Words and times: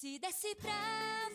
Se 0.00 0.16
desse 0.20 0.54
pra 0.54 0.70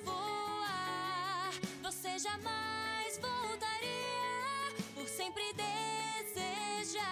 voar, 0.06 1.52
você 1.84 2.18
jamais 2.18 3.20
voltaria 3.22 4.86
por 4.96 5.06
sempre 5.06 5.44
desejar 5.54 7.04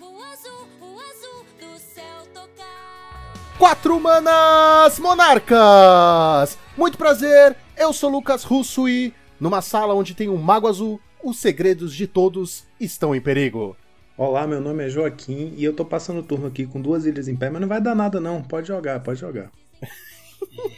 o 0.00 0.22
azul, 0.22 0.66
o 0.80 0.98
azul 1.00 1.44
do 1.60 1.78
céu 1.78 2.24
tocar. 2.32 3.34
Quatro 3.58 4.00
Manas 4.00 4.98
Monarcas! 4.98 6.56
Muito 6.78 6.96
prazer, 6.96 7.54
eu 7.76 7.92
sou 7.92 8.08
Lucas 8.08 8.42
Russo 8.42 8.88
e, 8.88 9.12
numa 9.38 9.60
sala 9.60 9.92
onde 9.92 10.14
tem 10.14 10.30
um 10.30 10.38
mago 10.38 10.66
azul, 10.66 10.98
os 11.22 11.36
segredos 11.36 11.94
de 11.94 12.06
todos 12.06 12.64
estão 12.80 13.14
em 13.14 13.20
perigo. 13.20 13.76
Olá, 14.16 14.46
meu 14.46 14.62
nome 14.62 14.86
é 14.86 14.88
Joaquim 14.88 15.52
e 15.58 15.62
eu 15.62 15.76
tô 15.76 15.84
passando 15.84 16.20
o 16.20 16.22
turno 16.22 16.46
aqui 16.46 16.66
com 16.66 16.80
duas 16.80 17.04
ilhas 17.04 17.28
em 17.28 17.36
pé, 17.36 17.50
mas 17.50 17.60
não 17.60 17.68
vai 17.68 17.82
dar 17.82 17.94
nada 17.94 18.18
não, 18.18 18.42
pode 18.42 18.68
jogar, 18.68 18.98
pode 19.00 19.20
jogar. 19.20 19.50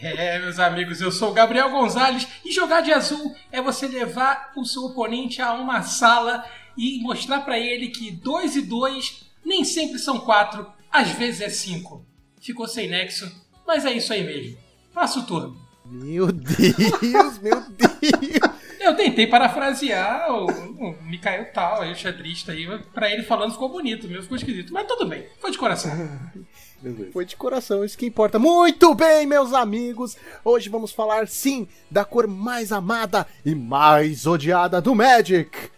É, 0.02 0.38
meus 0.38 0.58
amigos, 0.58 1.00
eu 1.00 1.10
sou 1.10 1.30
o 1.30 1.34
Gabriel 1.34 1.70
Gonzalez 1.70 2.26
e 2.44 2.52
jogar 2.52 2.80
de 2.80 2.92
azul 2.92 3.34
é 3.50 3.60
você 3.60 3.86
levar 3.86 4.52
o 4.56 4.64
seu 4.64 4.84
oponente 4.84 5.40
a 5.40 5.52
uma 5.52 5.82
sala 5.82 6.44
e 6.76 7.00
mostrar 7.00 7.40
pra 7.40 7.58
ele 7.58 7.88
que 7.88 8.10
dois 8.10 8.56
e 8.56 8.62
dois 8.62 9.24
nem 9.44 9.64
sempre 9.64 9.98
são 9.98 10.20
quatro, 10.20 10.66
às 10.90 11.10
vezes 11.10 11.40
é 11.40 11.48
cinco. 11.48 12.04
Ficou 12.40 12.68
sem 12.68 12.88
nexo, 12.88 13.30
mas 13.66 13.84
é 13.84 13.92
isso 13.92 14.12
aí 14.12 14.24
mesmo. 14.24 14.56
Faça 14.92 15.18
o 15.18 15.26
turno. 15.26 15.56
Meu 15.84 16.30
Deus, 16.30 17.38
meu 17.38 17.60
Deus! 17.70 18.60
Eu 18.78 18.96
tentei 18.96 19.26
parafrasear 19.26 20.32
o, 20.32 20.46
o 20.46 21.02
Mikael 21.02 21.52
Tal, 21.52 21.82
aí, 21.82 21.92
o 21.92 21.96
xadrista 21.96 22.52
aí, 22.52 22.66
pra 22.94 23.10
ele 23.10 23.22
falando 23.22 23.52
ficou 23.52 23.68
bonito, 23.68 24.08
mesmo 24.08 24.22
ficou 24.22 24.36
esquisito. 24.36 24.72
Mas 24.72 24.86
tudo 24.86 25.06
bem, 25.06 25.26
foi 25.38 25.50
de 25.50 25.58
coração. 25.58 25.90
Foi 27.12 27.26
de 27.26 27.36
coração, 27.36 27.84
isso 27.84 27.98
que 27.98 28.06
importa. 28.06 28.38
Muito 28.38 28.94
bem, 28.94 29.26
meus 29.26 29.52
amigos! 29.52 30.16
Hoje 30.42 30.70
vamos 30.70 30.92
falar, 30.92 31.28
sim, 31.28 31.68
da 31.90 32.04
cor 32.04 32.26
mais 32.26 32.72
amada 32.72 33.26
e 33.44 33.54
mais 33.54 34.26
odiada 34.26 34.80
do 34.80 34.94
Magic: 34.94 35.70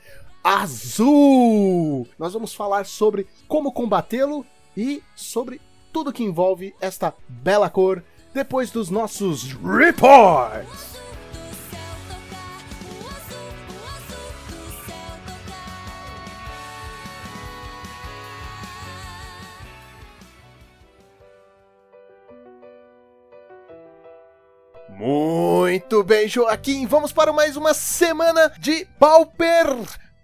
azul! 0.45 2.07
Nós 2.19 2.33
vamos 2.33 2.55
falar 2.55 2.87
sobre 2.87 3.27
como 3.49 3.73
combatê-lo 3.73 4.47
e 4.77 5.03
sobre 5.17 5.61
tudo 5.93 6.13
que 6.13 6.23
envolve 6.23 6.75
esta 6.81 7.13
bela 7.29 7.69
cor 7.69 8.03
depois 8.33 8.71
dos 8.71 8.89
nossos 8.89 9.53
reports. 9.53 10.92
Muito 25.05 26.05
bem, 26.05 26.29
Joaquim, 26.29 26.87
vamos 26.87 27.11
para 27.13 27.33
mais 27.33 27.57
uma 27.57 27.75
semana 27.75 28.49
de 28.57 28.85
Pauper 29.01 29.67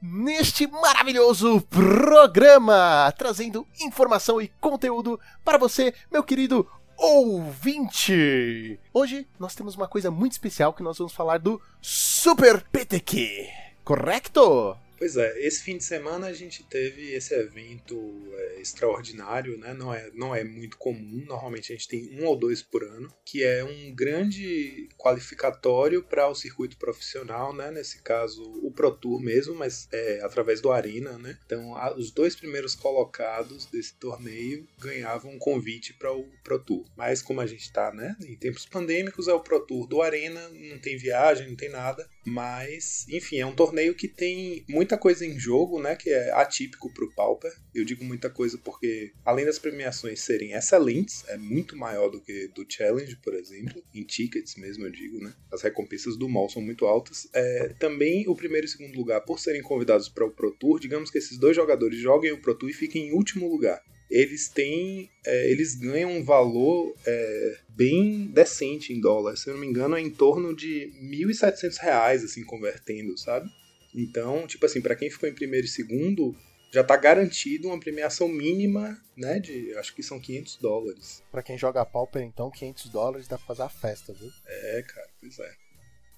neste 0.01 0.69
maravilhoso 0.69 1.61
programa, 1.63 3.13
trazendo 3.19 3.67
informação 3.81 4.41
e 4.41 4.47
conteúdo 4.61 5.19
para 5.45 5.59
você, 5.59 5.93
meu 6.13 6.23
querido 6.23 6.65
ouvinte. 6.97 8.79
Hoje 8.95 9.27
nós 9.37 9.57
temos 9.57 9.75
uma 9.75 9.89
coisa 9.89 10.13
muito 10.13 10.35
especial 10.35 10.73
que 10.73 10.83
nós 10.85 10.97
vamos 10.97 11.13
falar 11.13 11.41
do 11.41 11.61
Super 11.83 12.63
PTQ, 12.71 13.49
correto? 13.83 14.77
Pois 14.99 15.17
é, 15.17 15.39
esse 15.47 15.63
fim 15.63 15.77
de 15.79 15.85
semana 15.85 16.27
a 16.27 16.33
gente 16.33 16.65
teve 16.65 17.13
esse 17.13 17.33
evento 17.33 17.97
é, 18.33 18.61
extraordinário, 18.61 19.57
né? 19.57 19.73
Não 19.73 19.95
é, 19.95 20.11
não 20.13 20.35
é 20.35 20.43
muito 20.43 20.77
comum, 20.77 21.25
normalmente 21.25 21.73
a 21.73 21.77
gente 21.77 21.87
tem 21.87 22.11
um 22.21 22.27
ou 22.27 22.37
dois 22.37 22.63
por 22.63 22.83
ano, 22.83 23.09
que 23.25 23.45
é 23.45 23.63
um 23.63 23.95
grande 23.95 24.89
qualificatório 24.99 26.03
para 26.03 26.27
o 26.27 26.35
circuito 26.35 26.77
profissional, 26.77 27.55
né? 27.55 27.71
Nesse 27.71 28.03
caso, 28.03 28.43
o 28.61 28.73
Pro 28.73 28.91
Tour 28.91 29.21
mesmo, 29.21 29.55
mas 29.55 29.87
é 29.93 30.21
através 30.21 30.61
do 30.61 30.73
Arena, 30.73 31.17
né? 31.17 31.39
Então, 31.47 31.77
a- 31.77 31.95
os 31.97 32.11
dois 32.11 32.35
primeiros 32.35 32.75
colocados 32.75 33.67
desse 33.67 33.95
torneio 33.95 34.67
ganhavam 34.81 35.31
um 35.31 35.39
convite 35.39 35.95
para 35.95 36.13
o 36.13 36.25
Pro 36.43 36.59
Tour. 36.59 36.85
Mas 36.97 37.23
como 37.23 37.41
a 37.41 37.47
gente 37.47 37.63
está, 37.63 37.93
né? 37.93 38.17
Em 38.27 38.35
tempos 38.37 38.67
pandêmicos, 38.67 39.29
é 39.29 39.33
o 39.33 39.39
Pro 39.41 39.65
Tour 39.65 39.87
do 39.87 40.03
Arena, 40.03 40.49
não 40.49 40.79
tem 40.81 40.97
viagem, 40.97 41.47
não 41.49 41.57
tem 41.57 41.69
nada. 41.69 42.09
Mas, 42.25 43.07
enfim, 43.09 43.39
é 43.39 43.47
um 43.47 43.55
torneio 43.55 43.95
que 43.95 44.09
tem 44.09 44.65
muita 44.69 44.99
coisa 44.99 45.25
em 45.25 45.39
jogo, 45.39 45.81
né? 45.81 45.97
Que 45.97 46.11
é 46.11 46.31
atípico 46.33 46.93
pro 46.93 47.13
Pauper. 47.15 47.53
Eu 47.75 47.85
digo 47.85 48.05
muita 48.05 48.29
coisa 48.29 48.59
porque, 48.59 49.13
além 49.25 49.45
das 49.45 49.59
premiações 49.59 50.21
serem 50.21 50.53
excelentes, 50.53 51.25
é 51.29 51.37
muito 51.37 51.77
maior 51.77 52.09
do 52.09 52.21
que 52.21 52.49
do 52.49 52.67
Challenge, 52.69 53.17
por 53.17 53.35
exemplo. 53.35 53.83
Em 53.95 54.05
tickets 54.05 54.57
mesmo, 54.57 54.85
eu 54.85 54.91
digo, 54.91 55.19
né? 55.21 55.33
As 55.53 55.63
recompensas 55.63 56.17
do 56.17 56.29
mall 56.29 56.49
são 56.49 56.63
muito 56.63 56.85
altas. 56.87 57.29
É, 57.33 57.75
também 57.79 58.29
o 58.29 58.35
primeiro 58.35 58.67
e 58.67 58.71
segundo 58.71 58.97
lugar, 58.97 59.21
por 59.23 59.39
serem 59.39 59.63
convidados 59.63 60.09
para 60.09 60.27
o 60.27 60.31
Pro 60.31 60.53
Tour, 60.53 60.79
digamos 60.79 61.11
que 61.11 61.19
esses 61.19 61.39
dois 61.39 61.57
jogadores 61.57 61.99
joguem 61.99 62.33
o 62.33 62.41
Pro 62.41 62.55
Tour 62.55 62.71
e 62.71 62.75
fiquem 62.75 63.09
em 63.09 63.13
último 63.13 63.49
lugar 63.49 63.83
eles 64.11 64.49
têm. 64.49 65.11
é, 65.25 65.51
eles 65.51 65.75
ganham 65.75 66.11
um 66.11 66.25
valor 66.25 66.95
é, 67.07 67.59
bem 67.69 68.27
decente 68.27 68.93
em 68.93 69.01
dólar. 69.01 69.37
Se 69.37 69.49
eu 69.49 69.55
não 69.55 69.61
me 69.61 69.67
engano, 69.67 69.97
é 69.97 70.01
em 70.01 70.11
torno 70.11 70.55
de 70.55 70.93
1.700 71.03 71.77
reais, 71.79 72.25
assim, 72.25 72.45
convertendo, 72.45 73.17
sabe? 73.19 73.49
Então, 73.95 74.47
tipo 74.47 74.65
assim, 74.67 74.81
para 74.81 74.97
quem 74.97 75.11
ficou 75.11 75.29
em 75.29 75.35
primeiro 75.35 75.67
e 75.67 75.71
segundo, 75.71 76.35
já 76.71 76.85
tá 76.85 76.97
garantido 76.97 77.69
uma 77.69 77.81
premiação 77.81 78.29
mínima, 78.29 79.01
né? 79.17 79.39
De 79.39 79.75
acho 79.77 79.95
que 79.95 80.03
são 80.03 80.21
500 80.21 80.57
dólares. 80.57 81.23
Pra 81.31 81.43
quem 81.43 81.57
joga 81.57 81.85
Pauper, 81.85 82.23
então, 82.23 82.51
500 82.51 82.89
dólares 82.91 83.29
dá 83.29 83.39
pra 83.39 83.47
fazer 83.47 83.63
a 83.63 83.69
festa, 83.69 84.13
viu? 84.13 84.31
É, 84.47 84.83
cara, 84.83 85.09
pois 85.21 85.39
é. 85.39 85.68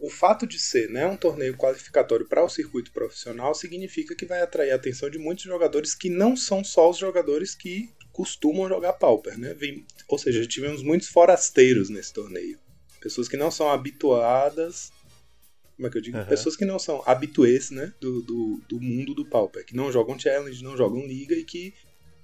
O 0.01 0.09
fato 0.09 0.47
de 0.47 0.59
ser 0.59 0.89
né, 0.89 1.07
um 1.07 1.17
torneio 1.17 1.55
qualificatório 1.57 2.27
para 2.27 2.43
o 2.43 2.49
circuito 2.49 2.91
profissional 2.91 3.55
significa 3.55 4.15
que 4.15 4.25
vai 4.25 4.41
atrair 4.41 4.71
a 4.71 4.77
atenção 4.77 5.11
de 5.11 5.19
muitos 5.19 5.45
jogadores 5.45 5.95
que 5.95 6.09
não 6.09 6.35
são 6.35 6.65
só 6.65 6.89
os 6.89 6.97
jogadores 6.97 7.55
que 7.55 7.91
costumam 8.11 8.69
jogar 8.69 8.95
Pauper, 8.95 9.39
né? 9.39 9.55
Ou 10.09 10.19
seja, 10.19 10.47
tivemos 10.47 10.83
muitos 10.83 11.09
forasteiros 11.09 11.91
nesse 11.91 12.13
torneio. 12.13 12.59
Pessoas 13.01 13.29
que 13.29 13.37
não 13.37 13.51
são 13.51 13.71
habituadas. 13.71 14.91
Como 15.77 15.87
é 15.87 15.91
que 15.91 15.99
eu 15.99 16.03
digo? 16.03 16.17
Aham. 16.17 16.27
Pessoas 16.29 16.57
que 16.57 16.65
não 16.65 16.79
são 16.79 17.03
habituês 17.07 17.71
né, 17.71 17.93
do, 18.01 18.23
do, 18.23 18.61
do 18.69 18.81
mundo 18.81 19.15
do 19.15 19.25
Pauper, 19.25 19.65
que 19.65 19.77
não 19.77 19.93
jogam 19.93 20.19
challenge, 20.19 20.63
não 20.65 20.77
jogam 20.77 21.07
liga 21.07 21.35
e 21.35 21.45
que 21.45 21.75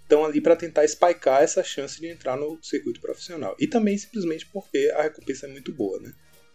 estão 0.03 0.25
ali 0.25 0.41
para 0.41 0.57
tentar 0.57 0.87
spikear 0.87 1.43
essa 1.43 1.63
chance 1.63 2.01
de 2.01 2.07
entrar 2.07 2.37
no 2.37 2.59
circuito 2.63 3.01
profissional. 3.01 3.57
E 3.59 3.67
também 3.67 3.97
simplesmente 3.99 4.47
porque 4.47 4.93
a 4.97 5.03
recompensa 5.03 5.47
é 5.47 5.51
muito 5.51 5.73
boa, 5.73 5.99
né? 6.01 6.13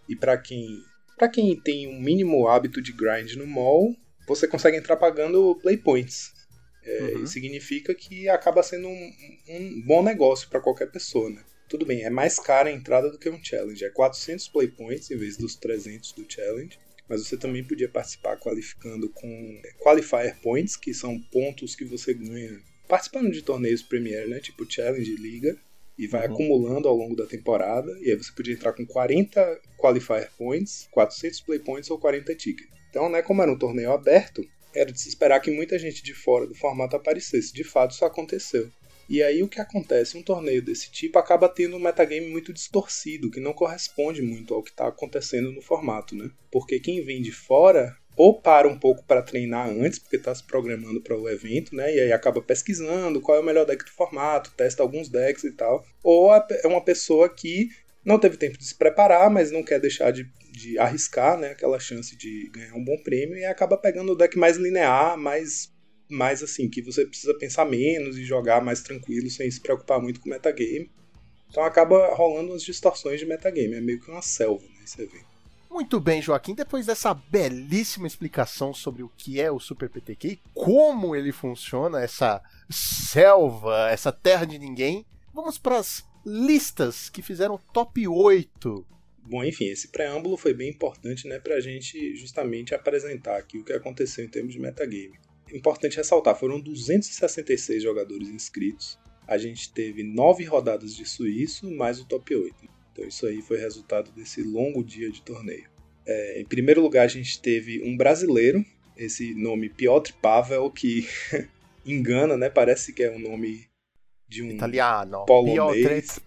E 0.08 0.16
para 0.16 0.38
quem 0.38 0.84
para 1.22 1.30
quem 1.30 1.56
tem 1.56 1.88
um 1.88 2.02
mínimo 2.02 2.48
hábito 2.48 2.82
de 2.82 2.92
grind 2.92 3.36
no 3.36 3.46
mall, 3.46 3.96
você 4.28 4.48
consegue 4.48 4.76
entrar 4.76 4.98
pagando 4.98 5.56
play 5.62 5.78
points. 5.78 6.34
É, 6.84 7.00
Uhum. 7.00 7.24
Isso 7.24 7.34
significa 7.34 7.94
que 7.94 8.28
acaba 8.28 8.64
sendo 8.64 8.88
um, 8.88 9.12
um 9.48 9.84
bom 9.86 10.02
negócio 10.02 10.50
para 10.50 10.60
qualquer 10.60 10.88
pessoa, 10.88 11.30
né? 11.30 11.44
Tudo 11.70 11.86
bem, 11.86 12.02
é 12.02 12.10
mais 12.10 12.40
cara 12.40 12.70
a 12.70 12.72
entrada 12.72 13.12
do 13.12 13.20
que 13.20 13.30
um 13.30 13.40
challenge. 13.44 13.86
É 13.86 13.90
400 13.92 14.48
play 14.48 14.68
points 14.68 15.12
em 15.12 15.16
vez 15.16 15.38
dos 15.38 15.56
300 15.56 16.14
do 16.14 16.26
challenge. 16.28 16.80
Mas 17.08 17.24
você 17.24 17.38
também 17.38 17.64
podia 17.64 17.88
participar 17.88 18.38
qualificando 18.38 19.08
com 19.08 19.62
qualifier 19.78 20.40
points, 20.42 20.76
que 20.76 20.92
são 20.92 21.20
pontos 21.32 21.76
que 21.76 21.86
você 21.86 22.16
ganha 22.16 22.60
participando 22.88 23.32
de 23.32 23.44
torneios 23.44 23.84
Premier, 23.84 24.28
né? 24.28 24.40
Tipo 24.40 24.66
Challenge 24.68 25.16
Liga. 25.18 25.56
E 26.02 26.08
vai 26.08 26.26
Uhum. 26.28 26.34
acumulando 26.34 26.88
ao 26.88 26.96
longo 26.96 27.16
da 27.16 27.28
temporada. 27.28 27.92
E 28.02 28.10
aí 28.10 28.16
você 28.18 28.32
podia 28.32 28.54
entrar 28.56 28.74
com 28.74 28.86
40 28.86 29.62
qualifier 29.78 30.32
points, 30.38 30.88
400 30.92 31.42
play 31.42 31.60
points 31.60 31.92
ou 31.92 32.00
40 32.00 32.34
tickets. 32.36 32.70
Então, 32.90 33.08
né, 33.08 33.22
como 33.22 33.42
era 33.42 33.52
um 33.52 33.58
torneio 33.58 33.92
aberto, 33.92 34.44
era 34.74 34.92
de 34.92 35.00
se 35.00 35.10
esperar 35.10 35.40
que 35.40 35.52
muita 35.52 35.78
gente 35.78 36.02
de 36.04 36.14
fora 36.14 36.48
do 36.48 36.56
formato 36.56 36.96
aparecesse. 36.96 37.54
De 37.54 37.64
fato, 37.64 37.92
isso 37.92 38.04
aconteceu. 38.04 38.70
E 39.08 39.22
aí 39.22 39.44
o 39.44 39.48
que 39.48 39.60
acontece? 39.60 40.18
Um 40.18 40.24
torneio 40.24 40.62
desse 40.62 40.90
tipo 40.90 41.20
acaba 41.20 41.50
tendo 41.50 41.76
um 41.76 41.80
metagame 41.80 42.28
muito 42.28 42.54
distorcido, 42.54 43.30
que 43.30 43.40
não 43.42 43.54
corresponde 43.54 44.22
muito 44.22 44.54
ao 44.54 44.64
que 44.64 44.70
está 44.72 44.88
acontecendo 44.88 45.52
no 45.52 45.62
formato, 45.62 46.16
né? 46.16 46.32
Porque 46.50 46.80
quem 46.80 47.04
vem 47.04 47.22
de 47.22 47.32
fora 47.32 47.96
ou 48.16 48.40
para 48.40 48.68
um 48.68 48.78
pouco 48.78 49.04
para 49.04 49.22
treinar 49.22 49.70
antes, 49.70 50.00
porque 50.00 50.18
está 50.18 50.34
se 50.34 50.44
programando 50.44 51.02
para 51.02 51.18
o 51.18 51.30
evento, 51.30 51.76
né? 51.76 51.96
E 51.96 52.00
aí 52.00 52.12
acaba 52.12 52.42
pesquisando 52.42 53.22
qual 53.22 53.38
é 53.38 53.42
o 53.42 53.44
melhor 53.44 53.66
deck 53.66 53.84
do 53.84 53.92
formato, 53.92 54.54
testa 54.56 54.84
alguns 54.84 55.10
decks 55.10 55.44
e 55.44 55.52
tal. 55.54 55.86
Ou 56.04 56.34
é 56.34 56.68
uma 56.68 56.84
pessoa 56.84 57.30
que 57.30 57.70
não 58.04 58.20
teve 58.20 58.38
tempo 58.38 58.58
de 58.58 58.66
se 58.66 58.76
preparar, 58.76 59.30
mas 59.30 59.52
não 59.52 59.64
quer 59.64 59.80
deixar 59.80 60.12
de, 60.12 60.30
de 60.52 60.78
arriscar, 60.78 61.38
né? 61.38 61.52
Aquela 61.52 61.80
chance 61.80 62.16
de 62.16 62.50
ganhar 62.54 62.76
um 62.76 62.84
bom 62.84 62.98
prêmio 63.04 63.38
e 63.38 63.46
acaba 63.46 63.78
pegando 63.78 64.12
o 64.12 64.16
deck 64.16 64.38
mais 64.38 64.58
linear, 64.58 65.18
mais 65.18 65.72
mais 66.10 66.44
assim, 66.44 66.70
que 66.70 66.82
você 66.82 67.06
precisa 67.06 67.34
pensar 67.38 67.64
menos 67.64 68.18
e 68.18 68.26
jogar 68.26 68.62
mais 68.62 68.82
tranquilo, 68.84 69.30
sem 69.30 69.50
se 69.50 69.62
preocupar 69.62 70.02
muito 70.02 70.20
com 70.20 70.28
o 70.28 70.30
metagame. 70.30 70.92
Então 71.50 71.64
acaba 71.64 72.14
rolando 72.14 72.52
umas 72.52 72.64
distorções 72.64 73.20
de 73.20 73.26
metagame, 73.26 73.76
é 73.76 73.82
meio 73.82 74.00
que 74.00 74.12
uma 74.12 74.22
selva 74.22 74.64
né, 74.64 74.82
esse 74.84 75.02
evento. 75.02 75.31
Muito 75.72 76.02
bem, 76.02 76.22
Joaquim. 76.22 76.54
Depois 76.54 76.86
dessa 76.86 77.14
belíssima 77.14 78.06
explicação 78.06 78.74
sobre 78.74 79.04
o 79.04 79.12
que 79.16 79.40
é 79.40 79.50
o 79.50 79.58
Super 79.58 79.90
PTQ 79.90 80.28
e 80.28 80.40
como 80.54 81.16
ele 81.16 81.32
funciona, 81.32 82.02
essa 82.02 82.44
selva, 82.70 83.90
essa 83.90 84.12
terra 84.12 84.44
de 84.44 84.60
ninguém, 84.60 85.06
vamos 85.34 85.58
para 85.58 85.78
as 85.78 86.04
listas 86.26 87.10
que 87.10 87.22
fizeram 87.22 87.58
top 87.72 88.06
8. 88.06 88.86
Bom, 89.24 89.46
enfim, 89.46 89.68
esse 89.68 89.88
preâmbulo 89.88 90.36
foi 90.36 90.54
bem 90.54 90.70
importante, 90.70 91.26
né, 91.26 91.40
pra 91.40 91.62
gente 91.62 92.18
justamente 92.18 92.76
apresentar 92.76 93.38
aqui 93.38 93.58
o 93.58 93.64
que 93.64 93.72
aconteceu 93.72 94.26
em 94.26 94.30
termos 94.30 94.54
de 94.54 94.60
metagame. 94.60 95.18
Importante 95.54 95.96
ressaltar, 95.96 96.38
foram 96.38 96.60
266 96.60 97.82
jogadores 97.82 98.28
inscritos. 98.28 99.00
A 99.26 99.38
gente 99.38 99.72
teve 99.72 100.04
nove 100.04 100.44
rodadas 100.44 100.94
de 100.94 101.06
suíço, 101.06 101.72
mais 101.72 101.98
o 101.98 102.06
top 102.06 102.36
8. 102.36 102.81
Então 102.92 103.06
isso 103.06 103.26
aí 103.26 103.42
foi 103.42 103.58
resultado 103.58 104.12
desse 104.12 104.42
longo 104.44 104.84
dia 104.84 105.10
de 105.10 105.22
torneio. 105.22 105.70
É, 106.06 106.42
em 106.42 106.46
primeiro 106.46 106.82
lugar, 106.82 107.06
a 107.06 107.08
gente 107.08 107.40
teve 107.42 107.82
um 107.84 107.96
brasileiro, 107.96 108.66
esse 108.98 109.34
nome 109.36 109.70
Piotr 109.70 110.14
Pavel, 110.22 110.70
que 110.72 111.08
engana, 111.86 112.38
né? 112.38 112.50
Parece 112.50 112.94
que 112.94 113.04
é 113.04 113.12
um 113.12 113.20
nome 113.20 113.68
de 114.28 114.44
um 114.44 114.50
Italiano. 114.52 115.26
polonês. 115.26 116.20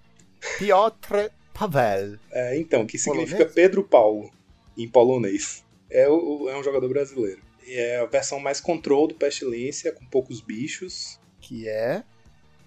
Piotr, 0.58 0.58
Piotr 0.58 1.30
Pavel. 1.52 2.18
É, 2.30 2.56
então, 2.58 2.86
que 2.86 2.98
significa 2.98 3.36
Polonês? 3.38 3.54
Pedro 3.54 3.84
Paulo, 3.84 4.30
em 4.76 4.88
polonês. 4.88 5.64
É, 5.90 6.08
o- 6.08 6.48
é 6.48 6.58
um 6.58 6.62
jogador 6.62 6.88
brasileiro. 6.88 7.40
E 7.66 7.72
é 7.74 7.98
a 7.98 8.06
versão 8.06 8.38
mais 8.40 8.60
control 8.60 9.06
do 9.08 9.14
Pestilência, 9.14 9.92
com 9.92 10.04
poucos 10.06 10.40
bichos. 10.40 11.18
Que 11.40 11.68
é. 11.68 12.02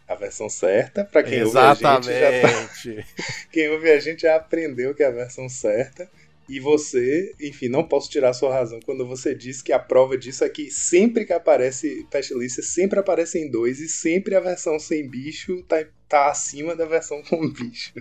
A 0.07 0.15
versão 0.15 0.48
certa, 0.50 1.04
pra 1.04 1.21
quem 1.21 1.44
ouve 1.44 1.57
a 1.57 1.74
gente 1.74 1.81
já 1.83 2.00
tá, 2.00 2.12
Exatamente. 2.12 3.06
Quem 3.51 3.69
ouve 3.69 3.92
a 3.92 4.00
gente 4.00 4.21
já 4.21 4.36
aprendeu 4.38 4.95
que 4.95 5.04
é 5.04 5.07
a 5.07 5.12
versão 5.12 5.50
certa. 5.50 6.09
E 6.50 6.62
você, 6.62 7.36
enfim, 7.42 7.68
não 7.68 7.86
posso 7.86 8.09
tirar 8.09 8.30
a 8.30 8.33
sua 8.33 8.54
razão 8.54 8.80
quando 8.86 9.06
você 9.06 9.36
diz 9.36 9.62
que 9.62 9.74
a 9.74 9.80
prova 9.80 10.18
disso 10.18 10.45
é 10.45 10.50
que 10.50 10.71
sempre 10.71 11.25
que 11.25 11.33
aparece 11.33 12.07
Pestilência, 12.09 12.63
sempre 12.63 12.98
aparece 13.00 13.38
em 13.38 13.51
dois 13.51 13.81
e 13.81 13.89
sempre 13.89 14.33
a 14.33 14.39
versão 14.39 14.80
sem 14.80 15.09
bicho 15.09 15.62
tá, 15.63 15.83
tá 16.07 16.30
acima 16.30 16.74
da 16.74 16.86
versão 16.86 17.21
com 17.21 17.50
bicho. 17.51 17.92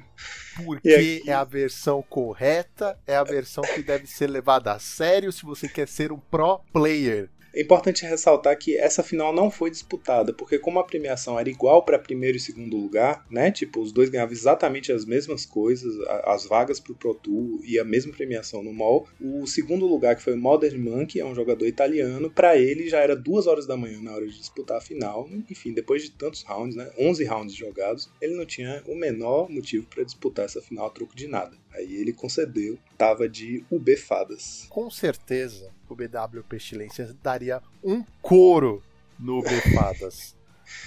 Porque 0.65 0.91
aqui- 0.91 1.23
é 1.27 1.33
a 1.33 1.43
versão 1.43 2.01
correta, 2.03 2.97
é 3.05 3.17
a 3.17 3.25
versão 3.25 3.65
que 3.65 3.83
deve 3.83 4.07
ser 4.07 4.29
levada 4.31 4.71
a 4.73 4.79
sério 4.79 5.33
se 5.33 5.43
você 5.45 5.69
quer 5.69 5.89
ser 5.89 6.13
um 6.13 6.19
pro 6.21 6.61
player. 6.73 7.29
É 7.57 7.63
importante 7.63 8.05
ressaltar 8.05 8.59
que 8.59 8.77
essa 8.77 9.03
final 9.03 9.33
não 9.33 9.51
foi 9.51 9.71
disputada, 9.71 10.31
porque 10.31 10.59
como 10.59 10.79
a 10.79 10.85
premiação 10.85 11.41
era 11.41 11.49
igual 11.49 11.83
para 11.83 11.99
primeiro 11.99 12.37
e 12.37 12.41
segundo 12.41 12.77
lugar, 12.77 13.25
né? 13.31 13.51
Tipo, 13.51 13.81
os 13.81 13.93
dois 13.93 14.11
ganhavam 14.11 14.35
exatamente 14.35 14.93
as 14.93 15.07
mesmas 15.07 15.47
coisas, 15.47 15.97
as 16.25 16.45
vagas 16.45 16.79
pro 16.79 16.95
Pro 16.95 17.15
Tour 17.15 17.61
e 17.65 17.79
a 17.79 17.85
mesma 17.85 18.13
premiação 18.13 18.63
no 18.63 18.75
mall. 18.75 19.09
O 19.19 19.47
segundo 19.47 19.87
lugar, 19.87 20.17
que 20.17 20.23
foi 20.23 20.35
o 20.35 20.39
Modern 20.39 20.79
Monkey, 20.79 21.19
é 21.19 21.25
um 21.25 21.35
jogador 21.35 21.67
italiano, 21.67 22.31
para 22.31 22.59
ele 22.59 22.91
já 22.91 22.99
era 22.99 23.17
duas 23.17 23.47
horas 23.47 23.67
da 23.67 23.75
manhã 23.75 24.03
na 24.03 24.13
hora 24.13 24.27
de 24.27 24.37
disputar 24.37 24.77
a 24.77 24.83
final. 24.83 25.27
Enfim, 25.51 25.73
depois 25.73 26.03
de 26.03 26.11
tantos 26.11 26.43
rounds, 26.43 26.77
né? 26.77 26.91
11 26.99 27.25
rounds 27.25 27.55
jogados, 27.55 28.11
ele 28.21 28.37
não 28.37 28.45
tinha 28.45 28.83
o 28.87 28.95
menor 28.95 29.49
motivo 29.49 29.87
para 29.87 30.05
disputar 30.05 30.45
essa 30.45 30.61
final 30.61 30.89
a 30.89 30.91
troco 30.91 31.17
de 31.17 31.27
nada. 31.27 31.57
Aí 31.73 31.95
ele 31.95 32.13
concedeu, 32.13 32.79
tava 32.99 33.27
de 33.27 33.65
UB 33.71 33.97
Fadas. 33.97 34.67
Com 34.69 34.91
certeza, 34.91 35.71
o 35.93 35.97
BW 35.97 36.43
Pestilência 36.49 37.15
daria 37.23 37.63
um 37.83 38.05
couro 38.23 38.83
no 39.19 39.43
Befadas. 39.43 40.37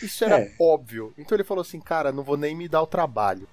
Isso 0.03 0.23
era 0.25 0.39
É. 0.41 0.53
óbvio. 0.59 1.13
Então 1.17 1.35
ele 1.35 1.43
falou 1.43 1.61
assim, 1.61 1.79
cara, 1.79 2.11
não 2.11 2.23
vou 2.23 2.35
nem 2.37 2.55
me 2.55 2.67
dar 2.67 2.81
o 2.81 2.87
trabalho. 2.87 3.47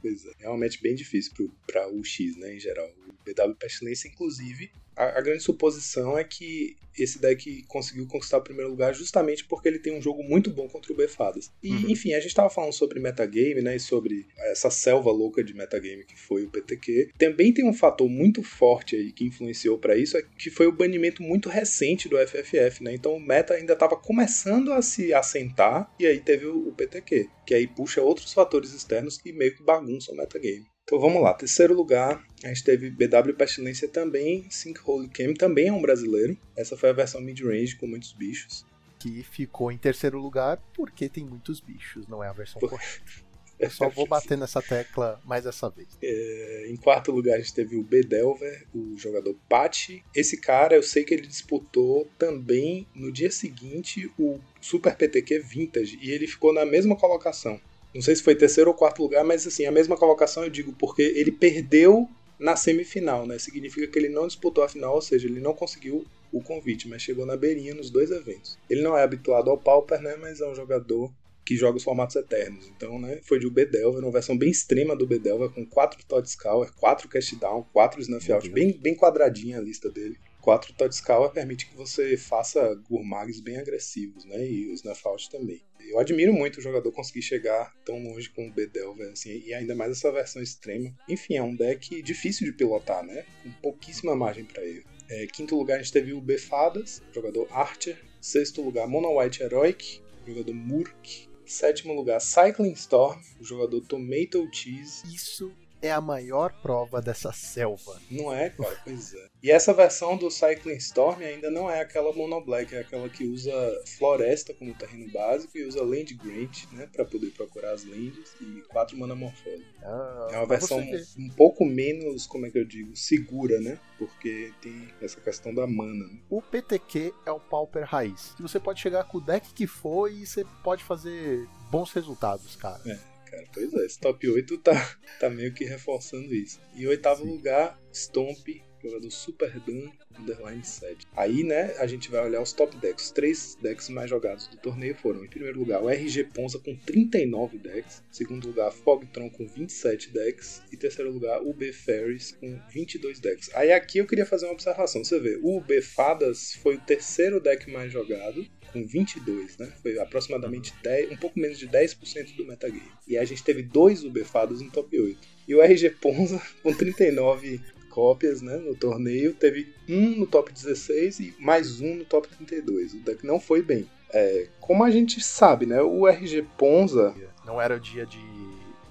Pois 0.00 0.26
é, 0.26 0.32
realmente 0.40 0.82
bem 0.82 0.94
difícil 0.96 1.32
para 1.66 1.88
o 1.88 2.02
X, 2.02 2.36
né, 2.36 2.56
em 2.56 2.58
geral. 2.58 2.88
O 3.08 3.12
BW 3.24 3.54
Pestilência, 3.56 4.08
inclusive, 4.08 4.72
a, 4.96 5.18
a 5.18 5.20
grande 5.20 5.42
suposição 5.42 6.18
é 6.18 6.24
que 6.24 6.76
esse 6.98 7.18
deck 7.18 7.62
conseguiu 7.68 8.06
conquistar 8.06 8.36
o 8.36 8.42
primeiro 8.42 8.70
lugar 8.70 8.94
justamente 8.94 9.46
porque 9.46 9.66
ele 9.66 9.78
tem 9.78 9.96
um 9.96 10.02
jogo 10.02 10.22
muito 10.22 10.50
bom 10.50 10.68
contra 10.68 10.92
o 10.92 10.96
Befadas. 10.96 11.50
E, 11.62 11.70
Uhum. 11.72 11.90
enfim, 11.90 12.12
a 12.12 12.20
gente 12.20 12.34
tava 12.34 12.50
falando 12.50 12.72
sobre 12.74 13.00
metagame, 13.00 13.62
né, 13.62 13.76
e 13.76 13.80
sobre 13.80 14.26
essa 14.50 14.68
selva 14.70 15.10
louca 15.10 15.42
de 15.42 15.54
metagame 15.54 16.04
que 16.04 16.14
foi 16.18 16.44
o 16.44 16.50
PTQ. 16.50 17.12
Também 17.16 17.52
tem 17.52 17.66
um 17.66 17.72
fator 17.72 18.08
muito 18.10 18.42
forte 18.42 18.94
aí 18.94 19.10
que 19.10 19.24
influenciou 19.24 19.78
para 19.78 19.96
isso, 19.96 20.18
é 20.18 20.22
que 20.38 20.50
foi 20.50 20.66
o 20.66 20.72
banimento 20.72 21.22
muito 21.22 21.48
recente 21.48 22.10
do 22.10 22.18
FFF, 22.18 22.82
né, 22.84 22.92
então 22.94 23.14
o 23.14 23.20
meta 23.20 23.54
ainda 23.54 23.74
tava 23.74 23.96
começando 23.96 24.72
a 24.72 24.82
se 24.82 25.14
assentar, 25.14 25.90
e 25.98 26.06
aí 26.06 26.20
teve 26.20 26.44
o, 26.44 26.68
o 26.68 26.72
PTQ, 26.74 27.26
que 27.46 27.54
aí 27.54 27.66
puxa 27.66 28.02
outros 28.02 28.34
fatores 28.34 28.72
externos 28.74 29.16
que 29.16 29.32
meio 29.32 29.56
que 29.56 29.62
bagunçam 29.62 30.14
o 30.14 30.18
metagame. 30.18 30.66
Então 30.84 30.98
vamos 30.98 31.22
lá, 31.22 31.32
terceiro 31.32 31.74
lugar, 31.74 32.22
a 32.44 32.48
gente 32.48 32.64
teve 32.64 32.90
BW 32.90 33.34
Pestilência 33.36 33.88
também, 33.88 34.46
Sinkhole 34.50 35.08
Cam 35.08 35.32
também 35.32 35.68
é 35.68 35.72
um 35.72 35.80
brasileiro. 35.80 36.36
Essa 36.56 36.76
foi 36.76 36.90
a 36.90 36.92
versão 36.92 37.20
mid-range 37.20 37.76
com 37.76 37.86
muitos 37.86 38.12
bichos. 38.12 38.66
Que 38.98 39.22
ficou 39.22 39.70
em 39.70 39.78
terceiro 39.78 40.18
lugar 40.18 40.58
porque 40.74 41.08
tem 41.08 41.24
muitos 41.24 41.60
bichos, 41.60 42.06
não 42.08 42.22
é 42.22 42.28
a 42.28 42.32
versão 42.32 42.60
Por- 42.60 42.70
correta. 42.70 43.32
Eu 43.58 43.70
só 43.70 43.88
vou 43.88 44.08
bater 44.08 44.36
nessa 44.36 44.60
tecla 44.60 45.20
mais 45.24 45.46
essa 45.46 45.70
vez. 45.70 45.86
É, 46.02 46.66
em 46.68 46.76
quarto 46.76 47.12
lugar 47.12 47.36
a 47.36 47.38
gente 47.38 47.54
teve 47.54 47.76
o 47.76 47.82
Bedelver, 47.84 48.66
o 48.74 48.98
jogador 48.98 49.36
Pati. 49.48 50.04
Esse 50.16 50.36
cara 50.36 50.74
eu 50.74 50.82
sei 50.82 51.04
que 51.04 51.14
ele 51.14 51.28
disputou 51.28 52.08
também 52.18 52.88
no 52.92 53.12
dia 53.12 53.30
seguinte 53.30 54.10
o 54.18 54.40
Super 54.60 54.96
PTQ 54.96 55.38
Vintage 55.38 55.96
e 56.02 56.10
ele 56.10 56.26
ficou 56.26 56.52
na 56.52 56.66
mesma 56.66 56.96
colocação. 56.96 57.60
Não 57.94 58.02
sei 58.02 58.16
se 58.16 58.22
foi 58.22 58.34
terceiro 58.34 58.70
ou 58.70 58.76
quarto 58.76 59.02
lugar, 59.02 59.24
mas 59.24 59.46
assim, 59.46 59.66
a 59.66 59.72
mesma 59.72 59.96
colocação 59.96 60.44
eu 60.44 60.50
digo 60.50 60.72
porque 60.72 61.02
ele 61.02 61.32
perdeu 61.32 62.08
na 62.38 62.56
semifinal, 62.56 63.26
né? 63.26 63.38
Significa 63.38 63.86
que 63.86 63.98
ele 63.98 64.08
não 64.08 64.26
disputou 64.26 64.64
a 64.64 64.68
final, 64.68 64.94
ou 64.94 65.02
seja, 65.02 65.28
ele 65.28 65.40
não 65.40 65.54
conseguiu 65.54 66.04
o 66.32 66.42
convite, 66.42 66.88
mas 66.88 67.02
chegou 67.02 67.26
na 67.26 67.36
beirinha 67.36 67.74
nos 67.74 67.90
dois 67.90 68.10
eventos. 68.10 68.58
Ele 68.68 68.82
não 68.82 68.96
é 68.96 69.02
habituado 69.02 69.50
ao 69.50 69.58
Pauper, 69.58 70.00
né? 70.00 70.16
Mas 70.16 70.40
é 70.40 70.48
um 70.48 70.54
jogador 70.54 71.12
que 71.44 71.56
joga 71.56 71.76
os 71.76 71.84
formatos 71.84 72.16
eternos. 72.16 72.70
Então, 72.76 72.98
né, 72.98 73.20
foi 73.22 73.38
de 73.38 73.46
Ubedelver, 73.46 74.00
uma 74.00 74.12
versão 74.12 74.36
bem 74.36 74.50
extrema 74.50 74.96
do 74.96 75.04
Ubedelver, 75.04 75.50
com 75.50 75.66
4 75.66 76.04
Todscour, 76.06 76.72
4 76.76 77.08
Cast 77.08 77.36
Down, 77.36 77.64
4 77.72 78.00
Snuff 78.00 78.32
Out, 78.32 78.48
bem, 78.50 78.72
bem 78.78 78.96
quadradinha 78.96 79.58
a 79.58 79.60
lista 79.60 79.90
dele. 79.90 80.16
4 80.42 80.74
Todscour 80.74 81.30
permite 81.30 81.66
que 81.66 81.76
você 81.76 82.16
faça 82.16 82.74
gourmags 82.90 83.40
bem 83.40 83.56
agressivos, 83.56 84.24
né, 84.24 84.46
e 84.46 84.68
o 84.68 84.74
Snuff 84.74 85.00
Out 85.06 85.30
também. 85.30 85.62
Eu 85.80 85.98
admiro 85.98 86.32
muito 86.32 86.58
o 86.58 86.62
jogador 86.62 86.92
conseguir 86.92 87.22
chegar 87.22 87.74
tão 87.84 88.02
longe 88.02 88.28
com 88.28 88.46
o 88.46 88.52
Bedelver, 88.52 89.10
assim, 89.10 89.42
e 89.46 89.54
ainda 89.54 89.74
mais 89.74 89.92
essa 89.92 90.12
versão 90.12 90.42
extrema. 90.42 90.92
Enfim, 91.08 91.36
é 91.36 91.42
um 91.42 91.54
deck 91.54 92.02
difícil 92.02 92.46
de 92.46 92.52
pilotar, 92.52 93.04
né, 93.04 93.24
com 93.42 93.50
pouquíssima 93.62 94.14
margem 94.14 94.44
para 94.44 94.66
erro. 94.66 94.84
É, 95.08 95.26
quinto 95.26 95.56
lugar 95.56 95.76
a 95.78 95.82
gente 95.82 95.92
teve 95.92 96.12
o 96.12 96.20
Befadas, 96.20 97.02
jogador 97.12 97.46
Archer. 97.50 97.98
Sexto 98.20 98.62
lugar, 98.62 98.86
Mono 98.86 99.18
White 99.18 99.42
Heroic, 99.42 100.00
jogador 100.26 100.54
Murk. 100.54 101.28
Sétimo 101.44 101.92
lugar, 101.92 102.20
Cycling 102.20 102.72
Storm, 102.72 103.20
o 103.40 103.44
jogador 103.44 103.80
Tomato 103.82 104.48
Cheese. 104.52 105.02
Isso 105.12 105.52
é 105.82 105.90
a 105.90 106.00
maior 106.00 106.52
prova 106.62 107.02
dessa 107.02 107.32
selva. 107.32 108.00
Não 108.10 108.32
é, 108.32 108.48
cara? 108.50 108.80
Pois 108.84 109.12
é. 109.12 109.26
E 109.42 109.50
essa 109.50 109.74
versão 109.74 110.16
do 110.16 110.30
Cycling 110.30 110.76
Storm 110.76 111.20
ainda 111.20 111.50
não 111.50 111.68
é 111.68 111.80
aquela 111.80 112.12
Mono 112.12 112.40
Black, 112.40 112.74
é 112.74 112.80
aquela 112.80 113.08
que 113.08 113.24
usa 113.24 113.52
Floresta 113.98 114.54
como 114.54 114.72
terreno 114.74 115.10
básico 115.12 115.58
e 115.58 115.64
usa 115.64 115.82
Land 115.82 116.14
Grant, 116.14 116.64
né? 116.72 116.88
Pra 116.92 117.04
poder 117.04 117.30
procurar 117.32 117.72
as 117.72 117.84
lands 117.84 118.34
e 118.40 118.62
4 118.68 118.96
Mana 118.96 119.16
Morphology. 119.16 119.66
Ah, 119.82 120.28
É 120.30 120.36
uma 120.36 120.46
versão 120.46 120.78
um 121.18 121.28
pouco 121.30 121.64
menos, 121.64 122.26
como 122.26 122.46
é 122.46 122.50
que 122.50 122.58
eu 122.58 122.64
digo, 122.64 122.94
segura, 122.96 123.60
né? 123.60 123.78
Porque 123.98 124.52
tem 124.62 124.88
essa 125.00 125.20
questão 125.20 125.52
da 125.52 125.66
mana. 125.66 126.06
Né? 126.06 126.18
O 126.30 126.40
PTQ 126.40 127.12
é 127.26 127.32
o 127.32 127.40
Pauper 127.40 127.84
Raiz. 127.84 128.32
Que 128.36 128.42
você 128.42 128.60
pode 128.60 128.80
chegar 128.80 129.04
com 129.04 129.18
o 129.18 129.20
deck 129.20 129.52
que 129.52 129.66
for 129.66 130.10
e 130.10 130.24
você 130.24 130.44
pode 130.62 130.84
fazer 130.84 131.48
bons 131.70 131.92
resultados, 131.92 132.54
cara. 132.54 132.78
Cara, 132.78 133.11
pois 133.52 133.72
é, 133.74 133.86
esse 133.86 133.98
top 133.98 134.28
8 134.28 134.58
tá, 134.58 134.98
tá 135.20 135.30
meio 135.30 135.52
que 135.52 135.64
reforçando 135.64 136.34
isso. 136.34 136.60
E 136.74 136.86
oitavo 136.86 137.24
Sim. 137.24 137.30
lugar, 137.30 137.78
Stomp, 137.92 138.48
jogador 138.82 139.10
Super 139.10 139.60
Dan, 139.60 139.90
underline 140.18 140.64
7. 140.64 141.06
Aí, 141.16 141.44
né, 141.44 141.74
a 141.78 141.86
gente 141.86 142.10
vai 142.10 142.24
olhar 142.24 142.42
os 142.42 142.52
top 142.52 142.76
decks. 142.76 143.06
Os 143.06 143.10
três 143.12 143.56
decks 143.60 143.88
mais 143.88 144.10
jogados 144.10 144.48
do 144.48 144.56
torneio 144.56 144.94
foram, 144.94 145.24
em 145.24 145.28
primeiro 145.28 145.58
lugar, 145.58 145.82
o 145.82 145.88
RG 145.88 146.24
Ponza 146.24 146.58
com 146.58 146.74
39 146.74 147.58
decks. 147.58 148.02
Em 148.10 148.14
segundo 148.14 148.48
lugar, 148.48 148.72
Fogtron 148.72 149.30
com 149.30 149.46
27 149.46 150.10
decks. 150.10 150.62
E 150.70 150.74
em 150.74 150.78
terceiro 150.78 151.10
lugar, 151.12 151.40
o 151.42 151.52
B 151.52 151.72
Ferries 151.72 152.32
com 152.32 152.60
22 152.70 153.20
decks. 153.20 153.50
Aí 153.54 153.72
aqui 153.72 153.98
eu 153.98 154.06
queria 154.06 154.26
fazer 154.26 154.46
uma 154.46 154.54
observação. 154.54 155.04
Você 155.04 155.18
vê, 155.20 155.38
o 155.42 155.60
B 155.60 155.80
Fadas 155.80 156.54
foi 156.54 156.76
o 156.76 156.80
terceiro 156.80 157.40
deck 157.40 157.70
mais 157.70 157.92
jogado 157.92 158.44
com 158.72 158.84
22, 158.86 159.58
né? 159.58 159.72
Foi 159.82 159.98
aproximadamente 159.98 160.74
10, 160.82 161.12
um 161.12 161.16
pouco 161.16 161.38
menos 161.38 161.58
de 161.58 161.68
10% 161.68 162.36
do 162.36 162.46
metagame. 162.46 162.90
E 163.06 163.18
a 163.18 163.24
gente 163.24 163.42
teve 163.42 163.62
dois 163.62 164.04
UB-fadas 164.04 164.60
no 164.60 164.70
top 164.70 164.98
8. 164.98 165.18
E 165.46 165.54
o 165.54 165.62
RG 165.62 165.90
Ponza, 165.90 166.40
com 166.62 166.72
39 166.72 167.60
cópias 167.90 168.40
né, 168.40 168.56
no 168.56 168.74
torneio, 168.74 169.34
teve 169.34 169.68
um 169.86 170.16
no 170.16 170.26
top 170.26 170.50
16 170.50 171.20
e 171.20 171.34
mais 171.38 171.80
um 171.80 171.96
no 171.96 172.04
top 172.04 172.26
32. 172.28 172.94
O 172.94 172.98
deck 173.00 173.26
não 173.26 173.38
foi 173.38 173.62
bem. 173.62 173.88
É, 174.10 174.48
como 174.60 174.82
a 174.84 174.90
gente 174.90 175.22
sabe, 175.22 175.66
né? 175.66 175.80
O 175.82 176.06
RG 176.06 176.42
Ponza 176.58 177.14
Não 177.46 177.60
era 177.60 177.76
o 177.76 177.80
dia 177.80 178.04
de 178.06 178.20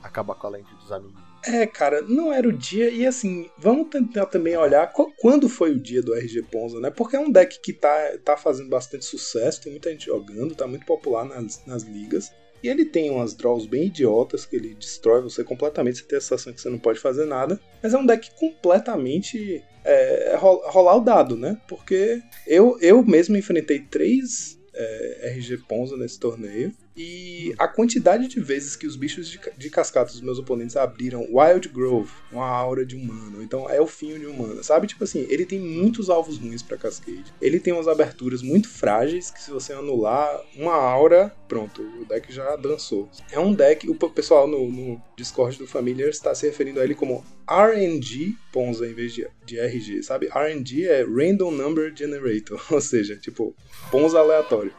acabar 0.01 0.35
com 0.35 0.47
a 0.47 0.49
lente 0.49 0.73
dos 0.75 0.91
amigos. 0.91 1.20
É, 1.45 1.65
cara, 1.65 2.01
não 2.01 2.31
era 2.31 2.47
o 2.47 2.53
dia. 2.53 2.89
E 2.89 3.05
assim, 3.05 3.49
vamos 3.57 3.89
tentar 3.89 4.25
também 4.27 4.55
olhar 4.55 4.91
qu- 4.93 5.11
quando 5.17 5.49
foi 5.49 5.71
o 5.71 5.79
dia 5.79 6.01
do 6.01 6.13
RG 6.15 6.43
Ponza, 6.43 6.79
né? 6.79 6.91
Porque 6.91 7.15
é 7.15 7.19
um 7.19 7.31
deck 7.31 7.59
que 7.61 7.73
tá, 7.73 8.17
tá 8.23 8.37
fazendo 8.37 8.69
bastante 8.69 9.05
sucesso, 9.05 9.61
tem 9.61 9.71
muita 9.71 9.89
gente 9.91 10.05
jogando, 10.05 10.55
tá 10.55 10.67
muito 10.67 10.85
popular 10.85 11.25
nas, 11.25 11.65
nas 11.65 11.83
ligas. 11.83 12.31
E 12.63 12.69
ele 12.69 12.85
tem 12.85 13.09
umas 13.09 13.33
draws 13.33 13.65
bem 13.65 13.85
idiotas 13.85 14.45
que 14.45 14.55
ele 14.55 14.75
destrói 14.75 15.21
você 15.21 15.43
completamente, 15.43 15.97
você 15.97 16.03
tem 16.05 16.17
a 16.19 16.21
sensação 16.21 16.53
que 16.53 16.61
você 16.61 16.69
não 16.69 16.77
pode 16.77 16.99
fazer 16.99 17.25
nada. 17.25 17.59
Mas 17.81 17.93
é 17.93 17.97
um 17.97 18.05
deck 18.05 18.29
completamente 18.35 19.63
é, 19.83 20.35
rolar 20.37 20.95
o 20.97 21.01
dado, 21.01 21.35
né? 21.35 21.59
Porque 21.67 22.21
eu, 22.45 22.77
eu 22.79 23.03
mesmo 23.03 23.35
enfrentei 23.35 23.79
três 23.79 24.59
é, 24.75 25.31
RG 25.33 25.57
Ponza 25.67 25.97
nesse 25.97 26.19
torneio. 26.19 26.71
E 26.95 27.53
a 27.57 27.67
quantidade 27.67 28.27
de 28.27 28.39
vezes 28.39 28.75
que 28.75 28.85
os 28.85 28.95
bichos 28.95 29.27
de, 29.27 29.39
de 29.57 29.69
cascata 29.69 30.11
dos 30.11 30.21
meus 30.21 30.39
oponentes 30.39 30.75
abriram 30.75 31.27
Wild 31.31 31.69
Grove, 31.69 32.11
uma 32.31 32.47
aura 32.47 32.85
de 32.85 32.95
humano, 32.95 33.41
então 33.41 33.69
é 33.69 33.79
o 33.79 33.87
fim 33.87 34.19
de 34.19 34.25
humano, 34.25 34.63
sabe? 34.63 34.87
Tipo 34.87 35.03
assim, 35.03 35.25
ele 35.29 35.45
tem 35.45 35.59
muitos 35.59 36.09
alvos 36.09 36.37
ruins 36.37 36.61
para 36.61 36.77
Cascade. 36.77 37.33
Ele 37.41 37.59
tem 37.59 37.73
umas 37.73 37.87
aberturas 37.87 38.41
muito 38.41 38.67
frágeis 38.69 39.31
que 39.31 39.41
se 39.41 39.51
você 39.51 39.73
anular 39.73 40.41
uma 40.55 40.73
aura, 40.73 41.33
pronto, 41.47 41.81
o 41.81 42.05
deck 42.05 42.31
já 42.31 42.55
dançou. 42.55 43.09
É 43.31 43.39
um 43.39 43.53
deck, 43.53 43.89
o 43.89 43.95
pessoal 44.09 44.47
no, 44.47 44.69
no 44.69 45.01
Discord 45.15 45.57
do 45.57 45.67
Familiar 45.67 46.09
está 46.09 46.33
se 46.35 46.45
referindo 46.45 46.79
a 46.79 46.83
ele 46.83 46.95
como 46.95 47.23
RNG 47.51 48.37
Ponza 48.51 48.87
em 48.87 48.93
vez 48.93 49.13
de, 49.13 49.27
de 49.45 49.59
RG, 49.59 50.03
sabe? 50.03 50.27
RNG 50.27 50.87
é 50.87 51.03
Random 51.03 51.51
Number 51.51 51.93
Generator, 51.95 52.61
ou 52.71 52.81
seja, 52.81 53.17
tipo, 53.17 53.55
Ponza 53.91 54.19
aleatório. 54.19 54.73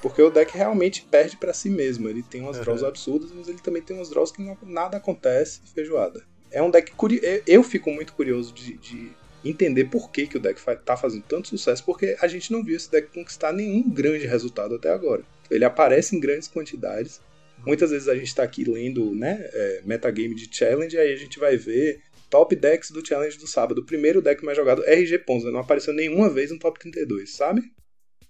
Porque 0.00 0.22
o 0.22 0.30
deck 0.30 0.56
realmente 0.56 1.02
perde 1.02 1.36
para 1.36 1.52
si 1.52 1.68
mesmo. 1.68 2.08
Ele 2.08 2.22
tem 2.22 2.40
umas 2.40 2.58
uhum. 2.58 2.62
draws 2.62 2.84
absurdas, 2.84 3.32
mas 3.32 3.48
ele 3.48 3.58
também 3.58 3.82
tem 3.82 3.96
umas 3.96 4.10
draws 4.10 4.30
que 4.30 4.40
não, 4.40 4.56
nada 4.62 4.98
acontece 4.98 5.60
feijoada. 5.74 6.22
É 6.50 6.62
um 6.62 6.70
deck 6.70 6.92
curioso. 6.92 7.26
Eu 7.46 7.62
fico 7.62 7.90
muito 7.90 8.12
curioso 8.12 8.54
de, 8.54 8.74
de 8.74 9.12
entender 9.44 9.86
por 9.86 10.10
que, 10.10 10.26
que 10.26 10.36
o 10.36 10.40
deck 10.40 10.60
tá 10.84 10.96
fazendo 10.96 11.24
tanto 11.26 11.48
sucesso, 11.48 11.84
porque 11.84 12.16
a 12.20 12.28
gente 12.28 12.52
não 12.52 12.62
viu 12.62 12.76
esse 12.76 12.90
deck 12.90 13.08
conquistar 13.12 13.52
nenhum 13.52 13.88
grande 13.88 14.26
resultado 14.26 14.74
até 14.74 14.90
agora. 14.90 15.22
Ele 15.50 15.64
aparece 15.64 16.16
em 16.16 16.20
grandes 16.20 16.48
quantidades. 16.48 17.20
Muitas 17.66 17.90
vezes 17.90 18.08
a 18.08 18.14
gente 18.14 18.28
está 18.28 18.42
aqui 18.42 18.64
lendo 18.64 19.14
né, 19.14 19.38
é, 19.52 19.82
metagame 19.84 20.34
de 20.34 20.48
challenge, 20.54 20.96
aí 20.96 21.12
a 21.12 21.16
gente 21.16 21.38
vai 21.38 21.56
ver 21.56 22.00
top 22.30 22.54
decks 22.54 22.90
do 22.90 23.06
challenge 23.06 23.38
do 23.38 23.46
sábado. 23.46 23.80
O 23.80 23.84
primeiro 23.84 24.22
deck 24.22 24.44
mais 24.44 24.56
jogado, 24.56 24.84
RG 24.84 25.18
Ponza, 25.20 25.50
não 25.50 25.60
apareceu 25.60 25.92
nenhuma 25.92 26.28
vez 26.28 26.50
no 26.50 26.58
top 26.58 26.78
32, 26.78 27.34
sabe? 27.34 27.72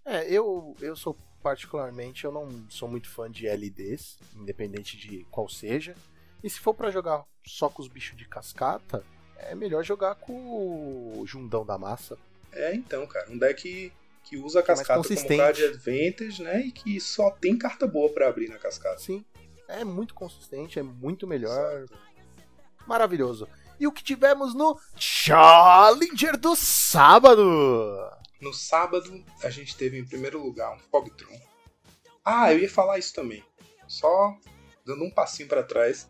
É, 0.04 0.30
eu, 0.32 0.74
eu 0.80 0.96
sou 0.96 1.16
particularmente, 1.42 2.24
eu 2.24 2.32
não 2.32 2.48
sou 2.68 2.88
muito 2.88 3.08
fã 3.08 3.30
de 3.30 3.46
LDs, 3.46 4.18
independente 4.34 4.96
de 4.96 5.24
qual 5.30 5.48
seja. 5.48 5.94
E 6.42 6.50
se 6.50 6.58
for 6.58 6.74
para 6.74 6.90
jogar 6.90 7.24
só 7.46 7.68
com 7.68 7.82
os 7.82 7.88
bichos 7.88 8.16
de 8.16 8.26
cascata, 8.26 9.04
é 9.36 9.54
melhor 9.54 9.84
jogar 9.84 10.14
com 10.16 11.18
o 11.18 11.26
Jundão 11.26 11.64
da 11.64 11.76
Massa. 11.76 12.18
É, 12.52 12.74
então, 12.74 13.06
cara, 13.06 13.30
um 13.30 13.38
deck 13.38 13.92
que 14.26 14.36
usa 14.36 14.58
a 14.58 14.62
é 14.62 14.66
cascata 14.66 15.14
é 15.14 15.16
como 15.16 15.36
card 15.38 15.64
advantage, 15.64 16.42
né? 16.42 16.60
E 16.60 16.72
que 16.72 17.00
só 17.00 17.30
tem 17.30 17.56
carta 17.56 17.86
boa 17.86 18.12
para 18.12 18.28
abrir 18.28 18.48
na 18.48 18.58
cascata. 18.58 18.98
Sim. 18.98 19.24
É 19.68 19.84
muito 19.84 20.14
consistente, 20.14 20.78
é 20.78 20.82
muito 20.82 21.26
melhor. 21.26 21.82
Exato. 21.82 21.98
Maravilhoso. 22.86 23.48
E 23.78 23.86
o 23.86 23.92
que 23.92 24.02
tivemos 24.02 24.54
no 24.54 24.78
Challenger 24.96 26.36
do 26.36 26.56
sábado? 26.56 27.42
No 28.40 28.52
sábado, 28.52 29.24
a 29.42 29.50
gente 29.50 29.76
teve 29.76 29.98
em 29.98 30.04
primeiro 30.04 30.42
lugar 30.42 30.74
um 30.74 30.78
Fogtron. 30.78 31.38
Ah, 32.24 32.52
eu 32.52 32.58
ia 32.58 32.70
falar 32.70 32.98
isso 32.98 33.14
também. 33.14 33.44
Só 33.86 34.36
dando 34.84 35.04
um 35.04 35.10
passinho 35.10 35.48
para 35.48 35.62
trás. 35.62 36.08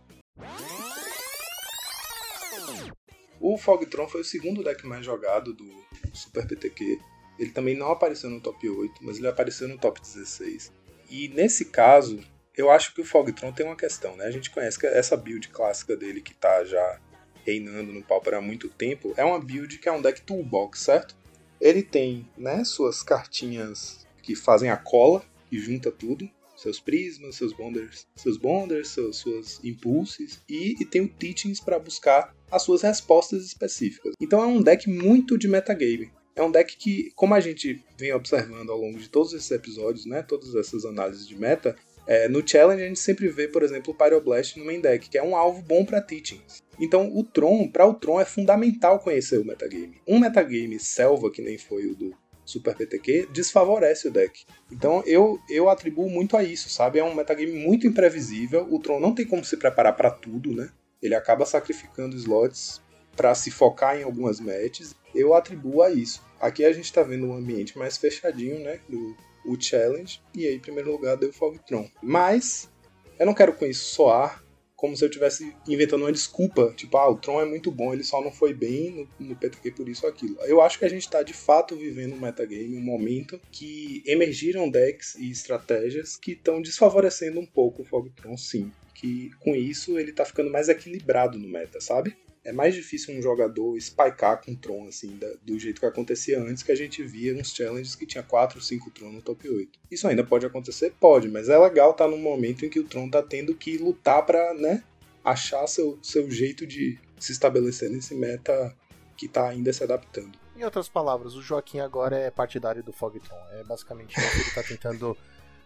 O 3.41 3.59
Fogtron 3.59 4.09
foi 4.09 4.23
o 4.23 4.25
segundo 4.25 4.63
deck 4.63 4.87
mais 4.87 5.05
jogado 5.05 5.53
do 5.53 5.85
Super 6.15 6.47
PTQ. 6.47 7.01
Ele 7.39 7.51
também 7.51 7.77
não 7.77 7.91
apareceu 7.91 8.31
no 8.31 8.41
top 8.41 8.69
8, 8.69 9.05
mas 9.05 9.19
ele 9.19 9.29
apareceu 9.29 9.69
no 9.69 9.79
top 9.79 10.01
16. 10.01 10.73
E 11.11 11.29
nesse 11.29 11.67
caso, 11.67 12.21
eu 12.57 12.71
acho 12.71 12.95
que 12.95 13.01
o 13.01 13.05
Fogtron 13.05 13.53
tem 13.53 13.67
uma 13.67 13.77
questão, 13.77 14.17
né? 14.17 14.25
A 14.25 14.31
gente 14.31 14.51
conhece 14.51 14.79
que 14.79 14.87
essa 14.87 15.17
build 15.17 15.49
clássica 15.49 15.97
dele 15.97 16.21
que 16.21 16.35
tá 16.35 16.65
já 16.65 17.01
reinando 17.45 17.93
no 17.93 18.03
Pauper 18.03 18.35
há 18.35 18.41
muito 18.41 18.69
tempo 18.69 19.15
é 19.17 19.25
uma 19.25 19.39
build 19.39 19.79
que 19.79 19.89
é 19.89 19.93
um 19.93 20.03
deck 20.03 20.23
toolbox, 20.23 20.81
certo? 20.81 21.17
Ele 21.61 21.83
tem 21.83 22.29
né, 22.37 22.65
suas 22.65 23.03
cartinhas 23.03 24.07
que 24.23 24.35
fazem 24.35 24.69
a 24.69 24.77
cola, 24.77 25.25
e 25.51 25.59
junta 25.59 25.91
tudo. 25.91 26.29
Seus 26.57 26.81
prismas, 26.81 27.37
seus 27.37 27.53
bonders, 27.53 28.07
seus 28.17 28.39
bonders, 28.39 28.89
seus, 28.89 29.19
suas 29.19 29.63
impulsos 29.63 30.41
e, 30.49 30.75
e 30.81 30.87
tem 30.87 31.03
o 31.03 31.09
teachings 31.09 31.61
para 31.61 31.79
buscar 31.79 32.35
as 32.51 32.63
suas 32.63 32.81
respostas 32.81 33.45
específicas. 33.45 34.15
Então 34.19 34.43
é 34.43 34.47
um 34.47 34.63
deck 34.63 34.89
muito 34.89 35.37
de 35.37 35.49
metagame. 35.49 36.11
É 36.37 36.43
um 36.43 36.51
deck 36.51 36.77
que, 36.77 37.11
como 37.17 37.35
a 37.35 37.41
gente 37.41 37.83
vem 37.99 38.13
observando 38.13 38.71
ao 38.71 38.79
longo 38.79 38.99
de 38.99 39.09
todos 39.09 39.33
esses 39.33 39.51
episódios, 39.51 40.05
né, 40.05 40.23
todas 40.23 40.55
essas 40.55 40.85
análises 40.85 41.27
de 41.27 41.35
meta, 41.35 41.75
é, 42.07 42.29
no 42.29 42.47
challenge 42.47 42.83
a 42.83 42.87
gente 42.87 43.01
sempre 43.01 43.27
vê, 43.29 43.49
por 43.49 43.63
exemplo, 43.63 43.93
o 43.93 43.97
Pyroblast 43.97 44.59
no 44.59 44.65
main 44.65 44.81
deck, 44.81 45.09
que 45.09 45.17
é 45.19 45.23
um 45.23 45.35
alvo 45.35 45.63
bom 45.63 45.85
para 45.85 46.01
teachings. 46.01 46.63
Então, 46.79 47.11
o 47.17 47.25
Tron, 47.25 47.69
para 47.69 47.87
o 47.87 47.95
Tron 47.95 48.21
é 48.21 48.25
fundamental 48.25 49.01
conhecer 49.01 49.39
o 49.39 49.45
metagame. 49.45 50.01
Um 50.07 50.19
metagame 50.19 50.79
selva, 50.79 51.31
que 51.31 51.41
nem 51.41 51.57
foi 51.57 51.87
o 51.87 51.97
do 51.97 52.15
Super 52.45 52.77
PTQ, 52.77 53.29
desfavorece 53.33 54.07
o 54.07 54.11
deck. 54.11 54.45
Então, 54.71 55.03
eu, 55.05 55.41
eu 55.51 55.69
atribuo 55.69 56.09
muito 56.09 56.37
a 56.37 56.45
isso, 56.45 56.69
sabe? 56.69 56.99
É 56.99 57.05
um 57.05 57.15
metagame 57.15 57.53
muito 57.53 57.87
imprevisível. 57.87 58.69
O 58.71 58.79
Tron 58.79 59.01
não 59.01 59.15
tem 59.15 59.27
como 59.27 59.45
se 59.45 59.57
preparar 59.57 59.97
para 59.97 60.11
tudo, 60.11 60.55
né? 60.55 60.69
Ele 61.03 61.15
acaba 61.15 61.45
sacrificando 61.45 62.15
slots 62.15 62.81
para 63.17 63.35
se 63.35 63.51
focar 63.51 63.99
em 63.99 64.05
algumas 64.05 64.39
matches. 64.39 64.95
Eu 65.17 65.35
atribuo 65.35 65.83
a 65.83 65.91
isso. 65.91 66.23
Aqui 66.41 66.65
a 66.65 66.73
gente 66.73 66.85
está 66.85 67.03
vendo 67.03 67.27
um 67.27 67.37
ambiente 67.37 67.79
mais 67.79 67.97
fechadinho, 67.97 68.61
né? 68.61 68.81
Do, 68.89 69.17
o 69.47 69.61
challenge. 69.61 70.21
E 70.35 70.47
aí, 70.47 70.57
em 70.57 70.61
primeiro 70.61 70.93
lugar, 70.93 71.17
deu 71.17 71.33
Fogtron. 71.33 71.89
Mas, 72.03 72.71
eu 73.19 73.27
não 73.27 73.35
quero 73.35 73.55
com 73.55 73.65
isso 73.65 73.85
soar 73.85 74.45
como 74.77 74.95
se 74.95 75.03
eu 75.03 75.09
estivesse 75.09 75.57
inventando 75.67 76.03
uma 76.03 76.13
desculpa, 76.13 76.73
tipo, 76.77 76.99
ah, 76.99 77.09
o 77.09 77.17
Tron 77.17 77.41
é 77.41 77.47
muito 77.47 77.71
bom, 77.71 77.95
ele 77.95 78.05
só 78.05 78.23
não 78.23 78.31
foi 78.31 78.53
bem 78.53 79.09
no, 79.19 79.29
no 79.29 79.35
PTQ 79.35 79.71
por 79.71 79.89
isso 79.89 80.05
ou 80.05 80.13
aquilo. 80.13 80.37
Eu 80.43 80.61
acho 80.61 80.79
que 80.79 80.85
a 80.85 80.89
gente 80.89 81.03
está 81.03 81.23
de 81.23 81.33
fato 81.33 81.75
vivendo 81.75 82.15
um 82.15 82.21
metagame, 82.21 82.77
um 82.77 82.83
momento 82.83 83.41
que 83.51 84.03
emergiram 84.07 84.71
decks 84.71 85.15
e 85.15 85.31
estratégias 85.31 86.17
que 86.17 86.33
estão 86.33 86.61
desfavorecendo 86.61 87.41
um 87.41 87.47
pouco 87.47 87.83
o 87.83 87.85
Fogtron, 87.87 88.37
sim. 88.37 88.71
Que 88.95 89.31
com 89.41 89.57
isso 89.57 89.99
ele 89.99 90.11
está 90.11 90.27
ficando 90.27 90.51
mais 90.51 90.69
equilibrado 90.69 91.39
no 91.39 91.49
meta, 91.49 91.81
sabe? 91.81 92.15
É 92.47 92.53
mais 92.53 92.75
difícil 92.75 93.13
um 93.13 93.21
jogador 93.21 93.77
spikear 93.81 94.41
com 94.41 94.55
Tron, 94.55 94.87
assim, 94.87 95.17
da, 95.17 95.27
do 95.43 95.59
jeito 95.59 95.81
que 95.81 95.87
acontecia 95.87 96.41
antes, 96.41 96.63
que 96.63 96.71
a 96.71 96.77
gente 96.77 97.03
via 97.03 97.35
nos 97.35 97.53
challenges 97.53 97.97
que 97.97 98.07
tinha 98.07 98.23
4 98.23 98.59
ou 98.59 98.63
5 98.63 98.89
Tron 98.93 99.11
no 99.11 99.21
top 99.21 99.49
8. 99.49 99.77
Isso 99.91 100.07
ainda 100.07 100.23
pode 100.23 100.47
acontecer? 100.47 100.95
Pode, 101.01 101.29
mas 101.29 101.49
é 101.49 101.59
legal 101.59 101.91
estar 101.91 102.05
tá 102.05 102.11
num 102.11 102.23
momento 102.23 102.65
em 102.65 102.71
que 102.71 102.79
o 102.79 102.85
Tron 102.85 103.11
tá 103.11 103.21
tendo 103.21 103.53
que 103.53 103.77
lutar 103.79 104.25
para 104.25 104.55
né, 104.55 104.85
achar 105.25 105.67
seu, 105.67 105.99
seu 106.01 106.31
jeito 106.31 106.65
de 106.65 106.97
se 107.19 107.33
estabelecer 107.33 107.91
nesse 107.91 108.15
meta 108.15 108.73
que 109.17 109.27
tá 109.27 109.49
ainda 109.49 109.73
se 109.73 109.83
adaptando. 109.83 110.39
Em 110.57 110.63
outras 110.63 110.89
palavras, 110.89 111.35
o 111.35 111.43
Joaquim 111.43 111.81
agora 111.81 112.17
é 112.17 112.31
partidário 112.31 112.83
do 112.83 112.93
Fogtron. 112.93 113.37
É 113.55 113.65
basicamente 113.65 114.17
isso 114.17 114.31
que 114.31 114.39
ele 114.39 114.51
tá 114.55 114.63
tentando 114.63 115.17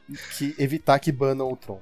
que, 0.39 0.55
evitar 0.59 0.99
que 0.99 1.13
banam 1.13 1.53
o 1.53 1.57
Tron. 1.57 1.81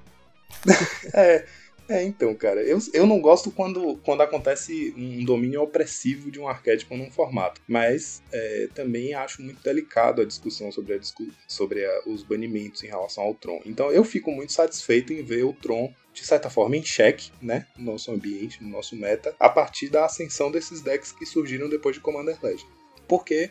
é, 1.15 1.47
é, 1.89 2.05
então, 2.05 2.35
cara, 2.35 2.63
eu, 2.63 2.79
eu 2.93 3.07
não 3.07 3.21
gosto 3.21 3.51
quando, 3.51 3.97
quando 4.05 4.21
acontece 4.21 4.95
um 4.97 5.25
domínio 5.25 5.63
opressivo 5.63 6.31
de 6.31 6.39
um 6.39 6.47
arquétipo 6.47 6.97
num 6.97 7.11
formato, 7.11 7.61
mas 7.67 8.23
é, 8.33 8.69
também 8.75 9.15
acho 9.15 9.43
muito 9.43 9.63
delicado 9.63 10.21
a 10.21 10.25
discussão 10.25 10.71
sobre, 10.71 10.95
a, 10.95 11.01
sobre 11.47 11.85
a, 11.85 12.03
os 12.07 12.23
banimentos 12.23 12.83
em 12.83 12.89
relação 12.89 13.25
ao 13.25 13.35
Tron. 13.35 13.61
Então 13.65 13.91
eu 13.91 14.05
fico 14.05 14.31
muito 14.31 14.53
satisfeito 14.53 15.13
em 15.13 15.23
ver 15.23 15.45
o 15.45 15.53
Tron 15.53 15.93
de 16.13 16.27
certa 16.27 16.51
forma 16.51 16.77
em 16.77 16.85
xeque, 16.85 17.31
né, 17.41 17.67
no 17.77 17.93
nosso 17.93 18.11
ambiente, 18.11 18.63
no 18.63 18.69
nosso 18.69 18.97
meta, 18.97 19.35
a 19.39 19.49
partir 19.49 19.89
da 19.89 20.05
ascensão 20.05 20.51
desses 20.51 20.81
decks 20.81 21.13
que 21.13 21.25
surgiram 21.25 21.69
depois 21.69 21.95
de 21.95 22.03
Commander 22.03 22.37
Legend. 22.43 22.67
Porque 23.07 23.51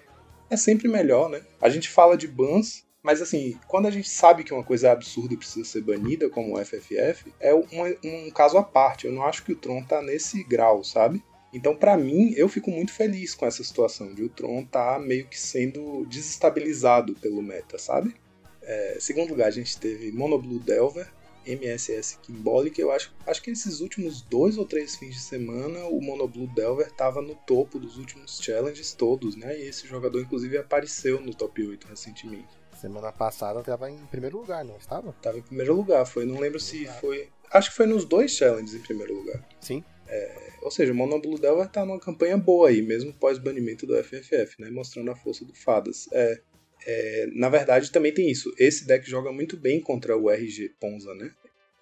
é 0.49 0.57
sempre 0.57 0.87
melhor, 0.87 1.29
né? 1.29 1.41
A 1.61 1.69
gente 1.69 1.89
fala 1.89 2.17
de 2.17 2.27
bans 2.27 2.85
mas 3.07 3.21
assim, 3.21 3.57
quando 3.69 3.85
a 3.85 3.89
gente 3.89 4.09
sabe 4.09 4.43
que 4.43 4.53
uma 4.53 4.65
coisa 4.65 4.89
é 4.89 4.91
absurda 4.91 5.33
e 5.33 5.37
precisa 5.37 5.63
ser 5.63 5.79
banida, 5.79 6.29
como 6.29 6.57
o 6.57 6.65
FFF, 6.65 7.33
é 7.39 7.55
um, 7.55 7.65
um 8.03 8.29
caso 8.31 8.57
à 8.57 8.63
parte. 8.63 9.07
Eu 9.07 9.13
não 9.13 9.23
acho 9.23 9.45
que 9.45 9.53
o 9.53 9.55
Tron 9.55 9.81
tá 9.81 10.01
nesse 10.01 10.43
grau, 10.43 10.83
sabe? 10.83 11.23
Então, 11.53 11.73
para 11.73 11.95
mim, 11.95 12.33
eu 12.35 12.49
fico 12.49 12.69
muito 12.69 12.91
feliz 12.91 13.33
com 13.33 13.45
essa 13.45 13.63
situação 13.63 14.13
de 14.13 14.23
o 14.23 14.27
Tron 14.27 14.65
tá 14.65 14.99
meio 14.99 15.25
que 15.25 15.39
sendo 15.39 16.05
desestabilizado 16.07 17.15
pelo 17.15 17.41
meta, 17.41 17.77
sabe? 17.77 18.13
É, 18.61 18.97
segundo 18.99 19.29
lugar, 19.29 19.47
a 19.47 19.51
gente 19.51 19.77
teve 19.77 20.11
Monoblue 20.11 20.59
Delver, 20.59 21.09
MSS 21.45 22.17
Kimbolic. 22.21 22.77
Eu 22.77 22.91
acho, 22.91 23.15
acho 23.25 23.41
que 23.41 23.51
esses 23.51 23.79
últimos 23.79 24.21
dois 24.21 24.57
ou 24.57 24.65
três 24.65 24.97
fins 24.97 25.15
de 25.15 25.21
semana, 25.21 25.85
o 25.85 26.01
Monoblue 26.01 26.53
Delver 26.53 26.91
tava 26.91 27.21
no 27.21 27.35
topo 27.35 27.79
dos 27.79 27.97
últimos 27.97 28.41
challenges 28.41 28.91
todos, 28.91 29.37
né? 29.37 29.57
E 29.57 29.69
esse 29.69 29.87
jogador, 29.87 30.19
inclusive, 30.19 30.57
apareceu 30.57 31.21
no 31.21 31.33
top 31.33 31.65
8 31.65 31.87
recentemente. 31.87 32.66
Semana 32.79 33.11
passada 33.11 33.63
tava 33.63 33.89
em 33.89 33.97
primeiro 34.05 34.37
lugar, 34.37 34.63
não 34.63 34.77
estava? 34.77 35.11
Tava 35.21 35.39
em 35.39 35.41
primeiro 35.41 35.73
lugar, 35.73 36.05
foi. 36.05 36.25
Não 36.25 36.39
lembro 36.39 36.59
se 36.59 36.85
foi. 36.85 37.29
Acho 37.51 37.71
que 37.71 37.75
foi 37.75 37.85
nos 37.85 38.05
dois 38.05 38.31
challenges 38.31 38.75
em 38.75 38.79
primeiro 38.79 39.15
lugar. 39.15 39.43
Sim. 39.59 39.83
É, 40.07 40.51
ou 40.61 40.71
seja, 40.71 40.93
o 40.93 40.95
Mono 40.95 41.19
Blue 41.19 41.39
Devil 41.39 41.67
tá 41.67 41.85
numa 41.85 41.99
campanha 41.99 42.37
boa 42.37 42.69
aí, 42.69 42.81
mesmo 42.81 43.13
pós-banimento 43.13 43.85
do 43.85 44.01
FFF, 44.01 44.61
né? 44.61 44.69
Mostrando 44.69 45.11
a 45.11 45.15
força 45.15 45.43
do 45.43 45.53
Fadas. 45.53 46.07
É, 46.11 46.39
É, 46.85 47.27
na 47.33 47.49
verdade, 47.49 47.91
também 47.91 48.13
tem 48.13 48.29
isso. 48.29 48.53
Esse 48.57 48.85
deck 48.85 49.09
joga 49.09 49.31
muito 49.31 49.57
bem 49.57 49.81
contra 49.81 50.15
o 50.15 50.29
RG 50.29 50.69
Ponza, 50.79 51.13
né? 51.15 51.31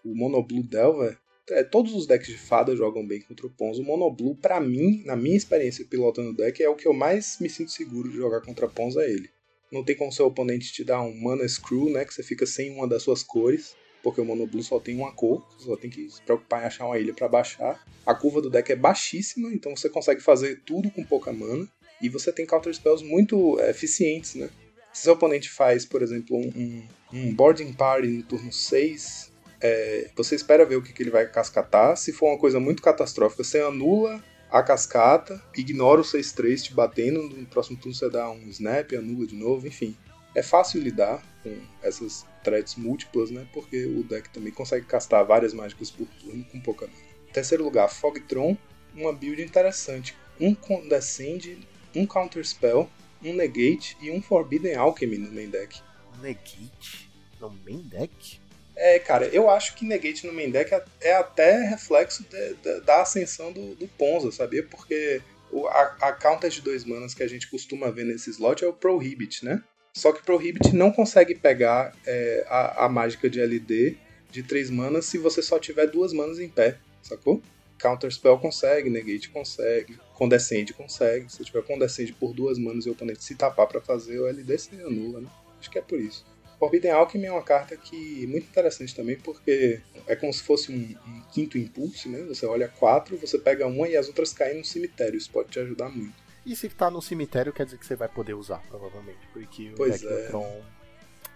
O 0.04 0.16
Monoblue 0.16 0.64
Delver, 0.64 1.18
é, 1.50 1.64
todos 1.64 1.94
os 1.94 2.08
decks 2.08 2.28
de 2.28 2.38
fada 2.38 2.76
jogam 2.76 3.06
bem 3.06 3.22
contra 3.22 3.46
o 3.46 3.50
Ponza. 3.50 3.82
O 3.82 3.86
Monoblue, 3.86 4.36
para 4.36 4.60
mim, 4.60 5.04
na 5.06 5.16
minha 5.16 5.36
experiência 5.36 5.86
pilotando 5.86 6.30
o 6.30 6.36
deck, 6.36 6.64
é 6.64 6.70
o 6.70 6.76
que 6.76 6.88
eu 6.88 6.94
mais 6.94 7.38
me 7.40 7.50
sinto 7.50 7.72
seguro 7.72 8.10
de 8.10 8.16
jogar 8.18 8.42
contra 8.42 8.68
Ponza 8.68 9.04
é 9.04 9.12
ele. 9.12 9.30
Não 9.72 9.84
tem 9.84 9.96
como 9.96 10.12
seu 10.12 10.28
oponente 10.28 10.72
te 10.72 10.84
dar 10.84 11.02
um 11.02 11.16
Mana 11.16 11.48
Screw, 11.48 11.90
né? 11.90 12.06
Que 12.06 12.14
você 12.14 12.24
fica 12.24 12.46
sem 12.46 12.72
uma 12.72 12.88
das 12.88 13.04
suas 13.04 13.24
cores 13.24 13.76
porque 14.06 14.22
o 14.22 14.26
Mono 14.26 14.46
Blue 14.46 14.62
só 14.62 14.80
tem 14.80 14.96
uma 14.96 15.12
cor, 15.12 15.44
você 15.58 15.66
só 15.66 15.76
tem 15.76 15.90
que 15.90 16.08
se 16.12 16.22
preocupar 16.22 16.62
em 16.62 16.68
achar 16.68 16.86
uma 16.86 17.00
ilha 17.00 17.12
para 17.12 17.28
baixar. 17.28 17.84
A 18.06 18.14
curva 18.14 18.40
do 18.40 18.52
deck 18.52 18.72
é 18.72 18.76
baixíssima, 18.76 19.52
então 19.52 19.76
você 19.76 19.90
consegue 19.90 20.22
fazer 20.22 20.62
tudo 20.64 20.92
com 20.92 21.04
pouca 21.04 21.34
mana. 21.34 21.68
E 22.00 22.08
você 22.08 22.32
tem 22.32 22.46
counter 22.46 22.72
spells 22.72 23.04
muito 23.04 23.60
é, 23.60 23.72
eficientes, 23.72 24.36
né? 24.36 24.48
Se 24.94 25.02
seu 25.02 25.14
oponente 25.14 25.50
faz, 25.50 25.86
por 25.88 26.04
exemplo, 26.04 26.38
um, 26.38 26.88
um 27.12 27.34
boarding 27.34 27.74
party 27.74 28.10
no 28.10 28.22
turno 28.22 28.54
6, 28.54 29.32
é, 29.60 30.12
você 30.16 30.36
espera 30.36 30.66
ver 30.66 30.76
o 30.76 30.84
que, 30.84 30.94
que 30.94 31.02
ele 31.02 31.10
vai 31.10 31.28
cascatar. 31.28 31.98
Se 31.98 32.14
for 32.14 32.28
uma 32.28 32.38
coisa 32.38 32.60
muito 32.60 32.84
catastrófica, 32.84 33.44
você 33.44 33.60
anula 33.60 34.24
a 34.50 34.64
cascata, 34.64 35.42
ignora 35.56 36.02
o 36.02 36.04
6-3 36.04 36.62
te 36.62 36.74
batendo, 36.74 37.22
no 37.24 37.46
próximo 37.46 37.78
turno 37.78 37.94
você 37.94 38.10
dá 38.10 38.30
um 38.30 38.48
snap, 38.50 38.94
anula 38.94 39.26
de 39.26 39.36
novo, 39.36 39.68
enfim. 39.68 39.96
É 40.36 40.44
fácil 40.44 40.82
lidar 40.82 41.24
com 41.42 41.58
essas 41.82 42.26
threats 42.44 42.76
múltiplas, 42.76 43.32
né? 43.32 43.48
Porque 43.54 43.86
o 43.86 44.04
deck 44.04 44.30
também 44.30 44.52
consegue 44.52 44.86
castar 44.86 45.26
várias 45.26 45.54
mágicas 45.54 45.90
por 45.90 46.08
turno 46.20 46.44
com 46.46 46.60
pouca 46.60 46.88
mana. 46.88 47.00
Terceiro 47.32 47.64
lugar, 47.64 47.90
Fogtron, 47.90 48.58
uma 48.94 49.14
build 49.14 49.42
interessante. 49.42 50.16
Um 50.40 50.54
Condescend, 50.54 51.66
um 51.96 52.06
Counter 52.06 52.46
Spell, 52.46 52.90
um 53.24 53.34
Negate 53.34 53.98
e 54.02 54.12
um 54.12 54.22
Forbidden 54.22 54.76
Alchemy 54.76 55.18
no 55.18 55.32
main 55.32 55.50
deck. 55.50 55.82
Negate 56.22 57.10
no 57.40 57.50
main 57.66 57.82
deck? 57.82 58.45
É, 58.76 59.00
cara, 59.00 59.28
eu 59.28 59.50
acho 59.50 59.76
que 59.76 59.86
Negate 59.86 60.28
no 60.28 60.34
main 60.34 60.52
deck 60.52 60.74
é, 60.74 60.84
é 61.02 61.16
até 61.16 61.62
reflexo 61.64 62.24
de, 62.24 62.54
de, 62.56 62.82
da 62.82 63.02
ascensão 63.02 63.52
do, 63.52 63.74
do 63.76 63.88
Ponza, 63.88 64.32
sabia? 64.32 64.64
Porque 64.64 65.22
o, 65.52 65.68
a, 65.68 65.96
a 66.02 66.12
counter 66.12 66.50
de 66.50 66.62
dois 66.62 66.84
manas 66.84 67.14
que 67.14 67.24
a 67.24 67.28
gente 67.28 67.50
costuma 67.50 67.90
ver 67.90 68.06
nesse 68.06 68.30
slot 68.32 68.64
é 68.64 68.68
o 68.68 68.74
Prohibit, 68.74 69.46
né? 69.46 69.64
Só 69.94 70.12
que 70.12 70.24
Prohibit 70.24 70.76
não 70.76 70.92
consegue 70.92 71.36
pegar 71.36 71.96
é, 72.06 72.46
a, 72.50 72.86
a, 72.86 72.90
mágica 72.90 73.30
de 73.30 73.40
LD 73.40 73.98
de 74.30 74.44
3 74.44 74.70
manas 74.70 75.06
se 75.06 75.18
você 75.18 75.42
só 75.42 75.58
tiver 75.58 75.88
duas 75.88 76.12
manas 76.12 76.38
em 76.38 76.50
pé, 76.50 76.78
sacou? 77.02 77.42
Counter 77.80 78.12
Spell 78.12 78.38
consegue, 78.38 78.90
Negate 78.90 79.30
consegue, 79.30 79.98
Condescende 80.14 80.74
consegue. 80.74 81.32
Se 81.32 81.44
tiver 81.44 81.64
Condescende 81.64 82.12
por 82.14 82.34
duas 82.34 82.58
manas 82.58 82.86
e 82.86 82.90
o 82.90 82.92
oponente 82.92 83.24
se 83.24 83.36
tapar 83.36 83.68
para 83.68 83.80
fazer, 83.80 84.20
o 84.20 84.28
LD 84.28 84.58
se 84.58 84.76
anula, 84.82 85.22
né? 85.22 85.30
Acho 85.60 85.72
que 85.72 85.80
é 85.80 85.82
por 85.82 86.00
isso. 86.00 86.26
Forbidden 86.60 86.92
Alchemy 86.92 87.26
é 87.26 87.32
uma 87.32 87.44
carta 87.44 87.76
que 87.76 88.24
é 88.24 88.28
muito 88.28 88.48
interessante 88.48 88.96
também, 88.96 89.18
porque 89.18 89.82
é 90.08 90.16
como 90.16 90.34
se 90.34 90.42
fosse 90.42 90.72
um, 90.72 90.96
um 91.08 91.22
quinto 91.32 91.58
impulso, 91.58 92.10
né? 92.10 92.22
Você 92.24 92.46
olha 92.46 92.68
quatro, 92.68 93.18
você 93.18 93.38
pega 93.38 93.68
uma 93.68 93.88
e 93.88 93.98
as 93.98 94.08
outras 94.08 94.34
caem 94.34 94.58
no 94.60 94.66
cemitério. 94.66 95.18
Isso 95.18 95.30
pode 95.30 95.50
te 95.50 95.60
ajudar 95.60 95.90
muito. 95.90 96.14
E 96.46 96.56
se 96.56 96.70
tá 96.70 96.92
no 96.92 97.02
cemitério, 97.02 97.52
quer 97.52 97.66
dizer 97.66 97.78
que 97.78 97.86
você 97.86 97.96
vai 97.96 98.08
poder 98.08 98.36
usar, 98.36 98.62
provavelmente. 98.70 99.28
Porque 99.34 99.74
pois 99.76 100.04
o 100.04 100.08
deck 100.08 100.22
é. 100.22 100.28
Tron 100.28 100.62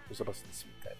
usa 0.09 0.23
bastante 0.23 0.55
cemitério. 0.55 0.97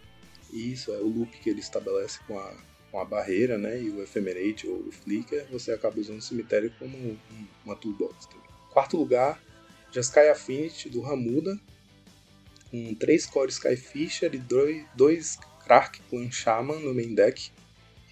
Isso, 0.52 0.92
é 0.92 0.98
o 0.98 1.08
loop 1.08 1.38
que 1.40 1.50
ele 1.50 1.60
estabelece 1.60 2.20
com 2.28 2.40
a, 2.40 2.54
com 2.92 3.00
a 3.00 3.06
barreira, 3.06 3.58
né? 3.58 3.80
E 3.80 3.90
o 3.90 4.02
Ephemerate 4.02 4.68
ou 4.68 4.80
o 4.80 4.92
Flicker, 4.92 5.46
você 5.52 5.72
acaba 5.72 6.00
usando 6.00 6.18
o 6.18 6.24
cemitério 6.24 6.74
como 6.80 6.98
um, 6.98 7.18
uma 7.64 7.76
toolbox 7.76 8.26
também. 8.26 8.50
Quarto 8.72 8.98
lugar, 8.98 9.42
Jeskai 9.92 10.30
Affinity 10.30 10.90
do 10.90 11.02
Ramuda, 11.02 11.60
com 12.72 12.94
3 12.96 13.26
Core 13.28 13.52
Skyfisher 13.52 14.34
e 14.34 14.38
2 14.38 15.38
Krark 15.66 16.02
Clan 16.10 16.32
Shaman 16.32 16.80
no 16.80 16.94
main 16.94 17.14
deck. 17.14 17.52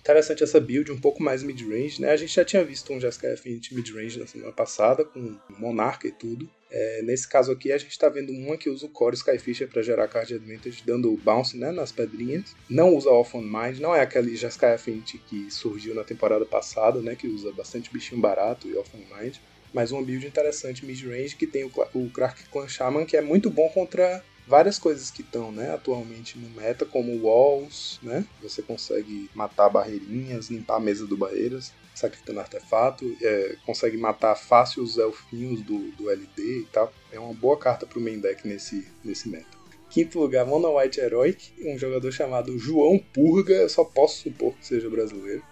Interessante 0.08 0.42
essa 0.42 0.62
build, 0.62 0.90
um 0.90 1.02
pouco 1.02 1.22
mais 1.22 1.44
mid-range, 1.44 2.02
né? 2.02 2.12
A 2.12 2.16
gente 2.16 2.34
já 2.34 2.46
tinha 2.46 2.64
visto 2.64 2.94
um 2.94 3.00
Jeskai 3.00 3.34
Affinity 3.34 3.76
mid-range 3.76 4.18
na 4.18 4.26
semana 4.26 4.54
passada, 4.54 5.04
com 5.04 5.36
Monarca 5.50 6.08
e 6.08 6.14
tudo. 6.14 6.50
É, 6.72 7.02
nesse 7.02 7.28
caso 7.28 7.52
aqui, 7.52 7.74
a 7.74 7.78
gente 7.78 7.92
está 7.92 8.08
vendo 8.08 8.32
uma 8.32 8.56
que 8.56 8.70
usa 8.70 8.86
o 8.86 8.90
Core 8.90 9.18
Skyfisher 9.18 9.68
para 9.68 9.82
gerar 9.82 10.08
card 10.08 10.34
advantage, 10.34 10.82
dando 10.86 11.12
bounce 11.18 11.58
né, 11.58 11.74
nas 11.74 11.92
pedrinhas. 11.92 12.56
Não 12.70 12.96
usa 12.96 13.10
Off 13.10 13.36
on 13.36 13.42
Mind, 13.42 13.80
não 13.80 13.94
é 13.94 14.00
aquele 14.00 14.34
Jeskai 14.38 14.76
Affinity 14.76 15.18
que 15.18 15.52
surgiu 15.52 15.94
na 15.94 16.06
temporada 16.06 16.46
passada, 16.46 17.02
né? 17.02 17.14
Que 17.14 17.28
usa 17.28 17.52
bastante 17.52 17.92
bichinho 17.92 18.22
barato 18.22 18.66
e 18.70 18.78
Off 18.78 18.90
on 18.96 19.18
Mind. 19.18 19.36
Mas 19.74 19.92
uma 19.92 20.02
build 20.02 20.26
interessante 20.26 20.86
mid-range 20.86 21.36
que 21.36 21.46
tem 21.46 21.66
o, 21.66 21.72
o 21.94 22.10
Krark 22.12 22.48
Clan 22.50 22.70
Shaman, 22.70 23.06
que 23.06 23.18
é 23.18 23.22
muito 23.22 23.50
bom 23.50 23.68
contra 23.68 24.24
várias 24.48 24.80
coisas 24.80 25.12
que 25.12 25.22
estão 25.22 25.52
né, 25.52 25.74
atualmente 25.74 26.38
no 26.40 26.50
meta, 26.50 26.86
como 26.86 27.22
walls, 27.22 28.00
né? 28.02 28.26
Você 28.42 28.62
consegue 28.62 29.30
matar 29.36 29.70
barreirinhas, 29.70 30.50
limpar 30.50 30.78
a 30.78 30.80
mesa 30.80 31.06
do 31.06 31.18
barreiras, 31.18 31.74
sacrificando 31.94 32.40
artefato, 32.40 33.06
é, 33.22 33.58
consegue 33.66 33.98
matar 33.98 34.36
fácil 34.36 34.82
os 34.82 34.98
elfinhos 34.98 35.62
do, 35.62 35.92
do 35.92 36.10
LD 36.10 36.62
e 36.62 36.68
tal. 36.72 36.92
É 37.12 37.20
uma 37.20 37.34
boa 37.34 37.58
carta 37.58 37.86
para 37.86 38.00
o 38.00 38.02
main 38.02 38.20
deck 38.20 38.48
nesse, 38.48 38.88
nesse 39.04 39.28
meta. 39.28 39.58
Quinto 39.90 40.20
lugar, 40.20 40.46
Mono 40.46 40.78
White 40.78 41.00
Heroic, 41.00 41.54
um 41.66 41.78
jogador 41.78 42.12
chamado 42.12 42.58
João 42.58 43.00
Purga, 43.00 43.54
eu 43.54 43.70
só 43.70 43.84
posso 43.84 44.24
supor 44.24 44.54
que 44.56 44.66
seja 44.66 44.90
brasileiro. 44.90 45.44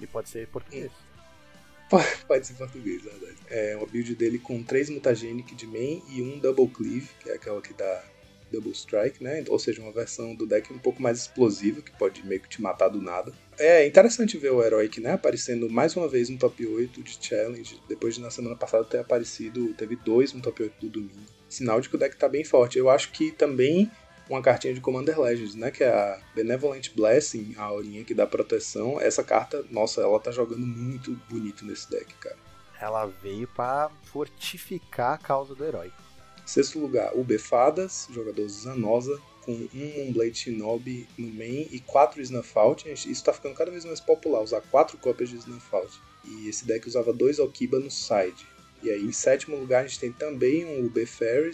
E 0.00 0.06
pode 0.06 0.28
ser 0.28 0.46
português. 0.48 0.90
Pode 2.26 2.46
ser 2.46 2.54
português, 2.54 3.02
verdade. 3.02 3.36
É 3.48 3.76
uma 3.76 3.86
build 3.86 4.16
dele 4.16 4.38
com 4.38 4.62
3 4.62 4.90
Mutagenic 4.90 5.54
de 5.54 5.66
main 5.66 6.02
e 6.08 6.22
um 6.22 6.40
Double 6.40 6.66
Cleave, 6.66 7.08
que 7.20 7.30
é 7.30 7.34
aquela 7.34 7.60
que 7.60 7.72
dá 7.72 8.02
Double 8.54 8.72
Strike, 8.72 9.22
né? 9.22 9.44
Ou 9.48 9.58
seja, 9.58 9.82
uma 9.82 9.92
versão 9.92 10.34
do 10.34 10.46
deck 10.46 10.72
um 10.72 10.78
pouco 10.78 11.02
mais 11.02 11.18
explosiva, 11.20 11.82
que 11.82 11.90
pode 11.92 12.24
meio 12.26 12.40
que 12.40 12.48
te 12.48 12.62
matar 12.62 12.88
do 12.88 13.00
nada. 13.00 13.32
É 13.58 13.86
interessante 13.86 14.38
ver 14.38 14.52
o 14.52 14.62
Heroic, 14.62 15.00
né? 15.00 15.12
Aparecendo 15.12 15.68
mais 15.68 15.96
uma 15.96 16.08
vez 16.08 16.28
no 16.28 16.38
top 16.38 16.66
8 16.66 17.02
de 17.02 17.18
Challenge, 17.20 17.80
depois 17.88 18.14
de 18.14 18.20
na 18.20 18.30
semana 18.30 18.56
passada 18.56 18.84
ter 18.84 18.98
aparecido, 18.98 19.74
teve 19.74 19.96
dois 19.96 20.32
no 20.32 20.40
top 20.40 20.62
8 20.62 20.74
do 20.80 20.88
domingo. 20.88 21.34
Sinal 21.48 21.80
de 21.80 21.88
que 21.88 21.96
o 21.96 21.98
deck 21.98 22.16
tá 22.16 22.28
bem 22.28 22.44
forte. 22.44 22.78
Eu 22.78 22.90
acho 22.90 23.12
que 23.12 23.30
também 23.30 23.90
uma 24.28 24.40
cartinha 24.40 24.74
de 24.74 24.80
Commander 24.80 25.20
Legends, 25.20 25.54
né? 25.54 25.70
Que 25.70 25.84
é 25.84 25.88
a 25.88 26.20
Benevolent 26.34 26.90
Blessing, 26.94 27.54
a 27.56 27.64
aurinha 27.64 28.04
que 28.04 28.14
dá 28.14 28.26
proteção. 28.26 29.00
Essa 29.00 29.22
carta, 29.22 29.64
nossa, 29.70 30.00
ela 30.00 30.18
tá 30.18 30.30
jogando 30.30 30.66
muito 30.66 31.12
bonito 31.28 31.64
nesse 31.64 31.90
deck, 31.90 32.12
cara. 32.14 32.36
Ela 32.80 33.06
veio 33.22 33.46
para 33.48 33.90
fortificar 34.04 35.14
a 35.14 35.18
causa 35.18 35.54
do 35.54 35.64
herói. 35.64 35.92
Sexto 36.46 36.78
lugar, 36.78 37.16
o 37.16 37.24
Befadas, 37.24 38.06
jogador 38.12 38.46
Zanosa, 38.48 39.20
com 39.44 39.52
um 39.52 39.92
Moonblade 39.96 40.38
Shinobi 40.38 41.06
no 41.18 41.28
main 41.32 41.68
e 41.70 41.80
quatro 41.80 42.20
Snuffout. 42.20 42.90
Isso 42.90 43.10
está 43.10 43.32
ficando 43.32 43.54
cada 43.54 43.70
vez 43.70 43.84
mais 43.84 44.00
popular, 44.00 44.42
usar 44.42 44.60
quatro 44.62 44.98
cópias 44.98 45.30
de 45.30 45.36
Snuffout. 45.36 45.98
E 46.24 46.48
esse 46.48 46.66
deck 46.66 46.86
usava 46.86 47.12
dois 47.12 47.38
Okiba 47.38 47.78
no 47.78 47.90
side. 47.90 48.46
E 48.82 48.90
aí, 48.90 49.02
em 49.02 49.12
sétimo 49.12 49.56
lugar, 49.56 49.84
a 49.84 49.86
gente 49.86 50.00
tem 50.00 50.12
também 50.12 50.64
um 50.64 50.84
UB 50.84 51.06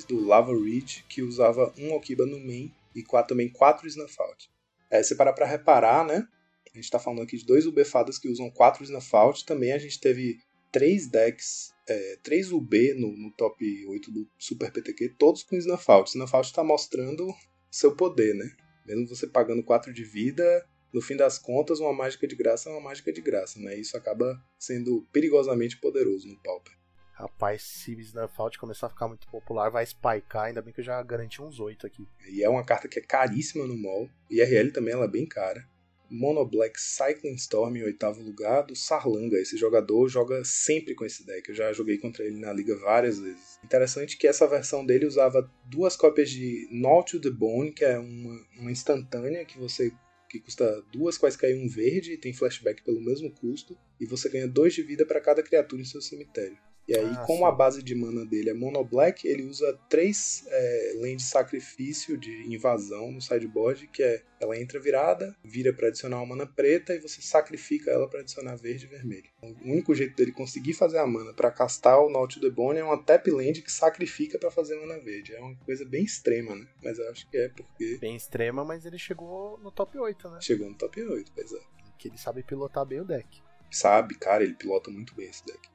do 0.09 0.25
Lava 0.25 0.53
Ridge, 0.53 1.05
que 1.09 1.23
usava 1.23 1.73
um 1.79 1.93
Okiba 1.95 2.27
no 2.27 2.41
main 2.41 2.73
e 2.95 3.03
quatro, 3.03 3.35
também 3.35 3.49
quatro 3.49 3.87
Snuffout. 3.87 4.51
É, 4.91 5.03
se 5.03 5.15
parar 5.15 5.33
pra 5.33 5.47
reparar, 5.47 6.05
né? 6.05 6.27
A 6.73 6.77
gente 6.77 6.85
está 6.85 6.99
falando 6.99 7.23
aqui 7.23 7.37
de 7.37 7.45
dois 7.45 7.67
UB-fadas 7.67 8.19
que 8.19 8.29
usam 8.29 8.51
quatro 8.51 8.83
Snuffout. 8.85 9.45
Também 9.45 9.73
a 9.73 9.79
gente 9.79 9.99
teve 9.99 10.39
três 10.71 11.09
decks, 11.09 11.73
é, 11.89 12.19
três 12.23 12.53
UB 12.53 12.95
no, 12.95 13.17
no, 13.17 13.31
top 13.33 13.87
8 13.87 14.11
do 14.11 14.29
Super 14.39 14.71
PTQ, 14.73 15.11
todos 15.19 15.43
com 15.43 15.57
Snuffout. 15.57 16.11
Snuffout 16.11 16.49
está 16.49 16.63
mostrando 16.65 17.29
seu 17.71 17.95
poder, 17.95 18.35
né? 18.35 18.51
Mesmo 18.87 19.09
você 19.09 19.27
pagando 19.27 19.63
4 19.63 19.93
de 19.93 20.05
vida, 20.05 20.67
no 20.93 21.01
fim 21.01 21.17
das 21.17 21.39
contas, 21.39 21.79
uma 21.81 21.93
mágica 21.93 22.27
de 22.27 22.35
graça 22.35 22.69
é 22.69 22.73
uma 22.73 22.81
mágica 22.81 23.13
de 23.13 23.21
graça, 23.21 23.61
né? 23.61 23.77
Isso 23.77 23.97
acaba 23.97 24.43
sendo 24.59 25.07
perigosamente 25.13 25.79
poderoso 25.79 26.27
no 26.27 26.41
Pauper. 26.43 26.81
Rapaz, 27.13 27.63
se 27.63 27.93
Snuffout 27.93 28.59
começar 28.59 28.87
a 28.87 28.91
ficar 28.91 29.07
muito 29.07 29.29
popular, 29.29 29.69
vai 29.69 29.85
spikear. 29.85 30.45
Ainda 30.47 30.63
bem 30.63 30.73
que 30.73 30.81
eu 30.81 30.85
já 30.85 31.03
garanti 31.03 31.43
uns 31.43 31.61
8 31.61 31.87
aqui. 31.87 32.09
E 32.27 32.43
é 32.43 32.49
uma 32.49 32.65
carta 32.65 32.89
que 32.89 32.99
é 32.99 33.03
caríssima 33.03 33.67
no 33.67 33.77
mall. 33.77 34.09
E 34.31 34.43
RL 34.43 34.73
também 34.73 34.95
ela 34.95 35.05
é 35.05 35.09
bem 35.09 35.27
cara. 35.27 35.69
Mono 36.11 36.45
Black 36.45 36.81
Cycling 36.81 37.35
Storm 37.35 37.77
em 37.77 37.85
oitavo 37.85 38.21
lugar 38.23 38.63
do 38.63 38.75
Sarlanga. 38.75 39.39
Esse 39.39 39.57
jogador 39.57 40.09
joga 40.09 40.43
sempre 40.45 40.95
com 40.95 41.05
esse 41.05 41.25
deck. 41.25 41.49
Eu 41.49 41.55
já 41.55 41.73
joguei 41.73 41.99
contra 41.99 42.25
ele 42.25 42.39
na 42.39 42.53
liga 42.53 42.77
várias 42.77 43.19
vezes. 43.19 43.59
Interessante 43.65 44.17
que 44.17 44.27
essa 44.27 44.47
versão 44.47 44.85
dele 44.85 45.07
usava 45.07 45.51
duas 45.65 45.97
cópias 45.97 46.31
de 46.31 46.69
Gnaw 46.73 47.05
to 47.05 47.21
the 47.21 47.31
Bone, 47.31 47.73
que 47.73 47.85
é 47.85 47.99
uma, 47.99 48.47
uma 48.59 48.73
instantânea 48.73 49.45
que 49.45 49.59
você 49.59 49.93
que 50.29 50.39
custa 50.39 50.81
duas 50.93 51.19
quaisquer 51.19 51.57
um 51.57 51.69
verde 51.69 52.13
e 52.13 52.17
tem 52.17 52.33
flashback 52.33 52.85
pelo 52.85 53.01
mesmo 53.01 53.33
custo, 53.33 53.77
e 53.99 54.07
você 54.07 54.29
ganha 54.29 54.47
dois 54.47 54.73
de 54.73 54.81
vida 54.81 55.05
para 55.05 55.21
cada 55.21 55.43
criatura 55.43 55.83
em 55.83 55.85
seu 55.85 56.01
cemitério. 56.01 56.57
E 56.91 56.97
aí, 56.97 57.07
Ah, 57.07 57.25
como 57.25 57.39
sim. 57.39 57.45
a 57.45 57.53
base 57.53 57.83
de 57.85 57.95
mana 57.95 58.27
dele 58.27 58.51
é 58.51 58.55
Mono 58.55 58.83
Black, 58.83 59.27
ele 59.27 59.45
usa 59.45 59.79
três 59.89 60.45
é, 60.49 60.93
lanes 60.97 61.23
de 61.23 61.29
sacrifício 61.29 62.19
de 62.19 62.53
invasão 62.53 63.13
no 63.13 63.21
sideboard, 63.23 63.87
que 63.87 64.03
é 64.03 64.25
ela 64.41 64.59
entra 64.59 64.81
virada, 64.81 65.37
vira 65.45 65.73
pra 65.73 65.87
adicionar 65.89 66.17
uma 66.17 66.27
mana 66.35 66.47
preta 66.47 66.95
e 66.95 66.99
você 66.99 67.21
sacrifica 67.23 67.91
ela 67.93 68.09
pra 68.09 68.21
adicionar 68.21 68.57
verde 68.57 68.87
e 68.87 68.89
vermelho. 68.89 69.31
Então, 69.39 69.51
o 69.65 69.71
único 69.71 69.95
jeito 69.95 70.17
dele 70.17 70.33
conseguir 70.33 70.73
fazer 70.73 70.99
a 70.99 71.07
mana 71.07 71.33
pra 71.33 71.51
castar 71.53 72.01
o 72.01 72.11
Naut 72.11 72.41
the 72.41 72.51
Bone 72.51 72.79
é 72.81 72.83
uma 72.85 73.01
tap 73.01 73.27
land 73.31 73.63
que 73.63 73.71
sacrifica 73.71 74.39
pra 74.39 74.51
fazer 74.51 74.75
mana 74.81 74.99
verde. 74.99 75.35
É 75.35 75.41
uma 75.41 75.55
coisa 75.59 75.85
bem 75.85 76.03
extrema, 76.03 76.57
né? 76.57 76.67
Mas 76.83 76.99
eu 76.99 77.09
acho 77.11 77.29
que 77.31 77.37
é 77.37 77.49
porque 77.51 77.99
Bem 77.99 78.17
extrema, 78.17 78.65
mas 78.65 78.85
ele 78.85 78.99
chegou 78.99 79.59
no 79.59 79.71
top 79.71 79.97
8, 79.97 80.29
né? 80.31 80.39
chegou 80.41 80.69
no 80.69 80.75
top 80.75 81.01
8, 81.03 81.31
pois 81.35 81.53
é. 81.53 81.61
Que 81.99 82.09
ele 82.09 82.19
sabe 82.19 82.43
pilotar 82.43 82.85
bem 82.87 83.01
o 83.01 83.05
deck. 83.05 83.29
Sabe, 83.71 84.17
cara, 84.17 84.43
ele 84.43 84.55
pilota 84.55 84.91
muito 84.91 85.15
bem 85.15 85.29
esse 85.29 85.45
deck. 85.47 85.69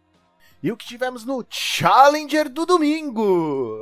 E 0.64 0.72
o 0.72 0.78
que 0.78 0.88
tivemos 0.88 1.26
no 1.26 1.46
Challenger 1.50 2.50
do 2.50 2.66
domingo? 2.66 3.78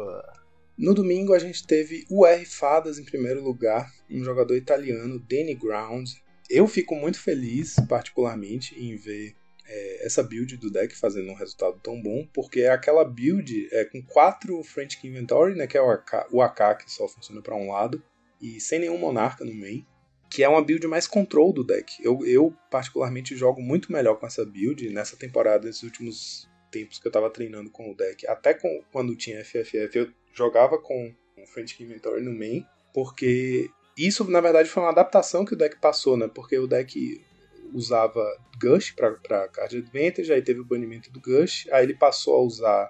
No 0.78 0.94
domingo 0.94 1.34
a 1.34 1.40
gente 1.40 1.66
teve 1.66 2.06
o 2.10 2.26
R 2.26 2.46
Fadas 2.46 2.98
em 2.98 3.06
primeiro 3.06 3.44
lugar, 3.44 3.92
um 4.10 4.24
jogador 4.24 4.56
italiano, 4.56 5.20
Danny 5.20 5.54
Ground. 5.54 6.10
Eu 6.50 6.68
fico 6.68 6.96
muito 6.96 7.20
feliz, 7.20 7.76
particularmente, 7.88 8.76
em 8.78 8.96
ver 8.96 9.36
é, 9.66 10.06
essa 10.06 10.24
build 10.24 10.58
do 10.58 10.72
deck 10.72 10.96
fazendo 10.96 11.30
um 11.32 11.36
resultado 11.36 11.80
tão 11.80 12.02
bom, 12.02 12.28
porque 12.34 12.62
é 12.62 12.70
aquela 12.70 13.06
build 13.06 13.70
é, 13.72 13.86
com 13.86 14.02
quatro 14.02 14.62
French 14.64 15.00
Key 15.00 15.08
Inventory, 15.08 15.56
né, 15.56 15.68
que 15.68 15.78
é 15.78 15.82
o 15.82 15.90
AK, 15.90 16.28
o 16.32 16.42
AK 16.42 16.84
que 16.84 16.92
só 16.92 17.08
funciona 17.08 17.42
para 17.42 17.56
um 17.56 17.72
lado, 17.72 18.04
e 18.42 18.60
sem 18.60 18.80
nenhum 18.80 18.98
Monarca 18.98 19.46
no 19.46 19.54
main, 19.54 19.86
que 20.30 20.44
é 20.44 20.50
uma 20.50 20.64
build 20.64 20.86
mais 20.88 21.08
control 21.08 21.54
do 21.54 21.64
deck. 21.64 21.94
Eu, 22.04 22.26
eu 22.26 22.54
particularmente, 22.70 23.38
jogo 23.38 23.62
muito 23.62 23.92
melhor 23.92 24.16
com 24.20 24.26
essa 24.26 24.44
build 24.44 24.90
nessa 24.90 25.16
temporada, 25.16 25.68
nesses 25.68 25.84
últimos 25.84 26.52
tempos 26.74 26.98
que 26.98 27.08
eu 27.08 27.12
tava 27.12 27.30
treinando 27.30 27.70
com 27.70 27.92
o 27.92 27.96
deck. 27.96 28.26
Até 28.28 28.56
com, 28.56 28.84
quando 28.92 29.16
tinha 29.16 29.46
FFF, 29.46 29.92
eu 29.94 30.10
jogava 30.34 30.80
com 30.80 31.14
French 31.54 31.76
Key 31.76 31.84
Inventory 31.84 32.24
no 32.24 32.34
main, 32.34 32.66
porque 32.92 33.70
isso, 33.96 34.30
na 34.30 34.42
verdade, 34.42 34.68
foi 34.68 34.82
uma 34.82 34.92
adaptação 34.92 35.46
que 35.46 35.54
o 35.54 35.58
deck 35.58 35.80
passou, 35.80 36.18
né? 36.18 36.28
Porque 36.28 36.58
o 36.58 36.66
deck 36.66 37.24
usava 37.72 38.24
Gush 38.60 38.92
para 38.92 39.48
Card 39.48 39.78
Advantage, 39.78 40.34
aí 40.34 40.42
teve 40.42 40.62
o 40.62 40.66
banimento 40.66 41.12
do 41.12 41.22
Gush, 41.22 41.68
aí 41.72 41.84
ele 41.84 41.94
passou 41.94 42.36
a 42.36 42.42
usar 42.42 42.90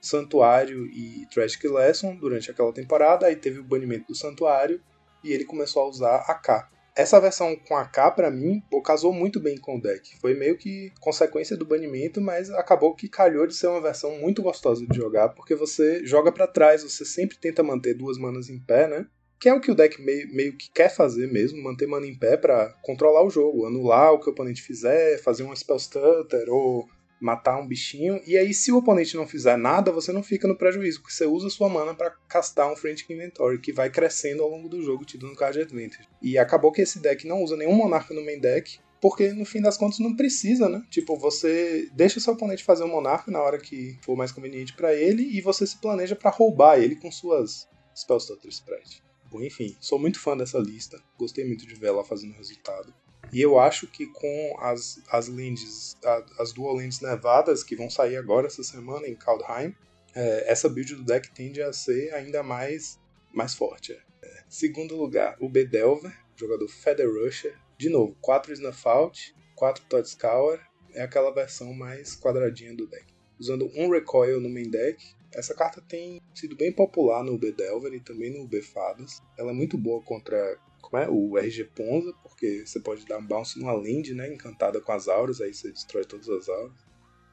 Santuário 0.00 0.86
e 0.86 1.26
Tragic 1.32 1.66
Lesson 1.66 2.14
durante 2.16 2.50
aquela 2.50 2.72
temporada, 2.72 3.26
aí 3.26 3.36
teve 3.36 3.58
o 3.58 3.64
banimento 3.64 4.06
do 4.08 4.14
Santuário 4.14 4.80
e 5.22 5.32
ele 5.32 5.44
começou 5.44 5.82
a 5.82 5.88
usar 5.88 6.16
AK. 6.28 6.68
Essa 6.96 7.20
versão 7.20 7.56
com 7.56 7.76
AK, 7.76 8.14
pra 8.14 8.30
mim, 8.30 8.62
casou 8.84 9.12
muito 9.12 9.40
bem 9.40 9.56
com 9.56 9.76
o 9.76 9.80
deck. 9.80 10.16
Foi 10.20 10.34
meio 10.34 10.56
que 10.56 10.92
consequência 11.00 11.56
do 11.56 11.64
banimento, 11.64 12.20
mas 12.20 12.50
acabou 12.50 12.94
que 12.94 13.08
calhou 13.08 13.46
de 13.46 13.54
ser 13.54 13.66
uma 13.66 13.80
versão 13.80 14.16
muito 14.18 14.42
gostosa 14.42 14.86
de 14.86 14.96
jogar, 14.96 15.30
porque 15.30 15.56
você 15.56 16.06
joga 16.06 16.30
pra 16.30 16.46
trás, 16.46 16.84
você 16.84 17.04
sempre 17.04 17.36
tenta 17.36 17.62
manter 17.62 17.94
duas 17.94 18.16
manas 18.16 18.48
em 18.48 18.60
pé, 18.60 18.86
né? 18.86 19.06
Que 19.40 19.48
é 19.48 19.54
o 19.54 19.60
que 19.60 19.72
o 19.72 19.74
deck 19.74 20.00
meio, 20.00 20.32
meio 20.32 20.56
que 20.56 20.70
quer 20.70 20.88
fazer 20.88 21.26
mesmo, 21.26 21.62
manter 21.62 21.86
mana 21.86 22.06
em 22.06 22.16
pé 22.16 22.36
pra 22.36 22.68
controlar 22.82 23.24
o 23.24 23.30
jogo, 23.30 23.66
anular 23.66 24.12
o 24.12 24.20
que 24.20 24.28
o 24.28 24.32
oponente 24.32 24.62
fizer, 24.62 25.18
fazer 25.18 25.42
um 25.42 25.54
spell 25.56 25.78
stutter 25.78 26.48
ou 26.48 26.88
matar 27.24 27.58
um 27.58 27.66
bichinho. 27.66 28.20
E 28.26 28.36
aí, 28.36 28.52
se 28.52 28.70
o 28.70 28.76
oponente 28.76 29.16
não 29.16 29.26
fizer 29.26 29.56
nada, 29.56 29.90
você 29.90 30.12
não 30.12 30.22
fica 30.22 30.46
no 30.46 30.56
prejuízo, 30.56 31.00
porque 31.00 31.14
você 31.14 31.24
usa 31.24 31.48
sua 31.48 31.70
mana 31.70 31.94
para 31.94 32.10
castar 32.28 32.70
um 32.70 32.76
Friend 32.76 33.02
Inventory, 33.08 33.58
que 33.58 33.72
vai 33.72 33.88
crescendo 33.88 34.42
ao 34.42 34.50
longo 34.50 34.68
do 34.68 34.82
jogo, 34.82 35.04
te 35.04 35.16
dando 35.16 35.34
card 35.34 35.60
advantage. 35.60 36.06
E 36.20 36.36
acabou 36.36 36.70
que 36.70 36.82
esse 36.82 37.00
deck 37.00 37.26
não 37.26 37.42
usa 37.42 37.56
nenhum 37.56 37.74
monarca 37.74 38.12
no 38.12 38.24
main 38.24 38.38
deck, 38.38 38.78
porque 39.00 39.32
no 39.32 39.44
fim 39.44 39.62
das 39.62 39.78
contas 39.78 39.98
não 39.98 40.14
precisa, 40.14 40.68
né? 40.68 40.82
Tipo, 40.90 41.16
você 41.16 41.88
deixa 41.94 42.20
seu 42.20 42.34
oponente 42.34 42.62
fazer 42.62 42.84
um 42.84 42.88
monarca 42.88 43.30
na 43.30 43.40
hora 43.40 43.58
que 43.58 43.98
for 44.02 44.16
mais 44.16 44.30
conveniente 44.30 44.74
para 44.74 44.94
ele, 44.94 45.22
e 45.22 45.40
você 45.40 45.66
se 45.66 45.78
planeja 45.78 46.14
para 46.14 46.30
roubar 46.30 46.78
ele 46.78 46.96
com 46.96 47.10
suas 47.10 47.66
Spell 47.96 48.20
Stutter 48.20 48.50
Spread. 48.50 49.02
Bom, 49.30 49.40
enfim, 49.42 49.74
sou 49.80 49.98
muito 49.98 50.20
fã 50.20 50.36
dessa 50.36 50.58
lista, 50.58 51.00
gostei 51.18 51.44
muito 51.44 51.66
de 51.66 51.74
ver 51.74 51.88
ela 51.88 52.04
fazendo 52.04 52.34
resultado. 52.34 52.94
E 53.32 53.40
eu 53.40 53.58
acho 53.58 53.86
que 53.86 54.06
com 54.06 54.56
as, 54.60 55.00
as 55.10 55.26
lindes, 55.26 55.96
a- 56.04 56.24
as 56.38 56.52
dual 56.52 56.78
lindes 56.78 57.00
nevadas 57.00 57.62
que 57.64 57.76
vão 57.76 57.90
sair 57.90 58.16
agora 58.16 58.46
essa 58.46 58.62
semana 58.62 59.06
em 59.08 59.14
Kaldheim, 59.14 59.74
é, 60.14 60.50
essa 60.50 60.68
build 60.68 60.94
do 60.94 61.04
deck 61.04 61.30
tende 61.32 61.60
a 61.60 61.72
ser 61.72 62.12
ainda 62.14 62.42
mais, 62.42 63.00
mais 63.32 63.54
forte. 63.54 63.92
É. 64.22 64.44
Segundo 64.48 64.96
lugar, 64.96 65.36
o 65.40 65.48
Bedelver, 65.48 66.12
jogador 66.36 66.68
Feather 66.68 67.08
Rusher. 67.10 67.56
De 67.76 67.88
novo, 67.88 68.16
4 68.20 68.52
Snuff 68.52 68.86
Out, 68.86 69.34
4 69.56 69.84
Todd 69.88 70.08
Scour, 70.08 70.60
é 70.92 71.02
aquela 71.02 71.32
versão 71.32 71.74
mais 71.74 72.14
quadradinha 72.16 72.74
do 72.74 72.86
deck. 72.86 73.04
Usando 73.38 73.68
um 73.74 73.90
Recoil 73.90 74.40
no 74.40 74.48
main 74.48 74.70
deck, 74.70 75.04
essa 75.34 75.52
carta 75.54 75.82
tem 75.88 76.20
sido 76.32 76.54
bem 76.54 76.72
popular 76.72 77.24
no 77.24 77.36
Bedelver 77.36 77.92
e 77.92 77.98
também 77.98 78.30
no 78.30 78.46
Befadas. 78.46 79.20
Ela 79.36 79.50
é 79.50 79.54
muito 79.54 79.76
boa 79.76 80.00
contra 80.02 80.56
é? 80.96 81.08
o 81.08 81.38
RG 81.38 81.64
Ponza, 81.64 82.12
porque 82.22 82.66
você 82.66 82.80
pode 82.80 83.04
dar 83.06 83.18
um 83.18 83.26
bounce 83.26 83.58
numa 83.58 83.72
land, 83.72 84.14
né? 84.14 84.32
Encantada 84.32 84.80
com 84.80 84.92
as 84.92 85.08
auras, 85.08 85.40
aí 85.40 85.52
você 85.52 85.70
destrói 85.70 86.04
todas 86.04 86.28
as 86.28 86.48
auras. 86.48 86.72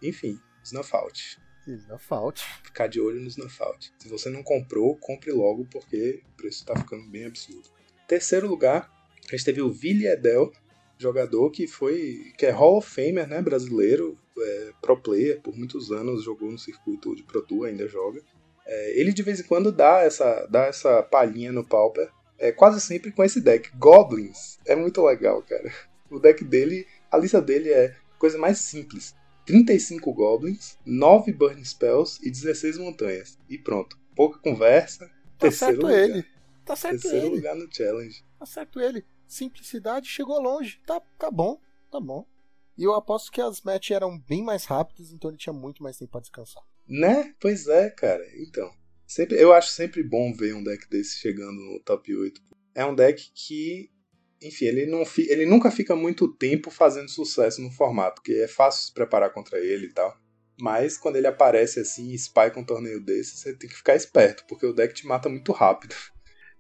Enfim, 0.02 0.39
Snuff 0.63 0.95
Out. 0.95 1.39
Não 1.88 2.00
falte. 2.00 2.43
Ficar 2.63 2.88
de 2.88 3.00
olho 3.00 3.19
no 3.19 3.28
Snuff 3.28 3.62
Out. 3.62 3.93
Se 4.00 4.10
você 4.10 4.30
não 4.30 4.41
comprou, 4.41 4.95
compre 4.97 5.32
logo, 5.32 5.65
porque 5.65 6.21
o 6.34 6.38
preço 6.38 6.65
tá 6.65 6.76
ficando 6.76 7.08
bem 7.10 7.26
absurdo. 7.26 7.69
Terceiro 8.08 8.47
lugar, 8.47 8.91
a 9.28 9.36
gente 9.36 9.45
teve 9.45 9.62
o 9.62 9.71
Vili 9.71 10.08
Edel, 10.08 10.52
jogador 10.97 11.52
que 11.52 11.67
foi. 11.67 12.32
que 12.38 12.45
é 12.45 12.52
Hall 12.52 12.78
of 12.78 12.89
Famer, 12.89 13.28
né? 13.28 13.41
Brasileiro, 13.41 14.17
é, 14.38 14.71
pro 14.82 14.97
player, 14.97 15.39
por 15.41 15.56
muitos 15.56 15.91
anos 15.91 16.24
jogou 16.24 16.52
no 16.52 16.58
circuito 16.58 17.15
de 17.15 17.24
Pro 17.24 17.41
Tour, 17.41 17.65
ainda 17.67 17.88
joga. 17.88 18.21
É, 18.65 19.00
ele 19.00 19.13
de 19.13 19.24
vez 19.24 19.39
em 19.39 19.43
quando 19.43 19.71
dá 19.71 20.02
essa, 20.02 20.47
dá 20.47 20.65
essa 20.65 21.04
palhinha 21.04 21.52
no 21.52 21.63
Pauper, 21.63 22.10
é, 22.41 22.51
quase 22.51 22.82
sempre 22.82 23.12
com 23.12 23.23
esse 23.23 23.39
deck. 23.39 23.69
Goblins. 23.77 24.58
É 24.65 24.75
muito 24.75 25.01
legal, 25.06 25.41
cara. 25.43 25.71
O 26.10 26.19
deck 26.19 26.43
dele, 26.43 26.86
a 27.10 27.17
lista 27.17 27.41
dele 27.41 27.69
é 27.71 27.95
coisa 28.19 28.38
mais 28.38 28.60
simples. 28.60 29.15
35 29.45 30.13
Goblins, 30.13 30.77
9 30.86 31.32
Burning 31.34 31.63
Spells 31.63 32.19
e 32.25 32.30
16 32.30 32.77
Montanhas. 32.77 33.38
E 33.49 33.58
pronto. 33.58 33.97
Pouca 34.15 34.39
conversa. 34.39 35.06
Tá 35.38 35.47
terceiro 35.47 35.82
certo 35.82 35.82
lugar. 35.88 35.99
ele. 35.99 36.25
Tá 36.65 36.75
certo 36.75 37.01
Terceiro 37.01 37.25
ele. 37.27 37.36
lugar 37.36 37.56
no 37.56 37.67
Challenge. 37.73 38.23
Tá 38.39 38.45
certo 38.45 38.80
ele. 38.80 39.06
Simplicidade 39.27 40.08
chegou 40.08 40.39
longe. 40.41 40.80
Tá, 40.86 41.01
tá 41.17 41.32
bom, 41.32 41.60
tá 41.89 41.99
bom. 41.99 42.25
E 42.77 42.84
eu 42.84 42.93
aposto 42.93 43.32
que 43.32 43.41
as 43.41 43.62
matches 43.62 43.95
eram 43.95 44.17
bem 44.19 44.43
mais 44.43 44.65
rápidas, 44.65 45.12
então 45.12 45.30
ele 45.30 45.38
tinha 45.38 45.54
muito 45.54 45.82
mais 45.82 45.97
tempo 45.97 46.12
pra 46.12 46.21
descansar. 46.21 46.63
Né? 46.88 47.34
Pois 47.39 47.67
é, 47.67 47.89
cara. 47.89 48.23
Então. 48.36 48.71
Sempre, 49.12 49.38
eu 49.41 49.52
acho 49.52 49.71
sempre 49.71 50.02
bom 50.02 50.32
ver 50.32 50.56
um 50.56 50.63
deck 50.63 50.89
desse 50.89 51.17
chegando 51.17 51.60
no 51.60 51.82
top 51.82 52.15
8. 52.15 52.41
É 52.74 52.86
um 52.86 52.95
deck 52.95 53.30
que, 53.36 53.91
enfim, 54.41 54.63
ele, 54.63 54.86
não 54.86 55.04
fi, 55.04 55.30
ele 55.30 55.45
nunca 55.45 55.69
fica 55.69 55.93
muito 55.97 56.30
tempo 56.30 56.71
fazendo 56.71 57.10
sucesso 57.10 57.62
no 57.62 57.69
formato, 57.69 58.21
porque 58.21 58.32
é 58.32 58.47
fácil 58.47 58.86
se 58.86 58.93
preparar 58.93 59.34
contra 59.34 59.60
ele 59.60 59.88
e 59.88 59.93
tal. 59.93 60.17
Mas 60.62 60.97
quando 60.97 61.17
ele 61.17 61.28
aparece 61.28 61.82
assim 61.82 62.12
e 62.12 62.17
spike 62.17 62.58
um 62.58 62.63
torneio 62.63 63.04
desse, 63.04 63.36
você 63.36 63.54
tem 63.54 63.69
que 63.69 63.76
ficar 63.76 63.97
esperto, 63.97 64.45
porque 64.47 64.65
o 64.65 64.71
deck 64.71 64.93
te 64.93 65.06
mata 65.06 65.28
muito 65.28 65.52
rápido. 65.52 65.93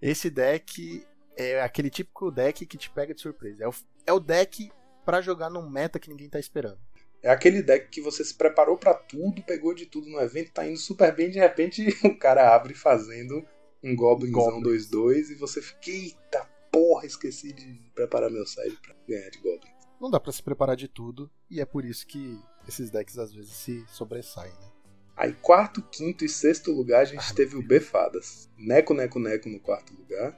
Esse 0.01 0.29
deck 0.29 1.07
é 1.37 1.61
aquele 1.61 1.89
típico 1.89 2.29
deck 2.29 2.65
que 2.65 2.77
te 2.77 2.89
pega 2.89 3.13
de 3.13 3.21
surpresa. 3.21 3.63
É 3.63 3.67
o, 3.69 3.73
é 4.07 4.11
o 4.11 4.19
deck 4.19 4.69
pra 5.05 5.21
jogar 5.21 5.49
num 5.49 5.69
meta 5.69 5.97
que 5.97 6.09
ninguém 6.09 6.27
tá 6.27 6.37
esperando. 6.37 6.81
É 7.23 7.29
aquele 7.29 7.61
deck 7.61 7.89
que 7.89 8.01
você 8.01 8.23
se 8.23 8.33
preparou 8.33 8.77
pra 8.77 8.93
tudo, 8.93 9.43
pegou 9.43 9.73
de 9.75 9.85
tudo 9.85 10.09
no 10.09 10.19
evento, 10.19 10.51
tá 10.51 10.67
indo 10.67 10.77
super 10.79 11.15
bem, 11.15 11.29
de 11.29 11.37
repente 11.39 11.85
o 12.05 12.17
cara 12.17 12.55
abre 12.55 12.73
fazendo 12.73 13.45
um 13.83 13.95
Goblinzão 13.95 14.61
Goblins. 14.61 14.89
2-2 14.89 15.29
e 15.31 15.35
você 15.35 15.61
fica, 15.61 15.89
eita 15.89 16.49
porra, 16.71 17.05
esqueci 17.05 17.53
de 17.53 17.79
preparar 17.93 18.29
meu 18.31 18.45
side 18.45 18.77
pra 18.81 18.95
ganhar 19.07 19.29
de 19.29 19.37
Goblin. 19.39 19.71
Não 19.99 20.09
dá 20.09 20.19
pra 20.19 20.31
se 20.31 20.41
preparar 20.41 20.75
de 20.75 20.87
tudo, 20.87 21.29
e 21.49 21.61
é 21.61 21.65
por 21.65 21.85
isso 21.85 22.07
que 22.07 22.39
esses 22.67 22.89
decks 22.89 23.19
às 23.19 23.31
vezes 23.33 23.51
se 23.53 23.85
sobressaem, 23.87 24.51
né? 24.53 24.71
Aí, 25.15 25.33
quarto, 25.33 25.83
quinto 25.91 26.25
e 26.25 26.29
sexto 26.29 26.71
lugar, 26.71 27.01
a 27.01 27.05
gente 27.05 27.23
Ah, 27.29 27.35
teve 27.35 27.55
o 27.55 27.61
Befadas. 27.61 28.49
Neco, 28.57 28.93
Neco, 28.95 29.19
Neco 29.19 29.47
no 29.49 29.59
quarto 29.59 29.93
lugar. 29.93 30.35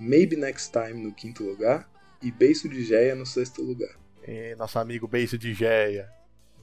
Maybe 0.00 0.34
Next 0.34 0.72
Time 0.72 1.00
no 1.00 1.14
quinto 1.14 1.44
lugar. 1.44 1.88
E 2.20 2.32
Beiço 2.32 2.68
de 2.68 2.82
Geia 2.82 3.14
no 3.14 3.24
sexto 3.24 3.62
lugar. 3.62 3.94
E 4.26 4.56
nosso 4.56 4.78
amigo 4.80 5.06
Beiço 5.06 5.38
de 5.38 5.52
Geia, 5.54 6.10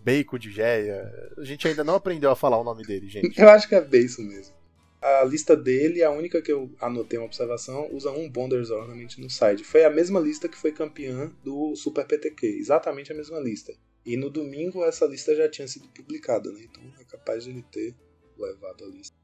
Bacon 0.04 0.38
de 0.38 0.52
Geia. 0.52 1.12
A 1.38 1.44
gente 1.44 1.68
ainda 1.68 1.84
não 1.84 1.96
aprendeu 1.96 2.32
a 2.32 2.36
falar 2.36 2.60
o 2.60 2.64
nome 2.64 2.84
dele, 2.84 3.08
gente. 3.08 3.40
Eu 3.40 3.50
acho 3.50 3.68
que 3.68 3.76
é 3.76 3.82
Beiço 3.82 4.22
mesmo. 4.22 4.54
A 5.02 5.24
lista 5.24 5.56
dele, 5.56 6.04
a 6.04 6.12
única 6.12 6.42
que 6.42 6.52
eu 6.52 6.72
anotei 6.80 7.18
uma 7.18 7.26
observação, 7.26 7.90
usa 7.92 8.12
um 8.12 8.30
Bonders 8.30 8.70
Ornament 8.70 9.18
no 9.18 9.30
side. 9.30 9.64
Foi 9.64 9.84
a 9.84 9.90
mesma 9.90 10.20
lista 10.20 10.48
que 10.48 10.58
foi 10.58 10.72
campeã 10.72 11.32
do 11.44 11.76
Super 11.76 12.06
PTQ. 12.06 12.46
Exatamente 12.46 13.12
a 13.12 13.16
mesma 13.16 13.40
lista. 13.40 13.74
E 14.06 14.16
no 14.16 14.30
domingo 14.30 14.84
essa 14.84 15.06
lista 15.06 15.36
já 15.36 15.50
tinha 15.50 15.68
sido 15.68 15.88
publicada, 15.90 16.52
né? 16.52 16.62
Então 16.70 16.84
é 17.00 17.04
capaz 17.04 17.44
de 17.44 17.50
ele 17.50 17.64
ter 17.72 17.96
levado 18.38 18.84
a 18.84 18.88
lista. 18.88 19.16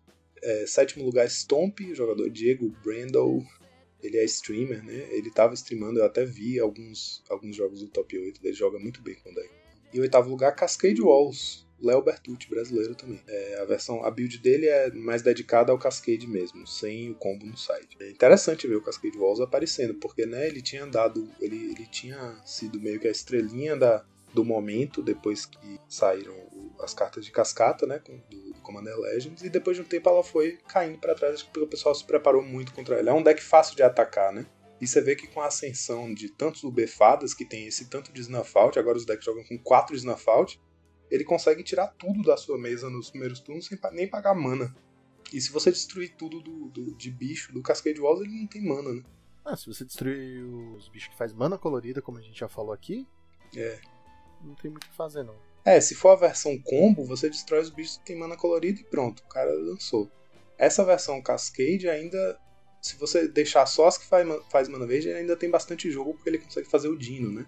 É, 0.41 0.65
sétimo 0.65 1.03
lugar, 1.03 1.29
Stomp, 1.29 1.79
jogador 1.93 2.29
Diego 2.29 2.69
Brandel. 2.83 3.43
Ele 4.01 4.17
é 4.17 4.23
streamer, 4.25 4.83
né? 4.83 5.07
Ele 5.11 5.31
tava 5.31 5.53
streamando, 5.55 5.99
eu 5.99 6.05
até 6.05 6.23
vi 6.23 6.59
alguns, 6.59 7.23
alguns 7.29 7.55
jogos 7.55 7.81
do 7.81 7.87
top 7.87 8.17
8. 8.17 8.39
Ele 8.43 8.53
joga 8.53 8.79
muito 8.79 9.01
bem 9.01 9.15
com 9.15 9.31
o 9.31 9.33
deck. 9.33 9.49
E 9.93 9.99
oitavo 9.99 10.29
lugar, 10.29 10.53
Cascade 10.53 11.01
Walls. 11.01 11.67
Léo 11.79 12.01
Bertucci, 12.01 12.49
brasileiro 12.49 12.95
também. 12.95 13.21
É, 13.27 13.59
a 13.61 13.65
versão, 13.65 14.03
a 14.03 14.09
build 14.09 14.39
dele 14.39 14.67
é 14.67 14.89
mais 14.91 15.21
dedicada 15.21 15.71
ao 15.71 15.77
Cascade 15.77 16.25
mesmo, 16.25 16.65
sem 16.65 17.11
o 17.11 17.15
combo 17.15 17.45
no 17.45 17.55
site. 17.55 17.95
É 17.99 18.09
interessante 18.09 18.67
ver 18.67 18.75
o 18.75 18.81
Cascade 18.81 19.17
Walls 19.17 19.39
aparecendo, 19.39 19.93
porque 19.95 20.25
né, 20.25 20.47
ele 20.47 20.61
tinha 20.61 20.85
dado, 20.87 21.29
ele, 21.39 21.71
ele 21.71 21.85
tinha 21.85 22.35
sido 22.43 22.79
meio 22.79 22.99
que 22.99 23.07
a 23.07 23.11
estrelinha 23.11 23.75
da, 23.75 24.03
do 24.33 24.43
momento 24.43 25.01
depois 25.01 25.45
que 25.45 25.79
saíram 25.87 26.35
as 26.79 26.93
cartas 26.93 27.25
de 27.25 27.31
cascata, 27.31 27.85
né, 27.85 27.99
do, 27.99 28.53
do 28.53 28.61
Commander 28.61 28.97
Legends, 28.97 29.43
e 29.43 29.49
depois 29.49 29.77
de 29.77 29.83
um 29.83 29.85
tempo 29.85 30.09
ela 30.09 30.23
foi 30.23 30.57
caindo 30.67 30.97
para 30.97 31.15
trás 31.15 31.43
porque 31.43 31.59
o 31.59 31.67
pessoal 31.67 31.93
se 31.93 32.05
preparou 32.05 32.41
muito 32.41 32.73
contra 32.73 32.99
ele. 32.99 33.09
É 33.09 33.13
um 33.13 33.23
deck 33.23 33.41
fácil 33.41 33.75
de 33.75 33.83
atacar, 33.83 34.33
né? 34.33 34.45
E 34.79 34.87
você 34.87 35.01
vê 35.01 35.15
que 35.15 35.27
com 35.27 35.41
a 35.41 35.47
ascensão 35.47 36.13
de 36.13 36.29
tantos 36.29 36.63
UB-fadas, 36.63 37.33
que 37.33 37.45
tem 37.45 37.65
esse 37.65 37.89
tanto 37.89 38.11
de 38.11 38.21
Snuff 38.21 38.53
agora 38.77 38.97
os 38.97 39.05
decks 39.05 39.25
jogam 39.25 39.43
com 39.43 39.57
4 39.57 39.95
Snuff 39.95 40.25
ele 41.09 41.23
consegue 41.23 41.63
tirar 41.63 41.87
tudo 41.87 42.21
da 42.21 42.37
sua 42.37 42.57
mesa 42.57 42.89
nos 42.89 43.09
primeiros 43.09 43.39
turnos 43.39 43.65
sem 43.65 43.77
nem 43.93 44.07
pagar 44.07 44.35
mana. 44.35 44.75
E 45.33 45.41
se 45.41 45.51
você 45.51 45.71
destruir 45.71 46.15
tudo 46.15 46.41
do, 46.41 46.69
do 46.69 46.95
de 46.95 47.11
bicho, 47.11 47.53
do 47.53 47.61
Cascade 47.61 47.99
Walls, 47.99 48.21
ele 48.21 48.39
não 48.39 48.47
tem 48.47 48.61
mana, 48.61 48.93
né? 48.93 49.03
Ah, 49.43 49.55
se 49.55 49.65
você 49.67 49.85
destruir 49.85 50.43
os 50.43 50.89
bichos 50.89 51.09
que 51.09 51.17
faz 51.17 51.33
mana 51.33 51.57
colorida, 51.57 52.01
como 52.01 52.17
a 52.17 52.21
gente 52.21 52.39
já 52.39 52.49
falou 52.49 52.73
aqui, 52.73 53.07
é. 53.55 53.79
não 54.43 54.55
tem 54.55 54.69
muito 54.69 54.85
o 54.85 54.89
que 54.89 54.95
fazer, 54.95 55.23
não. 55.23 55.35
É, 55.63 55.81
se 55.81 55.95
for 55.95 56.09
a 56.09 56.15
versão 56.15 56.57
combo, 56.61 57.03
você 57.05 57.29
destrói 57.29 57.61
os 57.61 57.69
bichos 57.69 57.97
que 57.97 58.05
tem 58.05 58.17
mana 58.17 58.37
colorida 58.37 58.79
e 58.79 58.83
pronto, 58.83 59.19
o 59.19 59.27
cara 59.27 59.51
lançou. 59.51 60.09
Essa 60.57 60.83
versão 60.83 61.21
Cascade 61.21 61.87
ainda. 61.89 62.39
Se 62.81 62.95
você 62.97 63.27
deixar 63.27 63.65
só 63.65 63.87
as 63.87 63.97
que 63.97 64.05
faz, 64.05 64.27
faz 64.51 64.69
mana 64.69 64.85
verde, 64.85 65.11
ainda 65.11 65.35
tem 65.35 65.49
bastante 65.49 65.89
jogo 65.89 66.13
porque 66.13 66.29
ele 66.29 66.37
consegue 66.37 66.69
fazer 66.69 66.87
o 66.87 66.97
Dino, 66.97 67.31
né? 67.31 67.45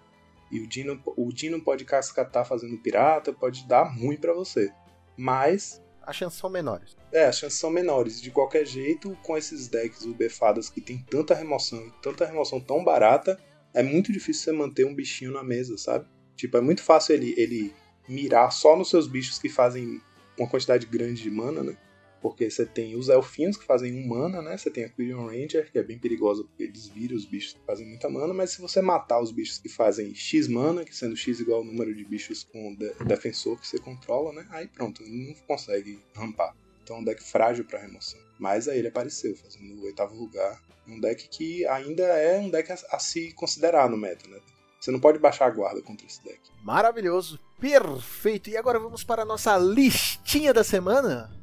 E 0.52 0.60
o 0.60 0.68
Dino, 0.68 1.02
o 1.06 1.32
Dino 1.32 1.62
pode 1.62 1.86
cascatar 1.86 2.46
fazendo 2.46 2.78
pirata, 2.78 3.32
pode 3.32 3.68
dar 3.68 3.84
ruim 3.84 4.18
para 4.18 4.34
você. 4.34 4.72
Mas. 5.16 5.82
As 6.02 6.16
chances 6.16 6.40
são 6.40 6.50
menores. 6.50 6.98
É, 7.12 7.26
as 7.26 7.38
chances 7.38 7.60
são 7.60 7.70
menores. 7.70 8.20
De 8.20 8.32
qualquer 8.32 8.66
jeito, 8.66 9.16
com 9.24 9.38
esses 9.38 9.68
decks 9.68 10.04
UB-fadas 10.06 10.70
que 10.70 10.82
tem 10.82 10.98
tanta 11.10 11.36
remoção 11.36 11.86
e 11.86 11.92
tanta 12.02 12.26
remoção 12.26 12.60
tão 12.60 12.84
barata, 12.84 13.40
é 13.74 13.84
muito 13.84 14.12
difícil 14.12 14.46
você 14.46 14.52
manter 14.52 14.86
um 14.86 14.96
bichinho 14.96 15.32
na 15.32 15.44
mesa, 15.44 15.78
sabe? 15.78 16.08
Tipo, 16.36 16.58
é 16.58 16.62
muito 16.62 16.82
fácil 16.82 17.14
ele, 17.14 17.36
ele 17.38 17.74
mirar 18.08 18.52
só 18.52 18.76
nos 18.76 18.90
seus 18.90 19.08
bichos 19.08 19.38
que 19.38 19.50
fazem 19.50 20.02
uma 20.38 20.50
quantidade 20.50 20.88
grande 20.88 21.22
de 21.22 21.30
mana, 21.30 21.62
né? 21.62 21.78
Porque 22.22 22.50
você 22.50 22.66
tem 22.66 22.96
os 22.96 23.08
elfinhos 23.08 23.56
que 23.56 23.66
fazem 23.66 23.94
um 23.94 24.08
mana, 24.08 24.42
né? 24.42 24.58
Você 24.58 24.70
tem 24.70 24.84
a 24.84 24.90
Quirion 24.90 25.28
Ranger, 25.28 25.72
que 25.72 25.80
é 25.80 25.84
bem 25.84 25.98
perigosa 25.98 26.44
porque 26.44 26.68
desvira 26.68 27.16
os 27.16 27.26
bichos 27.26 27.54
que 27.54 27.66
fazem 27.66 27.88
muita 27.88 28.10
mana, 28.10 28.34
mas 28.34 28.52
se 28.52 28.62
você 28.62 28.82
matar 28.82 29.22
os 29.22 29.32
bichos 29.32 29.58
que 29.58 29.70
fazem 29.70 30.14
X 30.14 30.48
mana, 30.48 30.84
que 30.84 30.96
sendo 30.96 31.16
X 31.16 31.40
igual 31.40 31.60
ao 31.60 31.66
número 31.66 31.96
de 31.96 32.04
bichos 32.04 32.44
com 32.44 32.76
de 32.76 32.94
defensor 33.06 33.60
que 33.60 33.68
você 33.68 33.80
controla, 33.80 34.34
né? 34.34 34.46
Aí 34.50 34.68
pronto, 34.68 35.02
não 35.04 35.34
consegue 35.48 36.00
rampar. 36.14 36.56
Então 36.84 36.98
é 36.98 37.00
um 37.00 37.04
deck 37.04 37.24
frágil 37.24 37.64
para 37.66 37.80
remoção. 37.80 38.20
Mas 38.38 38.68
aí 38.68 38.80
ele 38.80 38.88
apareceu, 38.88 39.36
fazendo 39.36 39.80
o 39.80 39.86
oitavo 39.86 40.16
lugar. 40.16 40.62
Um 40.88 41.00
deck 41.00 41.28
que 41.30 41.66
ainda 41.68 42.04
é 42.04 42.40
um 42.40 42.50
deck 42.50 42.72
a, 42.72 42.78
a 42.92 43.00
se 43.00 43.32
considerar 43.34 43.90
no 43.90 43.96
meta, 43.96 44.28
né? 44.28 44.40
Você 44.80 44.92
não 44.92 45.00
pode 45.00 45.20
baixar 45.20 45.48
a 45.48 45.50
guarda 45.52 45.82
contra 45.82 46.08
esse 46.08 46.24
deck. 46.24 46.40
Maravilhoso, 46.64 47.40
perfeito. 47.60 48.50
E 48.50 48.58
agora 48.58 48.80
vamos 48.80 49.04
para 49.04 49.24
a 49.24 49.26
nossa 49.26 49.58
listinha 49.58 50.54
da 50.54 50.64
semana. 50.64 51.39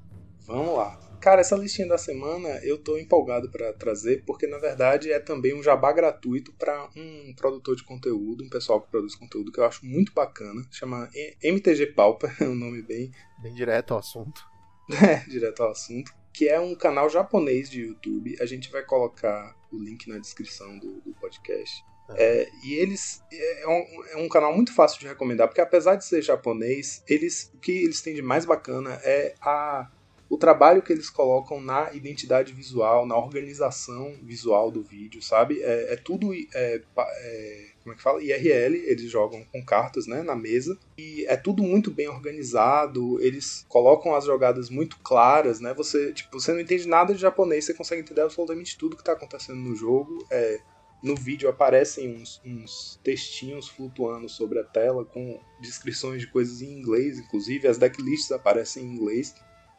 Vamos 0.47 0.77
lá. 0.77 0.99
Cara, 1.21 1.41
essa 1.41 1.57
listinha 1.57 1.89
da 1.89 1.99
semana 1.99 2.49
eu 2.63 2.79
tô 2.79 2.97
empolgado 2.97 3.51
para 3.51 3.73
trazer, 3.73 4.23
porque 4.25 4.47
na 4.47 4.59
verdade 4.59 5.11
é 5.11 5.19
também 5.19 5.55
um 5.55 5.63
jabá 5.63 5.93
gratuito 5.93 6.53
para 6.53 6.89
um 6.97 7.35
produtor 7.35 7.75
de 7.75 7.83
conteúdo, 7.83 8.45
um 8.45 8.49
pessoal 8.49 8.81
que 8.81 8.91
produz 8.91 9.15
conteúdo 9.17 9.51
que 9.51 9.59
eu 9.59 9.65
acho 9.65 9.85
muito 9.85 10.13
bacana, 10.13 10.63
chama 10.71 11.11
MTG 11.43 11.87
Pauper, 11.87 12.35
é 12.41 12.45
um 12.45 12.55
nome 12.55 12.83
bem 12.83 13.11
bem 13.43 13.55
direto 13.55 13.93
ao 13.93 13.99
assunto. 13.99 14.45
É, 14.89 15.17
direto 15.29 15.65
ao 15.65 15.73
assunto, 15.73 16.15
que 16.33 16.49
é 16.49 16.61
um 16.61 16.73
canal 16.77 17.11
japonês 17.11 17.69
de 17.69 17.81
YouTube. 17.81 18.37
A 18.41 18.47
gente 18.47 18.71
vai 18.71 18.85
colocar 18.85 19.57
o 19.73 19.77
link 19.77 20.09
na 20.09 20.17
descrição 20.17 20.79
do, 20.79 21.01
do 21.01 21.13
podcast. 21.15 21.85
É, 22.11 22.49
e 22.63 22.75
eles 22.75 23.21
é 23.33 23.67
um, 23.67 24.05
é 24.13 24.17
um, 24.19 24.29
canal 24.29 24.55
muito 24.55 24.73
fácil 24.73 25.01
de 25.01 25.09
recomendar, 25.09 25.49
porque 25.49 25.61
apesar 25.61 25.97
de 25.97 26.05
ser 26.05 26.23
japonês, 26.23 27.03
eles 27.09 27.51
o 27.53 27.59
que 27.59 27.73
eles 27.73 28.01
têm 28.01 28.15
de 28.15 28.23
mais 28.23 28.45
bacana 28.45 29.01
é 29.03 29.35
a 29.41 29.91
o 30.29 30.37
trabalho 30.37 30.83
que 30.83 30.93
eles 30.93 31.09
colocam 31.09 31.61
na 31.61 31.93
identidade 31.93 32.53
visual, 32.53 33.07
na 33.07 33.17
organização 33.17 34.19
visual 34.23 34.71
do 34.71 34.83
vídeo, 34.83 35.23
sabe? 35.23 35.63
É, 35.63 35.95
é 35.95 35.97
tudo. 35.97 36.33
É, 36.35 36.83
é, 36.97 37.67
como 37.83 37.93
é 37.93 37.97
que 37.97 38.03
fala? 38.03 38.23
IRL, 38.23 38.75
eles 38.75 39.09
jogam 39.09 39.45
com 39.53 39.65
cartas 39.65 40.09
né, 40.09 40.23
na 40.23 40.35
mesa. 40.35 40.77
E 40.99 41.25
é 41.27 41.37
tudo 41.37 41.63
muito 41.63 41.91
bem 41.91 42.09
organizado, 42.09 43.21
eles 43.21 43.65
colocam 43.69 44.15
as 44.15 44.25
jogadas 44.25 44.69
muito 44.69 44.99
claras, 44.99 45.61
né? 45.61 45.73
Você, 45.75 46.13
tipo, 46.13 46.41
você 46.41 46.53
não 46.53 46.61
entende 46.61 46.89
nada 46.89 47.15
de 47.15 47.21
japonês, 47.21 47.65
você 47.65 47.75
consegue 47.75 48.03
entender 48.03 48.23
absolutamente 48.23 48.77
tudo 48.77 48.97
que 48.97 49.03
está 49.03 49.13
acontecendo 49.13 49.61
no 49.61 49.77
jogo. 49.77 50.27
É, 50.31 50.61
no 51.03 51.15
vídeo 51.15 51.49
aparecem 51.49 52.17
uns, 52.17 52.41
uns, 52.45 52.99
textinhos 53.05 53.69
flutuando 53.69 54.29
sobre 54.29 54.59
a 54.59 54.65
tela 54.65 55.05
com 55.05 55.39
descrições 55.61 56.21
de 56.21 56.27
coisas 56.27 56.63
em 56.63 56.73
inglês, 56.73 57.19
inclusive 57.19 57.69
as 57.69 57.79
decklists 57.79 58.33
aparecem 58.33 58.83
em 58.83 58.95
inglês. 58.95 59.35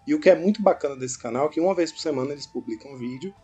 E 0.07 0.15
o 0.15 0.19
que 0.19 0.29
é 0.29 0.35
muito 0.35 0.61
bacana 0.61 0.95
desse 0.95 1.19
canal 1.19 1.47
é 1.47 1.49
que 1.49 1.59
uma 1.59 1.75
vez 1.75 1.91
por 1.91 1.99
semana 1.99 2.31
eles 2.31 2.47
publicam 2.47 2.93
um 2.93 2.97
vídeo 2.97 3.35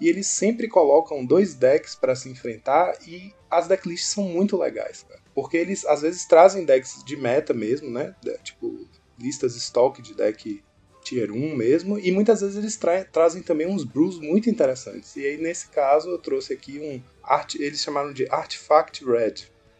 e 0.00 0.08
eles 0.08 0.26
sempre 0.26 0.66
colocam 0.66 1.24
dois 1.24 1.54
decks 1.54 1.94
para 1.94 2.16
se 2.16 2.28
enfrentar 2.28 2.96
e 3.06 3.32
as 3.48 3.68
decklists 3.68 4.10
são 4.10 4.24
muito 4.24 4.56
legais, 4.56 5.04
cara. 5.04 5.20
Porque 5.32 5.56
eles 5.56 5.84
às 5.84 6.02
vezes 6.02 6.26
trazem 6.26 6.64
decks 6.64 7.04
de 7.04 7.16
meta 7.16 7.54
mesmo, 7.54 7.88
né? 7.88 8.14
Tipo, 8.42 8.88
listas 9.18 9.54
stock 9.54 10.02
de 10.02 10.14
deck 10.14 10.62
tier 11.04 11.30
1 11.30 11.56
mesmo, 11.56 11.98
e 11.98 12.10
muitas 12.10 12.40
vezes 12.40 12.56
eles 12.56 12.76
tra 12.76 13.04
trazem 13.04 13.42
também 13.42 13.66
uns 13.66 13.84
brews 13.84 14.18
muito 14.18 14.50
interessantes. 14.50 15.14
E 15.16 15.24
aí 15.24 15.36
nesse 15.36 15.68
caso 15.68 16.10
eu 16.10 16.18
trouxe 16.18 16.52
aqui 16.52 16.78
um 16.78 17.00
art 17.22 17.54
eles 17.54 17.80
chamaram 17.80 18.12
de 18.12 18.28
Artifact 18.28 19.04
Red, 19.04 19.34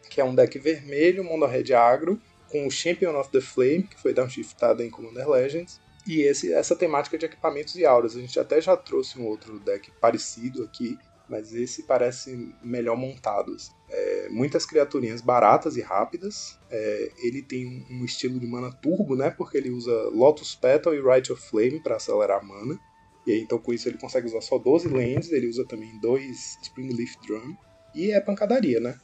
que 0.09 0.21
é 0.21 0.23
um 0.23 0.33
deck 0.33 0.57
vermelho, 0.59 1.23
mono 1.23 1.45
red 1.45 1.73
agro, 1.73 2.19
com 2.49 2.65
o 2.65 2.71
Champion 2.71 3.19
of 3.19 3.29
the 3.31 3.41
Flame, 3.41 3.83
que 3.83 3.99
foi 3.99 4.13
downshiftado 4.13 4.83
em 4.83 4.89
Commander 4.89 5.29
Legends, 5.29 5.79
e 6.07 6.21
esse, 6.21 6.53
essa 6.53 6.75
temática 6.75 7.17
de 7.17 7.25
equipamentos 7.25 7.75
e 7.75 7.85
auras. 7.85 8.15
A 8.15 8.19
gente 8.19 8.39
até 8.39 8.59
já 8.59 8.75
trouxe 8.75 9.19
um 9.19 9.25
outro 9.25 9.59
deck 9.59 9.91
parecido 9.99 10.63
aqui, 10.63 10.97
mas 11.29 11.53
esse 11.53 11.83
parece 11.83 12.53
melhor 12.63 12.97
montado. 12.97 13.53
Assim. 13.53 13.71
É, 13.89 14.29
muitas 14.29 14.65
criaturinhas 14.65 15.21
baratas 15.21 15.77
e 15.77 15.81
rápidas. 15.81 16.59
É, 16.69 17.11
ele 17.23 17.41
tem 17.41 17.85
um 17.89 18.03
estilo 18.03 18.39
de 18.39 18.47
mana 18.47 18.71
turbo, 18.71 19.15
né? 19.15 19.29
Porque 19.29 19.57
ele 19.57 19.69
usa 19.69 19.91
Lotus 20.09 20.55
Petal 20.55 20.93
e 20.93 21.01
Rite 21.01 21.31
of 21.31 21.41
Flame 21.41 21.81
para 21.81 21.95
acelerar 21.95 22.39
a 22.39 22.43
mana. 22.43 22.79
E 23.25 23.31
aí, 23.31 23.41
então 23.41 23.59
com 23.59 23.71
isso 23.71 23.87
ele 23.87 23.97
consegue 23.97 24.25
usar 24.25 24.41
só 24.41 24.57
12 24.57 24.87
lands, 24.87 25.31
ele 25.31 25.47
usa 25.47 25.63
também 25.65 25.99
dois 25.99 26.57
Springleaf 26.63 27.15
Drum. 27.25 27.55
E 27.93 28.11
é 28.11 28.19
pancadaria, 28.19 28.79
né? 28.79 28.97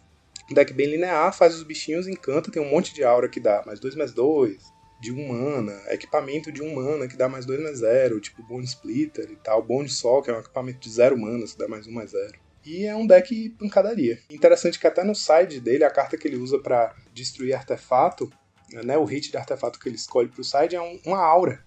Deck 0.53 0.73
bem 0.73 0.87
linear, 0.87 1.33
faz 1.33 1.55
os 1.55 1.63
bichinhos, 1.63 2.07
encanta, 2.07 2.49
tem 2.49 2.61
um 2.61 2.69
monte 2.69 2.93
de 2.93 3.03
aura 3.03 3.27
que 3.27 3.39
dá 3.39 3.63
mais 3.65 3.79
2 3.79 3.95
mais 3.95 4.13
2, 4.13 4.57
de 4.99 5.11
um 5.11 5.27
mana, 5.27 5.79
equipamento 5.89 6.51
de 6.51 6.61
um 6.61 6.75
mana 6.75 7.07
que 7.07 7.15
dá 7.15 7.29
mais 7.29 7.45
2 7.45 7.61
mais 7.61 7.79
0, 7.79 8.19
tipo 8.19 8.41
Bone 8.43 8.65
Splitter 8.65 9.29
e 9.29 9.35
tal, 9.35 9.61
Bone 9.61 9.89
Sol, 9.89 10.23
que 10.23 10.31
é 10.31 10.35
um 10.35 10.39
equipamento 10.39 10.79
de 10.79 10.89
0 10.89 11.17
manas 11.17 11.53
que 11.53 11.59
dá 11.59 11.67
mais 11.67 11.85
1 11.85 11.89
um 11.89 11.93
mais 11.93 12.11
0. 12.11 12.33
E 12.65 12.85
é 12.85 12.95
um 12.95 13.07
deck 13.07 13.49
pancadaria. 13.51 14.19
Interessante 14.29 14.79
que 14.79 14.87
até 14.87 15.03
no 15.03 15.15
side 15.15 15.61
dele, 15.61 15.83
a 15.83 15.89
carta 15.89 16.17
que 16.17 16.27
ele 16.27 16.35
usa 16.35 16.59
para 16.59 16.93
destruir 17.13 17.53
artefato, 17.53 18.31
né, 18.73 18.97
o 18.97 19.05
hit 19.05 19.31
de 19.31 19.37
artefato 19.37 19.79
que 19.79 19.87
ele 19.87 19.95
escolhe 19.95 20.27
pro 20.27 20.43
side 20.43 20.75
é 20.75 20.81
um, 20.81 20.99
uma 21.05 21.19
aura. 21.19 21.63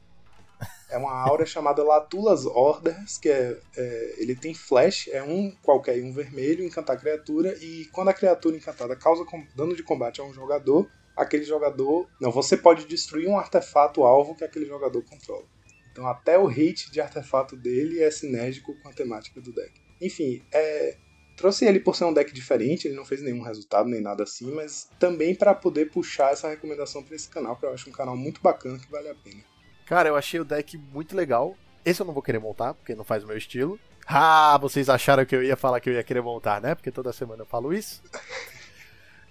É 0.90 0.98
uma 0.98 1.12
aura 1.12 1.46
chamada 1.46 1.82
Latulas 1.82 2.44
Orders, 2.44 3.16
que 3.16 3.30
é, 3.30 3.56
é, 3.76 4.14
ele 4.18 4.34
tem 4.34 4.52
flash, 4.52 5.08
é 5.08 5.22
um 5.22 5.50
qualquer, 5.62 6.02
um 6.02 6.12
vermelho, 6.12 6.64
encantar 6.64 7.00
criatura, 7.00 7.56
e 7.62 7.86
quando 7.92 8.08
a 8.08 8.14
criatura 8.14 8.56
encantada 8.56 8.94
causa 8.94 9.24
dano 9.56 9.74
de 9.74 9.82
combate 9.82 10.20
a 10.20 10.24
um 10.24 10.34
jogador, 10.34 10.90
aquele 11.16 11.44
jogador. 11.44 12.08
Não, 12.20 12.30
você 12.30 12.56
pode 12.56 12.86
destruir 12.86 13.28
um 13.28 13.38
artefato 13.38 14.02
alvo 14.02 14.34
que 14.34 14.44
aquele 14.44 14.66
jogador 14.66 15.02
controla. 15.04 15.44
Então 15.92 16.06
até 16.06 16.38
o 16.38 16.46
hit 16.46 16.90
de 16.90 17.00
artefato 17.00 17.56
dele 17.56 18.00
é 18.00 18.10
sinérgico 18.10 18.74
com 18.80 18.88
a 18.88 18.92
temática 18.92 19.40
do 19.40 19.52
deck. 19.52 19.72
Enfim, 20.00 20.42
é, 20.52 20.96
trouxe 21.36 21.64
ele 21.64 21.80
por 21.80 21.96
ser 21.96 22.04
um 22.04 22.12
deck 22.12 22.32
diferente, 22.32 22.86
ele 22.86 22.96
não 22.96 23.04
fez 23.04 23.22
nenhum 23.22 23.42
resultado 23.42 23.88
nem 23.88 24.00
nada 24.00 24.22
assim, 24.22 24.52
mas 24.52 24.88
também 24.98 25.34
para 25.34 25.54
poder 25.54 25.90
puxar 25.90 26.32
essa 26.32 26.48
recomendação 26.48 27.02
para 27.02 27.16
esse 27.16 27.28
canal, 27.28 27.56
que 27.56 27.64
eu 27.64 27.72
acho 27.72 27.88
um 27.88 27.92
canal 27.92 28.16
muito 28.16 28.40
bacana 28.40 28.78
que 28.78 28.90
vale 28.90 29.08
a 29.08 29.14
pena. 29.14 29.42
Cara, 29.86 30.08
eu 30.08 30.16
achei 30.16 30.38
o 30.38 30.44
deck 30.44 30.78
muito 30.78 31.16
legal. 31.16 31.56
Esse 31.84 32.00
eu 32.00 32.06
não 32.06 32.14
vou 32.14 32.22
querer 32.22 32.38
montar, 32.38 32.74
porque 32.74 32.94
não 32.94 33.04
faz 33.04 33.24
o 33.24 33.26
meu 33.26 33.36
estilo. 33.36 33.80
Ah, 34.06 34.58
vocês 34.58 34.88
acharam 34.88 35.24
que 35.24 35.34
eu 35.34 35.42
ia 35.42 35.56
falar 35.56 35.80
que 35.80 35.88
eu 35.88 35.94
ia 35.94 36.02
querer 36.02 36.20
montar, 36.20 36.60
né? 36.60 36.74
Porque 36.74 36.90
toda 36.90 37.12
semana 37.12 37.42
eu 37.42 37.46
falo 37.46 37.72
isso. 37.72 38.02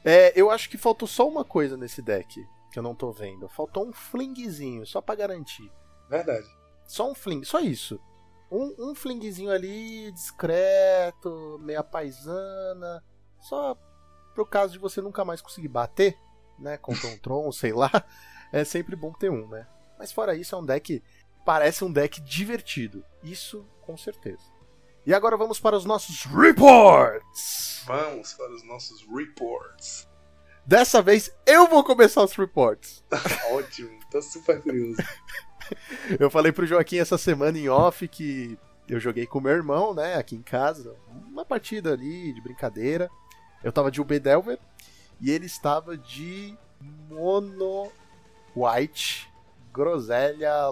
É, 0.03 0.31
eu 0.39 0.49
acho 0.49 0.69
que 0.69 0.77
faltou 0.77 1.07
só 1.07 1.27
uma 1.27 1.43
coisa 1.43 1.75
nesse 1.75 2.01
deck 2.01 2.45
que 2.71 2.79
eu 2.79 2.83
não 2.83 2.95
tô 2.95 3.11
vendo. 3.11 3.49
Faltou 3.49 3.87
um 3.87 3.93
flingzinho, 3.93 4.85
só 4.85 5.01
para 5.01 5.15
garantir. 5.15 5.71
Verdade. 6.09 6.47
Só 6.85 7.09
um 7.09 7.15
fling, 7.15 7.43
só 7.43 7.59
isso. 7.59 7.99
Um, 8.51 8.89
um 8.89 8.95
flingzinho 8.95 9.51
ali, 9.51 10.11
discreto, 10.11 11.59
meia 11.61 11.83
paisana. 11.83 13.03
Só 13.39 13.77
pro 14.33 14.45
caso 14.45 14.73
de 14.73 14.79
você 14.79 15.01
nunca 15.01 15.25
mais 15.25 15.41
conseguir 15.41 15.67
bater, 15.67 16.17
né? 16.57 16.77
Contra 16.77 17.07
um 17.07 17.17
Tron, 17.19 17.51
sei 17.51 17.73
lá. 17.73 17.91
é 18.51 18.63
sempre 18.63 18.95
bom 18.95 19.11
ter 19.13 19.29
um, 19.29 19.47
né? 19.47 19.67
Mas 19.97 20.11
fora 20.11 20.35
isso, 20.35 20.55
é 20.55 20.57
um 20.57 20.65
deck. 20.65 21.03
Parece 21.45 21.83
um 21.83 21.91
deck 21.91 22.21
divertido. 22.21 23.03
Isso 23.23 23.65
com 23.81 23.97
certeza. 23.97 24.58
E 25.09 25.13
agora 25.15 25.35
vamos 25.35 25.59
para 25.59 25.75
os 25.75 25.85
nossos 25.85 26.25
reports! 26.25 27.81
Vamos 27.87 28.31
para 28.33 28.53
os 28.53 28.63
nossos 28.63 29.03
reports. 29.11 30.07
Dessa 30.63 31.01
vez 31.01 31.35
eu 31.47 31.67
vou 31.67 31.83
começar 31.83 32.23
os 32.23 32.33
reports. 32.33 33.03
Ótimo, 33.49 33.89
tô 34.11 34.21
super 34.21 34.61
curioso. 34.61 35.01
Eu 36.19 36.29
falei 36.29 36.51
pro 36.51 36.67
Joaquim 36.67 36.99
essa 36.99 37.17
semana 37.17 37.57
em 37.57 37.67
off 37.69 38.07
que 38.07 38.55
eu 38.87 38.99
joguei 38.99 39.25
com 39.25 39.39
meu 39.39 39.51
irmão, 39.51 39.93
né, 39.93 40.15
aqui 40.15 40.35
em 40.35 40.41
casa, 40.41 40.95
uma 41.27 41.43
partida 41.43 41.93
ali 41.93 42.31
de 42.31 42.41
brincadeira. 42.41 43.09
Eu 43.63 43.71
tava 43.71 43.89
de 43.89 43.99
UB 43.99 44.19
Delver 44.19 44.59
e 45.19 45.31
ele 45.31 45.47
estava 45.47 45.97
de 45.97 46.55
Mono 47.09 47.91
White 48.55 49.27
Groselha 49.73 50.69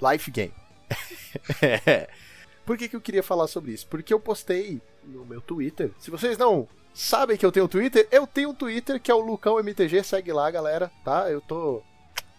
Life 0.00 0.30
Game. 0.30 0.54
Por 2.66 2.76
que, 2.76 2.88
que 2.88 2.96
eu 2.96 3.00
queria 3.00 3.22
falar 3.22 3.46
sobre 3.46 3.70
isso? 3.70 3.86
Porque 3.86 4.12
eu 4.12 4.18
postei 4.18 4.82
no 5.04 5.24
meu 5.24 5.40
Twitter. 5.40 5.92
Se 6.00 6.10
vocês 6.10 6.36
não 6.36 6.68
sabem 6.92 7.36
que 7.36 7.46
eu 7.46 7.52
tenho 7.52 7.68
Twitter, 7.68 8.08
eu 8.10 8.26
tenho 8.26 8.50
um 8.50 8.54
Twitter 8.54 9.00
que 9.00 9.08
é 9.08 9.14
o 9.14 9.20
Lucão 9.20 9.60
MTG, 9.60 10.02
segue 10.02 10.32
lá, 10.32 10.50
galera, 10.50 10.90
tá? 11.04 11.30
Eu 11.30 11.40
tô 11.40 11.80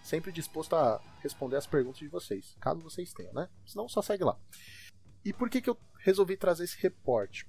sempre 0.02 0.30
disposto 0.30 0.76
a 0.76 1.00
responder 1.22 1.56
as 1.56 1.66
perguntas 1.66 1.98
de 1.98 2.08
vocês, 2.08 2.54
caso 2.60 2.80
vocês 2.80 3.12
tenham, 3.14 3.32
né? 3.32 3.48
Senão 3.66 3.88
só 3.88 4.02
segue 4.02 4.22
lá. 4.22 4.36
E 5.24 5.32
por 5.32 5.48
que, 5.48 5.62
que 5.62 5.70
eu 5.70 5.78
resolvi 6.00 6.36
trazer 6.36 6.64
esse 6.64 6.76
reporte? 6.78 7.46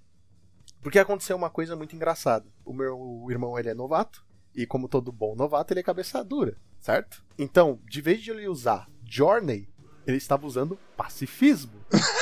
Porque 0.81 0.99
aconteceu 0.99 1.35
uma 1.35 1.49
coisa 1.49 1.75
muito 1.75 1.95
engraçada. 1.95 2.45
O 2.63 2.71
meu 2.71 3.27
irmão 3.29 3.59
ele 3.59 3.69
é 3.69 3.73
novato, 3.73 4.25
e 4.55 4.65
como 4.65 4.87
todo 4.87 5.11
bom 5.11 5.35
novato, 5.35 5.73
ele 5.73 5.81
é 5.81 5.83
cabeça 5.83 6.23
dura, 6.23 6.55
certo? 6.79 7.23
Então, 7.37 7.79
de 7.85 8.01
vez 8.01 8.21
de 8.21 8.31
ele 8.31 8.47
usar 8.47 8.89
Journey, 9.03 9.67
ele 10.07 10.17
estava 10.17 10.47
usando 10.47 10.79
pacifismo. 10.95 11.73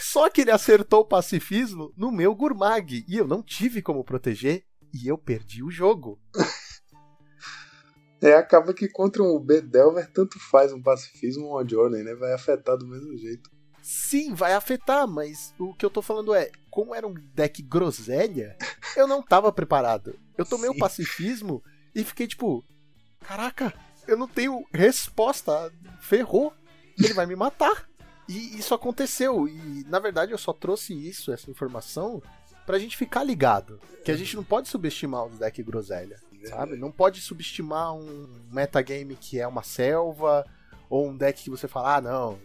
Só 0.00 0.28
que 0.28 0.42
ele 0.42 0.50
acertou 0.50 1.00
o 1.00 1.04
pacifismo 1.06 1.92
no 1.96 2.10
meu 2.10 2.34
Gurmag 2.34 3.04
e 3.08 3.16
eu 3.16 3.26
não 3.26 3.42
tive 3.42 3.82
como 3.82 4.04
proteger 4.04 4.64
e 4.92 5.06
eu 5.06 5.18
perdi 5.18 5.62
o 5.62 5.70
jogo. 5.70 6.20
É, 8.20 8.34
acaba 8.34 8.74
que 8.74 8.88
contra 8.88 9.22
um 9.22 9.38
B 9.38 9.60
Delver 9.60 10.10
tanto 10.12 10.38
faz 10.50 10.72
um 10.72 10.82
pacifismo 10.82 11.46
ou 11.46 11.52
uma 11.52 11.68
Journey, 11.68 12.02
né? 12.02 12.14
Vai 12.14 12.32
afetar 12.32 12.76
do 12.76 12.86
mesmo 12.86 13.16
jeito. 13.16 13.48
Sim, 13.80 14.34
vai 14.34 14.54
afetar, 14.54 15.06
mas 15.06 15.54
o 15.58 15.72
que 15.72 15.84
eu 15.84 15.90
tô 15.90 16.02
falando 16.02 16.34
é, 16.34 16.50
como 16.68 16.94
era 16.94 17.06
um 17.06 17.14
deck 17.14 17.62
groselha, 17.62 18.56
eu 18.96 19.06
não 19.06 19.22
tava 19.22 19.52
preparado. 19.52 20.18
Eu 20.36 20.44
tomei 20.44 20.68
o 20.68 20.76
pacifismo 20.76 21.62
e 21.94 22.04
fiquei 22.04 22.26
tipo, 22.26 22.64
caraca, 23.20 23.72
eu 24.06 24.16
não 24.16 24.28
tenho 24.28 24.64
resposta, 24.72 25.72
ferrou, 26.00 26.52
ele 26.98 27.14
vai 27.14 27.24
me 27.24 27.36
matar. 27.36 27.88
E 28.28 28.58
isso 28.58 28.74
aconteceu, 28.74 29.48
e 29.48 29.84
na 29.88 29.98
verdade 29.98 30.32
eu 30.32 30.38
só 30.38 30.52
trouxe 30.52 30.92
isso, 30.92 31.32
essa 31.32 31.50
informação, 31.50 32.22
pra 32.66 32.78
gente 32.78 32.96
ficar 32.96 33.24
ligado. 33.24 33.80
Que 34.04 34.10
a 34.10 34.16
gente 34.16 34.36
não 34.36 34.44
pode 34.44 34.68
subestimar 34.68 35.24
os 35.24 35.38
decks 35.38 35.64
groselha, 35.64 36.20
sabe? 36.44 36.76
Não 36.76 36.92
pode 36.92 37.20
subestimar 37.22 37.94
um 37.94 38.28
metagame 38.52 39.16
que 39.16 39.40
é 39.40 39.46
uma 39.46 39.62
selva, 39.62 40.44
ou 40.90 41.08
um 41.08 41.16
deck 41.16 41.42
que 41.42 41.50
você 41.50 41.66
fala, 41.66 41.96
ah 41.96 42.00
não, 42.02 42.38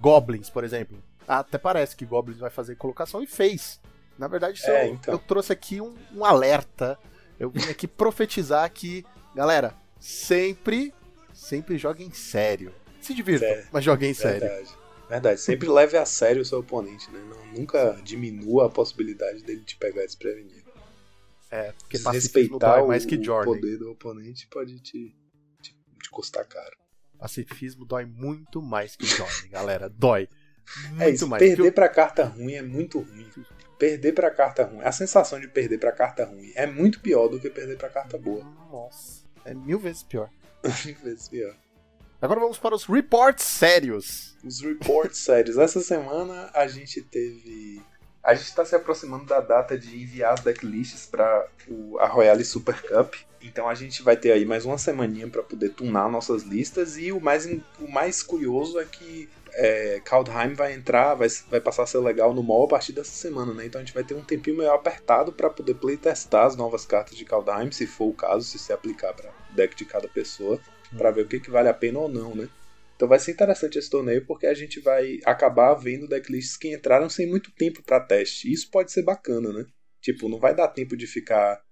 Goblins, 0.00 0.50
por 0.50 0.62
exemplo. 0.64 1.02
Até 1.26 1.56
parece 1.58 1.96
que 1.96 2.04
Goblins 2.06 2.38
vai 2.38 2.50
fazer 2.50 2.76
colocação 2.76 3.22
e 3.22 3.26
fez. 3.26 3.80
Na 4.18 4.28
verdade, 4.28 4.60
É, 4.66 4.88
eu, 4.88 4.94
então. 4.94 5.14
eu 5.14 5.18
trouxe 5.18 5.52
aqui 5.52 5.80
um, 5.80 5.94
um 6.14 6.24
alerta. 6.24 6.98
Eu 7.38 7.50
vim 7.50 7.62
aqui 7.70 7.86
profetizar 7.88 8.70
que, 8.72 9.04
galera, 9.34 9.74
sempre, 10.00 10.92
sempre 11.32 11.78
joguem 11.78 12.10
sério. 12.12 12.74
Se 13.00 13.14
divirtam, 13.14 13.48
É, 13.48 13.64
mas 13.70 13.84
joguem 13.84 14.12
sério. 14.12 14.40
Verdade. 14.40 14.77
Verdade. 15.08 15.40
Sempre 15.40 15.68
leve 15.68 15.96
a 15.96 16.04
sério 16.04 16.42
o 16.42 16.44
seu 16.44 16.58
oponente, 16.58 17.10
né? 17.10 17.18
Não, 17.20 17.46
nunca 17.60 17.98
diminua 18.04 18.66
a 18.66 18.70
possibilidade 18.70 19.42
dele 19.42 19.62
te 19.64 19.76
pegar 19.76 20.02
desprevenido. 20.04 20.68
É, 21.50 21.72
porque 21.72 21.96
o, 22.84 22.88
mais 22.88 23.06
que 23.06 23.16
o 23.16 23.24
Journey. 23.24 23.54
poder 23.60 23.78
do 23.78 23.90
oponente 23.92 24.46
pode 24.48 24.78
te, 24.80 25.16
te, 25.62 25.74
te 26.02 26.10
custar 26.10 26.46
caro. 26.46 26.76
Pacifismo 27.18 27.84
dói 27.86 28.04
muito 28.04 28.60
mais 28.60 28.94
que 28.96 29.06
Journey, 29.06 29.48
galera. 29.50 29.88
Dói. 29.88 30.28
Muito 30.90 31.02
É 31.02 31.08
isso, 31.10 31.26
mais. 31.26 31.40
perder 31.40 31.56
Porque 31.56 31.72
pra 31.72 31.88
carta 31.88 32.24
ruim 32.24 32.52
é 32.52 32.62
muito 32.62 33.00
ruim. 33.00 33.26
Perder 33.78 34.12
pra 34.12 34.30
carta 34.30 34.64
ruim, 34.64 34.82
a 34.82 34.92
sensação 34.92 35.40
de 35.40 35.48
perder 35.48 35.78
pra 35.78 35.90
carta 35.92 36.26
ruim 36.26 36.52
é 36.54 36.66
muito 36.66 37.00
pior 37.00 37.28
do 37.28 37.40
que 37.40 37.48
perder 37.48 37.78
pra 37.78 37.88
carta 37.88 38.16
eu- 38.16 38.20
boa. 38.20 38.44
Nossa, 38.70 39.24
é 39.46 39.54
mil 39.54 39.78
vezes 39.78 40.02
pior. 40.02 40.28
Mil 40.84 40.96
vezes 40.96 41.28
pior. 41.28 41.56
Agora 42.20 42.40
vamos 42.40 42.58
para 42.58 42.74
os 42.74 42.84
reports 42.84 43.44
sérios. 43.44 44.36
Os 44.44 44.60
reports 44.60 45.18
sérios. 45.22 45.56
Essa 45.56 45.80
semana 45.80 46.50
a 46.52 46.66
gente 46.66 47.00
teve. 47.00 47.80
A 48.22 48.34
gente 48.34 48.48
está 48.48 48.64
se 48.64 48.74
aproximando 48.74 49.24
da 49.24 49.40
data 49.40 49.78
de 49.78 50.02
enviar 50.02 50.34
as 50.34 50.40
decklists 50.40 51.06
para 51.06 51.46
a 52.00 52.06
Royale 52.06 52.44
Super 52.44 52.82
Cup. 52.82 53.14
Então 53.40 53.68
a 53.68 53.74
gente 53.74 54.02
vai 54.02 54.16
ter 54.16 54.32
aí 54.32 54.44
mais 54.44 54.64
uma 54.64 54.76
semaninha 54.76 55.28
para 55.28 55.44
poder 55.44 55.70
tunar 55.70 56.10
nossas 56.10 56.42
listas. 56.42 56.98
E 56.98 57.12
o 57.12 57.20
mais, 57.20 57.46
o 57.46 57.88
mais 57.88 58.20
curioso 58.20 58.80
é 58.80 58.84
que 58.84 59.28
é, 59.52 60.00
Kaldheim 60.04 60.54
vai 60.54 60.74
entrar, 60.74 61.14
vai, 61.14 61.28
vai 61.48 61.60
passar 61.60 61.84
a 61.84 61.86
ser 61.86 61.98
legal 61.98 62.34
no 62.34 62.42
mall 62.42 62.64
a 62.64 62.68
partir 62.68 62.92
dessa 62.92 63.12
semana, 63.12 63.54
né? 63.54 63.66
Então 63.66 63.80
a 63.80 63.84
gente 63.84 63.94
vai 63.94 64.04
ter 64.04 64.14
um 64.14 64.22
tempinho 64.22 64.58
meio 64.58 64.72
apertado 64.72 65.32
para 65.32 65.48
poder 65.48 65.74
playtestar 65.74 66.46
as 66.46 66.56
novas 66.56 66.84
cartas 66.84 67.16
de 67.16 67.24
Kaldheim, 67.24 67.70
se 67.70 67.86
for 67.86 68.06
o 68.06 68.12
caso, 68.12 68.44
se 68.44 68.58
se 68.58 68.72
aplicar 68.72 69.14
para 69.14 69.30
deck 69.50 69.74
de 69.76 69.84
cada 69.84 70.08
pessoa, 70.08 70.60
para 70.96 71.10
ver 71.10 71.22
o 71.22 71.28
que, 71.28 71.40
que 71.40 71.50
vale 71.50 71.68
a 71.68 71.74
pena 71.74 71.98
ou 71.98 72.08
não, 72.08 72.34
né? 72.34 72.48
Então 72.96 73.06
vai 73.06 73.18
ser 73.18 73.32
interessante 73.32 73.78
esse 73.78 73.88
torneio 73.88 74.26
porque 74.26 74.46
a 74.46 74.54
gente 74.54 74.80
vai 74.80 75.20
acabar 75.24 75.74
vendo 75.74 76.08
decklists 76.08 76.56
que 76.56 76.74
entraram 76.74 77.08
sem 77.08 77.28
muito 77.28 77.52
tempo 77.52 77.82
para 77.82 78.00
teste. 78.00 78.52
Isso 78.52 78.68
pode 78.70 78.90
ser 78.90 79.02
bacana, 79.02 79.52
né? 79.52 79.66
Tipo, 80.00 80.28
não 80.28 80.38
vai 80.38 80.54
dar 80.54 80.68
tempo 80.68 80.96
de 80.96 81.06
ficar 81.06 81.62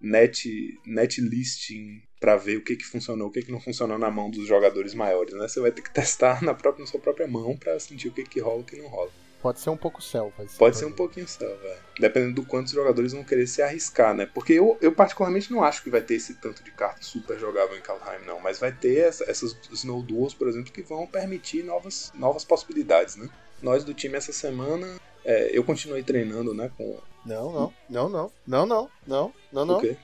net, 0.00 0.78
net 0.84 1.20
listing 1.20 2.02
para 2.20 2.36
ver 2.36 2.58
o 2.58 2.64
que, 2.64 2.76
que 2.76 2.84
funcionou, 2.84 3.28
o 3.28 3.30
que, 3.30 3.42
que 3.42 3.52
não 3.52 3.60
funcionou 3.60 3.98
na 3.98 4.10
mão 4.10 4.30
dos 4.30 4.46
jogadores 4.46 4.94
maiores, 4.94 5.34
né? 5.34 5.48
Você 5.48 5.60
vai 5.60 5.72
ter 5.72 5.82
que 5.82 5.92
testar 5.94 6.42
na, 6.42 6.54
própria, 6.54 6.84
na 6.84 6.90
sua 6.90 7.00
própria 7.00 7.26
mão 7.26 7.56
para 7.56 7.78
sentir 7.78 8.08
o 8.08 8.12
que, 8.12 8.24
que 8.24 8.40
rola 8.40 8.58
e 8.58 8.62
o 8.62 8.64
que 8.64 8.76
não 8.76 8.88
rola. 8.88 9.10
Pode 9.44 9.60
ser 9.60 9.68
um 9.68 9.76
pouco 9.76 10.00
selva. 10.00 10.42
esse 10.42 10.56
Pode 10.56 10.74
ser 10.78 10.86
um 10.86 10.92
pouquinho 10.92 11.28
só, 11.28 11.44
velho. 11.44 11.78
Dependendo 12.00 12.36
do 12.36 12.46
quanto 12.46 12.68
os 12.68 12.72
jogadores 12.72 13.12
vão 13.12 13.22
querer 13.22 13.46
se 13.46 13.60
arriscar, 13.60 14.14
né? 14.14 14.24
Porque 14.24 14.54
eu, 14.54 14.78
eu 14.80 14.90
particularmente 14.90 15.52
não 15.52 15.62
acho 15.62 15.82
que 15.82 15.90
vai 15.90 16.00
ter 16.00 16.14
esse 16.14 16.36
tanto 16.36 16.64
de 16.64 16.70
carta 16.70 17.02
super 17.02 17.38
jogável 17.38 17.76
em 17.76 17.82
Kaldheim, 17.82 18.24
não. 18.24 18.40
Mas 18.40 18.58
vai 18.58 18.72
ter 18.72 19.00
essa- 19.06 19.30
essas 19.30 19.54
Snow 19.70 20.02
Duels, 20.02 20.32
por 20.32 20.48
exemplo, 20.48 20.72
que 20.72 20.80
vão 20.80 21.06
permitir 21.06 21.62
novas, 21.62 22.10
novas 22.14 22.42
possibilidades, 22.42 23.16
né? 23.16 23.28
Nós 23.60 23.84
do 23.84 23.92
time 23.92 24.16
essa 24.16 24.32
semana, 24.32 24.98
é, 25.22 25.50
eu 25.52 25.62
continuei 25.62 26.02
treinando, 26.02 26.54
né? 26.54 26.70
Com 26.74 26.98
Não, 27.26 27.52
não, 27.52 27.74
não, 27.90 28.08
não, 28.08 28.32
não, 28.46 28.66
não, 28.66 28.90
não, 29.06 29.34
não, 29.52 29.64
não. 29.66 29.76
o 29.76 29.80
quê? 29.82 29.94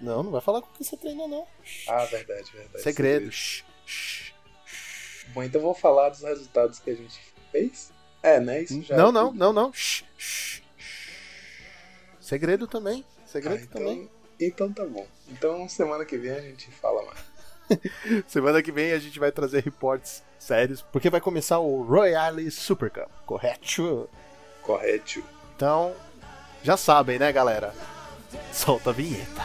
Não, 0.00 0.22
não 0.22 0.30
vai 0.30 0.40
falar 0.40 0.62
com 0.62 0.68
o 0.68 0.72
que 0.72 0.82
você 0.82 0.96
treinou, 0.96 1.28
não. 1.28 1.46
Ah, 1.88 2.06
verdade, 2.06 2.50
verdade. 2.54 2.82
Segredo. 2.82 3.30
Shh, 3.30 3.64
shh. 3.84 4.32
Bom, 5.34 5.42
então 5.42 5.60
eu 5.60 5.64
vou 5.66 5.74
falar 5.74 6.08
dos 6.08 6.22
resultados 6.22 6.78
que 6.78 6.88
a 6.88 6.94
gente 6.94 7.20
fez. 7.52 7.92
É, 8.28 8.40
né? 8.40 8.62
Isso 8.62 8.82
já 8.82 8.96
Não, 8.96 9.08
é 9.08 9.12
não, 9.12 9.32
não, 9.32 9.52
não. 9.52 9.72
Shh, 9.72 10.04
shh, 10.16 10.62
shh. 10.78 11.08
Segredo 12.20 12.66
também. 12.66 13.04
Ah, 13.08 13.26
Segredo 13.26 13.62
então, 13.62 13.80
também. 13.82 14.10
então 14.38 14.72
tá 14.72 14.84
bom. 14.84 15.06
Então 15.28 15.68
semana 15.68 16.04
que 16.04 16.18
vem 16.18 16.32
a 16.32 16.40
gente 16.40 16.70
fala 16.72 17.02
mais. 17.04 17.18
Semana 18.26 18.62
que 18.62 18.72
vem 18.72 18.92
a 18.92 18.98
gente 18.98 19.18
vai 19.18 19.30
trazer 19.30 19.62
reportes 19.62 20.22
sérios, 20.38 20.80
porque 20.80 21.10
vai 21.10 21.20
começar 21.20 21.58
o 21.58 21.82
Royale 21.82 22.50
Super 22.50 22.90
Cup, 22.90 23.10
correto? 23.26 24.08
Correto. 24.62 25.22
Então, 25.54 25.94
já 26.62 26.76
sabem, 26.78 27.18
né, 27.18 27.30
galera? 27.30 27.74
Solta 28.52 28.90
a 28.90 28.92
vinheta. 28.92 29.42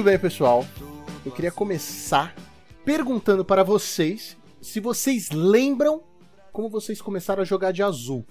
Muito 0.00 0.08
bem, 0.08 0.18
pessoal. 0.18 0.66
Eu 1.26 1.30
queria 1.30 1.50
começar 1.50 2.34
perguntando 2.86 3.44
para 3.44 3.62
vocês 3.62 4.34
se 4.58 4.80
vocês 4.80 5.30
lembram 5.30 6.02
como 6.52 6.70
vocês 6.70 7.02
começaram 7.02 7.42
a 7.42 7.44
jogar 7.44 7.70
de 7.70 7.82
azul. 7.82 8.24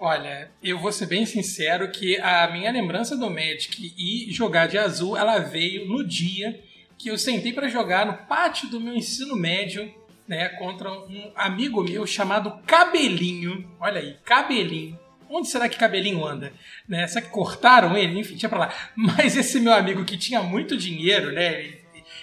Olha, 0.00 0.50
eu 0.60 0.80
vou 0.80 0.90
ser 0.90 1.06
bem 1.06 1.24
sincero 1.24 1.92
que 1.92 2.18
a 2.18 2.50
minha 2.50 2.72
lembrança 2.72 3.16
do 3.16 3.30
Magic 3.30 3.94
e 3.96 4.32
jogar 4.32 4.66
de 4.66 4.78
azul, 4.78 5.16
ela 5.16 5.38
veio 5.38 5.86
no 5.86 6.04
dia 6.04 6.60
que 6.98 7.08
eu 7.08 7.16
sentei 7.16 7.52
para 7.52 7.68
jogar 7.68 8.04
no 8.04 8.26
pátio 8.26 8.68
do 8.68 8.80
meu 8.80 8.96
ensino 8.96 9.36
médio, 9.36 9.88
né, 10.26 10.48
contra 10.58 10.90
um 10.90 11.30
amigo 11.36 11.84
meu 11.84 12.04
chamado 12.04 12.58
Cabelinho. 12.66 13.64
Olha 13.78 14.00
aí, 14.00 14.16
Cabelinho. 14.24 14.98
Onde 15.28 15.48
será 15.48 15.68
que 15.68 15.78
Cabelinho 15.78 16.24
anda? 16.24 16.52
Né? 16.88 17.06
Será 17.06 17.24
que 17.24 17.30
cortaram 17.30 17.96
ele? 17.96 18.18
Enfim, 18.18 18.36
tinha 18.36 18.48
pra 18.48 18.58
lá. 18.58 18.74
Mas 18.94 19.36
esse 19.36 19.60
meu 19.60 19.72
amigo 19.72 20.04
que 20.04 20.16
tinha 20.16 20.42
muito 20.42 20.76
dinheiro, 20.76 21.32
né, 21.32 21.74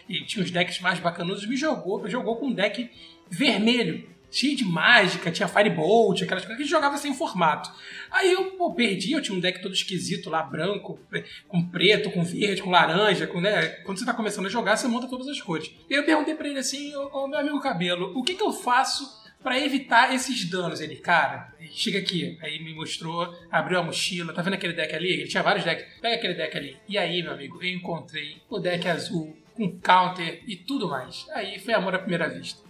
e, 0.08 0.22
tinha 0.26 0.44
os 0.44 0.52
decks 0.52 0.80
mais 0.80 1.00
bacanudos, 1.00 1.46
me 1.46 1.56
jogou, 1.56 2.08
jogou 2.10 2.36
com 2.36 2.48
um 2.48 2.54
deck 2.54 2.90
vermelho 3.30 4.14
cheio 4.34 4.56
de 4.56 4.66
mágica, 4.66 5.32
tinha 5.32 5.48
Firebolt, 5.48 6.24
aquelas 6.24 6.44
coisas 6.44 6.64
que 6.64 6.68
jogava 6.68 6.98
sem 6.98 7.14
formato. 7.14 7.72
Aí 8.10 8.34
eu 8.34 8.46
pô, 8.58 8.74
perdi, 8.74 9.12
eu 9.12 9.22
tinha 9.22 9.38
um 9.38 9.40
deck 9.40 9.62
todo 9.62 9.76
esquisito 9.76 10.28
lá, 10.28 10.42
branco, 10.42 11.00
com 11.48 11.64
preto, 11.64 12.10
com 12.10 12.24
verde, 12.24 12.64
com 12.64 12.72
laranja, 12.72 13.28
com, 13.28 13.40
né? 13.40 13.68
Quando 13.86 14.00
você 14.00 14.06
tá 14.06 14.14
começando 14.14 14.48
a 14.48 14.50
jogar, 14.50 14.76
você 14.76 14.88
monta 14.88 15.08
todas 15.08 15.28
as 15.28 15.40
cores. 15.40 15.72
E 15.88 15.94
eu 15.94 16.04
perguntei 16.04 16.34
pra 16.34 16.48
ele 16.48 16.58
assim, 16.58 16.96
ô, 16.96 17.10
ô, 17.14 17.28
meu 17.28 17.38
amigo 17.38 17.62
Cabelo, 17.62 18.12
o 18.18 18.24
que 18.24 18.34
que 18.34 18.42
eu 18.42 18.52
faço 18.52 19.23
pra 19.44 19.60
evitar 19.60 20.14
esses 20.14 20.50
danos? 20.50 20.80
Ele, 20.80 20.96
cara, 20.96 21.54
chega 21.72 22.00
aqui. 22.00 22.38
Aí 22.42 22.64
me 22.64 22.74
mostrou, 22.74 23.36
abriu 23.52 23.80
a 23.80 23.84
mochila, 23.84 24.34
tá 24.34 24.42
vendo 24.42 24.54
aquele 24.54 24.74
deck 24.74 24.96
ali? 24.96 25.14
Ele 25.14 25.28
tinha 25.28 25.44
vários 25.44 25.66
decks. 25.66 25.86
Pega 26.02 26.16
aquele 26.16 26.34
deck 26.34 26.58
ali. 26.58 26.78
E 26.88 26.98
aí, 26.98 27.22
meu 27.22 27.34
amigo, 27.34 27.62
eu 27.62 27.70
encontrei 27.70 28.38
o 28.50 28.58
deck 28.58 28.88
azul 28.88 29.36
com 29.56 29.78
counter 29.80 30.42
e 30.48 30.56
tudo 30.56 30.88
mais. 30.88 31.28
Aí 31.34 31.60
foi 31.60 31.74
amor 31.74 31.94
à 31.94 32.00
primeira 32.00 32.30
vista. 32.30 32.64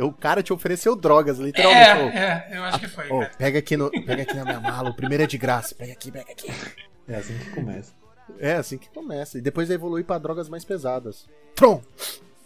O 0.00 0.12
cara 0.12 0.42
te 0.42 0.52
ofereceu 0.52 0.94
drogas, 0.94 1.38
literalmente. 1.38 2.16
É, 2.16 2.46
é, 2.50 2.56
eu 2.56 2.64
acho 2.64 2.78
que 2.78 2.88
foi. 2.88 3.08
Cara. 3.08 3.32
pega 3.36 3.58
aqui, 3.58 3.76
no, 3.76 3.90
pega 3.90 4.22
aqui 4.22 4.34
na 4.34 4.44
minha 4.44 4.60
mala, 4.60 4.90
o 4.90 4.94
primeiro 4.94 5.24
é 5.24 5.26
de 5.26 5.36
graça. 5.36 5.74
Pega 5.74 5.92
aqui, 5.92 6.12
pega 6.12 6.30
aqui. 6.30 6.48
É 7.08 7.16
assim 7.16 7.36
que 7.36 7.50
começa. 7.50 7.92
É 8.38 8.54
assim 8.54 8.78
que 8.78 8.88
começa. 8.90 9.38
E 9.38 9.40
depois 9.40 9.70
evolui 9.70 10.04
pra 10.04 10.18
drogas 10.18 10.48
mais 10.48 10.64
pesadas. 10.64 11.28
Tron! 11.54 11.82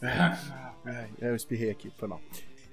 Ai, 0.03 1.09
eu 1.21 1.37
espirrei 1.37 1.71
aqui, 1.71 1.93
foi 1.97 2.09
mal. 2.09 2.21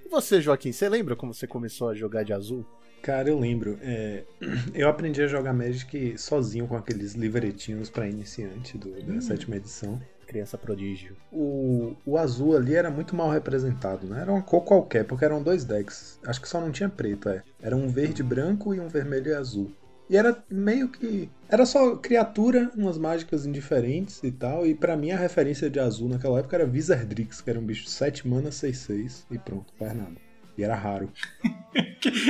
E 0.08 0.10
você, 0.10 0.40
Joaquim, 0.40 0.72
você 0.72 0.88
lembra 0.88 1.18
como 1.18 1.34
você 1.34 1.46
começou 1.46 1.90
a 1.90 1.94
jogar 1.94 2.24
de 2.24 2.32
azul? 2.32 2.66
Cara, 3.02 3.28
eu 3.28 3.38
lembro. 3.38 3.78
é, 3.82 4.24
eu 4.74 4.88
aprendi 4.88 5.22
a 5.22 5.28
jogar 5.28 5.52
Magic 5.52 6.18
sozinho 6.18 6.66
com 6.66 6.78
aqueles 6.78 7.12
livretinhos 7.14 7.90
pra 7.90 8.08
iniciante 8.08 8.78
do- 8.78 8.90
da 9.02 9.20
sétima 9.20 9.58
edição. 9.58 10.02
Criança 10.26 10.58
prodígio. 10.58 11.18
O, 11.30 11.94
o 12.06 12.18
azul 12.18 12.56
ali 12.56 12.74
era 12.74 12.90
muito 12.90 13.16
mal 13.18 13.30
representado, 13.30 14.08
né? 14.08 14.22
Era 14.22 14.32
uma 14.32 14.42
cor 14.42 14.62
qualquer, 14.62 15.04
porque 15.04 15.26
eram 15.26 15.44
dois 15.44 15.66
decks. 15.66 16.20
Acho 16.26 16.42
que 16.42 16.48
só 16.48 16.62
não 16.62 16.72
tinha 16.72 16.88
preto, 16.90 17.28
é. 17.28 17.44
Era 17.62 17.76
um 17.76 17.90
verde 17.90 18.24
branco 18.24 18.74
e 18.74 18.80
um 18.80 18.88
vermelho 18.88 19.28
e 19.32 19.34
azul. 19.34 19.72
E 20.10 20.16
era 20.16 20.44
meio 20.50 20.90
que. 20.90 21.30
Era 21.50 21.66
só 21.66 21.96
criatura, 21.96 22.72
umas 22.76 22.98
mágicas 22.98 23.46
indiferentes 23.46 24.22
e 24.24 24.32
tal. 24.32 24.66
E 24.66 24.74
pra 24.74 24.96
mim 24.96 25.12
a 25.12 25.18
referência 25.18 25.70
de 25.70 25.80
azul 25.80 26.10
naquela 26.10 26.40
época 26.40 26.56
era 26.58 26.66
Wizardrix, 26.66 27.42
que 27.42 27.50
era 27.50 27.60
um 27.60 27.66
bicho 27.66 27.88
7 27.88 28.28
mana 28.28 28.50
6-6 28.50 29.26
e 29.32 29.38
pronto, 29.38 29.74
faz 29.78 29.94
nada. 29.96 30.16
E 30.58 30.64
era 30.64 30.76
raro. 30.76 31.12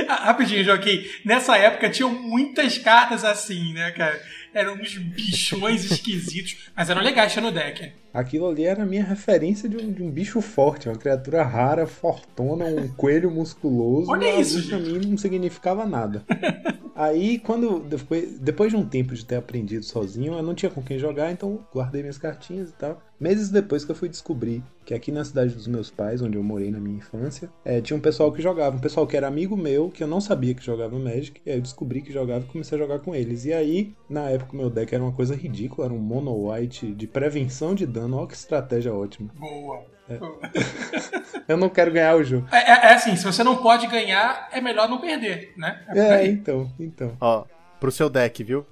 Ah, 0.06 0.26
Rapidinho, 0.26 0.64
Joaquim. 0.64 1.04
Nessa 1.24 1.56
época 1.56 1.88
tinham 1.88 2.10
muitas 2.10 2.76
cartas 2.76 3.24
assim, 3.24 3.72
né, 3.72 3.90
cara? 3.92 4.20
Eram 4.52 4.74
uns 4.74 4.98
bichões 4.98 5.84
esquisitos, 5.90 6.70
mas 6.76 6.90
eram 6.90 7.00
legais 7.00 7.34
no 7.36 7.50
deck. 7.50 7.92
Aquilo 8.12 8.48
ali 8.48 8.64
era 8.64 8.82
a 8.82 8.86
minha 8.86 9.04
referência 9.04 9.68
de 9.68 9.76
um, 9.76 9.92
de 9.92 10.02
um 10.02 10.10
bicho 10.10 10.40
forte, 10.40 10.88
uma 10.88 10.96
criatura 10.96 11.42
rara, 11.42 11.86
fortona, 11.86 12.66
um 12.66 12.88
coelho 12.96 13.30
musculoso. 13.30 14.10
Olha 14.10 14.40
isso, 14.40 14.68
pra 14.68 14.78
mim 14.78 14.98
não 15.06 15.18
significava 15.18 15.86
nada. 15.86 16.22
Aí, 16.98 17.38
quando 17.38 17.78
depois, 17.78 18.40
depois 18.40 18.72
de 18.72 18.76
um 18.76 18.84
tempo 18.84 19.14
de 19.14 19.24
ter 19.24 19.36
aprendido 19.36 19.84
sozinho, 19.84 20.32
eu 20.34 20.42
não 20.42 20.52
tinha 20.52 20.68
com 20.68 20.82
quem 20.82 20.98
jogar, 20.98 21.30
então 21.30 21.60
guardei 21.72 22.02
minhas 22.02 22.18
cartinhas 22.18 22.70
e 22.70 22.72
tal. 22.72 23.00
Meses 23.20 23.50
depois 23.50 23.84
que 23.84 23.92
eu 23.92 23.94
fui 23.94 24.08
descobrir 24.08 24.64
que 24.84 24.94
aqui 24.94 25.12
na 25.12 25.24
cidade 25.24 25.54
dos 25.54 25.66
meus 25.66 25.90
pais, 25.90 26.22
onde 26.22 26.36
eu 26.36 26.42
morei 26.42 26.70
na 26.70 26.80
minha 26.80 26.96
infância, 26.96 27.50
eh, 27.64 27.80
tinha 27.80 27.96
um 27.96 28.00
pessoal 28.00 28.32
que 28.32 28.40
jogava, 28.40 28.76
um 28.76 28.80
pessoal 28.80 29.06
que 29.06 29.16
era 29.16 29.28
amigo 29.28 29.56
meu, 29.56 29.90
que 29.90 30.02
eu 30.02 30.08
não 30.08 30.20
sabia 30.20 30.54
que 30.54 30.64
jogava 30.64 30.98
Magic, 30.98 31.40
e 31.44 31.50
aí 31.50 31.58
eu 31.58 31.60
descobri 31.62 32.00
que 32.00 32.12
jogava 32.12 32.44
e 32.44 32.48
comecei 32.48 32.78
a 32.78 32.80
jogar 32.80 32.98
com 33.00 33.14
eles. 33.14 33.44
E 33.44 33.52
aí, 33.52 33.94
na 34.08 34.30
época, 34.30 34.56
meu 34.56 34.70
deck 34.70 34.94
era 34.94 35.04
uma 35.04 35.12
coisa 35.12 35.36
ridícula, 35.36 35.88
era 35.88 35.94
um 35.94 35.98
mono 35.98 36.50
white 36.50 36.94
de 36.94 37.06
prevenção 37.06 37.74
de 37.74 37.86
dano, 37.86 37.97
olha 38.00 38.26
que 38.26 38.34
estratégia 38.34 38.92
ótima. 38.94 39.30
Boa. 39.34 39.82
Eu 41.46 41.56
não 41.56 41.68
quero 41.68 41.92
ganhar 41.92 42.16
o 42.16 42.24
jogo. 42.24 42.46
É, 42.52 42.56
é- 42.58 42.90
é 42.90 42.94
assim, 42.94 43.16
se 43.16 43.24
você 43.24 43.42
não 43.44 43.56
pode 43.56 43.86
ganhar, 43.86 44.48
é 44.52 44.60
melhor 44.60 44.88
não 44.88 45.00
perder, 45.00 45.52
né? 45.56 45.82
É, 45.88 46.26
então, 46.26 46.70
então. 46.78 47.16
Ó, 47.20 47.44
pro 47.80 47.90
seu 47.92 48.08
deck, 48.10 48.42
viu? 48.44 48.66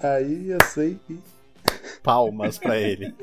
Aí 0.00 0.50
eu 0.50 0.58
sei 0.66 0.98
que. 1.06 1.18
Palmas 2.02 2.58
pra 2.58 2.76
ele. 2.78 3.14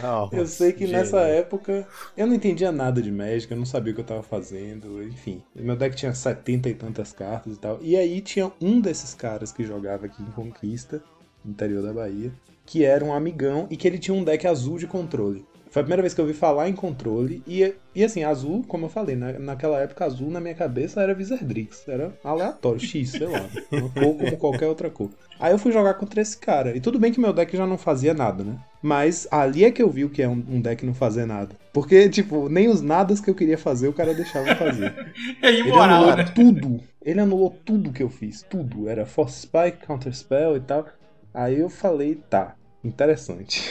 Palmas, 0.00 0.32
Eu 0.38 0.46
sei 0.46 0.72
que 0.72 0.86
gênio. 0.86 0.92
nessa 1.00 1.20
época 1.20 1.86
eu 2.16 2.26
não 2.26 2.34
entendia 2.34 2.70
nada 2.70 3.02
de 3.02 3.10
Magic, 3.10 3.50
eu 3.50 3.58
não 3.58 3.66
sabia 3.66 3.92
o 3.92 3.94
que 3.96 4.00
eu 4.00 4.04
tava 4.06 4.22
fazendo, 4.22 5.02
enfim. 5.02 5.42
Meu 5.54 5.74
deck 5.74 5.96
tinha 5.96 6.14
70 6.14 6.68
e 6.68 6.74
tantas 6.74 7.12
cartas 7.12 7.54
e 7.54 7.58
tal. 7.58 7.78
E 7.82 7.96
aí 7.96 8.20
tinha 8.20 8.52
um 8.60 8.80
desses 8.80 9.14
caras 9.14 9.50
que 9.52 9.64
jogava 9.64 10.06
aqui 10.06 10.22
em 10.22 10.30
Conquista, 10.30 11.02
no 11.44 11.50
interior 11.50 11.82
da 11.82 11.92
Bahia, 11.92 12.32
que 12.64 12.84
era 12.84 13.04
um 13.04 13.12
amigão 13.12 13.66
e 13.70 13.76
que 13.76 13.86
ele 13.86 13.98
tinha 13.98 14.14
um 14.14 14.24
deck 14.24 14.46
azul 14.46 14.78
de 14.78 14.86
controle. 14.86 15.44
Foi 15.72 15.80
a 15.80 15.84
primeira 15.84 16.02
vez 16.02 16.12
que 16.12 16.20
eu 16.20 16.26
ouvi 16.26 16.36
falar 16.36 16.68
em 16.68 16.74
controle. 16.74 17.42
E, 17.46 17.74
e 17.94 18.04
assim, 18.04 18.22
azul, 18.24 18.62
como 18.68 18.84
eu 18.84 18.90
falei, 18.90 19.16
na, 19.16 19.32
naquela 19.38 19.80
época 19.80 20.04
azul 20.04 20.30
na 20.30 20.38
minha 20.38 20.54
cabeça 20.54 21.00
era 21.00 21.16
Wizardrix. 21.16 21.88
Era 21.88 22.12
aleatório, 22.22 22.78
X, 22.78 23.12
sei 23.12 23.26
lá. 23.26 23.48
Uma 23.72 23.88
cor 23.88 24.16
como 24.18 24.36
qualquer 24.36 24.66
outra 24.68 24.90
cor. 24.90 25.08
Aí 25.40 25.50
eu 25.50 25.58
fui 25.58 25.72
jogar 25.72 25.94
contra 25.94 26.20
esse 26.20 26.36
cara. 26.36 26.76
E 26.76 26.80
tudo 26.80 26.98
bem 26.98 27.10
que 27.10 27.18
meu 27.18 27.32
deck 27.32 27.56
já 27.56 27.66
não 27.66 27.78
fazia 27.78 28.12
nada, 28.12 28.44
né? 28.44 28.58
Mas 28.82 29.26
ali 29.30 29.64
é 29.64 29.70
que 29.70 29.82
eu 29.82 29.88
vi 29.88 30.04
o 30.04 30.10
que 30.10 30.20
é 30.20 30.28
um, 30.28 30.44
um 30.46 30.60
deck 30.60 30.84
não 30.84 30.92
fazer 30.92 31.24
nada. 31.24 31.56
Porque, 31.72 32.06
tipo, 32.10 32.50
nem 32.50 32.68
os 32.68 32.82
nadas 32.82 33.18
que 33.18 33.30
eu 33.30 33.34
queria 33.34 33.56
fazer 33.56 33.88
o 33.88 33.94
cara 33.94 34.12
deixava 34.12 34.54
fazer. 34.54 34.92
É 35.40 35.48
Ele 35.48 35.70
imoral, 35.70 36.04
anulou 36.04 36.16
né? 36.16 36.24
tudo. 36.34 36.80
Ele 37.00 37.20
anulou 37.20 37.58
tudo 37.64 37.92
que 37.92 38.02
eu 38.02 38.10
fiz. 38.10 38.42
Tudo. 38.42 38.90
Era 38.90 39.06
Force 39.06 39.40
Spike, 39.40 39.86
Counter 39.86 40.14
Spell 40.14 40.54
e 40.58 40.60
tal. 40.60 40.86
Aí 41.34 41.58
eu 41.58 41.68
falei, 41.68 42.16
tá, 42.28 42.56
interessante. 42.84 43.62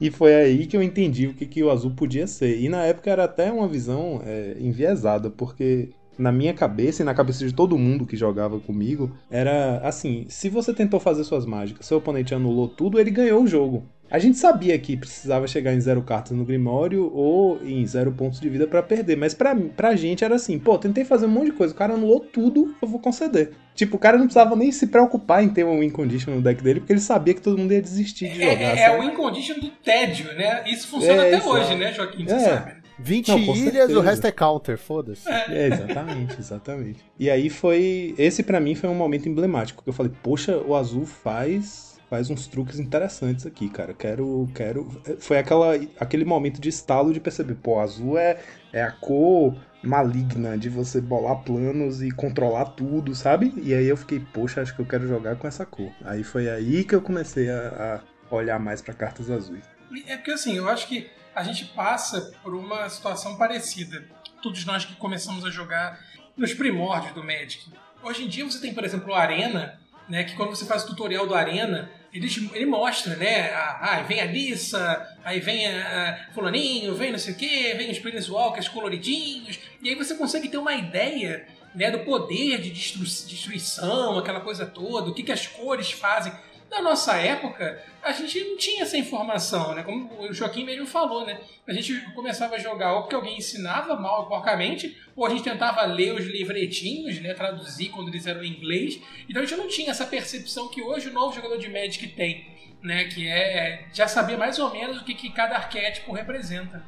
e 0.00 0.10
foi 0.10 0.34
aí 0.34 0.66
que 0.66 0.76
eu 0.76 0.82
entendi 0.82 1.26
o 1.26 1.34
que, 1.34 1.46
que 1.46 1.62
o 1.62 1.70
azul 1.70 1.92
podia 1.92 2.26
ser. 2.26 2.60
E 2.60 2.68
na 2.68 2.84
época 2.84 3.10
era 3.10 3.24
até 3.24 3.50
uma 3.50 3.66
visão 3.66 4.20
é, 4.24 4.56
enviesada, 4.58 5.30
porque 5.30 5.90
na 6.18 6.30
minha 6.30 6.52
cabeça 6.52 7.02
e 7.02 7.04
na 7.04 7.14
cabeça 7.14 7.46
de 7.46 7.54
todo 7.54 7.78
mundo 7.78 8.06
que 8.06 8.16
jogava 8.16 8.60
comigo, 8.60 9.10
era 9.30 9.78
assim: 9.78 10.26
se 10.28 10.48
você 10.50 10.74
tentou 10.74 11.00
fazer 11.00 11.24
suas 11.24 11.46
mágicas, 11.46 11.86
seu 11.86 11.98
oponente 11.98 12.34
anulou 12.34 12.68
tudo, 12.68 13.00
ele 13.00 13.10
ganhou 13.10 13.42
o 13.42 13.46
jogo. 13.46 13.84
A 14.10 14.18
gente 14.18 14.36
sabia 14.38 14.76
que 14.78 14.96
precisava 14.96 15.46
chegar 15.46 15.72
em 15.72 15.80
zero 15.80 16.02
cartas 16.02 16.36
no 16.36 16.44
Grimório 16.44 17.10
ou 17.14 17.60
em 17.64 17.86
zero 17.86 18.10
pontos 18.10 18.40
de 18.40 18.48
vida 18.48 18.66
pra 18.66 18.82
perder, 18.82 19.16
mas 19.16 19.34
pra, 19.34 19.54
pra 19.54 19.94
gente 19.94 20.24
era 20.24 20.34
assim: 20.34 20.58
pô, 20.58 20.76
tentei 20.78 21.04
fazer 21.04 21.26
um 21.26 21.30
monte 21.30 21.46
de 21.46 21.52
coisa, 21.52 21.72
o 21.72 21.76
cara 21.76 21.94
anulou 21.94 22.18
tudo, 22.20 22.74
eu 22.82 22.88
vou 22.88 22.98
conceder. 22.98 23.52
Tipo, 23.74 23.96
o 23.96 23.98
cara 24.00 24.18
não 24.18 24.24
precisava 24.24 24.56
nem 24.56 24.72
se 24.72 24.88
preocupar 24.88 25.42
em 25.44 25.48
ter 25.48 25.64
um 25.64 25.78
win 25.80 25.90
condition 25.90 26.34
no 26.34 26.42
deck 26.42 26.62
dele, 26.62 26.80
porque 26.80 26.92
ele 26.92 27.00
sabia 27.00 27.32
que 27.34 27.40
todo 27.40 27.56
mundo 27.56 27.72
ia 27.72 27.80
desistir 27.80 28.30
de 28.32 28.42
É, 28.42 28.50
jogar. 28.52 28.76
é, 28.76 28.82
é 28.82 28.98
o 28.98 29.00
win 29.00 29.14
condition 29.14 29.58
do 29.60 29.70
tédio, 29.70 30.26
né? 30.34 30.64
Isso 30.66 30.88
funciona 30.88 31.22
É, 31.24 31.28
até 31.28 31.36
exato. 31.36 31.50
hoje, 31.50 31.74
né, 31.76 31.92
Joaquim? 31.92 32.24
Você 32.26 32.34
É. 32.34 32.38
sabe. 32.40 32.80
20 33.02 33.28
Não, 33.28 33.38
ilhas, 33.38 33.58
certeza. 33.60 33.98
o 33.98 34.02
resto 34.02 34.26
é 34.26 34.32
counter, 34.32 34.76
foda-se. 34.76 35.26
É, 35.30 35.68
exatamente, 35.68 36.36
exatamente. 36.38 36.98
E 37.18 37.30
aí 37.30 37.48
foi. 37.48 38.14
Esse 38.18 38.42
pra 38.42 38.60
mim 38.60 38.74
foi 38.74 38.90
um 38.90 38.94
momento 38.94 39.26
emblemático. 39.26 39.76
porque 39.78 39.88
Eu 39.88 39.94
falei, 39.94 40.12
poxa, 40.22 40.58
o 40.58 40.74
azul 40.74 41.06
faz. 41.06 41.98
Faz 42.10 42.28
uns 42.28 42.48
truques 42.48 42.80
interessantes 42.80 43.46
aqui, 43.46 43.68
cara. 43.68 43.94
Quero. 43.94 44.50
quero 44.52 44.84
Foi 45.20 45.38
aquela, 45.38 45.76
aquele 46.00 46.24
momento 46.24 46.60
de 46.60 46.68
estalo 46.68 47.12
de 47.12 47.20
perceber, 47.20 47.54
pô, 47.54 47.78
azul 47.78 48.18
é, 48.18 48.42
é 48.72 48.82
a 48.82 48.90
cor 48.90 49.56
maligna 49.80 50.58
de 50.58 50.68
você 50.68 51.00
bolar 51.00 51.36
planos 51.44 52.02
e 52.02 52.10
controlar 52.10 52.64
tudo, 52.66 53.14
sabe? 53.14 53.54
E 53.62 53.72
aí 53.72 53.86
eu 53.86 53.96
fiquei, 53.96 54.18
poxa, 54.18 54.60
acho 54.60 54.74
que 54.74 54.82
eu 54.82 54.86
quero 54.86 55.06
jogar 55.06 55.36
com 55.36 55.46
essa 55.46 55.64
cor. 55.64 55.92
Aí 56.04 56.24
foi 56.24 56.50
aí 56.50 56.82
que 56.82 56.96
eu 56.96 57.00
comecei 57.00 57.48
a, 57.48 58.02
a 58.28 58.34
olhar 58.34 58.58
mais 58.58 58.82
pra 58.82 58.92
cartas 58.92 59.30
azuis. 59.30 59.64
É 60.08 60.16
porque 60.16 60.32
assim, 60.32 60.56
eu 60.56 60.68
acho 60.68 60.88
que 60.88 61.08
a 61.32 61.44
gente 61.44 61.64
passa 61.66 62.32
por 62.42 62.56
uma 62.56 62.90
situação 62.90 63.36
parecida. 63.36 64.04
Todos 64.42 64.64
nós 64.64 64.84
que 64.84 64.96
começamos 64.96 65.44
a 65.44 65.50
jogar 65.50 66.00
nos 66.36 66.52
primórdios 66.54 67.14
do 67.14 67.22
Magic. 67.22 67.72
Hoje 68.02 68.24
em 68.24 68.28
dia 68.28 68.44
você 68.44 68.60
tem, 68.60 68.74
por 68.74 68.84
exemplo, 68.84 69.12
o 69.12 69.14
Arena, 69.14 69.78
né? 70.08 70.24
Que 70.24 70.34
quando 70.34 70.50
você 70.50 70.64
faz 70.64 70.82
o 70.82 70.88
tutorial 70.88 71.24
do 71.24 71.36
Arena, 71.36 71.88
ele, 72.12 72.66
mostra, 72.66 73.14
né? 73.16 73.50
Ah, 73.52 73.78
ah, 73.98 74.02
vem 74.02 74.20
a 74.20 74.24
Lissa, 74.24 75.06
aí 75.24 75.38
vem 75.40 75.66
a, 75.66 76.28
a 76.28 76.32
fulaninho, 76.32 76.94
vem 76.94 77.12
não 77.12 77.18
sei 77.18 77.34
o 77.34 77.36
quê, 77.36 77.74
vem 77.76 77.90
os 77.90 77.98
Planeswalkers 77.98 78.68
coloridinhos. 78.68 79.58
E 79.82 79.88
aí 79.88 79.94
você 79.94 80.14
consegue 80.14 80.48
ter 80.48 80.58
uma 80.58 80.74
ideia 80.74 81.46
né, 81.74 81.90
do 81.90 82.00
poder 82.00 82.60
de 82.60 82.70
destru- 82.70 83.04
destruição, 83.04 84.18
aquela 84.18 84.40
coisa 84.40 84.66
toda, 84.66 85.10
o 85.10 85.14
que, 85.14 85.22
que 85.22 85.32
as 85.32 85.46
cores 85.46 85.92
fazem. 85.92 86.32
Na 86.70 86.80
nossa 86.80 87.16
época, 87.16 87.82
a 88.00 88.12
gente 88.12 88.44
não 88.44 88.56
tinha 88.56 88.82
essa 88.84 88.96
informação, 88.96 89.74
né? 89.74 89.82
Como 89.82 90.08
o 90.20 90.32
Joaquim 90.32 90.64
mesmo 90.64 90.86
falou, 90.86 91.26
né? 91.26 91.40
A 91.66 91.72
gente 91.72 92.00
começava 92.14 92.54
a 92.54 92.58
jogar 92.58 92.94
ou 92.94 93.00
porque 93.02 93.14
alguém 93.16 93.38
ensinava 93.38 93.96
mal 93.96 94.28
porcamente, 94.28 94.96
ou 95.16 95.26
a 95.26 95.30
gente 95.30 95.42
tentava 95.42 95.82
ler 95.84 96.14
os 96.14 96.24
livretinhos, 96.24 97.20
né? 97.20 97.34
Traduzir 97.34 97.88
quando 97.88 98.08
eles 98.08 98.24
eram 98.24 98.44
em 98.44 98.52
inglês. 98.52 99.00
Então 99.28 99.42
a 99.42 99.44
gente 99.44 99.58
não 99.58 99.66
tinha 99.66 99.90
essa 99.90 100.06
percepção 100.06 100.68
que 100.68 100.80
hoje 100.80 101.08
o 101.08 101.12
novo 101.12 101.34
jogador 101.34 101.58
de 101.58 101.68
Magic 101.68 102.06
tem, 102.08 102.46
né? 102.80 103.04
Que 103.04 103.26
é 103.26 103.86
já 103.92 104.06
saber 104.06 104.36
mais 104.36 104.60
ou 104.60 104.70
menos 104.70 105.00
o 105.00 105.04
que, 105.04 105.14
que 105.14 105.30
cada 105.30 105.56
arquétipo 105.56 106.12
representa. 106.12 106.84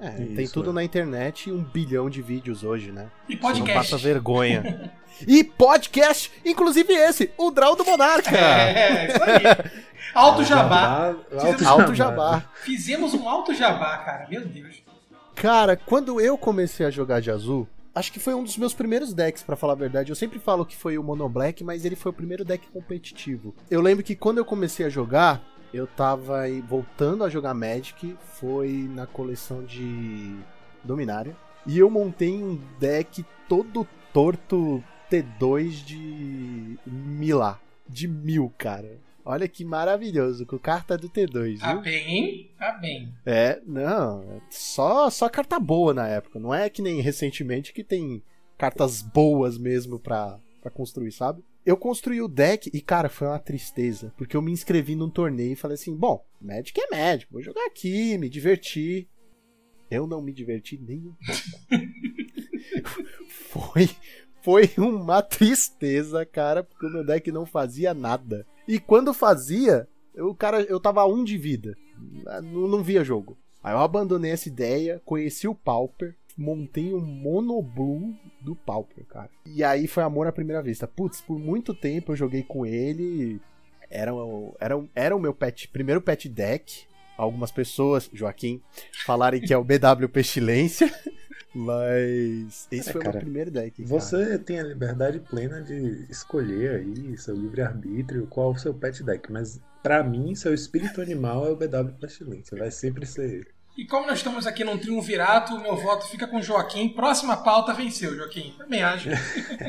É, 0.00 0.20
Isso, 0.20 0.34
tem 0.34 0.48
tudo 0.48 0.70
é. 0.70 0.72
na 0.72 0.82
internet 0.82 1.48
e 1.48 1.52
um 1.52 1.62
bilhão 1.62 2.10
de 2.10 2.20
vídeos 2.20 2.64
hoje, 2.64 2.90
né? 2.90 3.08
E 3.28 3.34
Não 3.34 3.40
podcast. 3.40 3.72
passa 3.72 3.96
vergonha. 3.96 4.90
e 5.26 5.44
podcast, 5.44 6.30
inclusive 6.44 6.92
esse, 6.92 7.30
o 7.36 7.50
Draw 7.50 7.76
do 7.76 7.84
Monarca. 7.84 8.36
É, 8.36 9.08
isso 9.08 9.22
aí. 9.22 9.82
Alto 10.14 10.44
jabá. 10.44 11.14
Alto 11.32 11.66
Alto 11.66 11.94
Jabá. 11.94 12.44
Fizemos 12.62 13.14
um 13.14 13.28
alto 13.28 13.54
jabá, 13.54 13.98
cara. 13.98 14.26
Meu 14.28 14.46
Deus. 14.46 14.82
Cara, 15.34 15.76
quando 15.76 16.20
eu 16.20 16.36
comecei 16.36 16.84
a 16.84 16.90
jogar 16.90 17.20
de 17.20 17.30
azul, 17.30 17.66
acho 17.94 18.12
que 18.12 18.20
foi 18.20 18.34
um 18.34 18.44
dos 18.44 18.56
meus 18.56 18.74
primeiros 18.74 19.14
decks, 19.14 19.42
pra 19.42 19.56
falar 19.56 19.72
a 19.72 19.76
verdade. 19.76 20.10
Eu 20.10 20.16
sempre 20.16 20.38
falo 20.38 20.66
que 20.66 20.76
foi 20.76 20.98
o 20.98 21.02
Mono 21.02 21.28
Black, 21.28 21.64
mas 21.64 21.84
ele 21.84 21.96
foi 21.96 22.10
o 22.10 22.14
primeiro 22.14 22.44
deck 22.44 22.66
competitivo. 22.68 23.54
Eu 23.70 23.80
lembro 23.80 24.04
que 24.04 24.14
quando 24.14 24.38
eu 24.38 24.44
comecei 24.44 24.84
a 24.84 24.90
jogar, 24.90 25.42
eu 25.72 25.86
tava 25.86 26.40
aí 26.40 26.60
voltando 26.60 27.24
a 27.24 27.30
jogar 27.30 27.54
Magic, 27.54 28.16
foi 28.34 28.88
na 28.92 29.06
coleção 29.06 29.64
de 29.64 30.36
Dominária. 30.84 31.34
E 31.66 31.78
eu 31.78 31.88
montei 31.88 32.42
um 32.42 32.60
deck 32.78 33.24
todo 33.48 33.86
torto 34.12 34.82
T2 35.12 35.84
de 35.84 36.78
Milá. 36.86 37.60
De 37.86 38.08
mil, 38.08 38.50
cara. 38.56 38.98
Olha 39.24 39.46
que 39.46 39.62
maravilhoso, 39.64 40.46
com 40.46 40.58
carta 40.58 40.96
do 40.96 41.08
T2, 41.08 41.58
Tá 41.60 41.74
viu? 41.74 41.82
bem, 41.82 42.08
hein? 42.08 42.50
Tá 42.58 42.72
bem. 42.72 43.12
É, 43.26 43.60
não, 43.66 44.40
só, 44.50 45.10
só 45.10 45.28
carta 45.28 45.60
boa 45.60 45.92
na 45.92 46.08
época. 46.08 46.40
Não 46.40 46.52
é 46.54 46.68
que 46.70 46.80
nem 46.80 47.00
recentemente 47.02 47.72
que 47.72 47.84
tem 47.84 48.22
cartas 48.56 49.02
boas 49.02 49.58
mesmo 49.58 49.98
pra, 49.98 50.40
pra 50.62 50.70
construir, 50.70 51.12
sabe? 51.12 51.44
Eu 51.64 51.76
construí 51.76 52.20
o 52.22 52.26
deck 52.26 52.70
e, 52.72 52.80
cara, 52.80 53.08
foi 53.08 53.28
uma 53.28 53.38
tristeza. 53.38 54.12
Porque 54.16 54.36
eu 54.36 54.42
me 54.42 54.50
inscrevi 54.50 54.96
num 54.96 55.10
torneio 55.10 55.52
e 55.52 55.56
falei 55.56 55.74
assim: 55.74 55.94
bom, 55.94 56.24
Magic 56.40 56.80
é 56.80 56.90
Magic, 56.90 57.30
vou 57.30 57.42
jogar 57.42 57.64
aqui, 57.66 58.16
me 58.18 58.28
divertir. 58.28 59.06
Eu 59.90 60.06
não 60.06 60.22
me 60.22 60.32
diverti 60.32 60.80
nem 60.82 60.98
um 61.00 61.14
pouco. 61.14 61.52
foi, 63.28 63.90
foi 64.42 64.70
uma 64.78 65.22
tristeza, 65.22 66.24
cara, 66.26 66.62
porque 66.62 66.86
o 66.86 66.90
meu 66.90 67.04
deck 67.04 67.30
não 67.32 67.46
fazia 67.46 67.92
nada. 67.94 68.46
E 68.66 68.78
quando 68.78 69.12
fazia, 69.14 69.88
eu, 70.14 70.34
cara, 70.34 70.62
eu 70.62 70.78
tava 70.80 71.04
um 71.06 71.24
de 71.24 71.36
vida. 71.38 71.76
Não, 72.42 72.68
não 72.68 72.82
via 72.82 73.04
jogo. 73.04 73.36
Aí 73.62 73.72
eu 73.74 73.78
abandonei 73.78 74.32
essa 74.32 74.48
ideia, 74.48 75.00
conheci 75.04 75.46
o 75.46 75.54
Pauper, 75.54 76.16
montei 76.36 76.92
um 76.94 77.00
monoblue 77.00 78.14
do 78.40 78.56
Pauper, 78.56 79.04
cara. 79.06 79.30
E 79.46 79.62
aí 79.62 79.86
foi 79.86 80.02
amor 80.02 80.26
à 80.26 80.32
primeira 80.32 80.62
vista. 80.62 80.86
Putz, 80.88 81.20
por 81.20 81.38
muito 81.38 81.72
tempo 81.74 82.12
eu 82.12 82.16
joguei 82.16 82.42
com 82.42 82.66
ele. 82.66 83.40
Era, 83.90 84.12
o- 84.14 84.56
era, 84.58 84.76
o- 84.76 84.88
era 84.94 85.14
o 85.14 85.20
meu 85.20 85.34
pet, 85.34 85.68
primeiro 85.68 86.00
pet 86.00 86.28
deck. 86.28 86.86
Algumas 87.16 87.50
pessoas, 87.52 88.08
Joaquim, 88.12 88.60
falarem 89.04 89.40
que 89.40 89.52
é 89.52 89.56
o 89.58 89.62
BW 89.64 90.08
Pestilência. 90.10 90.90
Mas 91.54 92.66
esse 92.70 92.88
É, 92.88 92.92
foi 92.92 93.00
o 93.00 93.04
meu 93.04 93.12
primeiro 93.12 93.50
deck. 93.50 93.76
cara. 93.76 93.88
Você 93.88 94.38
tem 94.38 94.58
a 94.58 94.62
liberdade 94.62 95.20
plena 95.20 95.60
de 95.60 96.06
escolher 96.08 96.80
aí 96.80 97.16
seu 97.18 97.36
livre-arbítrio, 97.36 98.26
qual 98.26 98.52
o 98.52 98.58
seu 98.58 98.72
pet 98.72 99.02
deck, 99.02 99.30
mas 99.30 99.60
pra 99.82 100.02
mim, 100.02 100.34
seu 100.34 100.54
espírito 100.54 101.02
animal 101.02 101.46
é 101.46 101.50
o 101.50 101.56
BW 101.56 101.92
Pestilência, 102.00 102.56
vai 102.56 102.70
sempre 102.70 103.04
ser 103.04 103.28
ele. 103.30 103.46
E 103.76 103.86
como 103.86 104.06
nós 104.06 104.18
estamos 104.18 104.46
aqui 104.46 104.64
num 104.64 104.78
triunvirato, 104.78 105.54
o 105.54 105.60
meu 105.60 105.76
voto 105.76 106.06
fica 106.08 106.26
com 106.26 106.36
o 106.36 106.42
Joaquim. 106.42 106.90
Próxima 106.90 107.38
pauta 107.38 107.72
venceu, 107.72 108.14
Joaquim. 108.14 108.54
Também 108.58 108.82
acho. 108.82 109.08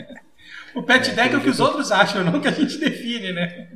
o 0.75 0.83
pet 0.83 1.11
deck 1.11 1.33
é 1.33 1.37
o 1.37 1.41
que 1.41 1.49
os 1.49 1.59
outros 1.61 1.89
acham, 1.91 2.23
não 2.23 2.37
o 2.37 2.41
que 2.41 2.49
a 2.49 2.51
gente 2.51 2.77
define, 2.77 3.31
né? 3.31 3.69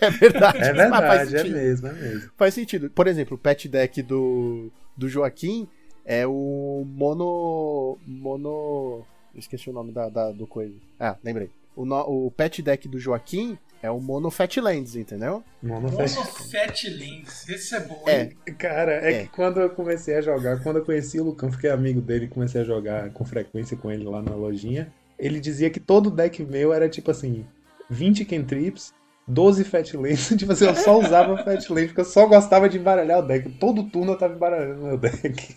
É 0.00 0.10
verdade. 0.10 0.58
É 0.58 0.72
verdade, 0.72 1.36
é 1.36 1.44
mesmo, 1.44 1.88
é 1.88 1.92
mesmo. 1.92 2.30
Faz 2.36 2.54
sentido. 2.54 2.90
Por 2.90 3.06
exemplo, 3.06 3.36
o 3.36 3.38
pet 3.38 3.68
deck 3.68 4.02
do, 4.02 4.70
do 4.96 5.08
Joaquim 5.08 5.68
é 6.04 6.26
o 6.26 6.84
mono. 6.86 7.98
Mono. 8.06 9.04
eu 9.34 9.38
Esqueci 9.40 9.70
o 9.70 9.72
nome 9.72 9.92
da, 9.92 10.08
da- 10.08 10.30
do 10.32 10.46
coisa. 10.46 10.74
Ah, 10.98 11.16
lembrei. 11.24 11.50
O, 11.76 11.84
no- 11.84 12.26
o 12.26 12.30
pet 12.30 12.62
deck 12.62 12.86
do 12.88 12.98
Joaquim 13.00 13.58
é 13.82 13.90
o 13.90 14.00
Mono 14.00 14.30
Fatlands, 14.30 14.94
entendeu? 14.96 15.42
Mono 15.62 15.82
Mono 15.90 15.96
Fest- 15.96 16.50
Fat 16.52 16.84
Lens. 16.84 17.48
Esse 17.48 17.74
é 17.74 17.80
bom, 17.80 18.02
É. 18.06 18.22
hein? 18.22 18.54
Cara, 18.56 18.92
é, 19.04 19.12
É. 19.12 19.22
que 19.24 19.28
quando 19.30 19.60
eu 19.60 19.68
comecei 19.70 20.14
a 20.14 20.20
jogar, 20.20 20.62
quando 20.62 20.76
eu 20.76 20.84
conheci 20.84 21.20
o 21.20 21.24
Lucão, 21.24 21.50
fiquei 21.50 21.68
amigo 21.70 22.00
dele 22.00 22.28
comecei 22.28 22.60
a 22.60 22.64
jogar 22.64 23.10
com 23.10 23.24
frequência 23.24 23.76
com 23.76 23.90
ele 23.90 24.04
lá 24.04 24.22
na 24.22 24.34
lojinha. 24.36 24.92
Ele 25.18 25.40
dizia 25.40 25.68
que 25.68 25.80
todo 25.80 26.10
deck 26.10 26.42
meu 26.44 26.72
era 26.72 26.88
tipo 26.88 27.10
assim: 27.10 27.44
20 27.90 28.24
cantrips, 28.24 28.94
12 29.26 29.64
Fatlands. 29.64 30.28
Tipo 30.38 30.52
assim, 30.52 30.66
eu 30.66 30.74
só 30.76 30.98
usava 30.98 31.36
Fatlands 31.38 31.66
porque 31.88 32.00
eu 32.00 32.04
só 32.04 32.26
gostava 32.26 32.68
de 32.68 32.78
embaralhar 32.78 33.18
o 33.18 33.26
deck. 33.26 33.50
Todo 33.58 33.82
turno 33.84 34.12
eu 34.12 34.18
tava 34.18 34.34
embaralhando 34.34 34.80
meu 34.86 34.96
deck. 34.96 35.56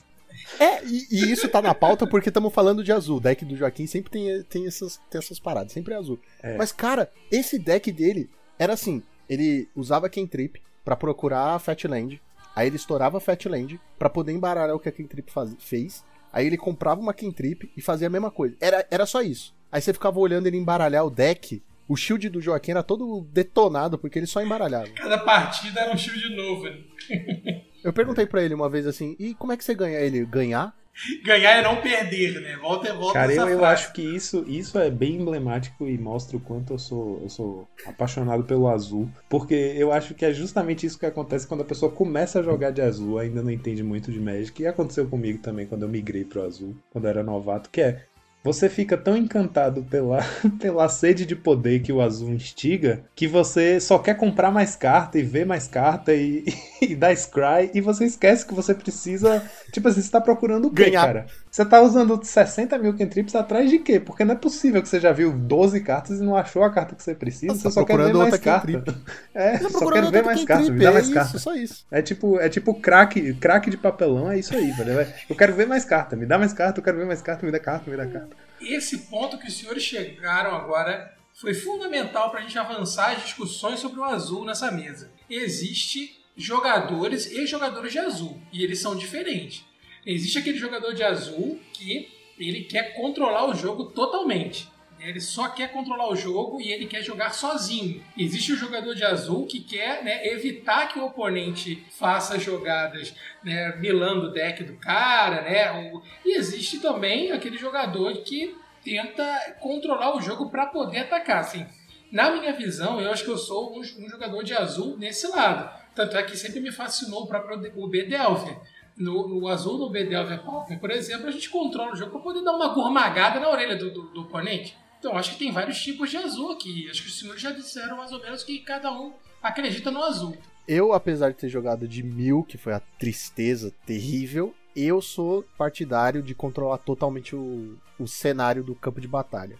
É, 0.59 0.83
e, 0.85 1.07
e 1.11 1.31
isso 1.31 1.47
tá 1.49 1.61
na 1.61 1.73
pauta 1.73 2.07
porque 2.07 2.29
estamos 2.29 2.53
falando 2.53 2.83
de 2.83 2.91
azul. 2.91 3.17
O 3.17 3.19
deck 3.19 3.43
do 3.45 3.55
Joaquim 3.55 3.87
sempre 3.87 4.11
tem, 4.11 4.43
tem, 4.43 4.67
essas, 4.67 4.99
tem 5.09 5.19
essas 5.19 5.39
paradas, 5.39 5.73
sempre 5.73 5.93
é 5.93 5.97
azul. 5.97 6.19
É. 6.41 6.57
Mas, 6.57 6.71
cara, 6.71 7.11
esse 7.31 7.59
deck 7.59 7.91
dele 7.91 8.29
era 8.57 8.73
assim: 8.73 9.03
ele 9.29 9.67
usava 9.75 10.09
Kentrip 10.09 10.61
pra 10.83 10.95
procurar 10.95 11.55
a 11.55 11.59
Fatland. 11.59 12.21
Aí 12.55 12.67
ele 12.67 12.75
estourava 12.75 13.17
a 13.17 13.21
Fatland 13.21 13.79
pra 13.99 14.09
poder 14.09 14.31
embaralhar 14.31 14.75
o 14.75 14.79
que 14.79 14.89
a 14.89 14.91
Kentrip 14.91 15.31
faz, 15.31 15.53
fez. 15.59 16.03
Aí 16.31 16.47
ele 16.47 16.57
comprava 16.57 16.99
uma 16.99 17.13
Kentrip 17.13 17.69
e 17.75 17.81
fazia 17.81 18.07
a 18.07 18.09
mesma 18.09 18.31
coisa. 18.31 18.55
Era, 18.59 18.85
era 18.89 19.05
só 19.05 19.21
isso. 19.21 19.55
Aí 19.71 19.81
você 19.81 19.93
ficava 19.93 20.19
olhando 20.19 20.47
ele 20.47 20.57
embaralhar 20.57 21.05
o 21.05 21.09
deck. 21.09 21.61
O 21.87 21.95
shield 21.95 22.29
do 22.29 22.41
Joaquim 22.41 22.71
era 22.71 22.83
todo 22.83 23.21
detonado 23.31 23.97
porque 23.97 24.19
ele 24.19 24.27
só 24.27 24.41
embaralhava. 24.41 24.89
Cada 24.89 25.19
partida 25.19 25.81
era 25.81 25.93
um 25.93 25.97
shield 25.97 26.35
novo. 26.35 26.65
Eu 27.83 27.93
perguntei 27.93 28.25
pra 28.25 28.43
ele 28.43 28.53
uma 28.53 28.69
vez 28.69 28.85
assim: 28.87 29.15
e 29.19 29.33
como 29.33 29.51
é 29.51 29.57
que 29.57 29.63
você 29.63 29.73
ganha 29.73 29.99
ele? 29.99 30.25
Ganhar? 30.25 30.73
Ganhar 31.23 31.57
é 31.57 31.61
não 31.61 31.77
perder, 31.77 32.41
né? 32.41 32.57
Volta, 32.57 32.93
volta 32.93 33.13
Cara, 33.13 33.33
eu, 33.33 33.47
eu 33.47 33.65
acho 33.65 33.93
que 33.93 34.01
isso, 34.01 34.43
isso 34.47 34.77
é 34.79 34.89
bem 34.89 35.15
emblemático 35.15 35.87
e 35.87 35.97
mostra 35.97 36.37
o 36.37 36.39
quanto 36.39 36.73
eu 36.73 36.79
sou, 36.79 37.19
eu 37.21 37.29
sou 37.29 37.67
apaixonado 37.85 38.43
pelo 38.43 38.67
azul. 38.67 39.09
Porque 39.29 39.53
eu 39.53 39.91
acho 39.91 40.13
que 40.13 40.25
é 40.25 40.33
justamente 40.33 40.85
isso 40.85 40.97
que 40.97 41.05
acontece 41.05 41.47
quando 41.47 41.61
a 41.61 41.65
pessoa 41.65 41.91
começa 41.91 42.39
a 42.39 42.43
jogar 42.43 42.71
de 42.71 42.81
azul, 42.81 43.19
ainda 43.19 43.43
não 43.43 43.51
entende 43.51 43.83
muito 43.83 44.11
de 44.11 44.19
Magic. 44.19 44.61
E 44.61 44.67
aconteceu 44.67 45.07
comigo 45.07 45.39
também 45.39 45.67
quando 45.67 45.83
eu 45.83 45.89
migrei 45.89 46.23
pro 46.25 46.43
azul, 46.43 46.75
quando 46.91 47.05
eu 47.05 47.09
era 47.09 47.23
novato, 47.23 47.69
que 47.69 47.81
é. 47.81 48.03
Você 48.47 48.69
fica 48.69 48.97
tão 48.97 49.17
encantado 49.17 49.83
pela, 49.83 50.19
pela 50.57 50.87
sede 50.87 51.25
de 51.25 51.35
poder 51.35 51.81
que 51.81 51.91
o 51.91 52.01
azul 52.01 52.29
instiga 52.29 53.03
que 53.13 53.27
você 53.27 53.77
só 53.77 53.99
quer 53.99 54.15
comprar 54.15 54.51
mais 54.51 54.73
carta 54.73 55.19
e 55.19 55.21
ver 55.21 55.45
mais 55.45 55.67
carta 55.67 56.13
e, 56.13 56.45
e 56.81 56.95
dar 56.95 57.13
scry 57.13 57.69
e 57.73 57.81
você 57.81 58.05
esquece 58.05 58.45
que 58.45 58.53
você 58.53 58.73
precisa. 58.73 59.43
Tipo 59.73 59.89
assim, 59.89 60.01
você 60.01 60.09
tá 60.09 60.21
procurando 60.21 60.69
o 60.69 60.71
quê, 60.71 60.85
Ganhar. 60.85 61.07
cara? 61.07 61.25
Você 61.49 61.65
tá 61.65 61.81
usando 61.81 62.19
60 62.23 62.77
mil 62.77 62.95
cantrips 62.95 63.33
atrás 63.35 63.69
de 63.69 63.79
quê? 63.79 63.99
Porque 63.99 64.23
não 64.25 64.33
é 64.33 64.37
possível 64.37 64.81
que 64.81 64.87
você 64.89 64.99
já 64.99 65.11
viu 65.11 65.31
12 65.31 65.81
cartas 65.81 66.19
e 66.19 66.23
não 66.23 66.35
achou 66.35 66.63
a 66.63 66.71
carta 66.71 66.95
que 66.95 67.01
você 67.01 67.15
precisa, 67.15 67.53
Você 67.53 67.61
você 67.61 67.63
tá 67.63 67.71
só 67.71 67.83
quer 67.85 67.97
ver 67.97 68.11
procurando 68.11 68.17
mais 68.19 68.33
outra 68.33 68.39
carta. 68.43 68.71
cantrip. 68.73 68.97
É, 69.33 69.57
só 69.59 69.91
quero 69.91 70.09
ver 70.11 70.23
mais 70.23 70.39
Kentrip, 70.39 70.47
carta, 70.47 70.71
me 70.71 70.79
dá 70.83 70.89
é 70.89 70.93
mais 70.93 71.05
isso, 71.05 71.13
carta. 71.13 71.39
só 71.39 71.53
isso. 71.55 71.85
É 71.91 72.01
tipo, 72.01 72.39
é 72.39 72.49
tipo 72.49 72.73
crack, 72.75 73.33
crack 73.35 73.69
de 73.69 73.77
papelão, 73.77 74.31
é 74.31 74.39
isso 74.39 74.55
aí, 74.55 74.71
velho. 74.71 75.07
Eu 75.29 75.35
quero 75.35 75.53
ver 75.53 75.67
mais 75.67 75.85
carta, 75.85 76.15
me 76.15 76.25
dá 76.25 76.37
mais 76.37 76.53
carta, 76.53 76.79
eu 76.79 76.83
quero 76.83 76.97
ver 76.97 77.05
mais 77.05 77.21
carta, 77.21 77.45
me 77.45 77.51
dá 77.51 77.59
carta, 77.59 77.89
me 77.89 77.97
dá 77.97 78.05
carta. 78.07 78.35
Esse 78.61 78.97
ponto 78.99 79.37
que 79.37 79.47
os 79.47 79.57
senhores 79.57 79.83
chegaram 79.83 80.55
agora 80.55 81.11
foi 81.33 81.53
fundamental 81.53 82.31
para 82.31 82.39
a 82.39 82.43
gente 82.43 82.57
avançar 82.57 83.11
as 83.11 83.23
discussões 83.23 83.79
sobre 83.79 83.99
o 83.99 84.03
azul 84.03 84.43
nessa 84.43 84.71
mesa. 84.71 85.09
Existe 85.29 86.19
jogadores 86.35 87.25
e 87.31 87.45
jogadores 87.45 87.91
de 87.91 87.99
azul, 87.99 88.39
e 88.51 88.63
eles 88.63 88.79
são 88.79 88.95
diferentes. 88.95 89.63
Existe 90.07 90.39
aquele 90.39 90.57
jogador 90.57 90.93
de 90.93 91.03
azul 91.03 91.59
que 91.73 92.09
ele 92.39 92.61
quer 92.61 92.93
controlar 92.95 93.49
o 93.49 93.53
jogo 93.53 93.87
totalmente. 93.91 94.69
Ele 94.99 95.19
só 95.19 95.49
quer 95.49 95.71
controlar 95.71 96.09
o 96.09 96.15
jogo 96.15 96.61
e 96.61 96.71
ele 96.71 96.87
quer 96.87 97.03
jogar 97.03 97.31
sozinho. 97.31 98.01
Existe 98.17 98.53
o 98.53 98.57
jogador 98.57 98.95
de 98.95 99.03
azul 99.03 99.45
que 99.45 99.59
quer 99.59 100.03
né, 100.03 100.25
evitar 100.27 100.87
que 100.87 100.97
o 100.97 101.05
oponente 101.05 101.83
faça 101.91 102.39
jogadas 102.39 103.13
né, 103.43 103.75
milando 103.75 104.27
o 104.27 104.31
deck 104.31 104.63
do 104.63 104.77
cara, 104.77 105.41
né? 105.41 105.91
E 106.25 106.37
existe 106.37 106.79
também 106.79 107.31
aquele 107.31 107.57
jogador 107.57 108.23
que 108.23 108.55
tenta 108.83 109.57
controlar 109.59 110.15
o 110.15 110.21
jogo 110.21 110.49
para 110.49 110.67
poder 110.67 110.99
atacar. 110.99 111.39
Assim, 111.39 111.67
na 112.09 112.31
minha 112.31 112.53
visão, 112.53 113.01
eu 113.01 113.11
acho 113.11 113.25
que 113.25 113.29
eu 113.29 113.37
sou 113.37 113.77
um, 113.77 113.83
jogador 113.83 114.41
de 114.41 114.53
azul 114.53 114.97
nesse 114.97 115.27
lado. 115.27 115.69
Tanto 115.93 116.15
é 116.17 116.23
que 116.23 116.37
sempre 116.37 116.59
me 116.59 116.71
fascinou 116.71 117.23
o 117.23 117.27
próprio 117.27 117.71
o 117.75 117.87
B-Delver. 117.87 118.57
No, 118.97 119.27
no 119.27 119.47
azul 119.47 119.77
do 119.77 119.89
B-Delver 119.89 120.43
Pauper, 120.43 120.79
por 120.79 120.89
exemplo, 120.89 121.27
a 121.27 121.31
gente 121.31 121.49
controla 121.49 121.93
o 121.93 121.95
jogo 121.95 122.11
para 122.11 122.19
poder 122.19 122.43
dar 122.43 122.53
uma 122.53 122.73
gourmagada 122.73 123.39
na 123.39 123.49
orelha 123.49 123.75
do, 123.75 123.91
do, 123.91 124.01
do 124.09 124.21
oponente. 124.21 124.75
Então, 124.99 125.15
acho 125.15 125.33
que 125.33 125.39
tem 125.39 125.51
vários 125.51 125.79
tipos 125.79 126.09
de 126.09 126.17
azul 126.17 126.51
aqui. 126.51 126.89
Acho 126.89 127.03
que 127.03 127.07
os 127.07 127.19
senhores 127.19 127.41
já 127.41 127.51
disseram 127.51 127.97
mais 127.97 128.11
ou 128.11 128.19
menos 128.19 128.43
que 128.43 128.57
cada 128.59 128.91
um 128.91 129.13
acredita 129.41 129.91
no 129.91 130.01
azul. 130.03 130.35
Eu, 130.67 130.91
apesar 130.91 131.29
de 131.29 131.37
ter 131.37 131.49
jogado 131.49 131.87
de 131.87 132.03
mil, 132.03 132.43
que 132.43 132.57
foi 132.57 132.73
a 132.73 132.79
tristeza 132.79 133.71
terrível, 133.85 134.53
eu 134.75 135.01
sou 135.01 135.45
partidário 135.57 136.21
de 136.21 136.35
controlar 136.35 136.79
totalmente 136.79 137.35
o, 137.35 137.77
o 137.99 138.07
cenário 138.07 138.63
do 138.63 138.75
campo 138.75 138.99
de 138.99 139.07
batalha. 139.07 139.57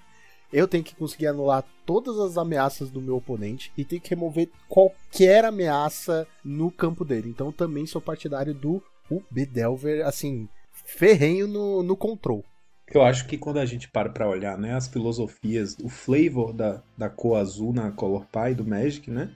Eu 0.52 0.68
tenho 0.68 0.84
que 0.84 0.96
conseguir 0.96 1.28
anular 1.28 1.64
todas 1.86 2.20
as 2.20 2.38
ameaças 2.38 2.90
do 2.90 3.02
meu 3.02 3.18
oponente 3.18 3.72
e 3.78 3.84
tenho 3.84 4.02
que 4.02 4.10
remover 4.10 4.50
qualquer 4.68 5.44
ameaça 5.44 6.28
no 6.44 6.72
campo 6.72 7.04
dele. 7.04 7.30
Então 7.30 7.52
também 7.52 7.86
sou 7.86 8.02
partidário 8.02 8.54
do 8.54 8.82
o 9.10 9.22
Bedelver, 9.30 10.06
assim, 10.06 10.48
ferrenho 10.72 11.48
no, 11.48 11.84
no 11.84 11.96
control. 11.96 12.44
Eu 12.94 13.04
acho 13.04 13.28
que 13.28 13.38
quando 13.38 13.60
a 13.60 13.66
gente 13.66 13.90
para 13.90 14.10
pra 14.10 14.30
olhar, 14.30 14.58
né, 14.58 14.74
as 14.74 14.88
filosofias, 14.88 15.76
o 15.84 15.90
flavor 15.90 16.54
da, 16.54 16.82
da 16.98 17.10
cor 17.10 17.38
azul 17.38 17.74
na 17.74 17.92
Color 17.92 18.26
Pie 18.28 18.56
do 18.56 18.66
Magic, 18.66 19.12
né, 19.12 19.30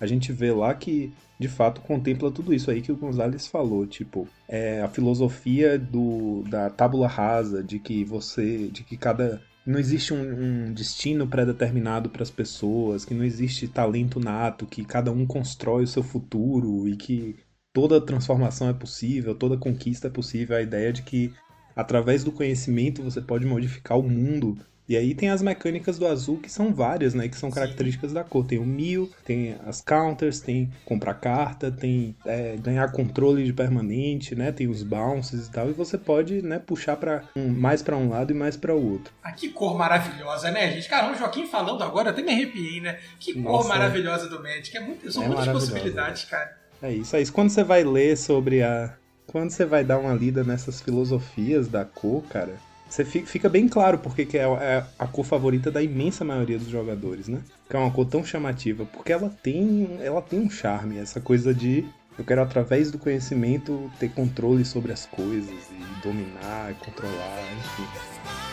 a 0.00 0.06
gente 0.06 0.30
vê 0.30 0.52
lá 0.52 0.74
que, 0.74 1.12
de 1.38 1.48
fato, 1.48 1.80
contempla 1.80 2.30
tudo 2.30 2.52
isso 2.52 2.70
aí 2.70 2.82
que 2.82 2.92
o 2.92 2.96
Gonzalez 2.96 3.46
falou, 3.46 3.86
tipo, 3.86 4.28
é 4.46 4.82
a 4.82 4.88
filosofia 4.88 5.78
do, 5.78 6.44
da 6.48 6.70
tábula 6.70 7.08
rasa, 7.08 7.64
de 7.64 7.78
que 7.78 8.04
você, 8.04 8.68
de 8.68 8.84
que 8.84 8.96
cada 8.96 9.42
não 9.66 9.78
existe 9.78 10.14
um, 10.14 10.68
um 10.68 10.72
destino 10.72 11.26
pré-determinado 11.26 12.08
para 12.08 12.22
as 12.22 12.30
pessoas, 12.30 13.04
que 13.04 13.12
não 13.12 13.22
existe 13.22 13.68
talento 13.68 14.18
nato, 14.18 14.64
que 14.64 14.82
cada 14.82 15.10
um 15.12 15.26
constrói 15.26 15.84
o 15.84 15.86
seu 15.86 16.02
futuro 16.02 16.88
e 16.88 16.96
que 16.96 17.36
toda 17.78 18.00
transformação 18.00 18.68
é 18.68 18.72
possível, 18.72 19.36
toda 19.36 19.56
conquista 19.56 20.08
é 20.08 20.10
possível. 20.10 20.56
A 20.56 20.60
ideia 20.60 20.92
de 20.92 21.00
que 21.02 21.32
através 21.76 22.24
do 22.24 22.32
conhecimento 22.32 23.04
você 23.04 23.20
pode 23.20 23.46
modificar 23.46 23.96
o 23.96 24.02
mundo. 24.02 24.58
E 24.88 24.96
aí 24.96 25.14
tem 25.14 25.30
as 25.30 25.42
mecânicas 25.42 25.96
do 25.96 26.04
azul 26.04 26.38
que 26.38 26.50
são 26.50 26.74
várias, 26.74 27.14
né? 27.14 27.28
Que 27.28 27.36
são 27.36 27.52
características 27.52 28.12
da 28.12 28.24
cor. 28.24 28.44
Tem 28.44 28.58
o 28.58 28.64
mil, 28.64 29.12
tem 29.24 29.54
as 29.64 29.80
counters, 29.80 30.40
tem 30.40 30.72
comprar 30.84 31.14
carta, 31.14 31.70
tem 31.70 32.16
é, 32.26 32.56
ganhar 32.56 32.90
controle 32.90 33.44
de 33.44 33.52
permanente, 33.52 34.34
né? 34.34 34.50
Tem 34.50 34.66
os 34.66 34.82
bounces 34.82 35.46
e 35.46 35.50
tal. 35.52 35.70
E 35.70 35.72
você 35.72 35.96
pode, 35.96 36.42
né, 36.42 36.58
puxar 36.58 36.96
para 36.96 37.22
um, 37.36 37.48
mais 37.48 37.80
para 37.80 37.96
um 37.96 38.08
lado 38.08 38.32
e 38.32 38.34
mais 38.34 38.56
para 38.56 38.74
o 38.74 38.92
outro. 38.92 39.12
Ah, 39.22 39.30
que 39.30 39.50
cor 39.50 39.78
maravilhosa, 39.78 40.50
né, 40.50 40.72
gente? 40.72 40.88
Caramba, 40.88 41.12
o 41.12 41.16
Joaquim 41.16 41.46
falando 41.46 41.84
agora, 41.84 42.08
eu 42.08 42.12
até 42.12 42.22
me 42.22 42.32
arrepiei, 42.32 42.80
né? 42.80 42.98
Que 43.20 43.34
cor 43.34 43.42
Nossa, 43.42 43.68
maravilhosa 43.68 44.28
do 44.28 44.42
Magic. 44.42 44.76
É 44.76 44.80
muito, 44.80 45.12
são 45.12 45.22
É 45.22 45.28
muitas 45.28 45.46
possibilidades, 45.46 46.24
cara. 46.24 46.58
É 46.82 46.92
isso, 46.92 47.16
é 47.16 47.20
isso. 47.20 47.32
Quando 47.32 47.50
você 47.50 47.64
vai 47.64 47.82
ler 47.84 48.16
sobre 48.16 48.62
a. 48.62 48.94
Quando 49.26 49.50
você 49.50 49.64
vai 49.64 49.84
dar 49.84 49.98
uma 49.98 50.14
lida 50.14 50.42
nessas 50.42 50.80
filosofias 50.80 51.68
da 51.68 51.84
cor, 51.84 52.22
cara, 52.30 52.56
você 52.88 53.04
fi- 53.04 53.26
fica 53.26 53.48
bem 53.48 53.68
claro 53.68 53.98
porque 53.98 54.24
que 54.24 54.38
é 54.38 54.42
é 54.44 54.84
a 54.98 55.06
cor 55.06 55.24
favorita 55.24 55.70
da 55.70 55.82
imensa 55.82 56.24
maioria 56.24 56.58
dos 56.58 56.68
jogadores, 56.68 57.28
né? 57.28 57.40
Que 57.68 57.76
é 57.76 57.78
uma 57.78 57.90
cor 57.90 58.06
tão 58.06 58.24
chamativa, 58.24 58.86
porque 58.86 59.12
ela 59.12 59.28
tem, 59.42 59.98
ela 60.02 60.22
tem 60.22 60.38
um 60.40 60.48
charme, 60.48 60.96
essa 60.98 61.20
coisa 61.20 61.52
de 61.52 61.84
eu 62.18 62.24
quero 62.24 62.40
através 62.42 62.90
do 62.90 62.98
conhecimento 62.98 63.90
ter 64.00 64.08
controle 64.10 64.64
sobre 64.64 64.92
as 64.92 65.04
coisas 65.04 65.50
e 65.70 66.02
dominar, 66.02 66.72
controlar, 66.84 67.38
enfim. 67.58 68.47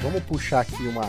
Vamos 0.00 0.22
puxar 0.24 0.60
aqui 0.60 0.86
uma, 0.86 1.04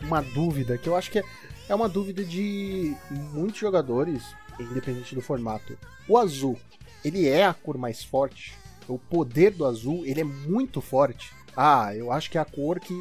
uma 0.00 0.22
dúvida 0.22 0.78
que 0.78 0.88
eu 0.88 0.96
acho 0.96 1.10
que 1.10 1.18
é, 1.18 1.24
é 1.68 1.74
uma 1.74 1.88
dúvida 1.88 2.22
de 2.22 2.94
muitos 3.10 3.58
jogadores, 3.58 4.22
independente 4.60 5.14
do 5.14 5.22
formato. 5.22 5.76
O 6.08 6.16
azul, 6.16 6.58
ele 7.04 7.28
é 7.28 7.44
a 7.44 7.54
cor 7.54 7.76
mais 7.76 8.04
forte? 8.04 8.54
O 8.86 8.98
poder 8.98 9.52
do 9.52 9.64
azul, 9.64 10.04
ele 10.04 10.20
é 10.20 10.24
muito 10.24 10.80
forte? 10.80 11.32
Ah, 11.56 11.94
eu 11.94 12.12
acho 12.12 12.30
que 12.30 12.38
é 12.38 12.40
a 12.40 12.44
cor 12.44 12.78
que 12.78 12.94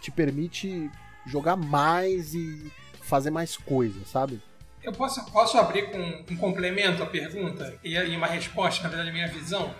te 0.00 0.10
permite 0.10 0.90
jogar 1.26 1.56
mais 1.56 2.34
e 2.34 2.70
fazer 3.02 3.30
mais 3.30 3.56
coisas, 3.56 4.08
sabe? 4.08 4.42
Eu 4.86 4.92
posso, 4.92 5.24
posso 5.32 5.58
abrir 5.58 5.90
com 5.90 5.98
um 6.32 6.36
complemento 6.36 7.02
à 7.02 7.06
pergunta 7.06 7.76
e 7.82 7.98
uma 8.16 8.28
resposta, 8.28 8.84
na 8.84 8.88
verdade, 8.88 9.10
a 9.10 9.12
minha 9.12 9.26
visão? 9.26 9.74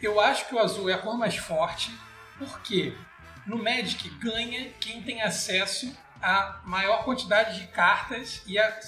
Eu 0.00 0.20
acho 0.20 0.46
que 0.46 0.54
o 0.54 0.58
azul 0.60 0.88
é 0.88 0.92
a 0.92 0.98
cor 0.98 1.18
mais 1.18 1.36
forte, 1.36 1.92
porque 2.38 2.94
no 3.44 3.60
Magic 3.60 4.08
ganha 4.20 4.70
quem 4.78 5.02
tem 5.02 5.20
acesso 5.20 5.92
a 6.22 6.60
maior 6.64 7.04
quantidade 7.04 7.58
de 7.58 7.66
cartas 7.66 8.40
e 8.46 8.56
a, 8.56 8.78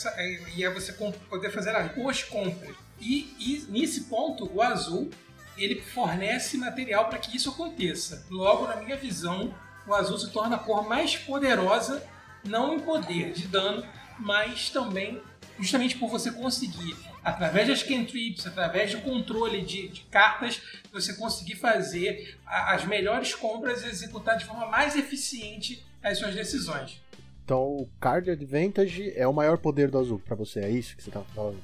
e 0.54 0.64
a 0.64 0.70
você 0.70 0.92
poder 0.92 1.50
fazer 1.50 1.74
as 1.74 2.22
compras. 2.22 2.76
E, 3.00 3.34
e 3.40 3.66
nesse 3.68 4.04
ponto, 4.04 4.48
o 4.54 4.62
azul 4.62 5.10
ele 5.56 5.80
fornece 5.80 6.56
material 6.56 7.08
para 7.08 7.18
que 7.18 7.36
isso 7.36 7.50
aconteça. 7.50 8.24
Logo, 8.30 8.68
na 8.68 8.76
minha 8.76 8.96
visão, 8.96 9.52
o 9.88 9.92
azul 9.92 10.18
se 10.18 10.30
torna 10.30 10.54
a 10.54 10.60
cor 10.60 10.88
mais 10.88 11.16
poderosa, 11.16 12.06
não 12.44 12.74
em 12.74 12.78
poder 12.78 13.32
de 13.32 13.48
dano, 13.48 13.84
mas 14.20 14.70
também 14.70 15.20
justamente 15.58 15.96
por 15.96 16.08
você 16.08 16.30
conseguir, 16.30 16.96
através 17.22 17.68
das 17.68 17.82
cantrips, 17.82 18.46
através 18.46 18.92
do 18.92 19.00
controle 19.00 19.62
de, 19.62 19.88
de 19.88 20.00
cartas, 20.02 20.60
você 20.92 21.14
conseguir 21.14 21.56
fazer 21.56 22.36
a- 22.46 22.74
as 22.74 22.84
melhores 22.84 23.34
compras 23.34 23.82
e 23.82 23.86
executar 23.88 24.36
de 24.36 24.44
forma 24.44 24.66
mais 24.66 24.96
eficiente 24.96 25.84
as 26.02 26.18
suas 26.18 26.34
decisões. 26.34 27.00
Então 27.44 27.62
o 27.62 27.88
Card 28.00 28.30
Advantage 28.30 29.12
é 29.16 29.26
o 29.26 29.32
maior 29.32 29.58
poder 29.58 29.90
do 29.90 29.98
azul 29.98 30.18
pra 30.18 30.34
você, 30.34 30.60
é 30.60 30.70
isso 30.70 30.96
que 30.96 31.02
você 31.02 31.10
tá 31.10 31.20
falando? 31.34 31.58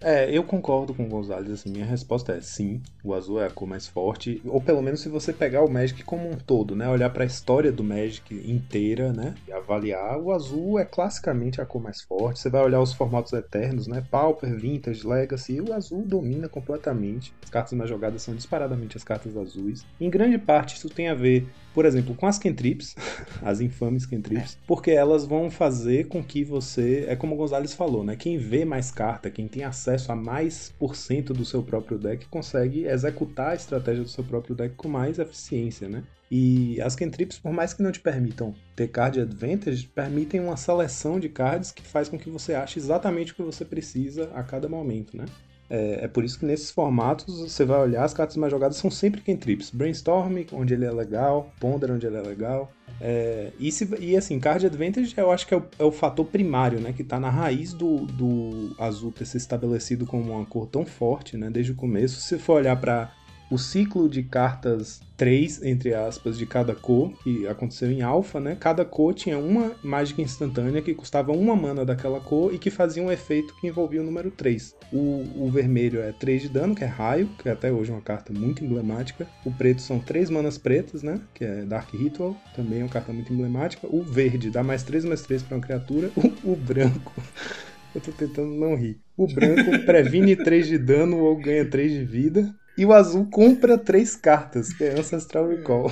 É, 0.00 0.30
eu 0.30 0.44
concordo 0.44 0.94
com 0.94 1.04
o 1.04 1.08
Gonzalez, 1.08 1.50
assim, 1.50 1.72
minha 1.72 1.84
resposta 1.84 2.32
é 2.32 2.40
sim, 2.40 2.80
o 3.02 3.14
azul 3.14 3.40
é 3.40 3.46
a 3.46 3.50
cor 3.50 3.66
mais 3.66 3.88
forte, 3.88 4.40
ou 4.44 4.60
pelo 4.60 4.80
menos 4.80 5.00
se 5.00 5.08
você 5.08 5.32
pegar 5.32 5.64
o 5.64 5.68
Magic 5.68 6.04
como 6.04 6.30
um 6.30 6.36
todo, 6.36 6.76
né, 6.76 6.88
olhar 6.88 7.10
pra 7.10 7.24
história 7.24 7.72
do 7.72 7.82
Magic 7.82 8.32
inteira, 8.48 9.12
né, 9.12 9.34
e 9.48 9.52
avaliar, 9.52 10.16
o 10.20 10.32
azul 10.32 10.78
é 10.78 10.84
classicamente 10.84 11.60
a 11.60 11.66
cor 11.66 11.82
mais 11.82 12.00
forte, 12.00 12.38
você 12.38 12.48
vai 12.48 12.62
olhar 12.62 12.80
os 12.80 12.92
formatos 12.92 13.32
eternos, 13.32 13.88
né, 13.88 14.04
Pauper, 14.08 14.54
Vintage, 14.56 15.04
Legacy, 15.04 15.60
o 15.60 15.72
azul 15.72 16.04
domina 16.06 16.48
completamente, 16.48 17.34
as 17.42 17.50
cartas 17.50 17.72
mais 17.72 17.90
jogadas 17.90 18.22
são 18.22 18.36
disparadamente 18.36 18.96
as 18.96 19.02
cartas 19.02 19.36
azuis, 19.36 19.84
em 20.00 20.08
grande 20.08 20.38
parte 20.38 20.76
isso 20.76 20.88
tem 20.88 21.08
a 21.08 21.14
ver, 21.14 21.48
por 21.74 21.84
exemplo, 21.84 22.14
com 22.14 22.26
as 22.26 22.38
cantrips, 22.38 22.94
as 23.42 23.60
infames 23.60 24.06
cantrips, 24.06 24.58
porque 24.66 24.90
elas 24.90 25.24
vão 25.24 25.50
fazer 25.50 26.08
com 26.08 26.22
que 26.22 26.44
você, 26.44 27.04
é 27.08 27.16
como 27.16 27.34
o 27.34 27.38
Gonzalez 27.38 27.74
falou, 27.74 28.04
né? 28.04 28.16
Quem 28.16 28.36
vê 28.36 28.64
mais 28.64 28.90
carta, 28.90 29.30
quem 29.30 29.46
tem 29.46 29.64
acesso 29.64 30.10
a 30.12 30.16
mais 30.16 30.72
por 30.78 30.96
cento 30.96 31.32
do 31.32 31.44
seu 31.44 31.62
próprio 31.62 31.98
deck, 31.98 32.26
consegue 32.26 32.86
executar 32.86 33.50
a 33.50 33.54
estratégia 33.54 34.02
do 34.02 34.08
seu 34.08 34.24
próprio 34.24 34.54
deck 34.54 34.74
com 34.74 34.88
mais 34.88 35.18
eficiência, 35.18 35.88
né? 35.88 36.02
E 36.30 36.78
as 36.82 36.94
cantrips, 36.94 37.38
por 37.38 37.52
mais 37.52 37.72
que 37.72 37.82
não 37.82 37.90
te 37.90 38.00
permitam 38.00 38.54
ter 38.76 38.88
card 38.88 39.20
advantage, 39.20 39.86
permitem 39.86 40.40
uma 40.40 40.56
seleção 40.58 41.18
de 41.18 41.28
cards 41.28 41.72
que 41.72 41.82
faz 41.82 42.08
com 42.08 42.18
que 42.18 42.28
você 42.28 42.54
ache 42.54 42.78
exatamente 42.78 43.32
o 43.32 43.34
que 43.34 43.42
você 43.42 43.64
precisa 43.64 44.30
a 44.34 44.42
cada 44.42 44.68
momento, 44.68 45.16
né? 45.16 45.24
É, 45.70 46.04
é 46.04 46.08
por 46.08 46.24
isso 46.24 46.38
que 46.38 46.46
nesses 46.46 46.70
formatos 46.70 47.40
você 47.40 47.64
vai 47.64 47.78
olhar, 47.80 48.04
as 48.04 48.14
cartas 48.14 48.36
mais 48.36 48.50
jogadas 48.50 48.76
são 48.78 48.90
sempre 48.90 49.20
cantrips. 49.20 49.70
Brainstorm, 49.70 50.38
onde 50.52 50.72
ele 50.74 50.84
é 50.86 50.90
legal, 50.90 51.52
Ponder, 51.60 51.90
onde 51.90 52.06
ele 52.06 52.16
é 52.16 52.22
legal. 52.22 52.72
É, 53.00 53.52
e, 53.60 53.70
se- 53.70 53.88
e, 54.00 54.16
assim, 54.16 54.40
Card 54.40 54.66
Advantage 54.66 55.14
eu 55.16 55.30
acho 55.30 55.46
que 55.46 55.54
é 55.54 55.56
o, 55.56 55.62
é 55.78 55.84
o 55.84 55.92
fator 55.92 56.24
primário, 56.26 56.80
né? 56.80 56.92
Que 56.92 57.04
tá 57.04 57.20
na 57.20 57.30
raiz 57.30 57.72
do, 57.72 57.98
do 58.06 58.74
azul 58.78 59.12
ter 59.12 59.24
se 59.26 59.36
estabelecido 59.36 60.04
como 60.06 60.32
uma 60.32 60.44
cor 60.44 60.66
tão 60.66 60.84
forte, 60.84 61.36
né? 61.36 61.48
Desde 61.50 61.72
o 61.72 61.76
começo. 61.76 62.20
Se 62.20 62.38
for 62.38 62.54
olhar 62.54 62.74
para 62.80 63.12
o 63.50 63.56
ciclo 63.58 64.08
de 64.08 64.22
cartas 64.22 65.00
3, 65.16 65.62
entre 65.64 65.94
aspas, 65.94 66.38
de 66.38 66.46
cada 66.46 66.74
cor, 66.74 67.12
que 67.22 67.46
aconteceu 67.46 67.90
em 67.90 68.02
Alpha, 68.02 68.38
né? 68.38 68.56
Cada 68.58 68.84
cor 68.84 69.12
tinha 69.14 69.38
uma 69.38 69.72
mágica 69.82 70.22
instantânea 70.22 70.80
que 70.80 70.94
custava 70.94 71.32
uma 71.32 71.56
mana 71.56 71.84
daquela 71.84 72.20
cor 72.20 72.54
e 72.54 72.58
que 72.58 72.70
fazia 72.70 73.02
um 73.02 73.10
efeito 73.10 73.54
que 73.60 73.66
envolvia 73.66 74.00
o 74.00 74.04
número 74.04 74.30
3. 74.30 74.76
O, 74.92 75.24
o 75.36 75.50
vermelho 75.50 76.00
é 76.00 76.12
3 76.12 76.42
de 76.42 76.48
dano, 76.48 76.74
que 76.74 76.84
é 76.84 76.86
raio, 76.86 77.28
que 77.42 77.48
até 77.48 77.72
hoje 77.72 77.90
é 77.90 77.94
uma 77.94 78.00
carta 78.00 78.32
muito 78.32 78.64
emblemática. 78.64 79.26
O 79.44 79.50
preto 79.50 79.82
são 79.82 79.98
3 79.98 80.30
manas 80.30 80.56
pretas, 80.56 81.02
né? 81.02 81.20
Que 81.34 81.44
é 81.44 81.64
Dark 81.64 81.92
Ritual, 81.92 82.36
também 82.54 82.80
é 82.80 82.84
uma 82.84 82.90
carta 82.90 83.12
muito 83.12 83.32
emblemática. 83.32 83.88
O 83.90 84.02
verde 84.02 84.50
dá 84.50 84.62
mais 84.62 84.82
3 84.82 85.04
mais 85.04 85.22
3 85.22 85.42
para 85.42 85.56
uma 85.56 85.62
criatura. 85.62 86.10
O, 86.16 86.52
o 86.52 86.56
branco. 86.56 87.12
Eu 87.94 88.00
tô 88.02 88.12
tentando 88.12 88.54
não 88.54 88.76
rir. 88.76 89.00
O 89.16 89.26
branco 89.26 89.70
previne 89.84 90.36
3 90.36 90.66
de 90.66 90.78
dano 90.78 91.18
ou 91.18 91.36
ganha 91.36 91.68
3 91.68 91.90
de 91.90 92.04
vida. 92.04 92.54
E 92.78 92.86
o 92.86 92.92
azul 92.92 93.26
compra 93.30 93.76
3 93.76 94.14
cartas, 94.16 94.72
que 94.72 94.84
é 94.84 94.98
Ancestral 94.98 95.48
Recall. 95.48 95.90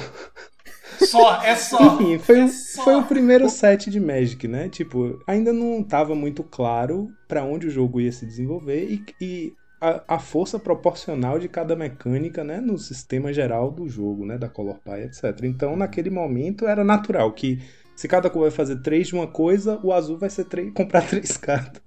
Só, 1.00 1.42
é 1.42 1.54
só. 1.56 2.00
Enfim, 2.00 2.18
foi, 2.18 2.40
é 2.40 2.44
o- 2.44 2.48
só. 2.48 2.84
foi 2.84 2.94
o 2.94 3.04
primeiro 3.04 3.48
set 3.50 3.90
de 3.90 4.00
Magic, 4.00 4.46
né? 4.48 4.68
Tipo, 4.68 5.18
ainda 5.26 5.52
não 5.52 5.82
tava 5.82 6.14
muito 6.14 6.42
claro 6.44 7.08
pra 7.28 7.44
onde 7.44 7.66
o 7.66 7.70
jogo 7.70 8.00
ia 8.00 8.12
se 8.12 8.24
desenvolver 8.24 8.84
e, 8.88 9.04
e 9.20 9.52
a, 9.80 10.14
a 10.16 10.18
força 10.18 10.58
proporcional 10.58 11.38
de 11.38 11.48
cada 11.48 11.76
mecânica, 11.76 12.42
né? 12.44 12.60
No 12.60 12.78
sistema 12.78 13.32
geral 13.32 13.70
do 13.70 13.88
jogo, 13.88 14.24
né? 14.24 14.38
Da 14.38 14.48
Color 14.48 14.78
Pie, 14.82 15.02
etc. 15.04 15.24
Então, 15.44 15.76
naquele 15.76 16.08
momento, 16.08 16.66
era 16.66 16.82
natural 16.84 17.32
que 17.32 17.60
Se 17.94 18.06
cada 18.08 18.30
cor 18.30 18.42
vai 18.42 18.50
fazer 18.50 18.76
três 18.82 19.08
de 19.08 19.14
uma 19.14 19.26
coisa, 19.26 19.80
o 19.82 19.92
azul 19.92 20.18
vai 20.18 20.30
ser 20.30 20.44
três, 20.44 20.70
comprar 20.76 21.02
três 21.06 21.36
cartas. 21.36 21.82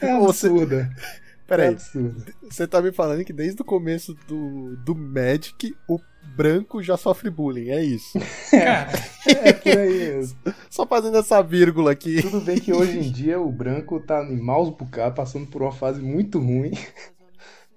É 0.00 0.14
Ou 0.16 0.26
você- 0.26 0.48
É 1.48 1.56
Peraí, 1.56 1.68
absurdo. 1.68 2.24
você 2.50 2.66
tá 2.66 2.82
me 2.82 2.92
falando 2.92 3.24
que 3.24 3.32
desde 3.32 3.62
o 3.62 3.64
começo 3.64 4.14
do, 4.26 4.76
do 4.84 4.94
Magic, 4.94 5.74
o 5.88 5.98
branco 6.36 6.82
já 6.82 6.96
sofre 6.96 7.30
bullying, 7.30 7.70
é 7.70 7.82
isso. 7.82 8.18
Cara, 8.50 8.90
É 9.26 9.52
por 9.54 9.78
aí 9.78 9.98
mesmo. 9.98 10.38
Só 10.68 10.86
fazendo 10.86 11.16
essa 11.16 11.42
vírgula 11.42 11.92
aqui. 11.92 12.20
Tudo 12.20 12.42
bem 12.42 12.58
que 12.60 12.72
hoje 12.72 12.98
em 12.98 13.10
dia 13.10 13.40
o 13.40 13.50
branco 13.50 13.98
tá 13.98 14.22
em 14.24 14.36
maus 14.36 14.68
bocado, 14.68 15.14
passando 15.14 15.46
por 15.46 15.62
uma 15.62 15.72
fase 15.72 16.02
muito 16.02 16.38
ruim. 16.38 16.72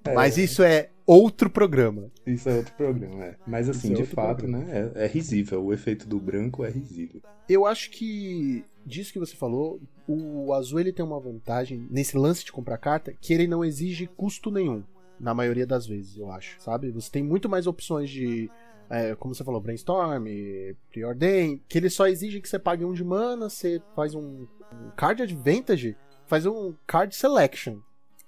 É, 0.03 0.13
Mas 0.13 0.37
isso 0.37 0.63
é 0.63 0.89
outro 1.05 1.49
programa. 1.49 2.11
Isso 2.25 2.49
é 2.49 2.55
outro 2.55 2.73
problema, 2.73 3.23
é. 3.23 3.35
Mas 3.47 3.69
assim, 3.69 3.93
é 3.93 3.95
de 3.95 4.03
fato, 4.05 4.39
problema. 4.39 4.65
né? 4.65 4.91
É, 4.95 5.05
é 5.05 5.07
risível. 5.07 5.63
O 5.63 5.71
efeito 5.73 6.07
do 6.07 6.19
branco 6.19 6.65
é 6.65 6.69
risível. 6.69 7.21
Eu 7.47 7.65
acho 7.65 7.91
que 7.91 8.65
disso 8.85 9.13
que 9.13 9.19
você 9.19 9.35
falou, 9.35 9.79
o 10.07 10.53
azul 10.53 10.79
ele 10.79 10.93
tem 10.93 11.05
uma 11.05 11.19
vantagem 11.19 11.87
nesse 11.89 12.17
lance 12.17 12.43
de 12.43 12.51
comprar 12.51 12.77
carta 12.77 13.13
que 13.13 13.33
ele 13.33 13.47
não 13.47 13.63
exige 13.63 14.07
custo 14.07 14.51
nenhum. 14.51 14.83
Na 15.19 15.33
maioria 15.33 15.67
das 15.67 15.85
vezes, 15.85 16.17
eu 16.17 16.31
acho, 16.31 16.59
sabe? 16.59 16.89
Você 16.91 17.11
tem 17.11 17.23
muito 17.23 17.47
mais 17.47 17.67
opções 17.67 18.09
de. 18.09 18.49
é, 18.89 19.13
como 19.15 19.35
você 19.35 19.43
falou, 19.43 19.61
brainstorm, 19.61 20.25
preordain, 20.91 21.61
que 21.67 21.77
ele 21.77 21.89
só 21.89 22.07
exige 22.07 22.41
que 22.41 22.49
você 22.49 22.57
pague 22.57 22.83
um 22.83 22.93
de 22.93 23.03
mana, 23.03 23.49
você 23.49 23.81
faz 23.95 24.15
um, 24.15 24.47
um 24.73 24.91
card 24.97 25.21
advantage, 25.21 25.95
faz 26.25 26.45
um 26.45 26.73
card 26.87 27.15
selection. 27.15 27.79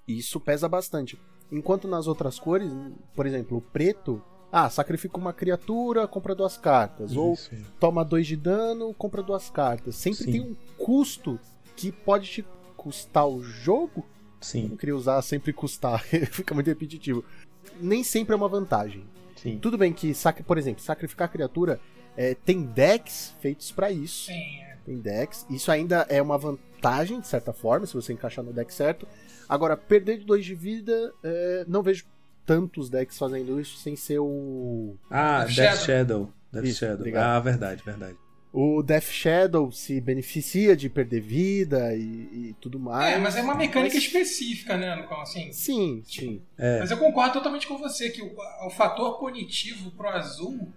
E 0.06 0.18
isso 0.18 0.38
pesa 0.38 0.68
bastante. 0.68 1.18
Enquanto 1.50 1.88
nas 1.88 2.06
outras 2.06 2.38
cores, 2.38 2.70
por 3.14 3.26
exemplo, 3.26 3.58
o 3.58 3.60
preto, 3.60 4.22
ah, 4.56 4.70
sacrifica 4.70 5.18
uma 5.18 5.32
criatura, 5.32 6.06
compra 6.06 6.32
duas 6.32 6.56
cartas. 6.56 7.16
Ou 7.16 7.34
Isso. 7.34 7.50
toma 7.80 8.04
dois 8.04 8.24
de 8.24 8.36
dano, 8.36 8.94
compra 8.94 9.20
duas 9.20 9.50
cartas. 9.50 9.96
Sempre 9.96 10.24
Sim. 10.24 10.30
tem 10.30 10.40
um 10.42 10.54
custo 10.78 11.40
que 11.74 11.90
pode 11.90 12.28
te 12.30 12.46
custar 12.76 13.26
o 13.26 13.42
jogo. 13.42 14.06
Eu 14.06 14.06
Sim, 14.40 14.68
não 14.68 14.76
queria 14.76 14.94
usar 14.94 15.20
sempre 15.22 15.52
custar, 15.52 16.00
fica 16.30 16.54
muito 16.54 16.68
repetitivo. 16.68 17.24
Nem 17.80 18.04
sempre 18.04 18.32
é 18.32 18.36
uma 18.36 18.46
vantagem. 18.46 19.04
sim. 19.34 19.58
Tudo 19.58 19.76
bem 19.76 19.92
que, 19.92 20.12
por 20.46 20.56
exemplo, 20.56 20.80
sacrificar 20.80 21.28
criatura 21.32 21.80
é, 22.16 22.36
tem 22.36 22.62
decks 22.62 23.34
feitos 23.40 23.72
pra 23.72 23.90
isso. 23.90 24.26
sim, 24.26 24.60
é. 24.60 24.74
Tem 24.84 25.00
decks. 25.00 25.46
Isso 25.50 25.72
ainda 25.72 26.06
é 26.08 26.22
uma 26.22 26.38
vantagem, 26.38 27.18
de 27.18 27.26
certa 27.26 27.52
forma, 27.52 27.86
se 27.86 27.94
você 27.94 28.12
encaixar 28.12 28.44
no 28.44 28.52
deck 28.52 28.72
certo. 28.72 29.08
Agora, 29.48 29.76
perder 29.76 30.18
de 30.18 30.24
dois 30.24 30.44
de 30.44 30.54
vida, 30.54 31.12
é, 31.24 31.64
não 31.66 31.82
vejo 31.82 32.04
tantos 32.46 32.88
decks 32.90 33.18
fazendo 33.18 33.60
isso 33.60 33.76
sem 33.78 33.96
ser 33.96 34.18
o. 34.20 34.96
Ah, 35.10 35.44
Death 35.44 35.54
Death 35.56 35.78
Shadow. 35.84 36.32
Death 36.52 36.64
Isso, 36.64 36.78
Shadow. 36.80 36.96
obrigado. 36.96 37.24
Ah, 37.24 37.40
verdade, 37.40 37.82
verdade. 37.84 38.16
O 38.52 38.82
Death 38.84 39.10
Shadow 39.10 39.72
se 39.72 40.00
beneficia 40.00 40.76
de 40.76 40.88
perder 40.88 41.20
vida 41.20 41.92
e, 41.96 42.00
e 42.50 42.56
tudo 42.60 42.78
mais. 42.78 43.16
É, 43.16 43.18
mas 43.18 43.34
é 43.34 43.42
uma 43.42 43.56
mecânica 43.56 43.96
Mas- 43.96 44.04
específica, 44.04 44.76
né, 44.76 44.94
Lucão? 44.94 45.20
Assim, 45.20 45.52
Sim, 45.52 46.02
sim. 46.04 46.40
É, 46.56 46.78
Mas 46.78 46.90
eu 46.92 46.96
concordo 46.98 47.32
totalmente 47.32 47.66
com 47.66 47.76
você 47.76 48.10
que 48.10 48.22
o, 48.22 48.32
o 48.64 48.70
fator 48.70 49.18
punitivo 49.18 49.90
pro 49.90 50.08
azul 50.08 50.68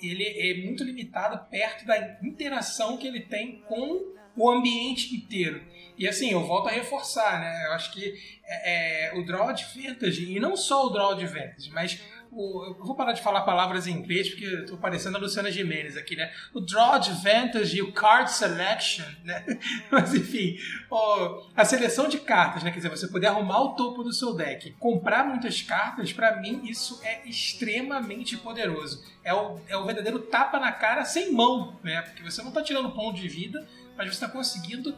ele 0.00 0.22
é 0.22 0.64
muito 0.64 0.84
limitado 0.84 1.40
perto 1.50 1.84
da 1.86 2.18
interação 2.22 2.96
que 2.96 3.06
ele 3.08 3.20
tem 3.20 3.62
com 3.66 4.12
o 4.36 4.50
ambiente 4.50 5.14
inteiro. 5.16 5.60
E 5.96 6.08
assim, 6.08 6.30
eu 6.30 6.44
volto 6.44 6.68
a 6.68 6.72
reforçar, 6.72 7.40
né? 7.40 7.66
Eu 7.66 7.72
acho 7.72 7.92
que 7.92 8.14
é, 8.44 9.08
é, 9.14 9.18
o 9.18 9.24
Draw 9.24 9.48
Advantage, 9.48 10.24
e 10.32 10.40
não 10.40 10.56
só 10.56 10.86
o 10.86 10.90
Draw 10.90 11.12
Advantage, 11.12 11.70
mas 11.70 12.00
o, 12.36 12.64
eu 12.80 12.84
vou 12.84 12.96
parar 12.96 13.12
de 13.12 13.22
falar 13.22 13.42
palavras 13.42 13.86
em 13.86 13.92
inglês 13.92 14.28
porque 14.28 14.44
eu 14.44 14.66
tô 14.66 14.76
parecendo 14.76 15.16
a 15.16 15.20
Luciana 15.20 15.52
Gimenez 15.52 15.96
aqui, 15.96 16.16
né? 16.16 16.32
O 16.52 16.60
Draw 16.60 16.94
Advantage 16.94 17.76
e 17.76 17.82
o 17.82 17.92
Card 17.92 18.28
Selection, 18.32 19.04
né? 19.22 19.44
Mas 19.88 20.12
enfim, 20.12 20.56
o- 20.90 21.46
a 21.54 21.64
seleção 21.64 22.08
de 22.08 22.18
cartas, 22.18 22.64
né? 22.64 22.70
Quer 22.72 22.78
dizer, 22.78 22.88
você 22.90 23.06
poder 23.06 23.28
arrumar 23.28 23.60
o 23.62 23.74
topo 23.76 24.02
do 24.02 24.12
seu 24.12 24.34
deck, 24.34 24.72
comprar 24.80 25.24
muitas 25.24 25.62
cartas, 25.62 26.12
pra 26.12 26.36
mim 26.40 26.62
isso 26.64 27.00
é 27.04 27.20
extremamente 27.28 28.36
poderoso. 28.36 29.04
É 29.22 29.32
o, 29.32 29.60
é 29.68 29.76
o 29.76 29.84
verdadeiro 29.84 30.18
tapa 30.18 30.58
na 30.58 30.72
cara 30.72 31.04
sem 31.04 31.32
mão, 31.32 31.78
né? 31.84 32.02
Porque 32.02 32.22
você 32.22 32.42
não 32.42 32.50
tá 32.50 32.62
tirando 32.62 32.90
ponto 32.90 33.20
de 33.20 33.28
vida, 33.28 33.64
mas 33.96 34.08
você 34.08 34.14
está 34.14 34.28
conseguindo 34.28 34.94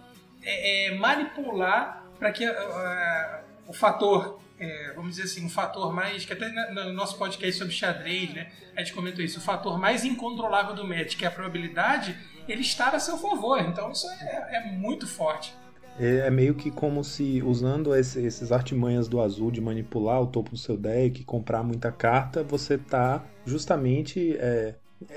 é, 0.46 0.86
é, 0.86 0.94
manipular 0.98 2.04
para 2.18 2.30
que 2.32 2.44
ah, 2.44 3.40
o 3.66 3.72
fator, 3.72 4.38
é, 4.58 4.92
vamos 4.94 5.16
dizer 5.16 5.24
assim, 5.24 5.44
um 5.44 5.50
fator 5.50 5.92
mais. 5.92 6.24
que 6.24 6.32
até 6.32 6.48
no 6.72 6.92
nosso 6.92 7.18
podcast 7.18 7.58
sobre 7.58 7.74
xadrez, 7.74 8.32
né? 8.32 8.50
A 8.76 8.80
gente 8.80 8.92
comentou 8.94 9.24
isso, 9.24 9.38
o 9.38 9.42
fator 9.42 9.78
mais 9.78 10.04
incontrolável 10.04 10.74
do 10.74 10.86
Magic, 10.86 11.16
que 11.16 11.24
é 11.24 11.28
a 11.28 11.30
probabilidade, 11.30 12.16
ele 12.48 12.60
estar 12.60 12.94
a 12.94 12.98
seu 13.00 13.18
favor. 13.18 13.60
Então 13.60 13.90
isso 13.90 14.06
é, 14.08 14.56
é 14.56 14.72
muito 14.72 15.06
forte. 15.06 15.52
É 15.98 16.26
é 16.26 16.30
meio 16.30 16.54
que 16.54 16.70
como 16.70 17.02
se, 17.02 17.42
usando 17.42 17.94
esse- 17.94 18.22
esses 18.22 18.52
artimanhas 18.52 19.08
do 19.08 19.18
azul 19.20 19.50
de 19.50 19.60
manipular 19.62 20.20
o 20.20 20.26
topo 20.26 20.50
do 20.50 20.56
seu 20.58 20.76
deck, 20.76 21.24
comprar 21.24 21.62
muita 21.62 21.90
carta, 21.90 22.42
você 22.44 22.76
tá 22.76 23.24
justamente 23.46 24.36
é, 24.38 24.74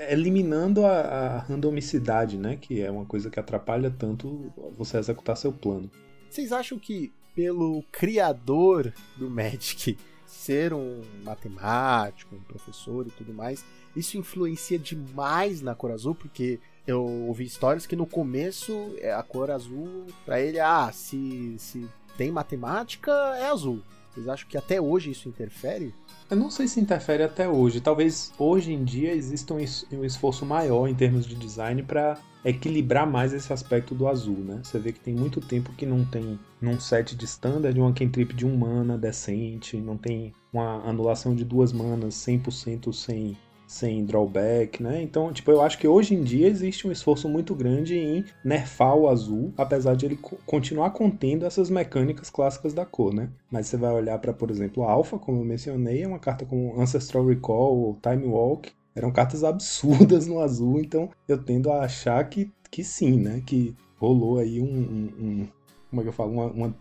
eliminando 0.08 0.84
a, 0.84 1.00
a 1.00 1.38
randomicidade, 1.38 2.36
né? 2.36 2.56
Que 2.56 2.80
é 2.82 2.90
uma 2.90 3.04
coisa 3.04 3.30
que 3.30 3.40
atrapalha 3.40 3.90
tanto 3.90 4.52
você 4.76 4.98
executar 4.98 5.36
seu 5.36 5.52
plano. 5.52 5.90
Vocês 6.28 6.52
acham 6.52 6.78
que 6.78 7.12
pelo 7.34 7.82
criador 7.90 8.92
do 9.16 9.30
Magic 9.30 9.98
ser 10.26 10.72
um 10.72 11.00
matemático, 11.24 12.34
um 12.36 12.42
professor 12.42 13.06
e 13.06 13.10
tudo 13.10 13.32
mais, 13.32 13.64
isso 13.96 14.16
influencia 14.16 14.78
demais 14.78 15.60
na 15.60 15.74
cor 15.74 15.90
azul? 15.90 16.14
Porque 16.14 16.60
eu 16.86 17.02
ouvi 17.02 17.44
histórias 17.44 17.86
que 17.86 17.96
no 17.96 18.06
começo 18.06 18.94
é, 18.98 19.12
a 19.12 19.22
cor 19.22 19.50
azul, 19.50 20.06
pra 20.24 20.40
ele, 20.40 20.60
ah, 20.60 20.90
se, 20.92 21.56
se 21.58 21.88
tem 22.16 22.30
matemática, 22.30 23.10
é 23.38 23.46
azul. 23.46 23.82
Vocês 24.12 24.28
acham 24.28 24.48
que 24.48 24.56
até 24.58 24.80
hoje 24.80 25.10
isso 25.12 25.28
interfere? 25.28 25.94
Eu 26.30 26.36
não 26.36 26.50
sei 26.50 26.66
se 26.68 26.80
interfere 26.80 27.22
até 27.22 27.48
hoje. 27.48 27.80
Talvez 27.80 28.32
hoje 28.38 28.72
em 28.72 28.84
dia 28.84 29.12
exista 29.14 29.54
um 29.54 29.60
es- 29.60 29.86
esforço 30.02 30.44
maior 30.44 30.88
em 30.88 30.94
termos 30.94 31.26
de 31.26 31.34
design 31.34 31.82
para 31.82 32.18
equilibrar 32.44 33.06
mais 33.06 33.32
esse 33.32 33.52
aspecto 33.52 33.94
do 33.94 34.08
azul, 34.08 34.38
né? 34.38 34.60
Você 34.62 34.78
vê 34.78 34.92
que 34.92 35.00
tem 35.00 35.14
muito 35.14 35.40
tempo 35.40 35.72
que 35.76 35.84
não 35.86 36.04
tem 36.04 36.38
num 36.60 36.80
set 36.80 37.14
de 37.14 37.24
standard 37.24 37.78
uma 37.78 37.92
cantrip 37.92 38.32
de 38.34 38.46
um 38.46 38.56
mana 38.56 38.96
decente, 38.96 39.76
não 39.76 39.96
tem 39.96 40.32
uma 40.52 40.82
anulação 40.88 41.34
de 41.34 41.44
duas 41.44 41.72
manas 41.72 42.14
100% 42.14 42.92
sem 42.92 43.36
sem 43.70 44.04
drawback, 44.04 44.82
né? 44.82 45.00
Então, 45.00 45.32
tipo, 45.32 45.48
eu 45.52 45.60
acho 45.62 45.78
que 45.78 45.86
hoje 45.86 46.12
em 46.12 46.24
dia 46.24 46.48
existe 46.48 46.88
um 46.88 46.90
esforço 46.90 47.28
muito 47.28 47.54
grande 47.54 47.96
em 47.96 48.24
nerfar 48.44 48.96
o 48.96 49.08
azul, 49.08 49.54
apesar 49.56 49.94
de 49.94 50.06
ele 50.06 50.16
co- 50.16 50.36
continuar 50.44 50.90
contendo 50.90 51.46
essas 51.46 51.70
mecânicas 51.70 52.28
clássicas 52.28 52.74
da 52.74 52.84
cor, 52.84 53.14
né? 53.14 53.30
Mas 53.48 53.68
você 53.68 53.76
vai 53.76 53.92
olhar 53.92 54.18
para, 54.18 54.32
por 54.32 54.50
exemplo, 54.50 54.82
a 54.82 54.90
Alpha, 54.90 55.20
como 55.20 55.38
eu 55.38 55.44
mencionei, 55.44 56.02
é 56.02 56.08
uma 56.08 56.18
carta 56.18 56.44
como 56.44 56.80
Ancestral 56.80 57.24
Recall 57.24 57.76
ou 57.78 57.96
Time 58.02 58.26
Walk, 58.26 58.72
eram 58.92 59.12
cartas 59.12 59.44
absurdas 59.44 60.26
no 60.26 60.40
azul, 60.40 60.80
então 60.80 61.08
eu 61.28 61.38
tendo 61.38 61.70
a 61.70 61.84
achar 61.84 62.28
que, 62.28 62.50
que 62.72 62.82
sim, 62.82 63.20
né? 63.20 63.40
Que 63.46 63.72
rolou 63.98 64.38
aí 64.38 64.60
um, 64.60 64.64
um- 64.66 65.12
um- 65.24 65.48
como 65.88 66.00
é 66.00 66.04
que 66.04 66.08
eu 66.08 66.12
falo? 66.12 66.32
Uma, 66.32 66.46
uma 66.46 66.74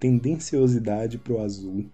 tendenciosidade 0.00 1.18
pro 1.18 1.40
azul. 1.40 1.84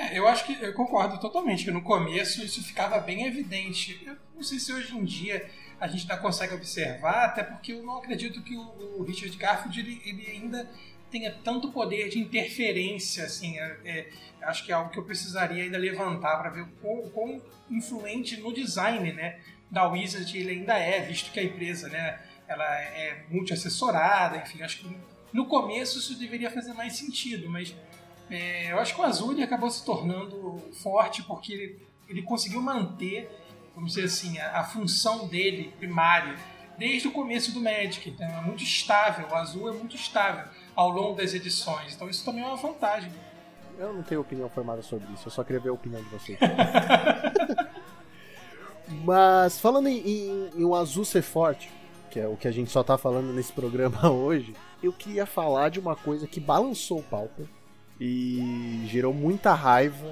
É, 0.00 0.18
eu 0.18 0.26
acho 0.26 0.46
que 0.46 0.56
eu 0.64 0.72
concordo 0.72 1.20
totalmente, 1.20 1.62
que 1.62 1.70
no 1.70 1.82
começo 1.82 2.42
isso 2.42 2.64
ficava 2.64 2.98
bem 2.98 3.26
evidente. 3.26 4.00
Eu 4.06 4.16
não 4.34 4.42
sei 4.42 4.58
se 4.58 4.72
hoje 4.72 4.96
em 4.96 5.04
dia 5.04 5.46
a 5.78 5.86
gente 5.86 6.02
ainda 6.02 6.16
consegue 6.16 6.54
observar, 6.54 7.26
até 7.26 7.42
porque 7.42 7.72
eu 7.72 7.82
não 7.82 7.98
acredito 7.98 8.42
que 8.42 8.56
o, 8.56 8.98
o 8.98 9.02
Richard 9.02 9.36
Garfield 9.36 9.78
ele, 9.78 10.00
ele 10.06 10.26
ainda 10.30 10.70
tenha 11.10 11.30
tanto 11.44 11.70
poder 11.70 12.08
de 12.08 12.18
interferência, 12.18 13.24
assim, 13.24 13.58
é, 13.58 13.76
é, 13.84 14.10
acho 14.42 14.64
que 14.64 14.72
é 14.72 14.74
algo 14.74 14.90
que 14.90 14.98
eu 14.98 15.04
precisaria 15.04 15.64
ainda 15.64 15.76
levantar 15.76 16.38
para 16.38 16.48
ver 16.48 16.66
quão, 16.80 17.10
quão 17.10 17.42
influente 17.68 18.38
no 18.38 18.54
design, 18.54 19.12
né, 19.12 19.38
da 19.70 19.86
Wizard 19.86 20.34
ele 20.38 20.50
ainda 20.50 20.78
é, 20.78 21.00
visto 21.00 21.30
que 21.30 21.40
a 21.40 21.44
empresa, 21.44 21.90
né, 21.90 22.20
ela 22.48 22.64
é 22.64 23.26
multi-assessorada, 23.28 24.38
enfim, 24.38 24.62
acho 24.62 24.78
que 24.78 24.96
no 25.30 25.46
começo 25.46 25.98
isso 25.98 26.18
deveria 26.18 26.50
fazer 26.50 26.72
mais 26.72 26.96
sentido, 26.96 27.50
mas 27.50 27.74
é, 28.30 28.70
eu 28.70 28.78
acho 28.78 28.94
que 28.94 29.00
o 29.00 29.04
Azul 29.04 29.32
ele 29.32 29.42
acabou 29.42 29.68
se 29.70 29.84
tornando 29.84 30.62
forte 30.74 31.22
porque 31.24 31.52
ele, 31.52 31.78
ele 32.08 32.22
conseguiu 32.22 32.62
manter, 32.62 33.28
vamos 33.74 33.94
dizer 33.94 34.06
assim, 34.06 34.38
a, 34.38 34.60
a 34.60 34.64
função 34.64 35.26
dele 35.26 35.72
primária 35.78 36.36
desde 36.78 37.08
o 37.08 37.12
começo 37.12 37.52
do 37.52 37.60
Magic. 37.60 38.08
Então 38.08 38.26
é 38.26 38.40
muito 38.40 38.62
estável, 38.62 39.26
o 39.28 39.34
Azul 39.34 39.68
é 39.68 39.72
muito 39.72 39.96
estável 39.96 40.44
ao 40.76 40.90
longo 40.90 41.16
das 41.16 41.34
edições. 41.34 41.94
Então 41.94 42.08
isso 42.08 42.24
também 42.24 42.42
é 42.42 42.46
uma 42.46 42.56
vantagem. 42.56 43.12
Eu 43.76 43.92
não 43.92 44.02
tenho 44.02 44.20
opinião 44.20 44.48
formada 44.48 44.80
sobre 44.82 45.12
isso, 45.12 45.26
eu 45.26 45.32
só 45.32 45.42
queria 45.42 45.60
ver 45.60 45.70
a 45.70 45.72
opinião 45.72 46.02
de 46.02 46.08
vocês. 46.08 46.38
Mas 49.04 49.58
falando 49.58 49.88
em, 49.88 49.98
em, 49.98 50.50
em 50.56 50.64
um 50.64 50.74
azul 50.74 51.04
ser 51.04 51.22
forte, 51.22 51.70
que 52.10 52.18
é 52.20 52.26
o 52.26 52.36
que 52.36 52.46
a 52.46 52.50
gente 52.52 52.70
só 52.70 52.82
tá 52.82 52.96
falando 52.98 53.32
nesse 53.32 53.52
programa 53.52 54.10
hoje, 54.10 54.54
eu 54.82 54.92
queria 54.92 55.26
falar 55.26 55.68
de 55.68 55.80
uma 55.80 55.96
coisa 55.96 56.26
que 56.26 56.40
balançou 56.40 56.98
o 56.98 57.02
Pauper 57.02 57.46
e 58.00 58.82
gerou 58.86 59.12
muita 59.12 59.52
raiva, 59.52 60.06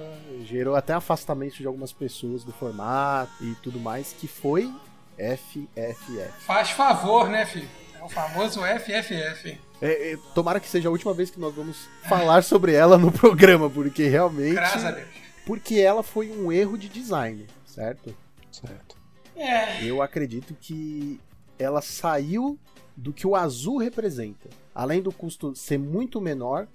gerou 0.44 0.76
até 0.76 0.92
afastamento 0.92 1.56
de 1.56 1.66
algumas 1.66 1.92
pessoas 1.92 2.44
do 2.44 2.52
formato 2.52 3.32
e 3.42 3.54
tudo 3.62 3.80
mais, 3.80 4.12
que 4.12 4.28
foi 4.28 4.70
FFF. 5.16 6.30
Faz 6.40 6.70
favor, 6.70 7.28
né, 7.28 7.46
filho? 7.46 7.68
É 7.98 8.04
o 8.04 8.08
famoso 8.08 8.60
FFF. 8.60 9.58
É, 9.80 10.12
é, 10.12 10.18
tomara 10.34 10.60
que 10.60 10.68
seja 10.68 10.88
a 10.88 10.92
última 10.92 11.14
vez 11.14 11.30
que 11.30 11.40
nós 11.40 11.54
vamos 11.54 11.88
falar 12.08 12.42
sobre 12.42 12.72
ela 12.74 12.98
no 12.98 13.10
programa, 13.10 13.70
porque 13.70 14.06
realmente. 14.06 14.54
Graças 14.54 14.84
a 14.84 14.90
Deus. 14.90 15.08
Porque 15.46 15.76
ela 15.76 16.02
foi 16.02 16.30
um 16.30 16.52
erro 16.52 16.76
de 16.76 16.88
design, 16.88 17.46
certo? 17.64 18.14
Certo. 18.50 18.96
É, 19.34 19.82
Eu 19.84 20.02
acredito 20.02 20.54
que 20.60 21.18
ela 21.58 21.80
saiu 21.80 22.58
do 22.96 23.12
que 23.12 23.26
o 23.26 23.34
azul 23.34 23.78
representa. 23.78 24.48
Além 24.74 25.00
do 25.00 25.12
custo 25.12 25.54
ser 25.54 25.78
muito 25.78 26.20
menor 26.20 26.68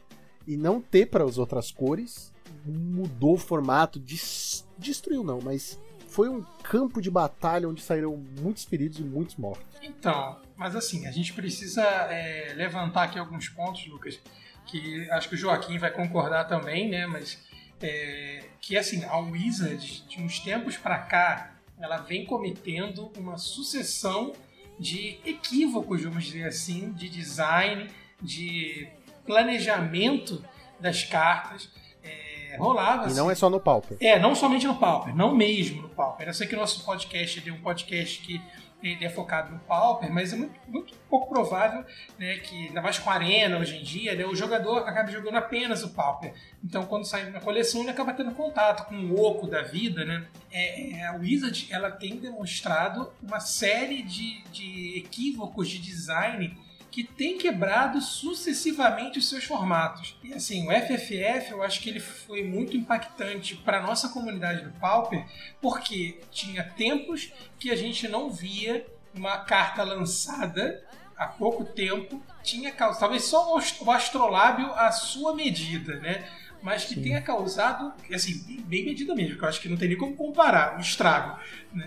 e 0.47 0.57
não 0.57 0.81
ter 0.81 1.07
para 1.07 1.23
as 1.23 1.37
outras 1.37 1.71
cores, 1.71 2.33
mudou 2.65 3.33
o 3.33 3.37
formato, 3.37 3.99
des- 3.99 4.65
destruiu 4.77 5.23
não, 5.23 5.39
mas 5.41 5.79
foi 6.07 6.29
um 6.29 6.43
campo 6.63 7.01
de 7.01 7.09
batalha 7.09 7.67
onde 7.67 7.81
saíram 7.81 8.15
muitos 8.39 8.63
feridos 8.65 8.99
e 8.99 9.03
muitos 9.03 9.35
mortos. 9.35 9.65
então, 9.81 10.39
mas 10.55 10.75
assim, 10.75 11.07
a 11.07 11.11
gente 11.11 11.33
precisa 11.33 11.81
é, 11.83 12.53
levantar 12.55 13.03
aqui 13.03 13.17
alguns 13.19 13.49
pontos, 13.49 13.85
Lucas, 13.87 14.19
que 14.67 15.09
acho 15.11 15.27
que 15.29 15.35
o 15.35 15.37
Joaquim 15.37 15.77
vai 15.77 15.91
concordar 15.91 16.45
também, 16.45 16.89
né? 16.89 17.05
Mas 17.07 17.39
é, 17.81 18.43
que 18.61 18.77
assim, 18.77 19.03
a 19.05 19.17
Wizard, 19.17 20.05
de 20.07 20.21
uns 20.21 20.39
tempos 20.39 20.77
pra 20.77 20.99
cá, 20.99 21.55
ela 21.79 21.97
vem 21.97 22.25
cometendo 22.25 23.11
uma 23.17 23.37
sucessão 23.37 24.33
de 24.79 25.17
equívocos, 25.25 26.01
vamos 26.03 26.23
dizer 26.25 26.47
assim, 26.47 26.91
de 26.93 27.09
design, 27.09 27.89
de 28.21 28.87
planejamento 29.25 30.43
das 30.79 31.03
cartas. 31.03 31.69
É, 32.03 32.57
rolava 32.57 33.09
E 33.09 33.13
não 33.13 33.29
é 33.29 33.33
assim, 33.33 33.39
só 33.39 33.49
no 33.49 33.59
Pauper. 33.59 33.97
é, 33.99 34.19
não 34.19 34.35
somente 34.35 34.67
no 34.67 34.75
Pauper, 34.75 35.15
não 35.15 35.35
mesmo 35.35 35.83
no 35.83 35.89
Pauper. 35.89 36.27
Eu 36.27 36.33
sei 36.33 36.47
que 36.47 36.55
o 36.55 36.59
nosso 36.59 36.83
podcast 36.83 37.49
é 37.49 37.51
um 37.53 37.61
podcast 37.61 38.19
que 38.21 38.41
ele 38.83 39.05
é 39.05 39.09
focado 39.09 39.53
no 39.53 39.59
Pauper, 39.59 40.11
mas 40.11 40.33
é 40.33 40.35
muito, 40.35 40.59
muito 40.67 40.93
pouco 41.09 41.29
provável 41.29 41.85
né, 42.19 42.37
que, 42.39 42.67
ainda 42.67 42.81
mais 42.81 42.99
com 42.99 43.09
a 43.09 43.13
Arena 43.13 43.57
hoje 43.57 43.77
em 43.77 43.83
dia, 43.83 44.13
né, 44.13 44.25
o 44.25 44.35
jogador 44.35 44.79
acabe 44.79 45.11
jogando 45.11 45.35
apenas 45.37 45.83
o 45.83 45.89
Pauper. 45.89 46.33
Então, 46.61 46.85
quando 46.85 47.05
sai 47.05 47.29
na 47.29 47.39
coleção, 47.39 47.81
ele 47.81 47.91
acaba 47.91 48.13
tendo 48.13 48.31
contato 48.31 48.87
com 48.89 48.95
o 48.95 49.23
oco 49.23 49.47
da 49.47 49.61
vida. 49.61 50.03
Né? 50.03 50.27
É, 50.51 50.97
é, 50.97 51.07
a 51.07 51.13
Wizard 51.13 51.67
ela 51.71 51.91
tem 51.91 52.17
demonstrado 52.17 53.09
uma 53.21 53.39
série 53.39 54.03
de, 54.03 54.43
de 54.51 54.97
equívocos 54.97 55.69
de 55.69 55.79
design 55.79 56.57
que 56.93 57.03
tem 57.03 57.39
quebrado 57.39 57.99
sucessivamente 57.99 59.17
os 59.17 59.27
seus 59.27 59.43
formatos. 59.45 60.15
E 60.23 60.31
assim, 60.31 60.67
o 60.67 60.71
FFF 60.71 61.49
eu 61.51 61.63
acho 61.63 61.79
que 61.81 61.89
ele 61.89 61.99
foi 61.99 62.43
muito 62.43 62.77
impactante 62.77 63.55
para 63.55 63.81
nossa 63.81 64.09
comunidade 64.09 64.61
do 64.63 64.69
Pauper, 64.79 65.25
porque 65.59 66.19
tinha 66.29 66.63
tempos 66.63 67.31
que 67.57 67.71
a 67.71 67.75
gente 67.75 68.07
não 68.07 68.29
via 68.29 68.85
uma 69.11 69.39
carta 69.39 69.81
lançada 69.83 70.83
há 71.17 71.25
pouco 71.25 71.65
tempo, 71.65 72.21
tinha 72.43 72.71
causado, 72.71 72.99
talvez 72.99 73.23
só 73.23 73.53
o 73.53 73.57
ast- 73.57 73.83
o 73.83 73.89
astrolábio 73.91 74.71
à 74.73 74.91
sua 74.91 75.33
medida, 75.35 75.95
né? 75.99 76.23
Mas 76.63 76.85
que 76.85 76.99
tenha 76.99 77.21
causado, 77.21 77.91
assim, 78.13 78.41
bem- 78.65 78.85
medida 78.85 79.13
mesmo, 79.13 79.37
que 79.37 79.43
eu 79.43 79.49
acho 79.49 79.59
que 79.61 79.67
não 79.67 79.75
tem 79.75 79.89
nem 79.89 79.97
como 79.97 80.15
comparar 80.15 80.77
o 80.77 80.81
estrago. 80.81 81.37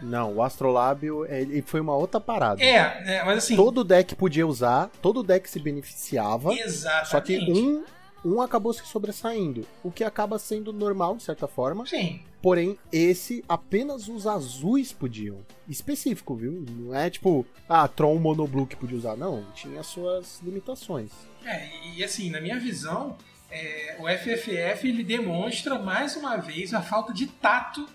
Não, 0.03 0.35
o 0.35 0.43
Astrolábio 0.43 1.25
ele 1.27 1.63
foi 1.63 1.81
uma 1.81 1.97
outra 1.97 2.21
parada. 2.21 2.63
É, 2.63 3.17
é 3.17 3.25
mas 3.25 3.39
assim. 3.39 3.57
Todo 3.57 3.83
deck 3.83 4.15
podia 4.15 4.47
usar, 4.47 4.91
todo 5.01 5.23
deck 5.23 5.49
se 5.49 5.59
beneficiava. 5.59 6.53
Exatamente. 6.53 7.09
Só 7.11 7.21
que 7.21 7.39
um, 7.51 7.85
um 8.23 8.43
acabou 8.43 8.73
se 8.75 8.85
sobressaindo, 8.87 9.67
o 9.83 9.91
que 9.91 10.05
acaba 10.05 10.39
sendo 10.39 10.73
normal, 10.73 11.17
de 11.17 11.23
certa 11.23 11.49
forma. 11.49 11.87
Sim, 11.87 12.21
Porém, 12.43 12.79
esse 12.93 13.43
apenas 13.49 14.09
os 14.09 14.25
azuis 14.25 14.93
podiam. 14.93 15.39
Específico, 15.69 16.37
viu? 16.37 16.65
Não 16.71 16.95
é 16.95 17.11
tipo, 17.11 17.45
ah, 17.69 17.89
Tron 17.89 18.15
Monoblue 18.21 18.67
que 18.67 18.77
podia 18.77 18.97
usar. 18.97 19.17
Não, 19.17 19.45
tinha 19.53 19.83
suas 19.83 20.41
limitações. 20.45 21.11
É, 21.45 21.69
e 21.97 22.05
assim, 22.05 22.31
na 22.31 22.41
minha 22.41 22.57
visão, 22.61 23.17
é, 23.51 23.97
o 23.99 24.07
FFF 24.09 24.89
ele 24.89 25.05
demonstra 25.05 25.79
mais 25.79 26.17
uma 26.17 26.37
vez 26.37 26.75
a 26.75 26.83
falta 26.83 27.13
de 27.13 27.27
tato 27.27 27.89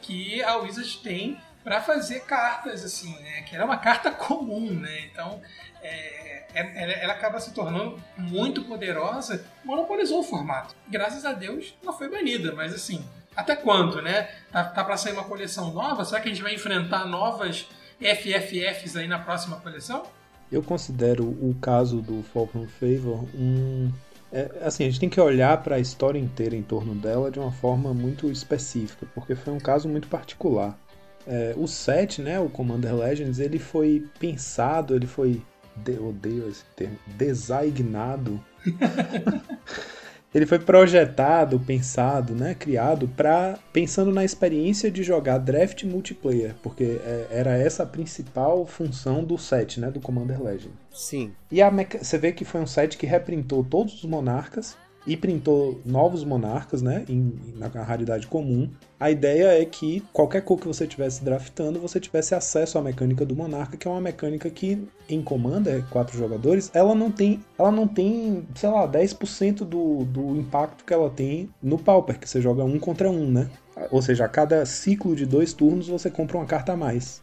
que 0.00 0.42
a 0.42 0.56
Wizard 0.56 0.98
tem 0.98 1.38
para 1.64 1.80
fazer 1.80 2.20
cartas 2.20 2.84
assim, 2.84 3.12
né? 3.20 3.42
Que 3.42 3.54
ela 3.54 3.64
é 3.64 3.66
uma 3.66 3.76
carta 3.78 4.10
comum, 4.12 4.72
né? 4.72 5.06
Então, 5.12 5.40
é, 5.80 6.44
é- 6.54 6.82
ela, 6.82 6.92
ela 6.92 7.12
acaba 7.12 7.40
se 7.40 7.52
tornando 7.52 8.02
muito 8.16 8.64
poderosa, 8.64 9.44
monopolizou 9.64 10.20
o 10.20 10.24
formato. 10.24 10.74
Graças 10.88 11.24
a 11.24 11.32
Deus, 11.32 11.74
ela 11.82 11.92
foi 11.92 12.08
banida, 12.10 12.52
mas 12.52 12.74
assim, 12.74 13.04
até 13.36 13.54
quando, 13.54 14.02
né? 14.02 14.28
Tá, 14.50 14.64
tá 14.64 14.84
para 14.84 14.96
sair 14.96 15.12
uma 15.12 15.24
coleção 15.24 15.72
nova? 15.72 16.04
Será 16.04 16.20
que 16.20 16.28
a 16.28 16.32
gente 16.32 16.42
vai 16.42 16.54
enfrentar 16.54 17.06
novas 17.06 17.66
FFFs 18.00 18.96
aí 18.96 19.06
na 19.06 19.18
próxima 19.20 19.56
coleção? 19.60 20.04
Eu 20.50 20.62
considero 20.62 21.24
o 21.24 21.56
caso 21.60 22.02
do 22.02 22.22
Fall 22.24 22.46
from 22.46 22.66
Favor 22.66 23.24
um. 23.34 23.90
É, 24.32 24.50
assim, 24.62 24.84
a 24.84 24.86
gente 24.86 25.00
tem 25.00 25.08
que 25.08 25.20
olhar 25.20 25.62
para 25.62 25.76
a 25.76 25.78
história 25.78 26.18
inteira 26.18 26.56
em 26.56 26.62
torno 26.62 26.94
dela 26.94 27.30
de 27.30 27.38
uma 27.38 27.52
forma 27.52 27.92
muito 27.92 28.30
específica, 28.30 29.06
porque 29.14 29.34
foi 29.34 29.52
um 29.52 29.60
caso 29.60 29.88
muito 29.88 30.08
particular. 30.08 30.78
É, 31.26 31.54
o 31.56 31.68
set, 31.68 32.20
né, 32.20 32.40
o 32.40 32.48
Commander 32.48 32.94
Legends, 32.94 33.38
ele 33.38 33.58
foi 33.58 34.04
pensado, 34.18 34.94
ele 34.94 35.06
foi. 35.06 35.42
De, 35.74 35.98
odeio 35.98 36.48
esse 36.48 36.64
termo. 36.76 36.98
Designado. 37.16 38.42
ele 40.34 40.46
foi 40.46 40.58
projetado, 40.58 41.60
pensado, 41.60 42.34
né, 42.34 42.54
criado 42.54 43.08
para 43.08 43.58
pensando 43.72 44.10
na 44.12 44.24
experiência 44.24 44.90
de 44.90 45.02
jogar 45.02 45.38
draft 45.38 45.84
multiplayer, 45.84 46.54
porque 46.62 47.00
é, 47.04 47.26
era 47.30 47.56
essa 47.56 47.82
a 47.82 47.86
principal 47.86 48.64
função 48.66 49.22
do 49.24 49.36
set, 49.36 49.78
né, 49.80 49.90
do 49.90 50.00
Commander 50.00 50.42
Legend. 50.42 50.74
Sim. 50.92 51.32
E 51.50 51.60
a 51.60 51.70
meca- 51.70 52.02
você 52.02 52.18
vê 52.18 52.32
que 52.32 52.44
foi 52.44 52.60
um 52.60 52.66
set 52.66 52.96
que 52.96 53.06
reprintou 53.06 53.62
todos 53.64 53.94
os 53.94 54.04
monarcas 54.04 54.76
e 55.06 55.16
printou 55.16 55.80
novos 55.84 56.24
monarcas, 56.24 56.82
né, 56.82 57.04
em, 57.08 57.34
na 57.56 57.68
raridade 57.82 58.26
comum. 58.26 58.68
A 58.98 59.10
ideia 59.10 59.60
é 59.60 59.64
que 59.64 60.00
qualquer 60.12 60.42
cor 60.42 60.58
que 60.58 60.66
você 60.66 60.84
estivesse 60.84 61.24
draftando, 61.24 61.80
você 61.80 61.98
tivesse 61.98 62.34
acesso 62.34 62.78
à 62.78 62.82
mecânica 62.82 63.26
do 63.26 63.34
monarca, 63.34 63.76
que 63.76 63.88
é 63.88 63.90
uma 63.90 64.00
mecânica 64.00 64.48
que 64.48 64.86
em 65.08 65.20
Commander, 65.20 65.84
quatro 65.90 66.16
jogadores, 66.16 66.70
ela 66.72 66.94
não 66.94 67.10
tem, 67.10 67.40
ela 67.58 67.72
não 67.72 67.88
tem, 67.88 68.46
sei 68.54 68.70
lá, 68.70 68.86
10% 68.86 69.64
do, 69.64 70.04
do 70.04 70.36
impacto 70.36 70.84
que 70.84 70.94
ela 70.94 71.10
tem 71.10 71.50
no 71.60 71.78
Pauper, 71.78 72.18
que 72.18 72.28
você 72.28 72.40
joga 72.40 72.62
um 72.62 72.78
contra 72.78 73.10
um, 73.10 73.28
né? 73.30 73.50
Ou 73.90 74.02
seja, 74.02 74.24
a 74.24 74.28
cada 74.28 74.64
ciclo 74.66 75.16
de 75.16 75.26
dois 75.26 75.52
turnos 75.52 75.88
você 75.88 76.10
compra 76.10 76.36
uma 76.36 76.46
carta 76.46 76.72
a 76.72 76.76
mais. 76.76 77.21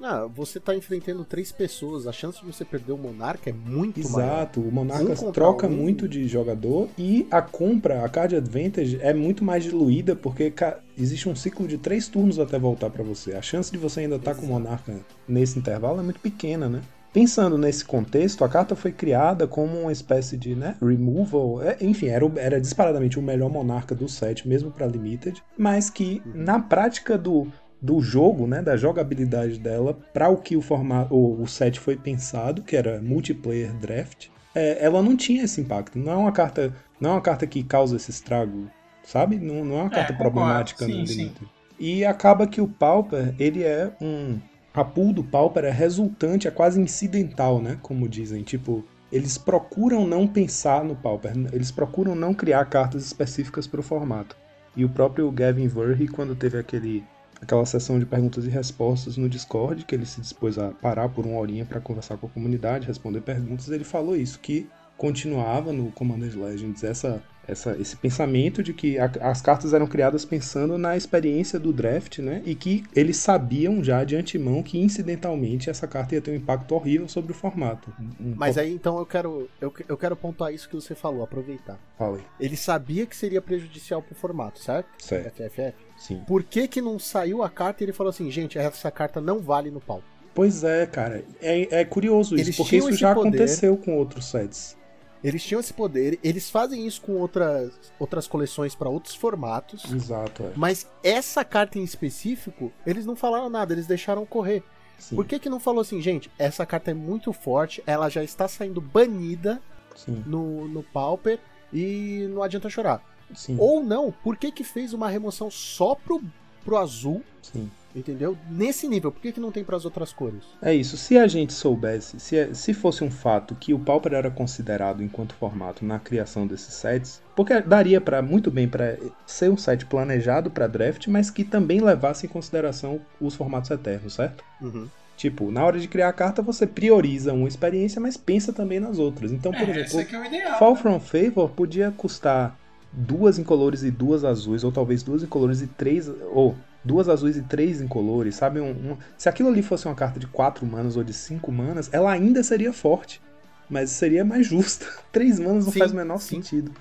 Não, 0.00 0.30
você 0.30 0.58
tá 0.58 0.74
enfrentando 0.74 1.24
três 1.26 1.52
pessoas, 1.52 2.06
a 2.06 2.12
chance 2.12 2.40
de 2.40 2.46
você 2.46 2.64
perder 2.64 2.92
o 2.92 2.96
Monarca 2.96 3.50
é 3.50 3.52
muito 3.52 4.00
maior. 4.10 4.26
Exato, 4.26 4.60
o 4.60 4.68
Um 4.68 4.70
Monarca 4.70 5.14
contra 5.14 5.32
troca 5.32 5.66
um. 5.66 5.70
muito 5.70 6.08
de 6.08 6.26
jogador 6.26 6.88
e 6.96 7.26
a 7.30 7.42
compra, 7.42 8.02
a 8.02 8.08
card 8.08 8.34
advantage 8.34 8.98
é 9.02 9.12
muito 9.12 9.44
mais 9.44 9.62
diluída 9.62 10.16
porque 10.16 10.52
existe 10.96 11.28
um 11.28 11.36
ciclo 11.36 11.68
de 11.68 11.76
três 11.76 12.08
turnos 12.08 12.38
até 12.38 12.58
voltar 12.58 12.88
pra 12.88 13.04
você. 13.04 13.34
A 13.34 13.42
chance 13.42 13.70
de 13.70 13.76
você 13.76 14.00
ainda 14.00 14.16
estar 14.16 14.34
com 14.34 14.46
o 14.46 14.48
Monarca 14.48 14.98
nesse 15.28 15.58
intervalo 15.58 16.00
é 16.00 16.02
muito 16.02 16.20
pequena, 16.20 16.66
né? 16.66 16.80
Pensando 17.12 17.58
nesse 17.58 17.84
contexto, 17.84 18.44
a 18.44 18.48
carta 18.48 18.76
foi 18.76 18.92
criada 18.92 19.46
como 19.46 19.80
uma 19.80 19.92
espécie 19.92 20.36
de 20.36 20.54
né, 20.54 20.76
removal, 20.80 21.60
é, 21.60 21.76
enfim, 21.80 22.06
era, 22.06 22.24
era 22.36 22.60
disparadamente 22.60 23.18
o 23.18 23.22
melhor 23.22 23.50
monarca 23.50 23.96
do 23.96 24.08
set, 24.08 24.46
mesmo 24.46 24.70
para 24.70 24.86
Limited, 24.86 25.42
mas 25.58 25.90
que 25.90 26.22
na 26.32 26.60
prática 26.60 27.18
do, 27.18 27.48
do 27.80 28.00
jogo, 28.00 28.46
né, 28.46 28.62
da 28.62 28.76
jogabilidade 28.76 29.58
dela, 29.58 29.98
para 30.12 30.28
o 30.28 30.36
que 30.36 30.56
o, 30.56 30.60
formato, 30.60 31.14
o, 31.14 31.46
set 31.46 31.80
foi 31.80 31.96
pensado, 31.96 32.62
que 32.62 32.76
era 32.76 33.00
multiplayer 33.00 33.72
draft, 33.74 34.28
é, 34.54 34.84
ela 34.84 35.02
não 35.02 35.16
tinha 35.16 35.44
esse 35.44 35.60
impacto. 35.60 35.98
Não 35.98 36.12
é 36.12 36.16
uma 36.16 36.32
carta, 36.32 36.74
não 37.00 37.10
é 37.10 37.12
uma 37.14 37.20
carta 37.20 37.46
que 37.46 37.62
causa 37.62 37.96
esse 37.96 38.10
estrago, 38.10 38.68
sabe? 39.02 39.36
Não, 39.36 39.64
não 39.64 39.78
é 39.78 39.82
uma 39.82 39.90
carta 39.90 40.12
concordo. 40.12 40.32
problemática 40.32 40.84
Sim, 40.84 41.00
no 41.00 41.06
sim. 41.06 41.16
Limited. 41.16 41.50
E 41.78 42.04
acaba 42.04 42.46
que 42.46 42.60
o 42.60 42.68
Pauper, 42.68 43.34
ele 43.38 43.62
é 43.62 43.90
um. 44.02 44.38
A 44.72 44.84
pool 44.84 45.12
do 45.12 45.24
Pauper 45.24 45.64
é 45.64 45.70
resultante, 45.70 46.46
é 46.46 46.50
quase 46.50 46.80
incidental, 46.80 47.60
né? 47.60 47.78
Como 47.82 48.08
dizem. 48.08 48.42
Tipo, 48.42 48.84
eles 49.10 49.36
procuram 49.36 50.06
não 50.06 50.26
pensar 50.26 50.84
no 50.84 50.94
Pauper, 50.94 51.32
eles 51.52 51.70
procuram 51.70 52.14
não 52.14 52.32
criar 52.32 52.64
cartas 52.66 53.04
específicas 53.04 53.66
para 53.66 53.80
o 53.80 53.82
formato. 53.82 54.36
E 54.76 54.84
o 54.84 54.88
próprio 54.88 55.30
Gavin 55.32 55.66
Verhey, 55.66 56.06
quando 56.06 56.36
teve 56.36 56.58
aquele, 56.58 57.02
aquela 57.40 57.64
sessão 57.66 57.98
de 57.98 58.06
perguntas 58.06 58.44
e 58.44 58.48
respostas 58.50 59.16
no 59.16 59.28
Discord, 59.28 59.84
que 59.84 59.94
ele 59.94 60.06
se 60.06 60.20
dispôs 60.20 60.58
a 60.58 60.68
parar 60.70 61.08
por 61.08 61.26
uma 61.26 61.38
horinha 61.38 61.64
para 61.64 61.80
conversar 61.80 62.16
com 62.16 62.26
a 62.26 62.30
comunidade, 62.30 62.86
responder 62.86 63.20
perguntas, 63.22 63.68
ele 63.68 63.84
falou 63.84 64.14
isso, 64.16 64.38
que 64.40 64.68
continuava 64.96 65.72
no 65.72 65.90
Commander 65.92 66.38
Legends 66.38 66.84
essa, 66.84 67.22
essa, 67.48 67.74
esse 67.78 67.96
pensamento 67.96 68.62
de 68.62 68.74
que 68.74 68.98
a- 68.98 69.10
as 69.22 69.40
cartas 69.40 69.72
eram 69.72 69.86
criadas 69.86 70.26
pensando 70.26 70.76
na 70.76 70.94
experiência 70.94 71.58
do 71.58 71.72
draft, 71.72 72.18
né? 72.18 72.42
E 72.44 72.54
que 72.54 72.84
eles 72.94 73.16
sabiam 73.16 73.82
já 73.82 74.04
de 74.04 74.14
antemão 74.14 74.62
que 74.62 74.78
incidentalmente 74.78 75.70
essa 75.70 75.88
carta 75.88 76.14
ia 76.14 76.20
ter 76.20 76.32
um 76.32 76.34
impacto 76.34 76.74
horrível 76.74 77.08
sobre 77.08 77.32
o 77.32 77.34
formato. 77.34 77.90
Um- 78.20 78.34
Mas 78.36 78.58
aí 78.58 78.70
então 78.74 78.98
eu 78.98 79.06
quero, 79.06 79.48
eu, 79.58 79.72
eu 79.88 79.96
quero 79.96 80.14
pontuar 80.14 80.52
isso 80.52 80.68
que 80.68 80.74
você 80.76 80.94
falou, 80.94 81.22
aproveitar. 81.24 81.78
Fala 81.96 82.18
aí. 82.18 82.22
Ele 82.38 82.56
sabia 82.56 83.06
que 83.06 83.16
seria 83.16 83.40
prejudicial 83.40 84.02
pro 84.02 84.14
formato, 84.14 84.58
certo? 84.62 84.86
Certo. 84.98 85.42
FFF. 85.42 85.74
Sim. 86.00 86.22
Por 86.26 86.42
que 86.42 86.66
que 86.66 86.80
não 86.80 86.98
saiu 86.98 87.42
a 87.42 87.50
carta 87.50 87.82
e 87.82 87.84
ele 87.84 87.92
falou 87.92 88.08
assim, 88.08 88.30
gente, 88.30 88.58
essa 88.58 88.90
carta 88.90 89.20
não 89.20 89.38
vale 89.38 89.70
no 89.70 89.80
pau? 89.80 90.02
Pois 90.34 90.64
é, 90.64 90.86
cara. 90.86 91.22
É, 91.42 91.80
é 91.80 91.84
curioso 91.84 92.34
isso, 92.34 92.44
Eles 92.44 92.56
porque 92.56 92.78
isso 92.78 92.92
já 92.94 93.14
poder. 93.14 93.28
aconteceu 93.28 93.76
com 93.76 93.98
outros 93.98 94.24
sets. 94.24 94.78
Eles 95.22 95.42
tinham 95.44 95.60
esse 95.60 95.74
poder, 95.74 96.18
eles 96.24 96.48
fazem 96.48 96.86
isso 96.86 97.02
com 97.02 97.12
outras, 97.16 97.72
outras 97.98 98.26
coleções 98.26 98.74
pra 98.74 98.88
outros 98.88 99.14
formatos. 99.14 99.84
Exato, 99.92 100.44
é. 100.44 100.52
Mas 100.56 100.88
essa 101.04 101.44
carta 101.44 101.78
em 101.78 101.84
específico, 101.84 102.72
eles 102.86 103.04
não 103.04 103.14
falaram 103.14 103.50
nada, 103.50 103.74
eles 103.74 103.86
deixaram 103.86 104.24
correr. 104.24 104.62
Sim, 104.98 105.16
Por 105.16 105.26
que, 105.26 105.38
que 105.38 105.50
não 105.50 105.60
falou 105.60 105.82
assim, 105.82 106.00
gente? 106.00 106.30
Essa 106.38 106.64
carta 106.64 106.90
é 106.92 106.94
muito 106.94 107.34
forte, 107.34 107.82
ela 107.86 108.08
já 108.08 108.24
está 108.24 108.48
saindo 108.48 108.80
banida 108.80 109.60
sim, 109.94 110.24
no, 110.26 110.66
no 110.66 110.82
Pauper 110.82 111.38
e 111.70 112.26
não 112.30 112.42
adianta 112.42 112.70
chorar. 112.70 113.02
Sim, 113.34 113.56
Ou 113.58 113.82
não, 113.82 114.12
por 114.22 114.36
que, 114.36 114.50
que 114.50 114.64
fez 114.64 114.92
uma 114.92 115.08
remoção 115.08 115.50
só 115.50 115.94
pro, 115.94 116.22
pro 116.64 116.76
azul, 116.76 117.22
sim. 117.42 117.70
entendeu? 117.94 118.36
Nesse 118.50 118.86
nível, 118.88 119.10
por 119.10 119.20
que, 119.20 119.32
que 119.32 119.40
não 119.40 119.50
tem 119.52 119.64
pras 119.64 119.84
outras 119.84 120.12
cores? 120.12 120.42
É 120.62 120.74
isso. 120.74 120.96
Se 120.96 121.18
a 121.18 121.26
gente 121.26 121.52
soubesse, 121.52 122.18
se, 122.20 122.54
se 122.54 122.74
fosse 122.74 123.04
um 123.04 123.10
fato 123.10 123.54
que 123.54 123.74
o 123.74 123.78
Pauper 123.78 124.14
era 124.14 124.30
considerado 124.30 125.02
enquanto 125.02 125.34
formato 125.34 125.84
na 125.84 125.98
criação 125.98 126.46
desses 126.46 126.74
sets, 126.74 127.22
porque 127.34 127.60
daria 127.60 128.00
para 128.00 128.22
muito 128.22 128.50
bem 128.50 128.68
para 128.68 128.98
ser 129.26 129.50
um 129.50 129.56
set 129.56 129.86
planejado 129.86 130.50
para 130.50 130.66
draft, 130.66 131.06
mas 131.08 131.30
que 131.30 131.44
também 131.44 131.80
levasse 131.80 132.26
em 132.26 132.28
consideração 132.28 133.00
os 133.20 133.34
formatos 133.34 133.70
eternos, 133.70 134.14
certo? 134.14 134.44
Uhum. 134.60 134.88
Tipo, 135.20 135.50
na 135.50 135.62
hora 135.62 135.78
de 135.78 135.86
criar 135.86 136.08
a 136.08 136.14
carta, 136.14 136.40
você 136.40 136.66
prioriza 136.66 137.34
uma 137.34 137.46
experiência, 137.46 138.00
mas 138.00 138.16
pensa 138.16 138.54
também 138.54 138.80
nas 138.80 138.98
outras. 138.98 139.30
Então, 139.30 139.52
por 139.52 139.68
é, 139.68 139.80
exemplo, 139.80 140.16
é 140.16 140.18
o 140.18 140.24
ideal. 140.24 140.58
Fall 140.58 140.72
né? 140.72 140.80
from 140.80 140.98
Favor 140.98 141.50
podia 141.50 141.90
custar 141.90 142.58
duas 142.92 143.38
incolores 143.38 143.82
e 143.82 143.90
duas 143.90 144.24
azuis, 144.24 144.64
ou 144.64 144.72
talvez 144.72 145.02
duas 145.02 145.22
incolores 145.22 145.60
e 145.60 145.66
três. 145.66 146.08
Ou 146.32 146.56
duas 146.84 147.08
azuis 147.08 147.36
e 147.36 147.42
três 147.42 147.80
incolores, 147.80 148.34
sabe? 148.36 148.60
Um, 148.60 148.70
um- 148.70 148.96
se 149.16 149.28
aquilo 149.28 149.48
ali 149.48 149.62
fosse 149.62 149.86
uma 149.86 149.94
carta 149.94 150.18
de 150.18 150.26
quatro 150.26 150.66
manas 150.66 150.96
ou 150.96 151.04
de 151.04 151.12
cinco 151.12 151.52
manas, 151.52 151.88
ela 151.92 152.10
ainda 152.10 152.42
seria 152.42 152.72
forte. 152.72 153.20
Mas 153.68 153.90
seria 153.90 154.24
mais 154.24 154.46
justa. 154.46 154.86
Três 155.12 155.38
manas 155.38 155.64
não 155.64 155.72
Sim, 155.72 155.78
faz 155.78 155.92
o 155.92 155.96
menor 155.96 156.18
sim. 156.18 156.36
sentido. 156.42 156.72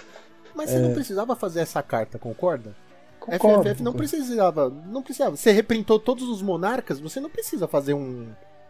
Mas 0.56 0.70
você 0.72 0.80
não 0.80 0.94
precisava 0.94 1.36
fazer 1.36 1.60
essa 1.62 1.82
carta, 1.84 2.18
concorda? 2.18 2.76
Concordo, 3.20 3.70
FFF 3.70 3.84
não 3.84 3.94
precisava, 3.94 4.70
não 4.70 5.04
precisava. 5.04 5.36
Você 5.38 5.52
reprintou 5.52 6.00
todos 6.00 6.28
os 6.28 6.42
monarcas, 6.42 7.00
você 7.00 7.20
não 7.20 7.30
precisa 7.30 7.68
fazer 7.68 7.94
um, 7.94 8.28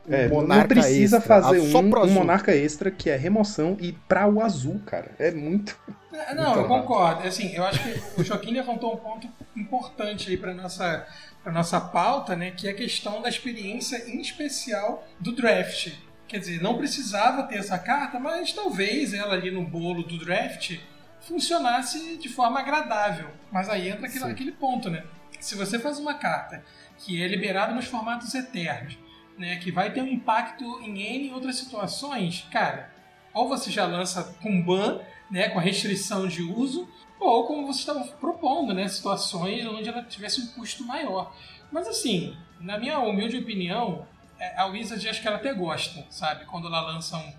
um 0.07 0.11
É, 0.11 0.27
não 0.27 0.37
monarca 0.37 0.67
precisa 0.67 1.17
extra, 1.17 1.21
fazer 1.21 1.57
ah, 1.57 1.61
só 1.61 1.79
um, 1.79 1.85
um 1.85 2.09
monarca 2.11 2.55
extra 2.55 2.91
que 2.91 3.09
é 3.09 3.15
remoção 3.15 3.77
e 3.79 3.93
pra 3.93 4.27
o 4.27 4.41
azul, 4.41 4.81
cara. 4.85 5.11
É 5.17 5.31
muito. 5.31 5.77
É, 6.11 6.33
Não, 6.33 6.43
eu 6.43 6.51
Então, 6.51 6.67
concordo. 6.67 7.27
Assim, 7.27 7.53
eu 7.53 7.63
acho 7.65 7.81
que 7.83 8.21
o 8.21 8.23
Joaquim 8.23 8.51
levantou 8.51 8.93
um 8.93 8.97
ponto 8.97 9.29
importante 9.55 10.29
aí 10.29 10.37
para 10.37 10.53
nossa 10.53 11.07
para 11.43 11.53
nossa 11.53 11.79
pauta, 11.79 12.35
né, 12.35 12.51
que 12.51 12.67
é 12.67 12.71
a 12.71 12.75
questão 12.75 13.21
da 13.21 13.29
experiência 13.29 14.09
em 14.09 14.19
especial 14.19 15.07
do 15.19 15.31
draft. 15.31 15.93
Quer 16.27 16.37
dizer, 16.39 16.61
não 16.61 16.77
precisava 16.77 17.43
ter 17.43 17.55
essa 17.55 17.79
carta, 17.79 18.19
mas 18.19 18.51
talvez 18.51 19.13
ela 19.13 19.35
ali 19.35 19.49
no 19.49 19.63
bolo 19.63 20.03
do 20.03 20.17
draft 20.17 20.77
funcionasse 21.21 22.17
de 22.17 22.27
forma 22.27 22.59
agradável. 22.59 23.29
Mas 23.51 23.69
aí 23.69 23.87
entra 23.87 24.05
aquele, 24.07 24.25
aquele 24.25 24.51
ponto, 24.51 24.89
né? 24.89 25.03
Se 25.39 25.55
você 25.55 25.79
faz 25.79 25.97
uma 25.97 26.15
carta 26.15 26.63
que 26.97 27.23
é 27.23 27.27
liberada 27.27 27.73
nos 27.73 27.85
formatos 27.85 28.35
eternos, 28.35 28.97
né, 29.37 29.55
que 29.55 29.71
vai 29.71 29.91
ter 29.91 30.01
um 30.01 30.07
impacto 30.07 30.65
em 30.81 31.01
N 31.01 31.31
outras 31.31 31.55
situações, 31.55 32.45
cara, 32.51 32.91
ou 33.33 33.47
você 33.47 33.71
já 33.71 33.85
lança 33.85 34.35
com 34.41 34.61
ban, 34.61 34.99
né, 35.29 35.49
com 35.49 35.59
a 35.59 35.61
restrição 35.61 36.27
de 36.27 36.41
uso, 36.41 36.87
ou 37.19 37.45
como 37.45 37.67
você 37.67 37.79
estava 37.79 38.03
propondo, 38.19 38.73
né, 38.73 38.87
situações 38.87 39.65
onde 39.65 39.89
ela 39.89 40.03
tivesse 40.03 40.41
um 40.41 40.47
custo 40.47 40.85
maior. 40.85 41.35
Mas 41.71 41.87
assim, 41.87 42.35
na 42.59 42.77
minha 42.77 42.99
humilde 42.99 43.37
opinião, 43.37 44.07
é, 44.39 44.59
a 44.59 44.65
Wizard 44.65 45.07
acho 45.07 45.21
que 45.21 45.27
ela 45.27 45.37
até 45.37 45.53
gosta, 45.53 46.05
sabe? 46.09 46.45
Quando 46.45 46.67
ela 46.67 46.81
lança 46.81 47.17
um, 47.17 47.33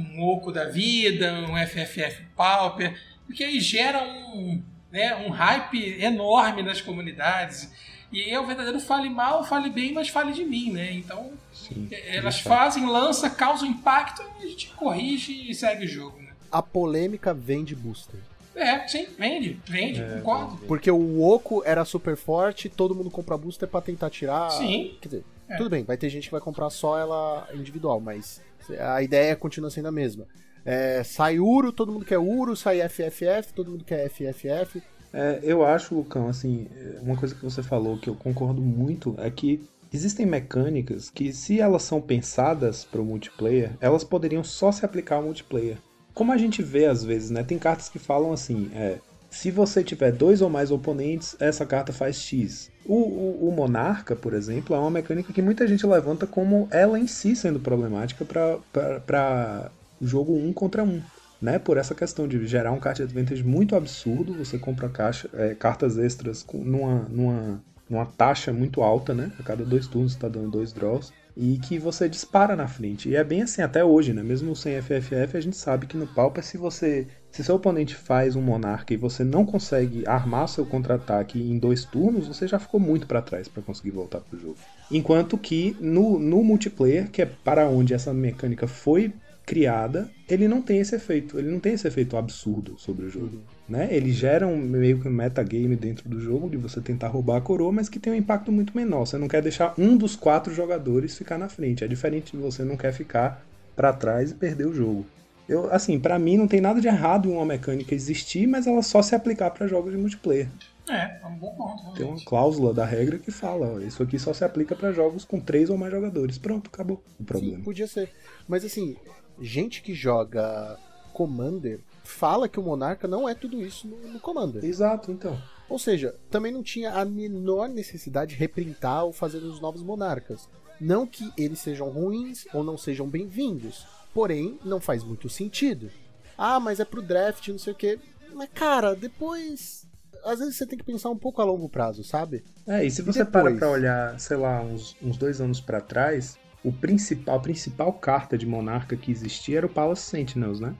um 0.00 0.22
Oco 0.24 0.50
da 0.50 0.64
vida, 0.64 1.32
um 1.48 1.56
FFF 1.66 2.24
Pauper, 2.34 2.98
porque 3.26 3.44
aí 3.44 3.60
gera 3.60 4.02
um, 4.02 4.62
né, 4.90 5.14
um 5.16 5.30
hype 5.30 6.02
enorme 6.02 6.62
nas 6.62 6.80
comunidades. 6.80 7.72
E 8.12 8.30
é 8.30 8.38
o 8.40 8.46
verdadeiro 8.46 8.80
fale 8.80 9.10
mal, 9.10 9.44
fale 9.44 9.68
bem, 9.68 9.92
mas 9.92 10.08
fale 10.08 10.32
de 10.32 10.44
mim, 10.44 10.72
né? 10.72 10.92
Então, 10.92 11.32
Sim, 11.52 11.88
elas 12.06 12.36
de 12.36 12.44
fato. 12.44 12.56
fazem, 12.56 12.86
lança, 12.86 13.28
causam 13.28 13.68
impacto, 13.68 14.22
a 14.40 14.46
gente 14.46 14.68
corrige 14.68 15.50
e 15.50 15.54
segue 15.54 15.84
o 15.84 15.88
jogo, 15.88 16.18
né? 16.22 16.25
A 16.56 16.62
polêmica 16.62 17.34
vem 17.34 17.62
de 17.62 17.76
booster. 17.76 18.18
É, 18.54 18.88
sim, 18.88 19.06
vende, 19.18 19.60
vende, 19.68 20.00
É, 20.00 20.20
concordo. 20.20 20.56
Porque 20.66 20.90
o 20.90 21.20
Oco 21.22 21.62
era 21.66 21.84
super 21.84 22.16
forte, 22.16 22.70
todo 22.70 22.94
mundo 22.94 23.10
compra 23.10 23.36
booster 23.36 23.68
pra 23.68 23.82
tentar 23.82 24.08
tirar. 24.08 24.48
Sim. 24.52 24.96
Quer 24.98 25.08
dizer, 25.08 25.24
É. 25.50 25.56
tudo 25.58 25.68
bem, 25.68 25.84
vai 25.84 25.98
ter 25.98 26.08
gente 26.08 26.24
que 26.28 26.32
vai 26.32 26.40
comprar 26.40 26.70
só 26.70 26.98
ela 26.98 27.46
individual, 27.52 28.00
mas 28.00 28.40
a 28.80 29.02
ideia 29.02 29.36
continua 29.36 29.68
sendo 29.70 29.88
a 29.88 29.92
mesma. 29.92 30.26
É, 30.64 31.02
sai 31.04 31.38
Uro, 31.38 31.70
todo 31.72 31.92
mundo 31.92 32.06
quer 32.06 32.16
Uro, 32.16 32.56
sai 32.56 32.80
FFF, 32.88 33.52
todo 33.54 33.70
mundo 33.70 33.84
quer 33.84 34.08
FFF. 34.08 34.82
É, 35.12 35.40
eu 35.42 35.62
acho, 35.62 35.94
Lucão, 35.94 36.26
assim, 36.26 36.68
uma 37.02 37.18
coisa 37.18 37.34
que 37.34 37.44
você 37.44 37.62
falou 37.62 37.98
que 37.98 38.08
eu 38.08 38.14
concordo 38.14 38.62
muito 38.62 39.14
é 39.18 39.30
que 39.30 39.62
existem 39.92 40.24
mecânicas 40.24 41.10
que, 41.10 41.34
se 41.34 41.60
elas 41.60 41.82
são 41.82 42.00
pensadas 42.00 42.82
para 42.82 43.02
o 43.02 43.04
multiplayer, 43.04 43.72
elas 43.78 44.02
poderiam 44.02 44.42
só 44.42 44.72
se 44.72 44.86
aplicar 44.86 45.16
ao 45.16 45.22
multiplayer. 45.24 45.76
Como 46.16 46.32
a 46.32 46.38
gente 46.38 46.62
vê 46.62 46.86
às 46.86 47.04
vezes, 47.04 47.30
né? 47.30 47.44
Tem 47.44 47.58
cartas 47.58 47.90
que 47.90 47.98
falam 47.98 48.32
assim, 48.32 48.70
é, 48.74 48.96
se 49.28 49.50
você 49.50 49.84
tiver 49.84 50.10
dois 50.10 50.40
ou 50.40 50.48
mais 50.48 50.70
oponentes, 50.70 51.36
essa 51.38 51.66
carta 51.66 51.92
faz 51.92 52.16
X. 52.16 52.70
O, 52.86 52.94
o, 52.94 53.48
o 53.50 53.52
Monarca, 53.52 54.16
por 54.16 54.32
exemplo, 54.32 54.74
é 54.74 54.78
uma 54.78 54.90
mecânica 54.90 55.30
que 55.30 55.42
muita 55.42 55.68
gente 55.68 55.86
levanta 55.86 56.26
como 56.26 56.68
ela 56.70 56.98
em 56.98 57.06
si 57.06 57.36
sendo 57.36 57.60
problemática 57.60 58.24
para 58.24 59.70
jogo 60.00 60.34
um 60.34 60.54
contra 60.54 60.82
um 60.82 61.02
né, 61.40 61.58
por 61.58 61.76
essa 61.76 61.94
questão 61.94 62.26
de 62.26 62.46
gerar 62.46 62.72
um 62.72 62.80
card 62.80 63.02
advantage 63.02 63.44
muito 63.44 63.76
absurdo, 63.76 64.32
você 64.32 64.58
compra 64.58 64.88
caixa, 64.88 65.28
é, 65.34 65.54
cartas 65.54 65.98
extras 65.98 66.42
com, 66.42 66.64
numa, 66.64 67.00
numa, 67.10 67.62
numa 67.90 68.06
taxa 68.06 68.54
muito 68.54 68.82
alta, 68.82 69.12
né, 69.12 69.30
a 69.38 69.42
cada 69.42 69.66
dois 69.66 69.86
turnos 69.86 70.14
você 70.14 70.18
tá 70.18 70.28
dando 70.28 70.50
dois 70.50 70.72
draws, 70.72 71.12
e 71.36 71.58
que 71.58 71.78
você 71.78 72.08
dispara 72.08 72.56
na 72.56 72.66
frente. 72.66 73.10
E 73.10 73.16
é 73.16 73.22
bem 73.22 73.42
assim 73.42 73.60
até 73.60 73.84
hoje, 73.84 74.12
né, 74.12 74.22
mesmo 74.22 74.56
sem 74.56 74.80
FFF, 74.80 75.36
a 75.36 75.40
gente 75.40 75.56
sabe 75.56 75.86
que 75.86 75.96
no 75.96 76.06
Pauper, 76.06 76.42
se 76.42 76.56
você, 76.56 77.06
se 77.30 77.44
seu 77.44 77.56
oponente 77.56 77.94
faz 77.94 78.34
um 78.34 78.40
Monarca 78.40 78.94
e 78.94 78.96
você 78.96 79.22
não 79.22 79.44
consegue 79.44 80.06
armar 80.06 80.48
seu 80.48 80.64
contra-ataque 80.64 81.38
em 81.38 81.58
dois 81.58 81.84
turnos, 81.84 82.26
você 82.26 82.48
já 82.48 82.58
ficou 82.58 82.80
muito 82.80 83.06
para 83.06 83.20
trás 83.20 83.48
para 83.48 83.62
conseguir 83.62 83.90
voltar 83.90 84.20
pro 84.20 84.38
jogo. 84.38 84.56
Enquanto 84.90 85.36
que 85.36 85.76
no, 85.78 86.18
no 86.18 86.42
multiplayer, 86.42 87.10
que 87.10 87.20
é 87.20 87.26
para 87.26 87.68
onde 87.68 87.92
essa 87.92 88.14
mecânica 88.14 88.66
foi 88.66 89.12
criada, 89.46 90.10
ele 90.28 90.48
não 90.48 90.60
tem 90.60 90.80
esse 90.80 90.96
efeito. 90.96 91.38
Ele 91.38 91.50
não 91.50 91.60
tem 91.60 91.74
esse 91.74 91.86
efeito 91.86 92.16
absurdo 92.16 92.74
sobre 92.76 93.06
o 93.06 93.08
jogo. 93.08 93.40
Né? 93.68 93.88
Ele 93.92 94.10
gera 94.10 94.46
um 94.46 94.56
meio 94.56 95.00
que 95.00 95.08
um 95.08 95.12
metagame 95.12 95.76
dentro 95.76 96.08
do 96.08 96.20
jogo 96.20 96.50
de 96.50 96.56
você 96.56 96.80
tentar 96.80 97.06
roubar 97.08 97.36
a 97.36 97.40
coroa, 97.40 97.70
mas 97.70 97.88
que 97.88 98.00
tem 98.00 98.12
um 98.12 98.16
impacto 98.16 98.50
muito 98.50 98.76
menor. 98.76 99.06
Você 99.06 99.16
não 99.16 99.28
quer 99.28 99.40
deixar 99.40 99.72
um 99.78 99.96
dos 99.96 100.16
quatro 100.16 100.52
jogadores 100.52 101.16
ficar 101.16 101.38
na 101.38 101.48
frente. 101.48 101.84
É 101.84 101.86
diferente 101.86 102.32
de 102.36 102.42
você 102.42 102.64
não 102.64 102.76
quer 102.76 102.92
ficar 102.92 103.46
para 103.76 103.92
trás 103.92 104.32
e 104.32 104.34
perder 104.34 104.66
o 104.66 104.74
jogo. 104.74 105.06
Eu, 105.48 105.72
assim, 105.72 105.98
para 106.00 106.18
mim 106.18 106.36
não 106.36 106.48
tem 106.48 106.60
nada 106.60 106.80
de 106.80 106.88
errado 106.88 107.28
em 107.28 107.32
uma 107.32 107.44
mecânica 107.44 107.94
existir, 107.94 108.48
mas 108.48 108.66
ela 108.66 108.82
só 108.82 109.00
se 109.00 109.14
aplicar 109.14 109.50
para 109.52 109.68
jogos 109.68 109.92
de 109.92 109.98
multiplayer. 109.98 110.48
É, 110.88 111.20
é 111.22 111.26
um 111.26 111.36
bom 111.36 111.52
ponto. 111.54 111.82
Tem 111.82 111.84
uma 111.84 111.94
realmente. 111.94 112.24
cláusula 112.24 112.74
da 112.74 112.84
regra 112.84 113.18
que 113.18 113.30
fala, 113.30 113.74
ó, 113.74 113.78
isso 113.78 114.02
aqui 114.02 114.18
só 114.18 114.32
se 114.32 114.44
aplica 114.44 114.74
para 114.74 114.92
jogos 114.92 115.24
com 115.24 115.38
três 115.38 115.70
ou 115.70 115.76
mais 115.76 115.92
jogadores. 115.92 116.36
Pronto, 116.36 116.68
acabou 116.72 117.02
o 117.18 117.24
problema. 117.24 117.58
Sim, 117.58 117.62
podia 117.62 117.86
ser. 117.86 118.10
Mas 118.48 118.64
assim, 118.64 118.96
gente 119.40 119.82
que 119.82 119.94
joga 119.94 120.78
Commander 121.12 121.80
fala 122.04 122.48
que 122.48 122.60
o 122.60 122.62
Monarca 122.62 123.08
não 123.08 123.28
é 123.28 123.34
tudo 123.34 123.64
isso 123.64 123.86
no, 123.88 123.96
no 124.12 124.20
Commander. 124.20 124.64
Exato, 124.64 125.10
então. 125.10 125.40
Ou 125.68 125.78
seja, 125.78 126.14
também 126.30 126.52
não 126.52 126.62
tinha 126.62 126.92
a 126.92 127.04
menor 127.04 127.68
necessidade 127.68 128.34
de 128.34 128.38
reprintar 128.40 129.04
ou 129.04 129.12
fazer 129.12 129.38
os 129.38 129.60
novos 129.60 129.82
monarcas. 129.82 130.48
Não 130.80 131.06
que 131.06 131.32
eles 131.36 131.58
sejam 131.58 131.88
ruins 131.88 132.46
ou 132.54 132.62
não 132.62 132.76
sejam 132.78 133.08
bem-vindos. 133.08 133.86
Porém, 134.14 134.58
não 134.64 134.80
faz 134.80 135.02
muito 135.02 135.28
sentido. 135.28 135.90
Ah, 136.38 136.60
mas 136.60 136.78
é 136.80 136.84
pro 136.84 137.02
draft, 137.02 137.48
não 137.48 137.58
sei 137.58 137.72
o 137.72 137.76
quê. 137.76 137.98
Mas, 138.34 138.48
cara, 138.54 138.94
depois. 138.94 139.86
Às 140.24 140.38
vezes 140.40 140.56
você 140.56 140.66
tem 140.66 140.78
que 140.78 140.84
pensar 140.84 141.08
um 141.10 141.16
pouco 141.16 141.40
a 141.40 141.44
longo 141.44 141.68
prazo, 141.68 142.02
sabe? 142.04 142.44
É, 142.66 142.84
e 142.84 142.90
se 142.90 143.00
E 143.00 143.04
você 143.04 143.24
depois? 143.24 143.44
para 143.44 143.56
pra 143.58 143.70
olhar, 143.70 144.18
sei 144.20 144.36
lá, 144.36 144.60
uns, 144.60 144.96
uns 145.02 145.16
dois 145.16 145.40
anos 145.40 145.60
pra 145.60 145.80
trás, 145.80 146.36
o 146.66 146.72
principal, 146.72 147.36
a 147.36 147.38
principal 147.38 147.92
carta 147.92 148.36
de 148.36 148.44
Monarca 148.44 148.96
que 148.96 149.12
existia 149.12 149.58
era 149.58 149.66
o 149.66 149.70
Palace 149.70 150.02
Sentinels, 150.02 150.58
né? 150.58 150.74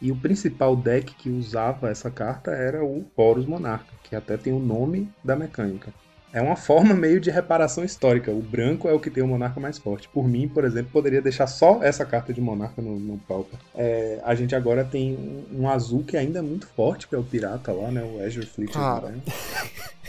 E 0.00 0.12
o 0.12 0.16
principal 0.16 0.76
deck 0.76 1.14
que 1.14 1.30
usava 1.30 1.88
essa 1.88 2.10
carta 2.10 2.50
era 2.50 2.84
o 2.84 3.06
Horus 3.16 3.46
Monarca, 3.46 3.92
que 4.02 4.14
até 4.14 4.36
tem 4.36 4.52
o 4.52 4.58
nome 4.58 5.08
da 5.24 5.34
mecânica. 5.34 5.94
É 6.30 6.42
uma 6.42 6.56
forma 6.56 6.94
meio 6.94 7.18
de 7.18 7.30
reparação 7.30 7.82
histórica. 7.82 8.30
O 8.30 8.40
branco 8.40 8.86
é 8.86 8.92
o 8.92 9.00
que 9.00 9.10
tem 9.10 9.22
o 9.22 9.26
Monarca 9.26 9.58
mais 9.58 9.78
forte. 9.78 10.08
Por 10.10 10.28
mim, 10.28 10.46
por 10.46 10.64
exemplo, 10.64 10.92
poderia 10.92 11.22
deixar 11.22 11.46
só 11.46 11.82
essa 11.82 12.04
carta 12.04 12.34
de 12.34 12.40
Monarca 12.40 12.82
no, 12.82 13.00
no 13.00 13.18
Pauper. 13.18 13.58
É, 13.74 14.20
a 14.22 14.34
gente 14.34 14.54
agora 14.54 14.84
tem 14.84 15.14
um, 15.14 15.62
um 15.62 15.68
azul 15.70 16.04
que 16.04 16.18
ainda 16.18 16.38
é 16.38 16.42
muito 16.42 16.66
forte, 16.68 17.08
que 17.08 17.14
é 17.14 17.18
o 17.18 17.24
Pirata 17.24 17.72
lá, 17.72 17.90
né? 17.90 18.02
O 18.02 18.22
Azure 18.24 18.46
Fleet. 18.46 18.72
Cara. 18.72 19.14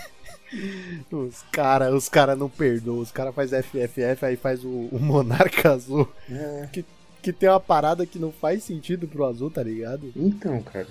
Os 1.12 1.44
cara, 1.52 1.94
os 1.94 2.10
cara 2.10 2.36
não 2.36 2.50
perdoam. 2.50 3.00
Os 3.00 3.12
cara 3.12 3.32
faz 3.32 3.52
FFF, 3.52 4.26
aí 4.26 4.36
faz 4.36 4.64
o, 4.64 4.90
o 4.92 5.00
Monarca 5.00 5.72
Azul. 5.72 6.08
É. 6.30 6.68
Que, 6.72 6.86
que 7.22 7.32
tem 7.32 7.50
uma 7.50 7.60
parada 7.60 8.06
que 8.06 8.20
não 8.20 8.32
faz 8.32 8.64
sentido 8.64 9.08
pro 9.08 9.26
azul, 9.26 9.50
tá 9.50 9.64
ligado? 9.64 10.12
Então, 10.16 10.62
cara, 10.62 10.88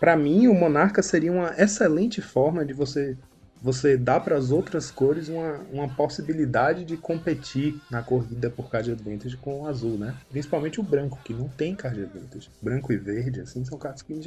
pra 0.00 0.16
mim 0.16 0.46
o 0.46 0.54
Monarca 0.54 1.02
seria 1.02 1.32
uma 1.32 1.54
excelente 1.58 2.22
forma 2.22 2.64
de 2.64 2.72
você 2.72 3.16
você 3.64 3.96
dar 3.96 4.20
para 4.20 4.36
as 4.36 4.50
outras 4.50 4.90
cores 4.90 5.30
uma, 5.30 5.60
uma 5.72 5.88
possibilidade 5.88 6.84
de 6.84 6.98
competir 6.98 7.80
na 7.90 8.02
corrida 8.02 8.50
por 8.50 8.68
card 8.68 8.92
advantage 8.92 9.38
com 9.38 9.62
o 9.62 9.66
azul, 9.66 9.96
né? 9.96 10.14
Principalmente 10.30 10.80
o 10.80 10.82
branco, 10.82 11.18
que 11.24 11.32
não 11.32 11.48
tem 11.48 11.74
card 11.74 12.02
advantage. 12.02 12.50
Branco 12.60 12.92
e 12.92 12.98
verde, 12.98 13.40
assim, 13.40 13.64
são 13.64 13.78
cartas 13.78 14.02
que 14.02 14.12
em, 14.12 14.20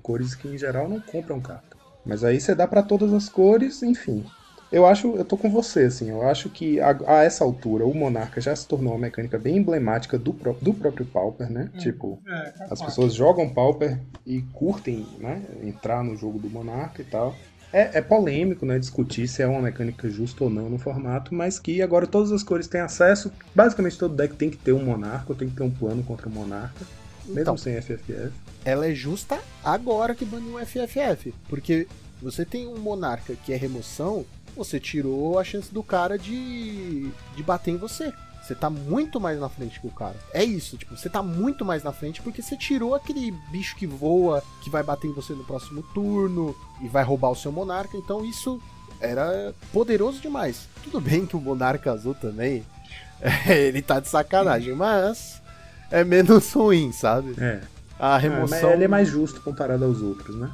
cores 0.00 0.36
que 0.36 0.46
em 0.46 0.56
geral 0.56 0.88
não 0.88 1.00
compram 1.00 1.40
carta. 1.40 1.76
Mas 2.04 2.24
aí 2.24 2.40
você 2.40 2.54
dá 2.54 2.66
para 2.68 2.82
todas 2.82 3.12
as 3.12 3.28
cores, 3.28 3.82
enfim. 3.82 4.24
Eu 4.70 4.86
acho, 4.86 5.16
eu 5.16 5.24
tô 5.24 5.36
com 5.38 5.50
você, 5.50 5.84
assim, 5.84 6.10
eu 6.10 6.22
acho 6.22 6.50
que 6.50 6.80
a, 6.80 6.96
a 7.06 7.22
essa 7.22 7.44
altura 7.44 7.86
o 7.86 7.94
Monarca 7.94 8.40
já 8.40 8.54
se 8.56 8.66
tornou 8.66 8.92
uma 8.92 8.98
mecânica 8.98 9.38
bem 9.38 9.58
emblemática 9.58 10.18
do, 10.18 10.34
pró- 10.34 10.58
do 10.60 10.74
próprio 10.74 11.06
Pauper, 11.06 11.50
né? 11.50 11.70
Tipo, 11.78 12.20
É, 12.26 12.50
as 12.50 12.70
concordo. 12.70 12.84
pessoas 12.86 13.14
jogam 13.14 13.48
Pauper 13.54 14.00
e 14.26 14.42
curtem, 14.52 15.06
né? 15.18 15.44
Entrar 15.62 16.02
no 16.02 16.16
jogo 16.16 16.38
do 16.40 16.50
Monarca 16.50 17.02
e 17.02 17.04
tal. 17.04 17.38
É, 17.72 17.98
é 17.98 18.02
polêmico, 18.02 18.66
né? 18.66 18.78
Discutir 18.78 19.28
se 19.28 19.42
é 19.42 19.46
uma 19.46 19.62
mecânica 19.62 20.08
justa 20.08 20.44
ou 20.44 20.50
não 20.50 20.68
no 20.68 20.78
formato, 20.78 21.34
mas 21.34 21.58
que 21.58 21.80
agora 21.82 22.06
todas 22.06 22.32
as 22.32 22.42
cores 22.42 22.66
têm 22.66 22.80
acesso. 22.80 23.32
Basicamente 23.54 23.98
todo 23.98 24.14
deck 24.16 24.34
tem 24.36 24.50
que 24.50 24.56
ter 24.56 24.72
um 24.72 24.84
Monarca, 24.84 25.26
ou 25.32 25.36
tem 25.36 25.48
que 25.48 25.54
ter 25.56 25.62
um 25.62 25.70
plano 25.70 26.02
contra 26.04 26.28
o 26.28 26.32
Monarca, 26.32 26.84
mesmo 27.24 27.40
Então. 27.42 27.56
sem 27.56 27.74
FFF. 27.76 28.43
Ela 28.64 28.86
é 28.86 28.94
justa 28.94 29.40
agora 29.62 30.14
que 30.14 30.24
baniu 30.24 30.56
o 30.56 30.66
FFF. 30.66 31.34
Porque 31.48 31.86
você 32.20 32.44
tem 32.44 32.66
um 32.66 32.78
monarca 32.78 33.34
que 33.44 33.52
é 33.52 33.56
remoção, 33.56 34.24
você 34.56 34.80
tirou 34.80 35.38
a 35.38 35.44
chance 35.44 35.72
do 35.72 35.82
cara 35.82 36.18
de, 36.18 37.10
de 37.36 37.42
bater 37.42 37.72
em 37.72 37.76
você. 37.76 38.12
Você 38.42 38.54
tá 38.54 38.68
muito 38.68 39.18
mais 39.18 39.40
na 39.40 39.48
frente 39.48 39.80
que 39.80 39.86
o 39.86 39.90
cara. 39.90 40.16
É 40.32 40.44
isso, 40.44 40.76
tipo, 40.76 40.96
você 40.96 41.08
tá 41.08 41.22
muito 41.22 41.64
mais 41.64 41.82
na 41.82 41.92
frente 41.92 42.20
porque 42.20 42.42
você 42.42 42.56
tirou 42.56 42.94
aquele 42.94 43.30
bicho 43.50 43.74
que 43.74 43.86
voa, 43.86 44.42
que 44.62 44.68
vai 44.68 44.82
bater 44.82 45.08
em 45.08 45.14
você 45.14 45.32
no 45.32 45.44
próximo 45.44 45.82
turno 45.94 46.54
e 46.82 46.88
vai 46.88 47.02
roubar 47.02 47.30
o 47.30 47.36
seu 47.36 47.50
monarca. 47.50 47.96
Então 47.96 48.24
isso 48.24 48.60
era 49.00 49.54
poderoso 49.72 50.20
demais. 50.20 50.68
Tudo 50.82 51.00
bem 51.00 51.24
que 51.24 51.36
o 51.36 51.40
monarca 51.40 51.90
azul 51.90 52.14
também, 52.14 52.64
ele 53.48 53.80
tá 53.80 53.98
de 53.98 54.08
sacanagem, 54.08 54.74
mas 54.74 55.42
é 55.90 56.04
menos 56.04 56.52
ruim, 56.52 56.92
sabe? 56.92 57.34
É. 57.38 57.60
A 57.98 58.08
Ah, 58.08 58.12
mas 58.14 58.22
remoção 58.22 58.70
ele 58.72 58.84
é 58.84 58.88
mais 58.88 59.08
justo 59.08 59.40
comparado 59.40 59.84
aos 59.84 60.00
outros, 60.02 60.36
né? 60.36 60.50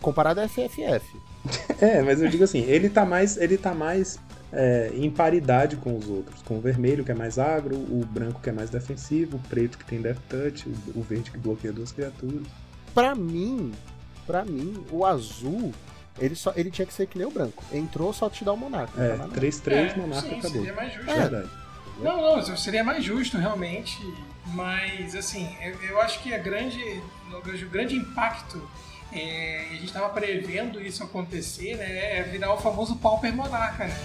comparado 0.00 0.40
a 0.40 0.48
FFF. 0.48 1.16
É, 1.80 2.02
mas 2.02 2.20
eu 2.22 2.28
digo 2.28 2.44
assim, 2.44 2.60
ele 2.60 2.88
tá 2.90 3.04
mais, 3.04 3.36
ele 3.38 3.56
tá 3.58 3.72
mais 3.74 4.18
é, 4.52 4.90
em 4.94 5.10
paridade 5.10 5.76
com 5.76 5.96
os 5.96 6.08
outros. 6.08 6.42
Com 6.42 6.56
o 6.58 6.60
vermelho, 6.60 7.04
que 7.04 7.10
é 7.10 7.14
mais 7.14 7.38
agro, 7.38 7.74
o 7.76 8.04
branco, 8.10 8.40
que 8.42 8.48
é 8.50 8.52
mais 8.52 8.68
defensivo, 8.70 9.36
o 9.36 9.40
preto, 9.40 9.78
que 9.78 9.84
tem 9.84 10.00
death 10.02 10.18
touch, 10.28 10.68
o, 10.94 11.02
verde, 11.02 11.30
que 11.30 11.38
bloqueia 11.38 11.72
duas 11.72 11.92
criaturas. 11.92 12.42
Pra 12.94 13.14
mim, 13.14 13.72
pra 14.26 14.44
mim, 14.44 14.84
o 14.90 15.04
azul, 15.06 15.72
ele 16.18 16.34
só 16.34 16.52
ele 16.56 16.70
tinha 16.70 16.84
que 16.86 16.92
ser 16.94 17.06
que 17.06 17.16
nem 17.16 17.26
o 17.26 17.30
branco. 17.30 17.62
Entrou 17.72 18.12
só 18.12 18.28
te 18.28 18.44
dá 18.44 18.52
o 18.52 18.56
monarca. 18.56 18.92
não 18.96 19.04
É, 19.04 19.08
dá 19.10 19.16
nada. 19.16 19.40
3-3, 19.40 19.72
É, 19.72 19.96
monarca 19.96 20.28
sim, 20.28 20.38
acabou. 20.38 20.50
seria 20.60 20.74
mais 20.74 20.92
justo. 20.94 21.10
É. 21.10 21.14
Verdade. 21.16 21.48
Não, 22.02 22.36
não, 22.36 22.56
seria 22.56 22.84
mais 22.84 23.04
justo 23.04 23.36
realmente, 23.38 23.98
mas 24.46 25.14
assim, 25.14 25.56
eu, 25.60 25.74
eu 25.82 26.00
acho 26.00 26.20
que 26.22 26.34
a 26.34 26.38
grande, 26.38 27.02
o 27.32 27.68
grande 27.70 27.94
impacto, 27.94 28.68
é, 29.12 29.66
a 29.70 29.74
gente 29.74 29.86
estava 29.86 30.08
prevendo 30.08 30.80
isso 30.80 31.02
acontecer, 31.02 31.76
né, 31.76 32.18
é 32.18 32.22
virar 32.22 32.54
o 32.54 32.58
famoso 32.58 32.96
Pauper 32.96 33.34
Monarca, 33.34 33.86
né? 33.86 33.96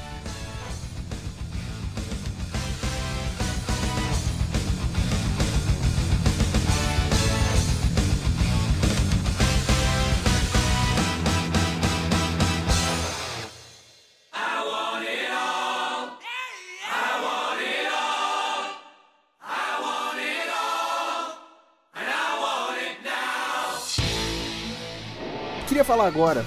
Queria 25.85 25.97
falar 25.97 26.07
agora 26.07 26.43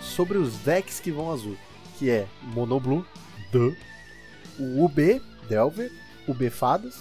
sobre 0.00 0.38
os 0.38 0.56
decks 0.56 1.00
que 1.00 1.10
vão 1.10 1.30
azul, 1.30 1.54
que 1.98 2.08
é 2.08 2.26
Monoblue, 2.54 3.04
Duh, 3.52 3.76
o 4.58 4.82
UB 4.86 5.20
Delver, 5.46 5.92
o 6.26 6.32
B 6.32 6.48
Fadas 6.48 6.96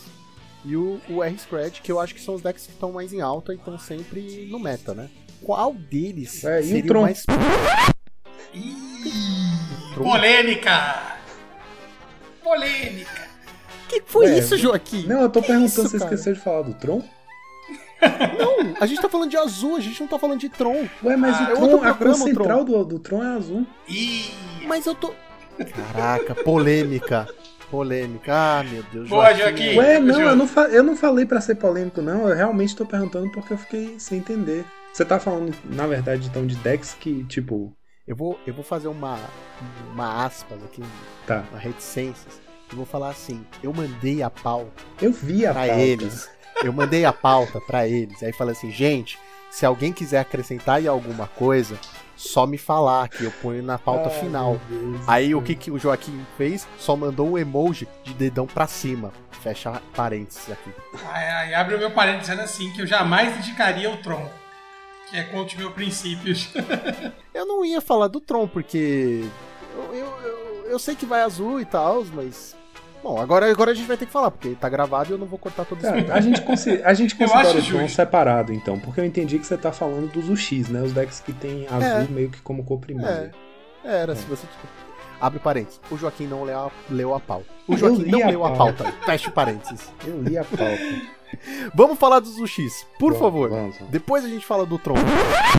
e 0.66 0.76
o, 0.76 1.00
o 1.10 1.24
R 1.24 1.38
Scratch, 1.40 1.80
que 1.82 1.90
eu 1.90 1.98
acho 1.98 2.14
que 2.14 2.20
são 2.20 2.36
os 2.36 2.42
decks 2.42 2.66
que 2.66 2.74
estão 2.74 2.92
mais 2.92 3.14
em 3.14 3.22
alta 3.22 3.54
e 3.54 3.56
estão 3.56 3.80
sempre 3.80 4.46
no 4.52 4.60
meta, 4.60 4.94
né? 4.94 5.10
Qual 5.42 5.74
deles 5.74 6.44
É, 6.44 6.60
o 6.60 6.64
seria 6.64 6.94
mais 6.96 7.24
Ih, 8.54 9.94
Tron? 9.94 10.04
polêmica! 10.04 11.16
Polêmica! 12.44 13.30
Que 13.88 14.04
foi 14.06 14.26
Ué, 14.26 14.40
isso, 14.40 14.58
Joaquim? 14.58 15.08
Não, 15.08 15.22
eu 15.22 15.30
tô 15.30 15.40
Que 15.42 15.48
perguntando 15.48 15.68
isso, 15.68 15.82
se 15.84 15.98
você 15.98 16.04
esqueceu 16.04 16.34
de 16.34 16.42
falar 16.42 16.64
do 16.64 16.74
Tron. 16.74 17.02
Não, 18.38 18.74
a 18.80 18.86
gente 18.86 19.02
tá 19.02 19.10
falando 19.10 19.30
de 19.30 19.38
azul, 19.38 19.76
a 19.76 19.80
gente 19.80 20.00
não 20.00 20.08
tá 20.08 20.18
falando 20.20 20.40
de 20.40 20.50
Tron. 20.50 20.88
Ué, 21.04 21.16
mas 21.18 21.36
Ah, 21.36 21.50
o 21.50 21.52
é 21.52 21.56
Tron, 21.56 21.84
a 21.84 21.94
cor 21.94 22.16
central 22.16 22.64
do, 22.64 22.86
do 22.86 23.00
Tron 23.00 23.24
é 23.24 23.28
azul. 23.36 23.66
Ih, 23.88 24.32
Mas 24.68 24.86
eu 24.86 24.96
tô. 24.96 25.14
Caraca, 25.94 26.36
polêmica. 26.36 27.28
Polêmica. 27.70 28.34
Ah, 28.34 28.64
meu 28.64 28.84
Deus. 28.92 29.10
Boa, 29.10 29.34
Joaquim. 29.34 29.76
Ué, 29.78 30.00
não, 30.00 30.22
eu 30.22 30.36
não, 30.36 30.48
fa- 30.48 30.70
eu 30.70 30.82
não 30.84 30.96
falei 30.96 31.26
pra 31.26 31.40
ser 31.42 31.56
polêmico, 31.56 32.02
não. 32.02 32.28
Eu 32.28 32.36
realmente 32.36 32.76
tô 32.76 32.86
perguntando 32.86 33.30
porque 33.32 33.54
eu 33.54 33.58
fiquei 33.58 33.96
sem 34.00 34.20
entender. 34.20 34.66
Você 34.92 35.06
tá 35.06 35.20
falando, 35.20 35.54
na 35.66 35.86
verdade, 35.86 36.28
então, 36.28 36.46
de 36.48 36.56
decks 36.56 36.96
que, 37.00 37.24
tipo. 37.26 37.76
Eu 38.08 38.16
vou, 38.16 38.40
eu 38.48 38.56
vou 38.56 38.64
fazer 38.64 38.88
uma, 38.88 39.20
uma 39.94 40.26
aspas 40.26 40.58
aqui, 40.64 40.82
Tá. 41.28 41.44
uma 41.52 41.60
reticências. 41.60 42.42
Eu 42.72 42.78
vou 42.78 42.86
falar 42.86 43.10
assim: 43.10 43.46
eu 43.62 43.72
mandei 43.72 44.24
a 44.24 44.32
pauta 44.32 44.72
Eu 45.00 45.12
vi 45.12 45.46
a 45.46 45.52
pra 45.54 45.68
pauta. 45.68 45.80
eles. 45.80 46.28
Eu 46.64 46.74
mandei 46.74 47.06
a 47.06 47.14
pauta 47.14 47.60
pra 47.62 47.88
eles. 47.88 48.22
Aí 48.22 48.34
falei 48.34 48.54
assim: 48.54 48.72
gente, 48.72 49.18
se 49.50 49.66
alguém 49.66 49.92
quiser 49.92 50.20
acrescentar 50.20 50.78
aí 50.78 50.88
alguma 50.88 51.28
coisa, 51.28 51.80
só 52.16 52.46
me 52.46 52.58
falar 52.58 53.08
que 53.08 53.24
eu 53.24 53.32
ponho 53.32 53.64
na 53.64 53.80
pauta 53.80 54.10
Ai, 54.10 54.20
final. 54.20 54.60
Deus 54.68 55.02
Aí 55.08 55.30
céu. 55.30 55.38
o 55.38 55.42
que, 55.42 55.56
que 55.56 55.72
o 55.72 55.80
Joaquim 55.80 56.26
fez? 56.38 56.68
Só 56.78 56.96
mandou 56.96 57.30
um 57.30 57.38
emoji 57.38 57.88
de 58.04 58.14
dedão 58.14 58.46
pra 58.46 58.68
cima. 58.68 59.14
Fecha 59.42 59.82
parênteses 59.96 60.52
aqui. 60.52 60.70
Aí, 61.12 61.26
aí 61.30 61.54
abre 61.56 61.76
o 61.76 61.80
meu 61.80 61.92
parênteses 61.92 62.28
dizendo 62.28 62.42
assim, 62.42 62.74
que 62.74 62.82
eu 62.82 62.88
jamais 62.88 63.38
indicaria 63.38 63.90
o 63.90 63.98
Tron, 63.98 64.30
que 65.10 65.18
é 65.18 65.24
contra 65.24 65.48
os 65.48 65.56
meus 65.56 65.74
princípios. 65.74 66.50
Eu 67.34 67.46
não 67.46 67.64
ia 67.64 67.80
falar 67.80 68.10
do 68.10 68.20
Tron, 68.20 68.50
porque. 68.50 69.24
Eu, 69.74 69.96
eu, 69.96 70.08
eu, 70.22 70.66
eu 70.72 70.80
sei 70.80 70.94
que 70.94 71.06
vai 71.06 71.22
azul 71.22 71.62
e 71.62 71.64
tal, 71.64 72.04
mas. 72.14 72.54
Bom, 73.02 73.20
agora, 73.20 73.50
agora 73.50 73.72
a 73.72 73.74
gente 73.74 73.88
vai 73.88 73.96
ter 73.98 74.06
que 74.06 74.12
falar, 74.12 74.30
porque 74.30 74.56
tá 74.56 74.68
gravado 74.68 75.10
e 75.10 75.14
eu 75.14 75.18
não 75.18 75.26
vou 75.26 75.40
cortar 75.40 75.64
todo 75.66 75.80
Tá, 75.82 75.98
isso. 75.98 76.12
a 76.12 76.20
gente, 76.22 76.42
consi- 76.42 76.82
a 76.84 76.94
gente 76.94 77.16
Eu 77.20 77.28
considera 77.30 77.58
o 77.58 77.62
justo. 77.62 77.96
separado, 77.96 78.54
então, 78.54 78.78
porque 78.80 79.00
eu 79.00 79.06
entendi 79.06 79.40
que 79.40 79.46
você 79.48 79.58
tá 79.58 79.72
falando 79.72 80.12
dos 80.12 80.28
UX, 80.30 80.68
né? 80.70 80.82
Os 80.82 80.92
decks 80.92 81.20
que 81.22 81.32
tem 81.32 81.66
azul 81.68 81.82
É. 81.82 82.08
meio 82.10 82.30
que 82.30 82.42
como 82.42 82.64
cor 82.64 82.80
primária. 82.80 83.32
É, 83.86 84.02
era, 84.02 84.16
se 84.16 84.26
você. 84.26 84.46
Abre 85.22 85.40
parênteses. 85.40 85.82
O 85.92 85.98
Joaquim 85.98 86.28
não 86.28 86.44
leu 86.44 86.58
a, 86.58 86.72
leu 86.90 87.14
a 87.14 87.20
pauta. 87.20 87.46
O 87.68 87.76
Joaquim 87.76 88.06
não 88.06 88.24
a 88.24 88.28
leu 88.30 88.46
a 88.46 88.52
pauta. 88.52 88.84
pauta. 88.86 88.98
Fecha 89.06 89.30
parênteses. 89.32 89.92
Eu 90.06 90.22
li 90.22 90.38
a 90.38 90.44
pauta. 90.46 90.80
Vamos 91.76 92.00
falar 92.00 92.20
dos 92.20 92.38
UX, 92.40 92.86
por 92.98 93.14
Vamos, 93.14 93.20
favor. 93.20 93.50
Vamos, 93.50 93.76
vamos. 93.78 93.92
Depois 93.92 94.26
a 94.26 94.28
gente 94.28 94.46
fala 94.46 94.66
do 94.66 94.80
Tron. 94.80 94.96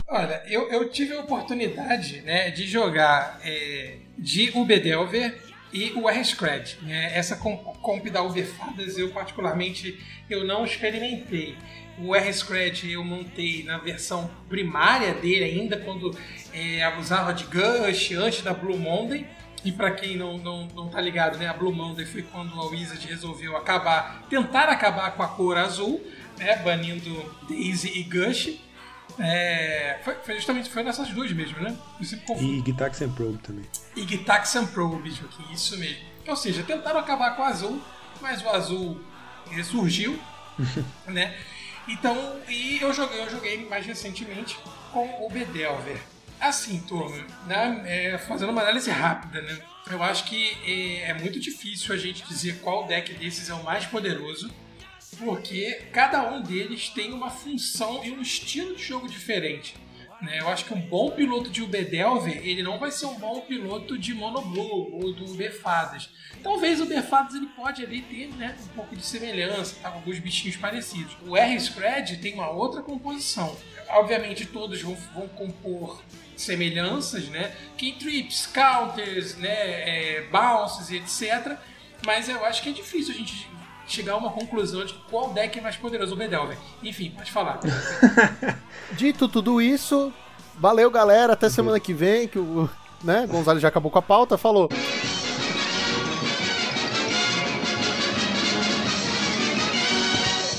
Olha, 0.09 0.41
eu, 0.49 0.69
eu 0.69 0.89
tive 0.89 1.15
a 1.15 1.21
oportunidade 1.21 2.21
né, 2.21 2.49
de 2.51 2.67
jogar 2.67 3.39
é, 3.43 3.95
de 4.17 4.51
Ubedelver 4.55 5.33
e 5.73 5.91
o 5.93 6.09
R-Scred. 6.09 6.77
Né? 6.81 7.17
Essa 7.17 7.35
comp, 7.35 7.61
comp 7.81 8.05
da 8.09 8.21
Uberfadas 8.21 8.97
eu 8.97 9.09
particularmente 9.11 9.99
eu 10.29 10.45
não 10.45 10.65
experimentei. 10.65 11.57
O 11.99 12.15
R-Scred 12.15 12.91
eu 12.91 13.03
montei 13.03 13.63
na 13.63 13.77
versão 13.77 14.29
primária 14.49 15.13
dele 15.13 15.43
ainda, 15.43 15.77
quando 15.77 16.17
é, 16.53 16.83
abusava 16.83 17.33
de 17.33 17.43
Gush, 17.45 18.11
antes 18.13 18.41
da 18.41 18.53
Blue 18.53 18.77
Monday. 18.77 19.25
E 19.63 19.71
para 19.71 19.91
quem 19.91 20.17
não, 20.17 20.37
não, 20.39 20.65
não 20.67 20.89
tá 20.89 20.99
ligado, 20.99 21.37
né, 21.37 21.47
a 21.47 21.53
Blue 21.53 21.71
Monday 21.71 22.05
foi 22.05 22.23
quando 22.23 22.59
a 22.59 22.65
Wizard 22.65 23.05
resolveu 23.07 23.55
acabar, 23.55 24.25
tentar 24.27 24.63
acabar 24.63 25.11
com 25.11 25.21
a 25.21 25.27
cor 25.27 25.55
azul, 25.55 26.01
né, 26.39 26.55
banindo 26.63 27.23
Daisy 27.47 27.99
e 27.99 28.03
Gush. 28.03 28.57
É, 29.19 29.99
foi, 30.03 30.15
foi 30.15 30.35
justamente 30.35 30.69
foi 30.69 30.83
nessas 30.83 31.09
duas 31.09 31.31
mesmo, 31.31 31.59
né? 31.59 31.75
E 32.43 32.63
Gitax 32.65 33.01
and 33.01 33.11
Probe 33.11 33.37
também. 33.39 33.65
E 33.95 34.07
Gitaxian 34.07 34.65
Probe, 34.67 35.11
Joaquim, 35.11 35.51
isso 35.53 35.77
mesmo. 35.77 36.03
Ou 36.27 36.35
seja, 36.35 36.63
tentaram 36.63 36.99
acabar 36.99 37.35
com 37.35 37.41
o 37.41 37.45
azul, 37.45 37.81
mas 38.21 38.43
o 38.43 38.49
azul 38.49 39.01
ressurgiu, 39.49 40.19
né? 41.07 41.35
Então, 41.87 42.39
e 42.47 42.79
eu 42.79 42.93
joguei, 42.93 43.19
eu 43.19 43.29
joguei 43.29 43.65
mais 43.67 43.85
recentemente 43.85 44.57
com 44.91 45.25
o 45.25 45.29
Bedelver. 45.29 45.99
Assim, 46.39 46.79
turma, 46.79 47.23
né, 47.45 47.83
é, 47.85 48.17
fazendo 48.17 48.51
uma 48.51 48.61
análise 48.61 48.89
rápida, 48.89 49.41
né? 49.41 49.59
Eu 49.89 50.01
acho 50.01 50.23
que 50.25 50.57
é, 50.65 51.09
é 51.09 51.13
muito 51.13 51.39
difícil 51.39 51.93
a 51.93 51.97
gente 51.97 52.23
dizer 52.27 52.59
qual 52.61 52.87
deck 52.87 53.13
desses 53.13 53.49
é 53.49 53.53
o 53.53 53.63
mais 53.63 53.85
poderoso, 53.85 54.51
porque 55.17 55.81
cada 55.91 56.31
um 56.31 56.41
deles 56.41 56.89
tem 56.89 57.11
uma 57.11 57.29
função 57.29 58.03
e 58.03 58.11
um 58.11 58.21
estilo 58.21 58.75
de 58.75 58.83
jogo 58.83 59.07
diferente. 59.07 59.75
né? 60.21 60.39
Eu 60.39 60.47
acho 60.49 60.65
que 60.65 60.73
um 60.73 60.81
bom 60.81 61.11
piloto 61.11 61.49
de 61.49 61.61
UB 61.61 61.83
Delver, 61.85 62.37
ele 62.45 62.63
não 62.63 62.79
vai 62.79 62.91
ser 62.91 63.05
um 63.05 63.15
bom 63.15 63.41
piloto 63.41 63.97
de 63.97 64.13
Mono 64.13 64.41
Blue 64.41 64.89
ou 64.93 65.13
do 65.13 65.25
UB 65.31 65.49
Fadas. 65.49 66.09
Talvez 66.41 66.79
o 66.79 66.83
UB 66.83 67.01
Fadas 67.01 67.35
ele 67.35 67.47
pode 67.47 67.83
ali 67.83 68.01
ter 68.01 68.27
né, 68.35 68.55
um 68.63 68.67
pouco 68.69 68.95
de 68.95 69.05
semelhança, 69.05 69.75
tá, 69.81 69.89
com 69.89 69.97
alguns 69.97 70.19
bichinhos 70.19 70.57
parecidos. 70.57 71.15
O 71.25 71.35
R 71.35 71.59
Scred 71.59 72.17
tem 72.17 72.33
uma 72.33 72.49
outra 72.49 72.81
composição. 72.81 73.55
Obviamente 73.89 74.45
todos 74.45 74.81
vão, 74.81 74.95
vão 75.13 75.27
compor 75.27 76.01
semelhanças, 76.37 77.27
né? 77.27 77.55
Key 77.77 77.93
trips, 77.93 78.47
counters, 78.47 79.35
né? 79.37 79.49
é, 79.49 80.27
bounces 80.31 80.89
etc. 80.91 81.57
Mas 82.05 82.27
eu 82.29 82.43
acho 82.45 82.63
que 82.63 82.69
é 82.69 82.71
difícil 82.71 83.13
a 83.13 83.17
gente 83.17 83.47
chegar 83.91 84.13
a 84.13 84.17
uma 84.17 84.31
conclusão 84.31 84.85
de 84.85 84.93
qual 85.09 85.33
deck 85.33 85.59
é 85.59 85.61
mais 85.61 85.75
poderoso, 85.75 86.13
o 86.13 86.17
Bedelver. 86.17 86.57
Enfim, 86.81 87.11
pode 87.11 87.31
falar. 87.31 87.59
Dito 88.93 89.27
tudo 89.27 89.61
isso, 89.61 90.11
valeu 90.57 90.89
galera, 90.89 91.33
até 91.33 91.49
semana 91.49 91.79
que 91.79 91.93
vem, 91.93 92.27
que 92.27 92.39
o 92.39 92.69
né, 93.03 93.27
Gonzalo 93.27 93.59
já 93.59 93.67
acabou 93.67 93.91
com 93.91 93.99
a 93.99 94.01
pauta, 94.01 94.37
falou. 94.37 94.69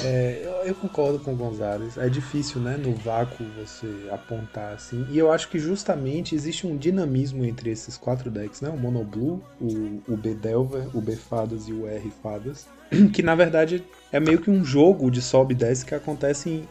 É, 0.05 0.52
eu, 0.65 0.75
concordo 0.75 1.19
com 1.19 1.33
o 1.33 1.37
Gonzalez. 1.37 1.97
É 1.97 2.09
difícil, 2.09 2.61
né, 2.61 2.77
no 2.77 2.95
vácuo 2.95 3.45
você 3.59 4.09
apontar 4.11 4.73
assim. 4.75 5.07
E 5.11 5.19
eu 5.19 5.31
acho 5.31 5.49
que 5.49 5.59
justamente 5.59 6.35
existe 6.35 6.67
um 6.67 6.77
dinamismo 6.77 7.45
entre 7.45 7.71
esses 7.71 7.97
quatro 7.97 8.31
decks, 8.31 8.61
né? 8.61 8.69
O 8.69 8.77
Mono 8.77 9.05
Blue, 9.05 9.43
o, 9.61 10.03
o 10.09 10.17
B 10.17 10.35
Delver, 10.35 10.85
o 10.95 11.01
B 11.01 11.17
Fadas 11.17 11.69
e 11.69 11.73
o 11.73 11.87
R 11.87 12.11
Fadas. 12.23 12.67
Que 13.13 13.23
na 13.23 13.35
verdade 13.35 13.83
é 14.13 14.21
meio 14.21 14.39
que 14.41 14.51
um 14.51 14.63
jogo 14.65 15.11
de 15.11 15.23
sobe 15.23 15.55
e 15.55 15.57
desce 15.57 15.85
que 15.85 15.95
acontece 15.95 16.51
em- 16.51 16.69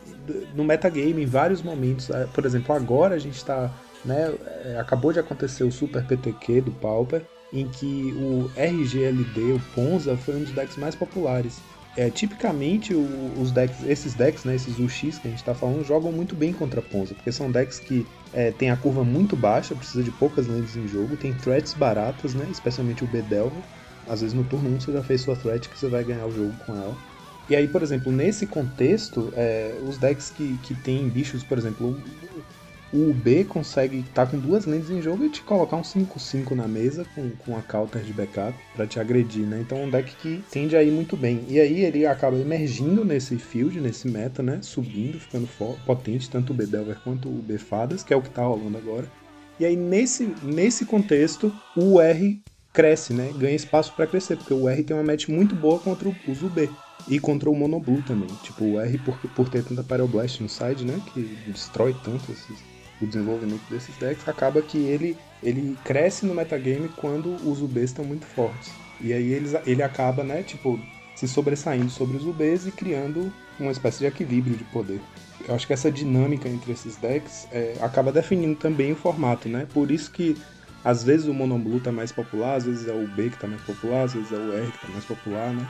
no 0.55 0.63
metagame 0.63 1.23
em 1.23 1.25
vários 1.25 1.61
momentos. 1.63 2.09
É, 2.09 2.25
Por 2.25 2.45
exemplo, 2.45 2.73
agora 2.75 3.15
a 3.15 3.19
gente 3.19 3.43
tá. 3.43 3.71
Né, 4.03 4.33
é, 4.65 4.77
acabou 4.79 5.13
de 5.13 5.19
acontecer 5.19 5.63
o 5.63 5.71
Super 5.71 6.03
PTQ 6.05 6.61
do 6.61 6.71
Pauper, 6.71 7.23
em 7.53 7.67
que 7.67 8.13
o 8.17 8.49
RGLD, 8.55 9.53
o 9.53 9.61
Ponza, 9.75 10.17
foi 10.17 10.35
um 10.35 10.43
dos 10.43 10.51
decks 10.53 10.75
mais 10.77 10.95
populares. 10.95 11.59
É, 11.97 12.09
tipicamente 12.09 12.93
os 12.93 13.51
decks, 13.51 13.83
esses 13.83 14.13
decks, 14.13 14.45
né, 14.45 14.55
esses 14.55 14.79
UX 14.79 15.19
que 15.19 15.27
a 15.27 15.31
gente 15.31 15.43
tá 15.43 15.53
falando, 15.53 15.83
jogam 15.83 16.11
muito 16.11 16.35
bem 16.35 16.53
contra 16.53 16.81
Ponza, 16.81 17.13
porque 17.13 17.31
são 17.33 17.51
decks 17.51 17.79
que 17.79 18.05
é, 18.33 18.49
tem 18.51 18.69
a 18.69 18.77
curva 18.77 19.03
muito 19.03 19.35
baixa, 19.35 19.75
precisa 19.75 20.01
de 20.01 20.11
poucas 20.11 20.47
lentes 20.47 20.77
em 20.77 20.87
jogo, 20.87 21.17
tem 21.17 21.33
threats 21.33 21.73
baratas, 21.73 22.33
né, 22.33 22.47
especialmente 22.49 23.03
o 23.03 23.07
Bedelver. 23.07 23.61
Às 24.07 24.21
vezes 24.21 24.33
no 24.33 24.43
turno 24.43 24.69
1 24.69 24.79
você 24.79 24.91
já 24.93 25.03
fez 25.03 25.21
sua 25.21 25.35
threat 25.35 25.67
que 25.69 25.77
você 25.77 25.87
vai 25.87 26.03
ganhar 26.03 26.25
o 26.25 26.31
jogo 26.31 26.53
com 26.65 26.75
ela. 26.75 26.95
E 27.49 27.55
aí, 27.55 27.67
por 27.67 27.83
exemplo, 27.83 28.11
nesse 28.11 28.47
contexto, 28.47 29.31
é, 29.35 29.75
os 29.85 29.97
decks 29.97 30.29
que, 30.29 30.57
que 30.59 30.73
tem 30.73 31.09
bichos, 31.09 31.43
por 31.43 31.57
exemplo, 31.57 31.97
o, 32.93 33.09
UB 33.11 33.45
consegue 33.45 33.99
estar 33.99 34.25
com 34.27 34.37
duas 34.37 34.65
lentes 34.65 34.89
em 34.89 35.01
jogo 35.01 35.25
e 35.25 35.29
te 35.29 35.41
colocar 35.43 35.77
um 35.77 35.83
5-5 35.83 36.55
na 36.55 36.67
mesa 36.67 37.05
com, 37.15 37.29
com 37.31 37.57
a 37.57 37.61
counter 37.61 38.01
de 38.03 38.13
backup 38.13 38.57
pra 38.75 38.85
te 38.87 38.99
agredir, 38.99 39.45
né? 39.45 39.59
Então 39.61 39.77
é 39.79 39.83
um 39.85 39.89
deck 39.89 40.15
que 40.17 40.43
tende 40.51 40.75
a 40.75 40.83
ir 40.83 40.91
muito 40.91 41.15
bem. 41.15 41.43
E 41.47 41.59
aí 41.59 41.83
ele 41.83 42.05
acaba 42.05 42.37
emergindo 42.37 43.03
nesse 43.05 43.37
field, 43.37 43.79
nesse 43.79 44.07
meta, 44.07 44.41
né? 44.43 44.59
Subindo, 44.61 45.19
ficando 45.19 45.47
potente, 45.85 46.29
tanto 46.29 46.51
o 46.51 46.55
B 46.55 46.65
Delver 46.65 46.97
quanto 47.03 47.29
o 47.29 47.41
B 47.41 47.57
Fadas, 47.57 48.03
que 48.03 48.13
é 48.13 48.17
o 48.17 48.21
que 48.21 48.29
tá 48.29 48.43
rolando 48.43 48.77
agora. 48.77 49.07
E 49.59 49.65
aí 49.65 49.75
nesse, 49.75 50.33
nesse 50.43 50.85
contexto, 50.85 51.53
o 51.75 51.99
R 52.01 52.41
cresce, 52.73 53.13
né? 53.13 53.31
Ganha 53.37 53.55
espaço 53.55 53.93
pra 53.93 54.07
crescer, 54.07 54.37
porque 54.37 54.53
o 54.53 54.67
R 54.67 54.83
tem 54.83 54.95
uma 54.95 55.03
match 55.03 55.27
muito 55.27 55.55
boa 55.55 55.77
contra 55.79 56.07
o- 56.09 56.15
os 56.27 56.41
UB. 56.41 56.69
E 57.07 57.19
contra 57.19 57.49
o 57.49 57.55
Mono 57.55 57.79
Blue 57.79 58.01
também. 58.03 58.29
Tipo, 58.43 58.63
o 58.63 58.79
R 58.79 58.97
por, 58.99 59.17
por 59.35 59.49
ter 59.49 59.63
tanta 59.63 59.83
Pyroblast 59.83 60.39
no 60.41 60.47
side, 60.47 60.85
né? 60.85 61.01
Que 61.13 61.21
destrói 61.47 61.95
tanto 62.03 62.31
esses, 62.31 62.59
o 63.01 63.07
desenvolvimento 63.07 63.63
desses 63.69 63.95
decks, 63.97 64.27
acaba 64.27 64.61
que 64.61 64.77
ele, 64.77 65.17
ele 65.41 65.77
cresce 65.83 66.25
no 66.25 66.33
metagame 66.33 66.89
quando 66.89 67.35
os 67.49 67.61
UBs 67.61 67.85
estão 67.85 68.05
muito 68.05 68.25
fortes. 68.25 68.71
E 68.99 69.11
aí 69.11 69.33
eles, 69.33 69.53
ele 69.65 69.81
acaba, 69.81 70.23
né, 70.23 70.43
tipo, 70.43 70.79
se 71.15 71.27
sobressaindo 71.27 71.89
sobre 71.89 72.17
os 72.17 72.25
UBs 72.25 72.67
e 72.67 72.71
criando 72.71 73.31
uma 73.59 73.71
espécie 73.71 73.99
de 73.99 74.05
equilíbrio 74.05 74.55
de 74.55 74.63
poder. 74.65 75.01
Eu 75.47 75.55
acho 75.55 75.65
que 75.65 75.73
essa 75.73 75.91
dinâmica 75.91 76.47
entre 76.47 76.71
esses 76.71 76.95
decks 76.97 77.47
é, 77.51 77.75
acaba 77.81 78.11
definindo 78.11 78.55
também 78.55 78.91
o 78.91 78.95
formato, 78.95 79.49
né? 79.49 79.67
Por 79.73 79.91
isso 79.91 80.11
que 80.11 80.37
às 80.83 81.03
vezes 81.03 81.27
o 81.27 81.33
Mono 81.33 81.57
Blue 81.59 81.79
tá 81.79 81.91
mais 81.91 82.11
popular, 82.11 82.55
às 82.55 82.65
vezes 82.65 82.87
é 82.87 82.93
o 82.93 83.05
B 83.07 83.29
que 83.29 83.37
tá 83.37 83.47
mais 83.47 83.61
popular, 83.61 84.03
às 84.03 84.13
vezes 84.13 84.31
é 84.31 84.37
o 84.37 84.53
R 84.53 84.71
que 84.71 84.79
tá 84.79 84.87
mais 84.87 85.05
popular, 85.05 85.53
né? 85.53 85.67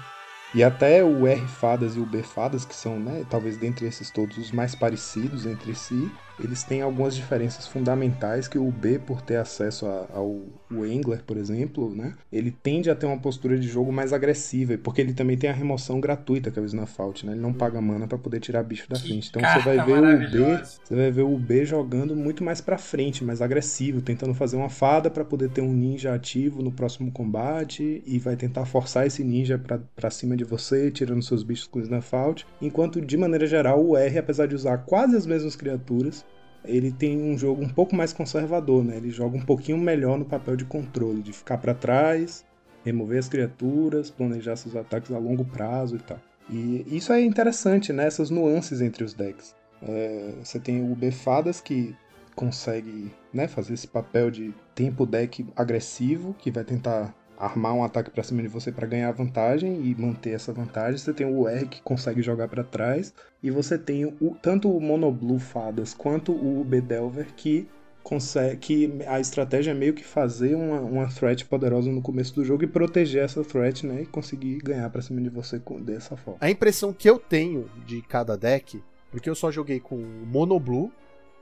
E 0.53 0.63
até 0.63 1.03
o 1.03 1.25
R 1.25 1.47
Fadas 1.47 1.95
e 1.95 1.99
o 1.99 2.05
B 2.05 2.23
Fadas, 2.23 2.65
que 2.65 2.75
são, 2.75 2.99
né, 2.99 3.25
talvez 3.29 3.57
dentre 3.57 3.85
esses 3.85 4.11
todos 4.11 4.37
os 4.37 4.51
mais 4.51 4.75
parecidos 4.75 5.45
entre 5.45 5.73
si, 5.73 6.11
eles 6.47 6.63
têm 6.63 6.81
algumas 6.81 7.15
diferenças 7.15 7.67
fundamentais 7.67 8.47
que 8.47 8.57
o 8.57 8.71
B, 8.71 8.99
por 8.99 9.21
ter 9.21 9.37
acesso 9.37 9.85
a- 9.85 10.07
ao 10.13 10.41
o 10.73 10.83
Angler, 10.83 11.21
por 11.23 11.35
exemplo, 11.35 11.93
né, 11.93 12.13
ele 12.31 12.49
tende 12.49 12.89
a 12.89 12.95
ter 12.95 13.05
uma 13.05 13.17
postura 13.19 13.59
de 13.59 13.67
jogo 13.67 13.91
mais 13.91 14.13
agressiva, 14.13 14.77
porque 14.77 15.01
ele 15.01 15.13
também 15.13 15.37
tem 15.37 15.49
a 15.49 15.53
remoção 15.53 15.99
gratuita, 15.99 16.49
que 16.49 16.57
é 16.57 16.61
o 16.61 16.65
Snuff 16.65 16.93
Out, 17.01 17.25
né, 17.25 17.33
ele 17.33 17.41
não 17.41 17.51
paga 17.51 17.81
mana 17.81 18.07
pra 18.07 18.17
poder 18.17 18.39
tirar 18.39 18.63
bicho 18.63 18.89
da 18.89 18.95
frente. 18.97 19.27
Então 19.29 19.41
você 19.41 19.59
vai 19.59 19.77
ver 19.85 19.91
o 19.99 20.31
B, 20.31 20.37
você 20.83 20.95
vai 20.95 21.11
ver 21.11 21.21
o 21.23 21.37
B 21.37 21.65
jogando 21.65 22.15
muito 22.15 22.41
mais 22.43 22.61
pra 22.61 22.77
frente, 22.77 23.23
mais 23.23 23.41
agressivo, 23.41 24.01
tentando 24.01 24.33
fazer 24.33 24.55
uma 24.55 24.69
fada 24.69 25.09
pra 25.09 25.25
poder 25.25 25.49
ter 25.49 25.61
um 25.61 25.73
ninja 25.73 26.13
ativo 26.13 26.61
no 26.61 26.71
próximo 26.71 27.11
combate 27.11 28.01
e 28.05 28.17
vai 28.17 28.35
tentar 28.37 28.65
forçar 28.65 29.05
esse 29.05 29.23
ninja 29.23 29.59
pra 29.95 30.09
cima 30.09 30.37
de 30.37 30.43
você, 30.45 30.89
tirando 30.89 31.21
seus 31.21 31.43
bichos 31.43 31.67
com 31.67 31.81
snuff 31.81 32.15
out. 32.15 32.45
Enquanto 32.61 33.01
de 33.01 33.17
maneira 33.17 33.45
geral 33.45 33.83
o 33.85 33.97
R, 33.97 34.17
apesar 34.19 34.47
de 34.47 34.55
usar 34.55 34.77
quase 34.79 35.15
as 35.17 35.25
mesmas 35.25 35.55
criaturas, 35.55 36.23
ele 36.63 36.91
tem 36.91 37.19
um 37.19 37.37
jogo 37.37 37.63
um 37.63 37.69
pouco 37.69 37.95
mais 37.95 38.13
conservador, 38.13 38.83
né? 38.83 38.97
Ele 38.97 39.09
joga 39.09 39.37
um 39.37 39.45
pouquinho 39.45 39.77
melhor 39.77 40.17
no 40.17 40.25
papel 40.25 40.55
de 40.55 40.65
controle, 40.65 41.21
de 41.21 41.33
ficar 41.33 41.57
pra 41.57 41.73
trás, 41.73 42.45
remover 42.83 43.19
as 43.19 43.29
criaturas, 43.29 44.09
planejar 44.09 44.55
seus 44.55 44.75
ataques 44.75 45.11
a 45.11 45.17
longo 45.17 45.45
prazo 45.45 45.95
e 45.95 45.99
tal. 45.99 46.19
E 46.49 46.85
isso 46.91 47.13
é 47.13 47.21
interessante, 47.21 47.93
né? 47.93 48.05
Essas 48.05 48.29
nuances 48.29 48.81
entre 48.81 49.03
os 49.03 49.13
decks. 49.13 49.55
É, 49.81 50.33
você 50.43 50.59
tem 50.59 50.83
o 50.83 50.95
Befadas 50.95 51.59
que 51.59 51.95
consegue 52.35 53.11
né, 53.33 53.47
fazer 53.47 53.73
esse 53.73 53.87
papel 53.87 54.29
de 54.31 54.53
tempo 54.75 55.05
deck 55.05 55.45
agressivo, 55.55 56.33
que 56.37 56.51
vai 56.51 56.63
tentar 56.63 57.13
armar 57.41 57.73
um 57.73 57.83
ataque 57.83 58.11
pra 58.11 58.23
cima 58.23 58.41
de 58.41 58.47
você 58.47 58.71
pra 58.71 58.85
ganhar 58.87 59.11
vantagem 59.11 59.81
e 59.83 59.95
manter 59.95 60.31
essa 60.31 60.53
vantagem. 60.53 60.97
Você 60.97 61.13
tem 61.13 61.25
o 61.25 61.47
R 61.47 61.67
que 61.67 61.81
consegue 61.81 62.21
jogar 62.21 62.47
pra 62.47 62.63
trás 62.63 63.13
e 63.41 63.49
você 63.49 63.77
tem 63.77 64.05
o, 64.05 64.35
tanto 64.41 64.69
o 64.69 64.79
Mono 64.79 65.11
Blue 65.11 65.39
Fadas 65.39 65.93
quanto 65.93 66.31
o 66.31 66.63
Bedelver 66.63 67.27
que 67.35 67.67
consegue 68.03 68.57
que 68.57 68.99
a 69.07 69.19
estratégia 69.19 69.71
é 69.71 69.73
meio 69.73 69.93
que 69.93 70.03
fazer 70.03 70.55
uma, 70.55 70.79
uma 70.79 71.07
threat 71.07 71.45
poderosa 71.45 71.91
no 71.91 72.01
começo 72.01 72.33
do 72.33 72.43
jogo 72.43 72.63
e 72.63 72.67
proteger 72.67 73.23
essa 73.23 73.43
threat, 73.43 73.85
né, 73.85 74.01
e 74.01 74.05
conseguir 74.05 74.57
ganhar 74.57 74.89
pra 74.89 75.01
cima 75.01 75.21
de 75.21 75.29
você 75.29 75.59
com- 75.59 75.79
dessa 75.79 76.17
forma. 76.17 76.39
A 76.41 76.49
impressão 76.49 76.91
que 76.91 77.09
eu 77.09 77.19
tenho 77.19 77.69
de 77.85 78.01
cada 78.01 78.35
deck, 78.35 78.81
porque 79.11 79.29
eu 79.29 79.35
só 79.35 79.51
joguei 79.51 79.79
com 79.79 79.95
o 79.95 80.25
Mono 80.25 80.59
Blue, 80.59 80.91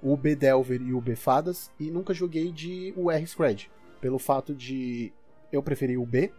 o 0.02 0.16
B 0.18 0.36
Delver 0.36 0.82
e 0.82 0.94
o 0.94 1.00
B 1.00 1.16
Fadas, 1.16 1.72
e 1.80 1.90
nunca 1.90 2.14
joguei 2.14 2.52
de 2.52 2.94
o 2.96 3.10
R 3.10 3.26
Scred. 3.26 3.70
Pelo 4.02 4.20
fato 4.20 4.54
de 4.54 5.12
eu 5.52 5.62
preferir 5.64 6.00
o 6.00 6.06
B, 6.06 6.32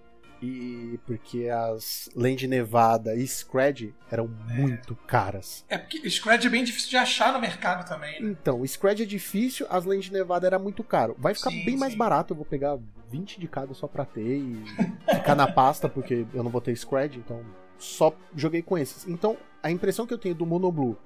e 0.42 0.98
porque 1.04 1.48
as 1.48 2.08
Land 2.14 2.48
Nevada 2.48 3.14
e 3.14 3.26
Scred 3.26 3.94
eram 4.10 4.28
muito 4.48 4.96
caras. 5.06 5.64
É 5.68 5.76
porque 5.76 5.98
o 5.98 6.10
Scred 6.10 6.46
é 6.46 6.50
bem 6.50 6.64
difícil 6.64 6.90
de 6.90 6.96
achar 6.96 7.32
no 7.32 7.40
mercado 7.40 7.86
também, 7.86 8.22
né? 8.22 8.30
Então, 8.30 8.60
o 8.60 8.66
Scred 8.66 9.02
é 9.02 9.06
difícil, 9.06 9.66
as 9.68 9.84
Land 9.84 10.10
Nevada 10.12 10.46
era 10.46 10.58
muito 10.58 10.82
caro. 10.82 11.14
Vai 11.18 11.34
ficar 11.34 11.50
Sim, 11.50 11.64
bem 11.64 11.76
mais 11.76 11.92
sim. 11.92 11.98
barato, 11.98 12.32
eu 12.32 12.36
vou 12.36 12.46
pegar 12.46 12.78
20 13.10 13.38
de 13.38 13.46
cada 13.48 13.74
só 13.74 13.86
pra 13.86 14.04
ter 14.04 14.38
e 14.38 14.64
ficar 15.14 15.34
na 15.34 15.50
pasta, 15.50 15.88
porque 15.88 16.26
eu 16.32 16.42
não 16.42 16.50
vou 16.50 16.60
ter 16.60 16.74
Scred, 16.74 17.18
então 17.18 17.44
só 17.78 18.14
joguei 18.34 18.62
com 18.62 18.78
esses. 18.78 19.06
Então, 19.06 19.36
a 19.62 19.70
impressão 19.70 20.06
que 20.06 20.14
eu 20.14 20.18
tenho 20.18 20.34
do 20.34 20.46
Mono 20.46 20.72
Blue 20.72 20.96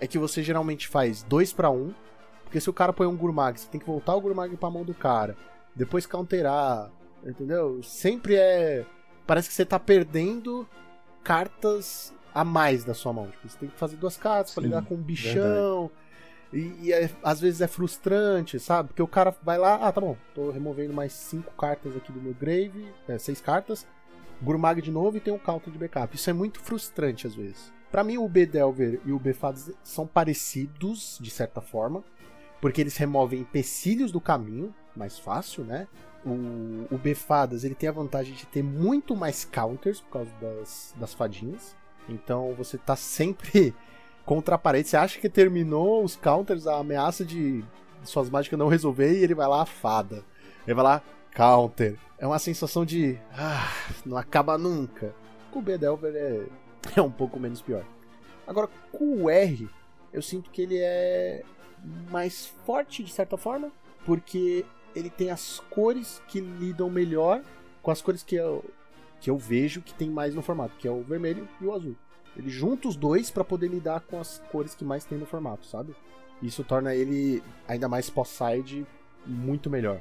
é 0.00 0.06
que 0.06 0.18
você 0.18 0.42
geralmente 0.42 0.86
faz 0.86 1.24
2 1.24 1.52
pra 1.52 1.68
1, 1.70 1.92
porque 2.44 2.60
se 2.60 2.70
o 2.70 2.72
cara 2.72 2.92
põe 2.92 3.08
um 3.08 3.16
Gurmag, 3.16 3.58
você 3.58 3.68
tem 3.68 3.80
que 3.80 3.86
voltar 3.86 4.14
o 4.14 4.20
Gurmag 4.20 4.56
pra 4.56 4.70
mão 4.70 4.84
do 4.84 4.94
cara, 4.94 5.36
depois 5.74 6.06
counterar, 6.06 6.90
entendeu? 7.24 7.82
Sempre 7.82 8.36
é. 8.36 8.84
Parece 9.26 9.48
que 9.48 9.54
você 9.54 9.64
tá 9.64 9.78
perdendo 9.78 10.66
cartas 11.22 12.14
a 12.34 12.44
mais 12.44 12.84
da 12.84 12.94
sua 12.94 13.12
mão. 13.12 13.28
Tipo, 13.28 13.48
você 13.48 13.58
tem 13.58 13.68
que 13.68 13.78
fazer 13.78 13.96
duas 13.96 14.16
cartas 14.16 14.54
pra 14.54 14.62
Sim, 14.62 14.68
lidar 14.68 14.82
com 14.84 14.94
um 14.94 15.02
bichão. 15.02 15.90
E, 16.52 16.72
e 16.80 16.92
é- 16.92 17.10
às 17.22 17.40
vezes 17.40 17.60
é 17.60 17.66
frustrante, 17.66 18.58
sabe? 18.58 18.88
Porque 18.88 19.02
o 19.02 19.06
cara 19.08 19.34
vai 19.42 19.58
lá, 19.58 19.74
ah, 19.86 19.92
tá 19.92 20.00
bom, 20.00 20.16
tô 20.34 20.50
removendo 20.50 20.94
mais 20.94 21.12
cinco 21.12 21.52
cartas 21.54 21.94
aqui 21.94 22.10
do 22.10 22.20
meu 22.22 22.32
grave, 22.32 22.88
é, 23.06 23.18
seis 23.18 23.38
cartas, 23.40 23.86
Gurmag 24.40 24.80
de 24.80 24.90
novo 24.90 25.16
e 25.16 25.20
tem 25.20 25.34
um 25.34 25.38
counter 25.38 25.70
de 25.70 25.78
backup. 25.78 26.14
Isso 26.16 26.30
é 26.30 26.32
muito 26.32 26.58
frustrante 26.60 27.26
às 27.26 27.34
vezes. 27.34 27.70
Pra 27.90 28.02
mim, 28.04 28.16
o 28.18 28.28
B 28.28 28.46
Delver 28.46 29.00
e 29.04 29.12
o 29.12 29.18
B 29.18 29.32
Fadas 29.34 29.70
são 29.82 30.06
parecidos, 30.06 31.18
de 31.20 31.30
certa 31.30 31.60
forma. 31.60 32.02
porque 32.60 32.80
eles 32.80 32.96
removem 32.96 33.40
empecilhos 33.40 34.10
do 34.10 34.20
caminho, 34.20 34.74
mais 34.96 35.16
fácil, 35.16 35.62
né? 35.64 35.86
O, 36.32 36.94
o 36.94 36.98
B-Fadas, 36.98 37.64
ele 37.64 37.74
tem 37.74 37.88
a 37.88 37.92
vantagem 37.92 38.34
de 38.34 38.46
ter 38.46 38.62
muito 38.62 39.16
mais 39.16 39.44
counters 39.44 40.00
por 40.00 40.10
causa 40.10 40.30
das, 40.40 40.94
das 40.96 41.14
fadinhas. 41.14 41.76
Então 42.08 42.54
você 42.54 42.78
tá 42.78 42.96
sempre 42.96 43.74
contra 44.24 44.54
a 44.54 44.58
parede. 44.58 44.88
Você 44.88 44.96
acha 44.96 45.18
que 45.18 45.28
terminou 45.28 46.04
os 46.04 46.16
counters, 46.16 46.66
a 46.66 46.78
ameaça 46.78 47.24
de 47.24 47.64
suas 48.04 48.30
mágicas 48.30 48.58
não 48.58 48.68
resolver 48.68 49.12
e 49.12 49.22
ele 49.22 49.34
vai 49.34 49.48
lá, 49.48 49.64
fada. 49.64 50.24
Ele 50.66 50.74
vai 50.74 50.84
lá, 50.84 51.02
counter. 51.34 51.98
É 52.18 52.26
uma 52.26 52.38
sensação 52.38 52.84
de. 52.84 53.18
Ah, 53.32 53.72
não 54.04 54.16
acaba 54.16 54.58
nunca. 54.58 55.14
Com 55.50 55.60
o 55.60 55.62
B-Delver 55.62 56.14
é, 56.14 56.46
é 56.96 57.02
um 57.02 57.10
pouco 57.10 57.38
menos 57.38 57.62
pior. 57.62 57.84
Agora, 58.46 58.68
com 58.90 59.22
o 59.22 59.30
R, 59.30 59.68
eu 60.12 60.22
sinto 60.22 60.50
que 60.50 60.62
ele 60.62 60.78
é 60.78 61.42
mais 62.10 62.46
forte 62.64 63.04
de 63.04 63.12
certa 63.12 63.36
forma, 63.36 63.70
porque 64.04 64.64
ele 64.98 65.10
tem 65.10 65.30
as 65.30 65.60
cores 65.70 66.20
que 66.28 66.40
lidam 66.40 66.90
melhor 66.90 67.42
com 67.82 67.90
as 67.90 68.02
cores 68.02 68.22
que 68.22 68.34
eu, 68.34 68.64
que 69.20 69.30
eu 69.30 69.38
vejo 69.38 69.80
que 69.80 69.94
tem 69.94 70.10
mais 70.10 70.34
no 70.34 70.42
formato, 70.42 70.74
que 70.78 70.86
é 70.88 70.90
o 70.90 71.02
vermelho 71.02 71.48
e 71.60 71.64
o 71.64 71.72
azul. 71.72 71.96
Ele 72.36 72.50
junta 72.50 72.88
os 72.88 72.96
dois 72.96 73.30
pra 73.30 73.42
poder 73.44 73.68
lidar 73.68 74.00
com 74.00 74.20
as 74.20 74.42
cores 74.50 74.74
que 74.74 74.84
mais 74.84 75.04
tem 75.04 75.18
no 75.18 75.26
formato, 75.26 75.66
sabe? 75.66 75.94
Isso 76.42 76.62
torna 76.62 76.94
ele 76.94 77.42
ainda 77.66 77.88
mais 77.88 78.08
pós-side 78.10 78.86
muito 79.26 79.68
melhor. 79.68 80.00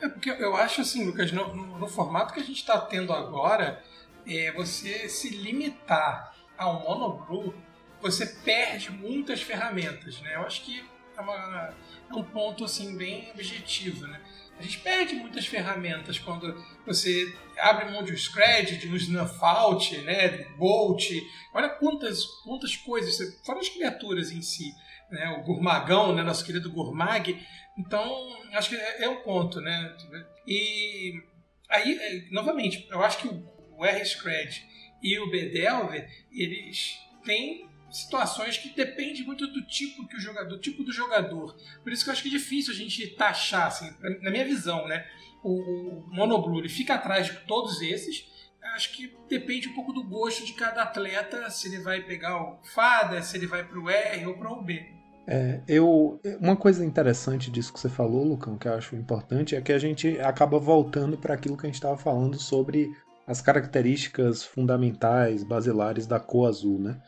É 0.00 0.08
porque 0.08 0.30
eu 0.30 0.54
acho 0.54 0.80
assim, 0.82 1.04
Lucas, 1.04 1.32
no, 1.32 1.54
no- 1.54 1.78
no 1.78 1.88
formato 1.88 2.32
que 2.34 2.40
a 2.40 2.44
gente 2.44 2.58
está 2.58 2.78
tendo 2.80 3.12
agora, 3.12 3.82
é, 4.26 4.52
você 4.52 5.08
se 5.08 5.30
limitar 5.30 6.34
ao 6.56 6.80
monoblue, 6.80 7.54
você 8.00 8.26
perde 8.26 8.90
muitas 8.92 9.40
ferramentas, 9.42 10.20
né? 10.20 10.34
Eu 10.36 10.42
acho 10.42 10.62
que 10.64 10.84
é, 11.18 11.20
uma- 11.20 11.74
é 12.10 12.14
um 12.14 12.22
ponto 12.22 12.64
assim 12.64 12.96
bem 12.96 13.30
objetivo, 13.30 14.06
né? 14.06 14.20
A 14.58 14.62
gente 14.62 14.78
perde 14.80 15.14
muitas 15.14 15.46
ferramentas 15.46 16.18
quando 16.18 16.52
você 16.84 17.32
abre 17.58 17.90
mão 17.90 18.02
de 18.02 18.12
um 18.12 18.16
Scred, 18.16 18.76
de 18.78 18.88
um 18.88 18.96
Snuff 18.96 19.38
Out, 19.40 19.98
né? 19.98 20.28
Bolt. 20.56 21.10
Olha 21.54 21.68
quantas, 21.68 22.24
quantas 22.44 22.76
coisas, 22.76 23.16
fora 23.44 23.60
as 23.60 23.68
criaturas 23.68 24.32
em 24.32 24.42
si. 24.42 24.72
Né? 25.10 25.28
O 25.38 25.44
Gurmagão, 25.44 26.14
né? 26.14 26.22
nosso 26.22 26.44
querido 26.44 26.70
Gurmag, 26.72 27.38
então, 27.78 28.36
acho 28.52 28.70
que 28.70 28.76
é 28.76 29.04
é 29.04 29.08
um 29.08 29.22
ponto, 29.22 29.60
né? 29.60 29.96
E 30.46 31.12
aí, 31.70 31.96
é, 31.96 32.30
novamente, 32.32 32.86
eu 32.90 33.02
acho 33.02 33.18
que 33.18 33.28
o, 33.28 33.84
R-Scred 33.84 34.66
e 35.00 35.18
o 35.20 35.30
B-Delver, 35.30 36.10
eles 36.32 36.98
têm 37.24 37.67
situações 37.90 38.56
que 38.56 38.74
dependem 38.74 39.24
muito 39.24 39.46
do 39.46 39.62
tipo 39.66 40.06
que 40.06 40.16
o 40.16 40.20
jogador, 40.20 40.48
do 40.48 40.58
tipo 40.58 40.82
do 40.82 40.92
jogador. 40.92 41.56
Por 41.82 41.92
isso 41.92 42.04
que 42.04 42.10
eu 42.10 42.12
acho 42.12 42.22
que 42.22 42.28
é 42.28 42.32
difícil 42.32 42.72
a 42.72 42.76
gente 42.76 43.06
taxar, 43.16 43.66
assim, 43.66 43.90
na 44.22 44.30
minha 44.30 44.44
visão, 44.44 44.86
né? 44.86 45.06
O, 45.42 45.52
o 45.52 46.06
Monoblue 46.08 46.60
ele 46.60 46.68
fica 46.68 46.94
atrás 46.94 47.26
de 47.26 47.36
todos 47.46 47.80
esses. 47.80 48.26
Acho 48.74 48.92
que 48.92 49.16
depende 49.28 49.68
um 49.68 49.74
pouco 49.74 49.92
do 49.92 50.04
gosto 50.04 50.44
de 50.44 50.52
cada 50.52 50.82
atleta, 50.82 51.48
se 51.50 51.68
ele 51.68 51.78
vai 51.78 52.02
pegar 52.02 52.36
o 52.36 52.58
Fada, 52.74 53.22
se 53.22 53.36
ele 53.36 53.46
vai 53.46 53.64
pro 53.64 53.88
R 53.88 54.26
ou 54.26 54.36
pro 54.36 54.62
B. 54.62 54.98
É, 55.30 55.60
eu, 55.68 56.18
uma 56.40 56.56
coisa 56.56 56.84
interessante 56.84 57.50
disso 57.50 57.72
que 57.72 57.78
você 57.78 57.88
falou, 57.88 58.24
Lucão, 58.24 58.56
que 58.56 58.66
eu 58.66 58.72
acho 58.72 58.96
importante, 58.96 59.54
é 59.54 59.60
que 59.60 59.72
a 59.72 59.78
gente 59.78 60.18
acaba 60.20 60.58
voltando 60.58 61.18
para 61.18 61.34
aquilo 61.34 61.56
que 61.56 61.66
a 61.66 61.68
gente 61.68 61.74
estava 61.74 61.98
falando 61.98 62.38
sobre 62.38 62.90
as 63.26 63.42
características 63.42 64.42
fundamentais, 64.42 65.44
basilares 65.44 66.06
da 66.06 66.18
cor 66.18 66.48
azul, 66.48 66.78
né? 66.78 66.98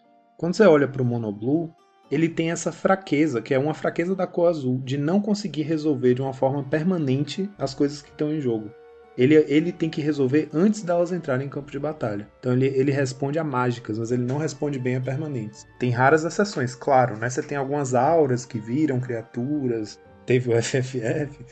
Quando 0.41 0.55
você 0.55 0.65
olha 0.65 0.89
para 0.89 1.03
o 1.03 1.05
Monoblue, 1.05 1.69
ele 2.11 2.27
tem 2.27 2.51
essa 2.51 2.73
fraqueza, 2.73 3.43
que 3.43 3.53
é 3.53 3.59
uma 3.59 3.75
fraqueza 3.75 4.17
da 4.17 4.27
cor 4.27 4.49
azul, 4.49 4.81
de 4.83 4.97
não 4.97 5.21
conseguir 5.21 5.65
resolver 5.65 6.15
de 6.15 6.23
uma 6.23 6.33
forma 6.33 6.65
permanente 6.65 7.51
as 7.59 7.75
coisas 7.75 8.01
que 8.01 8.09
estão 8.09 8.33
em 8.33 8.41
jogo. 8.41 8.71
Ele, 9.19 9.35
ele 9.35 9.71
tem 9.71 9.91
que 9.91 10.01
resolver 10.01 10.49
antes 10.51 10.81
delas 10.81 11.13
entrarem 11.13 11.47
em 11.47 11.51
campo 11.51 11.71
de 11.71 11.79
batalha. 11.79 12.27
Então 12.39 12.55
ele, 12.55 12.69
ele 12.69 12.91
responde 12.91 13.39
a 13.39 13.45
mágicas, 13.45 13.99
mas 13.99 14.13
ele 14.13 14.25
não 14.25 14.39
responde 14.39 14.79
bem 14.79 14.97
a 14.97 15.01
permanentes. 15.03 15.67
Tem 15.79 15.91
raras 15.91 16.25
exceções, 16.25 16.75
claro, 16.75 17.19
né? 17.19 17.29
Você 17.29 17.43
tem 17.43 17.59
algumas 17.59 17.93
auras 17.93 18.47
que 18.47 18.59
viram 18.59 18.99
criaturas, 18.99 20.01
teve 20.25 20.49
o 20.49 20.57
FFF. 20.57 21.45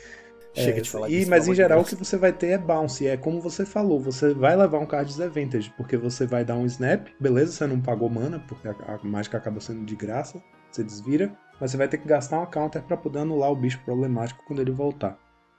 Chega 0.53 0.79
É, 0.79 0.81
de 0.81 0.89
falar 0.89 1.09
e, 1.09 1.19
disso, 1.19 1.29
Mas 1.29 1.47
em 1.47 1.55
geral 1.55 1.81
o 1.81 1.85
que 1.85 1.95
você 1.95 2.17
vai 2.17 2.33
ter 2.33 2.47
é 2.47 2.57
bounce. 2.57 3.07
É 3.07 3.17
como 3.17 3.41
você 3.41 3.65
falou, 3.65 3.99
você 3.99 4.33
vai 4.33 4.55
levar 4.55 4.79
um 4.79 4.85
card 4.85 5.09
disadvantage, 5.09 5.71
porque 5.77 5.95
você 5.97 6.25
vai 6.25 6.43
dar 6.43 6.55
um 6.55 6.65
snap, 6.65 7.07
beleza, 7.19 7.51
você 7.51 7.67
não 7.67 7.79
pagou 7.79 8.09
mana, 8.09 8.39
porque 8.47 8.67
a, 8.67 8.71
a 8.71 8.99
mágica 9.03 9.37
acaba 9.37 9.59
sendo 9.59 9.85
de 9.85 9.95
graça, 9.95 10.41
você 10.71 10.83
desvira, 10.83 11.31
mas 11.59 11.71
você 11.71 11.77
vai 11.77 11.87
ter 11.87 11.97
que 11.97 12.07
gastar 12.07 12.37
uma 12.37 12.47
counter 12.47 12.81
para 12.83 12.97
poder 12.97 13.19
anular 13.19 13.51
o 13.51 13.55
bicho 13.55 13.79
problemático 13.85 14.43
quando 14.45 14.61
ele 14.61 14.71
voltar. 14.71 15.17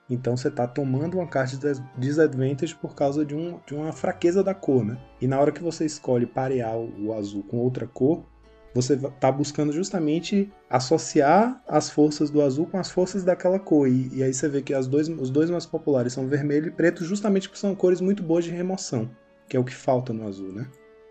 Então 0.09 0.37
você 0.37 0.51
tá 0.51 0.67
tomando 0.67 1.19
uma 1.19 1.27
carta 1.27 1.57
de 1.57 1.83
disadvantage 1.97 2.75
por 2.75 2.95
causa 2.97 3.25
de, 3.25 3.35
um, 3.35 3.61
de 3.65 3.75
uma 3.75 3.93
fraqueza 3.93 4.43
da 4.43 4.53
cor, 4.55 4.85
né? 4.85 4.99
E 5.21 5.27
na 5.29 5.39
hora 5.41 5.53
que 5.53 5.63
você 5.63 5.85
escolhe 5.87 6.27
parear 6.27 6.77
o 6.77 7.15
azul 7.15 7.45
com 7.45 7.59
outra 7.59 7.87
cor, 7.87 8.25
você 8.75 8.97
va- 8.97 9.11
tá 9.11 9.31
buscando 9.31 9.73
justamente 9.73 10.51
associar 10.69 11.63
as 11.67 11.91
forças 11.91 12.31
do 12.31 12.41
azul 12.43 12.67
com 12.67 12.79
as 12.79 12.91
forças 12.91 13.25
daquela 13.25 13.59
cor. 13.59 13.89
E, 13.89 14.09
e 14.13 14.23
aí 14.23 14.33
você 14.33 14.49
vê 14.49 14.63
que 14.63 14.75
as 14.75 14.87
dois, 14.87 15.09
os 15.09 15.31
dois 15.31 15.51
mais 15.51 15.67
populares 15.67 16.13
são 16.13 16.27
vermelho 16.29 16.69
e 16.69 16.71
preto, 16.71 17.05
justamente 17.05 17.49
porque 17.49 17.61
são 17.61 17.75
cores 17.75 18.01
muito 18.01 18.23
boas 18.23 18.45
de 18.45 18.51
remoção, 18.51 19.11
que 19.49 19.57
é 19.57 19.61
o 19.61 19.65
que 19.65 19.75
falta 19.75 20.13
no 20.13 20.27
azul, 20.27 20.53
né? 20.53 20.67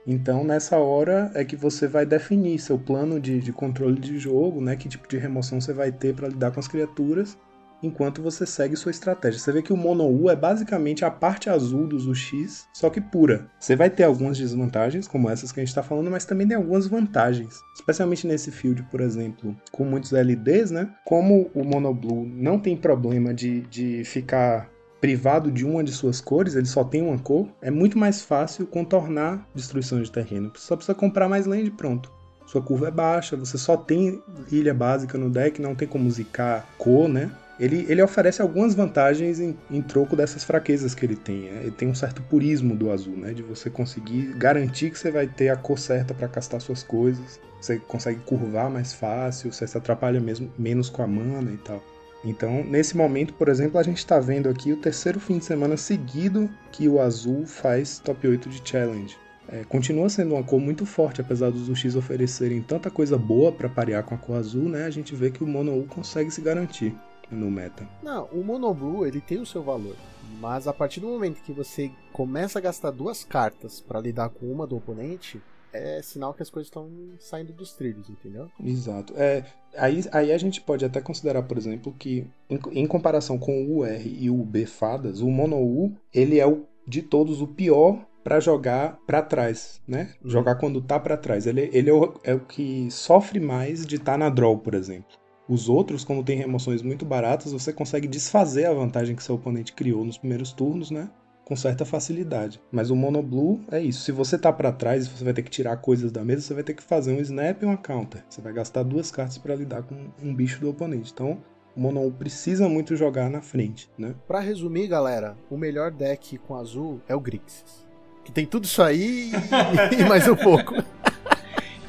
Então, 0.08 0.44
nessa 0.44 0.78
hora 0.78 1.30
é 1.36 1.44
que 1.46 1.56
você 1.56 1.88
vai 1.88 2.06
definir 2.06 2.58
seu 2.60 2.80
plano 2.80 3.20
de, 3.20 3.40
de 3.40 3.52
controle 3.54 4.00
de 4.00 4.18
jogo, 4.18 4.62
né? 4.62 4.76
Que 4.76 4.90
tipo 4.90 5.08
de 5.08 5.18
remoção 5.18 5.60
você 5.62 5.74
vai 5.74 5.92
ter 5.92 6.16
para 6.16 6.30
lidar 6.30 6.52
com 6.52 6.60
as 6.60 6.68
criaturas, 6.68 7.38
enquanto 7.82 8.22
você 8.22 8.46
segue 8.46 8.76
sua 8.76 8.92
estratégia. 8.92 9.40
Você 9.40 9.52
vê 9.52 9.62
que 9.62 9.74
o 9.74 9.78
Mono 9.78 10.06
U 10.06 10.30
é 10.30 10.36
basicamente 10.36 11.06
a 11.06 11.12
parte 11.12 11.50
azul 11.50 11.88
dos 11.88 12.08
UX, 12.08 12.68
só 12.74 12.90
que 12.90 13.02
pura. 13.02 13.50
Você 13.60 13.76
vai 13.76 13.90
ter 13.90 14.04
algumas 14.04 14.38
desvantagens, 14.38 15.08
como 15.08 15.30
essas 15.30 15.52
que 15.52 15.60
a 15.60 15.64
gente 15.64 15.70
está 15.70 15.84
falando, 15.84 16.12
mas 16.12 16.26
também 16.26 16.48
tem 16.48 16.58
algumas 16.58 16.88
vantagens. 16.88 17.60
Especialmente 17.76 18.28
nesse 18.28 18.52
field, 18.52 18.84
por 18.84 19.02
exemplo, 19.02 19.56
com 19.72 19.84
muitos 19.84 20.12
LDs, 20.12 20.72
né? 20.72 20.90
Como 21.06 21.50
o 21.54 21.64
Mono 21.64 21.94
Blue 21.94 22.26
não 22.26 22.60
tem 22.60 22.76
problema 22.76 23.34
de, 23.34 23.62
de 23.62 24.04
ficar 24.04 24.70
privado 25.00 25.52
de 25.52 25.66
uma 25.66 25.84
de 25.84 25.92
suas 25.92 26.20
cores, 26.20 26.56
ele 26.56 26.66
só 26.66 26.84
tem 26.84 27.02
uma 27.02 27.18
cor, 27.18 27.48
é 27.62 27.72
muito 27.72 27.98
mais 27.98 28.22
fácil 28.22 28.68
contornar 28.68 29.48
destruição 29.56 30.02
de 30.02 30.12
terreno. 30.12 30.52
Só 30.56 30.76
precisa 30.76 30.94
comprar 30.96 31.30
mais 31.30 31.46
land 31.46 31.66
e 31.66 31.72
pronto. 31.72 32.12
Sua 32.46 32.62
curva 32.62 32.88
é 32.88 32.92
baixa, 32.92 33.38
você 33.38 33.58
só 33.58 33.78
tem 33.78 34.22
ilha 34.52 34.74
básica 34.74 35.18
no 35.18 35.30
deck, 35.30 35.62
não 35.62 35.76
tem 35.76 35.88
como 35.88 36.10
zicar 36.10 36.66
cor, 36.78 37.08
né? 37.08 37.30
Ele, 37.60 37.86
ele 37.90 38.02
oferece 38.02 38.42
algumas 38.42 38.74
vantagens 38.74 39.40
em, 39.40 39.58
em 39.70 39.82
troco 39.82 40.16
dessas 40.16 40.46
fraquezas 40.46 40.96
que 40.96 41.06
ele 41.06 41.16
tem. 41.16 41.52
né? 41.52 41.62
Ele 41.64 41.72
tem 41.72 41.90
um 41.90 41.96
certo 41.96 42.22
purismo 42.22 42.74
do 42.76 42.90
azul, 42.90 43.18
né? 43.18 43.34
De 43.34 43.44
você 43.44 43.70
conseguir 43.70 44.34
garantir 44.38 44.92
que 44.92 44.98
você 44.98 45.12
vai 45.12 45.28
ter 45.28 45.50
a 45.50 45.58
cor 45.58 45.78
certa 45.78 46.14
para 46.14 46.30
castar 46.30 46.62
suas 46.62 46.84
coisas. 46.84 47.40
Você 47.60 47.78
consegue 47.78 48.22
curvar 48.22 48.70
mais 48.70 48.94
fácil, 48.94 49.52
você 49.52 49.68
se 49.68 49.78
atrapalha 49.78 50.22
mesmo, 50.22 50.50
menos 50.58 50.90
com 50.90 51.04
a 51.04 51.08
mana 51.08 51.52
e 51.52 51.58
tal. 51.58 51.84
Então, 52.24 52.64
nesse 52.64 52.96
momento, 52.96 53.34
por 53.34 53.50
exemplo, 53.50 53.78
a 53.78 53.84
gente 53.84 53.98
está 53.98 54.20
vendo 54.20 54.48
aqui 54.48 54.72
o 54.72 54.78
terceiro 54.78 55.20
fim 55.20 55.38
de 55.38 55.46
semana 55.46 55.76
seguido 55.76 56.50
que 56.72 56.88
o 56.88 57.02
azul 57.02 57.46
faz 57.46 58.00
top 58.00 58.26
8 58.26 58.50
de 58.50 58.62
challenge. 58.64 59.18
É, 59.52 59.64
continua 59.68 60.10
sendo 60.10 60.36
uma 60.36 60.44
cor 60.44 60.60
muito 60.60 60.86
forte, 60.86 61.22
apesar 61.22 61.50
dos 61.50 61.68
UX 61.68 61.96
oferecerem 61.96 62.62
tanta 62.62 62.90
coisa 62.90 63.18
boa 63.18 63.52
para 63.52 63.68
parear 63.68 64.04
com 64.04 64.16
a 64.16 64.18
cor 64.18 64.38
azul, 64.38 64.70
né? 64.70 64.86
A 64.86 64.90
gente 64.90 65.16
vê 65.16 65.32
que 65.32 65.44
o 65.44 65.48
Mono 65.48 65.78
U 65.78 65.86
consegue 65.86 66.30
se 66.32 66.40
garantir 66.40 66.96
no 67.32 67.50
meta. 67.50 67.88
Não, 68.02 68.26
o 68.26 68.44
Monoblue 68.44 69.08
ele 69.08 69.22
tem 69.22 69.40
o 69.40 69.46
seu 69.46 69.64
valor. 69.64 69.96
Mas 70.40 70.68
a 70.68 70.74
partir 70.74 71.00
do 71.00 71.08
momento 71.08 71.42
que 71.42 71.52
você 71.52 71.92
começa 72.14 72.60
a 72.60 72.62
gastar 72.62 72.92
duas 72.92 73.24
cartas 73.24 73.82
pra 73.82 74.00
lidar 74.00 74.30
com 74.30 74.46
uma 74.52 74.68
do 74.68 74.78
oponente, 74.78 75.42
é 75.74 76.02
sinal 76.02 76.34
que 76.34 76.42
as 76.42 76.50
coisas 76.50 76.68
estão 76.68 76.90
saindo 77.20 77.54
dos 77.54 77.74
trilhos, 77.74 78.10
entendeu? 78.10 78.50
Exato. 78.64 79.14
É, 79.16 79.46
aí, 79.78 80.04
aí 80.12 80.32
a 80.32 80.38
gente 80.38 80.62
pode 80.62 80.86
até 80.86 81.02
considerar, 81.02 81.44
por 81.44 81.58
exemplo, 81.58 81.94
que 81.98 82.28
em, 82.50 82.60
em 82.72 82.88
comparação 82.88 83.38
com 83.38 83.64
o 83.64 83.80
UR 83.80 84.02
e 84.06 84.30
o 84.30 84.38
B 84.38 84.66
fadas, 84.66 85.22
o 85.22 85.30
Mono 85.30 85.58
U, 85.58 85.96
ele 86.14 86.40
é 86.40 86.48
o 86.48 86.66
de 86.88 87.04
todos 87.04 87.40
o 87.42 87.48
pior 87.48 88.04
para 88.24 88.40
jogar 88.40 88.98
para 89.06 89.22
trás, 89.22 89.80
né? 89.88 90.14
Jogar 90.24 90.56
quando 90.56 90.82
tá 90.82 91.00
para 91.00 91.16
trás. 91.16 91.46
Ele, 91.46 91.70
ele 91.72 91.90
é, 91.90 91.94
o, 91.94 92.14
é 92.24 92.34
o 92.34 92.40
que 92.40 92.90
sofre 92.92 93.40
mais 93.40 93.86
de 93.86 93.96
estar 93.96 94.18
na 94.18 94.30
draw, 94.30 94.58
por 94.58 94.74
exemplo. 94.74 95.19
Os 95.50 95.68
outros, 95.68 96.04
como 96.04 96.24
tem 96.24 96.38
remoções 96.38 96.84
muito 96.84 97.04
baratas, 97.04 97.52
você 97.52 97.74
consegue 97.74 98.08
desfazer 98.08 98.66
a 98.66 98.74
vantagem 98.74 99.16
que 99.16 99.24
seu 99.24 99.34
oponente 99.34 99.74
criou 99.74 100.06
nos 100.06 100.16
primeiros 100.16 100.54
turnos, 100.54 100.92
né? 100.92 101.10
Com 101.44 101.56
certa 101.56 101.84
facilidade. 101.84 102.62
Mas 102.72 102.92
o 102.92 102.96
Mono 102.96 103.24
Blue 103.24 103.60
é 103.72 103.82
isso. 103.82 104.02
Se 104.02 104.12
você 104.12 104.38
tá 104.38 104.54
para 104.54 104.72
trás 104.72 105.08
e 105.08 105.10
você 105.10 105.24
vai 105.24 105.34
ter 105.34 105.42
que 105.42 105.50
tirar 105.50 105.76
coisas 105.78 106.12
da 106.12 106.24
mesa, 106.24 106.44
você 106.44 106.54
vai 106.54 106.62
ter 106.62 106.76
que 106.76 106.84
fazer 106.84 107.12
um 107.14 107.20
snap 107.20 107.64
e 107.64 107.66
uma 107.66 107.78
counter. 107.78 108.24
Você 108.30 108.40
vai 108.42 108.54
gastar 108.54 108.84
duas 108.84 109.10
cartas 109.10 109.40
para 109.40 109.56
lidar 109.56 109.82
com 109.82 109.96
um 110.22 110.36
bicho 110.36 110.62
do 110.62 110.70
oponente. 110.70 111.12
Então, 111.12 111.42
o 111.76 111.80
Mono 111.80 112.12
precisa 112.12 112.70
muito 112.70 112.96
jogar 112.96 113.28
na 113.28 113.42
frente, 113.42 113.90
né? 113.98 114.14
Pra 114.28 114.40
resumir, 114.40 114.88
galera, 114.88 115.36
o 115.50 115.58
melhor 115.58 115.90
deck 115.90 116.38
com 116.38 116.56
azul 116.56 117.02
é 117.08 117.16
o 117.16 117.20
Grixis. 117.20 117.88
Que 118.24 118.32
tem 118.32 118.46
tudo 118.46 118.66
isso 118.66 118.84
aí 118.84 119.32
e, 119.32 119.96
e 120.00 120.08
mais 120.08 120.28
um 120.28 120.36
pouco. 120.36 120.76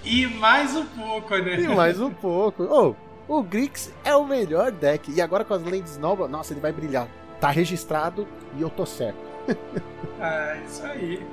E 0.02 0.26
mais 0.26 0.74
um 0.74 0.86
pouco, 0.86 1.36
né? 1.36 1.60
E 1.60 1.68
mais 1.68 2.00
um 2.00 2.10
pouco. 2.10 2.62
Oh, 2.62 3.09
O 3.30 3.44
Grix 3.44 3.92
é 4.04 4.12
o 4.16 4.26
melhor 4.26 4.72
deck. 4.72 5.08
E 5.08 5.20
agora 5.20 5.44
com 5.44 5.54
as 5.54 5.62
lentes 5.62 5.96
novas, 5.96 6.28
nossa, 6.28 6.52
ele 6.52 6.60
vai 6.60 6.72
brilhar. 6.72 7.06
Tá 7.40 7.48
registrado 7.48 8.26
e 8.58 8.60
eu 8.60 8.68
tô 8.68 8.84
certo. 8.84 9.20
Ah, 10.20 10.56
isso 10.66 10.84
aí. 10.84 11.24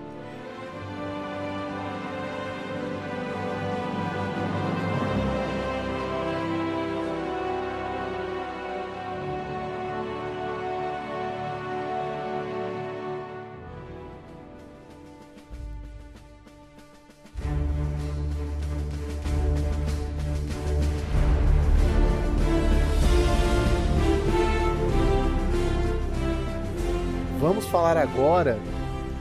Falar 27.88 28.01
agora, 28.01 28.59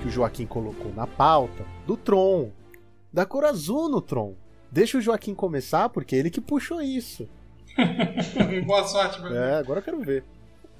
que 0.02 0.09
o 0.09 0.10
Joaquim 0.10 0.44
colocou 0.44 0.93
na 0.93 1.06
pauta, 1.06 1.64
do 1.86 1.97
Tron. 1.97 2.51
Da 3.12 3.24
cor 3.24 3.44
azul 3.44 3.88
no 3.88 4.01
Tron. 4.01 4.34
Deixa 4.72 4.98
o 4.98 5.01
Joaquim 5.01 5.36
começar, 5.36 5.88
porque 5.88 6.16
é 6.16 6.18
ele 6.18 6.30
que 6.30 6.40
puxou 6.40 6.82
isso. 6.82 7.28
Boa 8.66 8.82
sorte, 8.88 9.22
meu. 9.22 9.36
É, 9.36 9.55
agora 9.55 9.78
eu 9.78 9.84
quero 9.84 10.01
ver. 10.01 10.24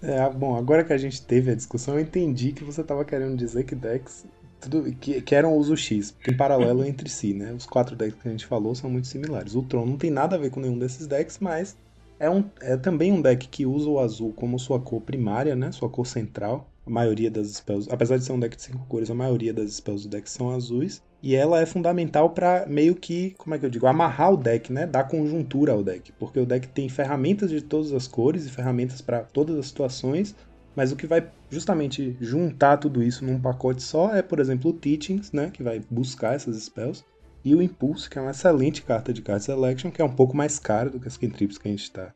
É, 0.03 0.29
bom, 0.29 0.57
agora 0.57 0.83
que 0.83 0.93
a 0.93 0.99
gente 0.99 1.23
teve 1.23 1.53
a 1.53 1.55
discussão, 1.55 1.95
eu 1.95 2.01
entendi 2.01 2.51
que 2.51 2.65
você 2.65 2.83
tava 2.83 3.05
querendo 3.05 3.37
dizer 3.37 3.63
que 3.63 3.77
decks 3.77 4.27
tudo, 4.61 4.93
que, 4.97 5.23
que 5.23 5.35
eram 5.37 5.55
uso 5.55 5.77
X, 5.77 6.13
em 6.29 6.37
paralelo 6.37 6.83
entre 6.85 7.09
si, 7.09 7.33
né? 7.35 7.53
Os 7.53 7.67
quatro 7.67 7.95
decks 7.95 8.21
que 8.21 8.27
a 8.27 8.33
gente 8.33 8.47
falou 8.47 8.75
são 8.75 8.91
muito 8.91 9.07
similares. 9.07 9.55
O 9.55 9.63
Tron 9.63 9.87
não 9.87 9.97
tem 9.97 10.11
nada 10.11 10.35
a 10.35 10.39
ver 10.41 10.51
com 10.51 10.59
nenhum 10.59 10.77
desses 10.77 11.07
decks, 11.07 11.39
mas 11.39 11.77
é, 12.19 12.29
um, 12.29 12.43
é 12.61 12.77
também 12.77 13.13
um 13.13 13.23
deck 13.23 13.47
que 13.47 13.65
usa 13.65 13.89
o 13.89 14.01
azul 14.01 14.33
como 14.33 14.59
sua 14.59 14.81
cor 14.81 15.01
primária, 15.01 15.55
né? 15.55 15.71
Sua 15.71 15.89
cor 15.89 16.05
central. 16.05 16.69
A 16.87 16.91
maioria 16.91 17.29
das 17.29 17.49
spells, 17.49 17.89
apesar 17.91 18.17
de 18.17 18.25
ser 18.25 18.31
um 18.31 18.39
deck 18.39 18.57
de 18.57 18.63
cinco 18.63 18.87
cores, 18.87 19.11
a 19.11 19.15
maioria 19.15 19.53
das 19.53 19.73
spells 19.73 20.05
do 20.05 20.09
deck 20.09 20.31
são 20.31 20.51
azuis. 20.51 21.03
E 21.21 21.35
ela 21.35 21.61
é 21.61 21.67
fundamental 21.67 22.31
para 22.31 22.65
meio 22.67 22.95
que, 22.95 23.35
como 23.37 23.57
é 23.57 23.59
que 23.59 23.67
eu 23.67 23.71
digo, 23.71 23.89
amarrar 23.89 24.33
o 24.33 24.37
deck, 24.37 24.73
né? 24.73 24.87
Dar 24.87 25.03
conjuntura 25.05 25.73
ao 25.73 25.83
deck. 25.83 26.13
Porque 26.13 26.39
o 26.39 26.47
deck 26.47 26.69
tem 26.69 26.89
ferramentas 26.89 27.51
de 27.51 27.61
todas 27.61 27.93
as 27.93 28.07
cores 28.07 28.47
e 28.47 28.51
ferramentas 28.51 29.01
para 29.01 29.25
todas 29.25 29.59
as 29.59 29.67
situações. 29.67 30.37
Mas 30.77 30.93
o 30.93 30.97
que 30.97 31.09
vai 31.09 31.29
justamente 31.51 32.17
juntar 32.21 32.77
tudo 32.77 33.03
isso 33.03 33.25
num 33.25 33.41
pacote 33.41 33.83
só 33.83 34.15
é, 34.15 34.23
por 34.23 34.39
exemplo, 34.39 34.71
o 34.71 34.75
Teachings, 34.75 35.33
né? 35.33 35.51
Que 35.53 35.65
vai 35.65 35.83
buscar 35.91 36.35
essas 36.35 36.57
spells. 36.63 37.05
E 37.45 37.53
o 37.55 37.63
Impulse, 37.63 38.09
que 38.09 38.19
é 38.19 38.23
uma 38.23 38.31
excelente 38.31 38.83
carta 38.83 39.13
de 39.13 39.23
card 39.23 39.43
selection, 39.43 39.91
que 39.91 40.01
é 40.01 40.05
um 40.05 40.15
pouco 40.15 40.37
mais 40.37 40.61
cara 40.61 40.89
do 40.89 41.01
que 41.01 41.09
as 41.09 41.17
cantrips 41.17 41.59
que 41.59 41.67
a 41.67 41.71
gente 41.73 41.83
está 41.83 42.13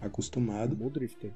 acostumado. 0.00 0.74
Muldrifter. 0.74 1.32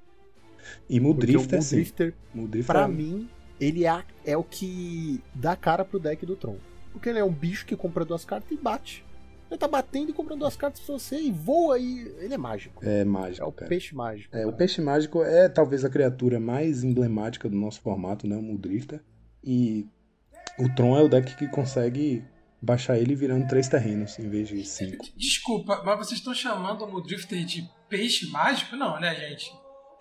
E 0.88 0.98
Porque 0.98 1.00
Muldrifter, 1.00 1.58
o 1.58 1.62
sim. 1.62 1.76
Muldrifter, 1.76 2.14
Muldrifter 2.34 2.74
pra 2.76 2.84
é- 2.84 2.88
mim, 2.88 3.28
ele 3.60 3.84
é, 3.86 4.02
é 4.24 4.36
o 4.36 4.44
que 4.44 5.22
dá 5.34 5.54
cara 5.56 5.84
pro 5.84 5.98
deck 5.98 6.24
do 6.24 6.36
Tron. 6.36 6.56
Porque 6.92 7.08
ele 7.08 7.18
é 7.18 7.24
um 7.24 7.32
bicho 7.32 7.66
que 7.66 7.76
compra 7.76 8.04
duas 8.04 8.24
cartas 8.24 8.50
e 8.50 8.56
bate. 8.60 9.04
Ele 9.50 9.58
tá 9.58 9.66
batendo 9.68 10.10
e 10.10 10.12
comprando 10.12 10.40
duas 10.40 10.56
cartas 10.56 10.80
pra 10.80 10.98
você 10.98 11.18
e 11.18 11.30
voa 11.32 11.78
e. 11.78 12.00
Ele 12.18 12.34
é 12.34 12.38
mágico. 12.38 12.84
é 12.84 13.00
É 13.00 13.04
mágico, 13.04 13.46
o 13.48 13.52
cara. 13.52 13.68
peixe 13.68 13.94
mágico. 13.94 14.36
É, 14.36 14.40
o 14.40 14.44
cara. 14.46 14.56
peixe 14.56 14.80
mágico 14.82 15.22
é 15.22 15.48
talvez 15.48 15.84
a 15.84 15.88
criatura 15.90 16.38
mais 16.38 16.84
emblemática 16.84 17.48
do 17.48 17.56
nosso 17.56 17.80
formato, 17.80 18.26
né? 18.26 18.36
O 18.36 18.42
Muldrifter. 18.42 19.00
E 19.42 19.86
o 20.58 20.68
Tron 20.74 20.98
é 20.98 21.02
o 21.02 21.08
deck 21.08 21.34
que 21.36 21.48
consegue 21.48 22.22
baixar 22.60 22.98
ele 22.98 23.14
virando 23.14 23.46
três 23.46 23.68
terrenos 23.68 24.18
em 24.18 24.28
vez 24.28 24.48
de 24.48 24.62
cinco. 24.64 25.06
Desculpa, 25.16 25.80
mas 25.84 25.96
vocês 25.98 26.18
estão 26.18 26.34
chamando 26.34 26.84
o 26.84 27.00
Drifter 27.00 27.44
de 27.44 27.66
peixe 27.88 28.28
mágico? 28.30 28.76
Não, 28.76 28.98
né, 29.00 29.14
gente? 29.14 29.50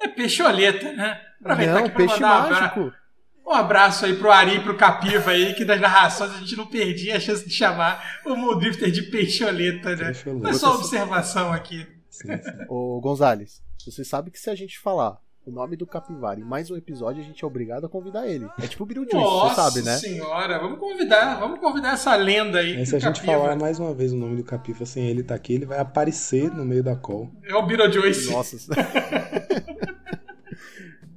É 0.02 0.08
peixoleta, 0.08 0.92
né? 0.94 1.22
Aproveitar 1.42 1.74
Não, 1.74 1.80
aqui 1.80 1.90
pra 1.90 1.98
peixe 1.98 2.24
um 2.24 2.28
mágico. 2.28 2.94
Um 3.46 3.54
abraço 3.54 4.06
aí 4.06 4.14
pro 4.16 4.32
Ari 4.32 4.56
e 4.56 4.60
pro 4.60 4.76
Capiva 4.76 5.32
aí, 5.32 5.54
que 5.54 5.64
das 5.64 5.80
narrações 5.80 6.32
a 6.32 6.40
gente 6.40 6.56
não 6.58 6.68
perdia 6.68 7.16
a 7.16 7.20
chance 7.20 7.48
de 7.48 7.54
chamar 7.54 8.20
o 8.26 8.36
Muldrifter 8.36 8.92
de 8.92 9.04
peixoleta, 9.04 9.96
né? 9.96 10.06
Peixoleta. 10.06 10.50
Foi 10.50 10.54
só 10.54 10.72
uma 10.72 10.80
observação 10.80 11.54
aqui. 11.54 11.88
Sim, 12.10 12.36
sim. 12.38 12.66
Ô, 12.68 13.00
Gonzales, 13.00 13.62
você 13.86 14.04
sabe 14.04 14.32
que 14.32 14.40
se 14.40 14.50
a 14.50 14.56
gente 14.56 14.78
falar 14.78 15.18
o 15.48 15.52
nome 15.52 15.78
do 15.78 15.88
Capivara 15.88 16.38
em 16.40 16.44
mais 16.44 16.70
um 16.70 16.76
episódio, 16.76 17.22
a 17.22 17.26
gente 17.26 17.42
é 17.42 17.48
obrigado 17.48 17.86
a 17.86 17.90
convidar 17.90 18.28
ele. 18.28 18.46
É 18.62 18.68
tipo 18.68 18.84
o 18.84 18.86
Beetlejuice, 18.86 19.16
Nossa 19.16 19.56
você 19.56 19.62
sabe, 19.62 19.86
né? 19.86 19.96
senhora, 19.96 20.60
vamos 20.60 20.78
convidar, 20.78 21.40
vamos 21.40 21.60
convidar 21.60 21.94
essa 21.94 22.14
lenda 22.18 22.60
aí. 22.60 22.76
Aí, 22.76 22.86
se 22.86 22.98
a 22.98 23.00
gente 23.00 23.22
Capiva. 23.22 23.40
falar 23.40 23.56
mais 23.56 23.80
uma 23.80 23.94
vez 23.94 24.12
o 24.12 24.18
nome 24.18 24.36
do 24.36 24.44
Capiva 24.44 24.86
sem 24.86 25.08
ele 25.08 25.22
estar 25.22 25.36
aqui, 25.36 25.54
ele 25.54 25.66
vai 25.66 25.80
aparecer 25.80 26.54
no 26.54 26.66
meio 26.66 26.84
da 26.84 26.98
call. 26.98 27.32
É 27.46 27.56
o 27.56 27.66
Beetlejuice. 27.66 28.30
Nossa. 28.30 28.58